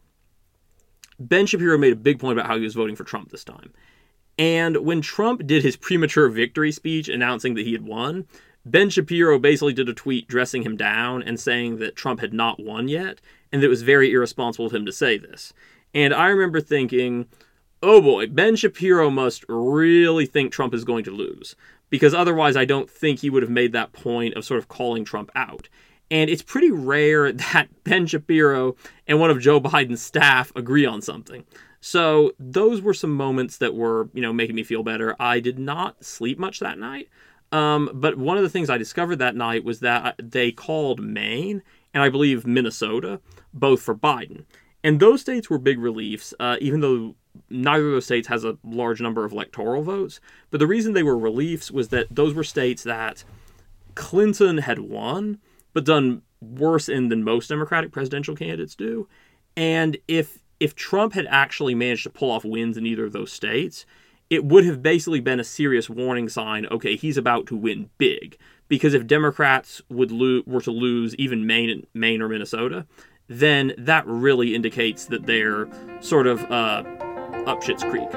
Ben 1.17 1.45
Shapiro 1.45 1.77
made 1.77 1.93
a 1.93 1.97
big 1.97 2.19
point 2.19 2.37
about 2.37 2.47
how 2.47 2.57
he 2.57 2.63
was 2.63 2.73
voting 2.73 2.95
for 2.95 3.03
Trump 3.05 3.31
this 3.31 3.43
time. 3.45 3.71
And 4.41 4.77
when 4.77 5.01
Trump 5.01 5.45
did 5.45 5.61
his 5.61 5.75
premature 5.75 6.27
victory 6.27 6.71
speech 6.71 7.07
announcing 7.07 7.53
that 7.53 7.65
he 7.67 7.73
had 7.73 7.85
won, 7.85 8.25
Ben 8.65 8.89
Shapiro 8.89 9.37
basically 9.37 9.71
did 9.71 9.87
a 9.87 9.93
tweet 9.93 10.27
dressing 10.27 10.63
him 10.63 10.75
down 10.75 11.21
and 11.21 11.39
saying 11.39 11.77
that 11.77 11.95
Trump 11.95 12.21
had 12.21 12.33
not 12.33 12.59
won 12.59 12.87
yet, 12.87 13.21
and 13.51 13.61
that 13.61 13.67
it 13.67 13.69
was 13.69 13.83
very 13.83 14.11
irresponsible 14.11 14.65
of 14.65 14.73
him 14.73 14.83
to 14.87 14.91
say 14.91 15.19
this. 15.19 15.53
And 15.93 16.11
I 16.11 16.29
remember 16.29 16.59
thinking, 16.59 17.27
oh 17.83 18.01
boy, 18.01 18.25
Ben 18.25 18.55
Shapiro 18.55 19.11
must 19.11 19.45
really 19.47 20.25
think 20.25 20.51
Trump 20.51 20.73
is 20.73 20.85
going 20.85 21.03
to 21.03 21.11
lose, 21.11 21.55
because 21.91 22.15
otherwise 22.15 22.55
I 22.57 22.65
don't 22.65 22.89
think 22.89 23.19
he 23.19 23.29
would 23.29 23.43
have 23.43 23.51
made 23.51 23.73
that 23.73 23.93
point 23.93 24.33
of 24.33 24.43
sort 24.43 24.57
of 24.57 24.67
calling 24.67 25.05
Trump 25.05 25.29
out. 25.35 25.69
And 26.09 26.31
it's 26.31 26.41
pretty 26.41 26.71
rare 26.71 27.31
that 27.53 27.67
Ben 27.83 28.07
Shapiro 28.07 28.75
and 29.05 29.19
one 29.19 29.29
of 29.29 29.39
Joe 29.39 29.61
Biden's 29.61 30.01
staff 30.01 30.51
agree 30.55 30.87
on 30.87 31.03
something. 31.03 31.45
So 31.81 32.33
those 32.39 32.81
were 32.81 32.93
some 32.93 33.13
moments 33.13 33.57
that 33.57 33.73
were, 33.73 34.09
you 34.13 34.21
know, 34.21 34.31
making 34.31 34.55
me 34.55 34.63
feel 34.63 34.83
better. 34.83 35.15
I 35.19 35.39
did 35.39 35.59
not 35.59 36.05
sleep 36.05 36.37
much 36.37 36.59
that 36.59 36.77
night. 36.77 37.09
Um, 37.51 37.89
but 37.93 38.17
one 38.17 38.37
of 38.37 38.43
the 38.43 38.49
things 38.49 38.69
I 38.69 38.77
discovered 38.77 39.17
that 39.17 39.35
night 39.35 39.65
was 39.65 39.81
that 39.81 40.15
they 40.23 40.51
called 40.51 41.01
Maine 41.01 41.63
and 41.93 42.01
I 42.01 42.09
believe 42.09 42.47
Minnesota 42.47 43.19
both 43.53 43.81
for 43.81 43.93
Biden. 43.95 44.45
And 44.83 44.99
those 44.99 45.21
states 45.21 45.49
were 45.49 45.57
big 45.57 45.79
reliefs, 45.79 46.33
uh, 46.39 46.57
even 46.61 46.79
though 46.79 47.15
neither 47.49 47.87
of 47.87 47.91
those 47.93 48.05
states 48.05 48.27
has 48.27 48.43
a 48.43 48.57
large 48.63 49.01
number 49.01 49.25
of 49.25 49.31
electoral 49.31 49.83
votes. 49.83 50.19
But 50.49 50.59
the 50.59 50.67
reason 50.67 50.93
they 50.93 51.03
were 51.03 51.17
reliefs 51.17 51.71
was 51.71 51.89
that 51.89 52.07
those 52.09 52.33
were 52.33 52.43
states 52.43 52.83
that 52.83 53.23
Clinton 53.95 54.59
had 54.59 54.79
won, 54.79 55.39
but 55.73 55.85
done 55.85 56.21
worse 56.41 56.89
in 56.89 57.09
than 57.09 57.23
most 57.23 57.49
Democratic 57.49 57.91
presidential 57.91 58.35
candidates 58.35 58.75
do. 58.75 59.07
And 59.55 59.97
if 60.07 60.40
if 60.61 60.75
Trump 60.75 61.13
had 61.13 61.25
actually 61.27 61.73
managed 61.73 62.03
to 62.03 62.09
pull 62.09 62.29
off 62.29 62.45
wins 62.45 62.77
in 62.77 62.85
either 62.85 63.03
of 63.03 63.13
those 63.13 63.33
states, 63.33 63.85
it 64.29 64.45
would 64.45 64.63
have 64.63 64.81
basically 64.81 65.19
been 65.19 65.39
a 65.39 65.43
serious 65.43 65.89
warning 65.89 66.29
sign 66.29 66.65
okay 66.67 66.95
he's 66.95 67.17
about 67.17 67.45
to 67.47 67.55
win 67.57 67.89
big. 67.97 68.37
Because 68.67 68.93
if 68.93 69.05
democrats 69.05 69.81
would 69.89 70.11
lo- 70.11 70.43
were 70.45 70.61
to 70.61 70.71
lose 70.71 71.13
even 71.15 71.45
maine 71.45 71.85
maine 71.93 72.21
or 72.21 72.29
minnesota 72.29 72.87
then 73.27 73.73
that 73.77 74.05
really 74.07 74.55
indicates 74.55 75.05
that 75.05 75.25
they're 75.25 75.67
sort 75.99 76.27
of 76.27 76.39
uh, 76.51 76.83
up 77.45 77.61
shit's 77.61 77.83
creek 77.83 78.09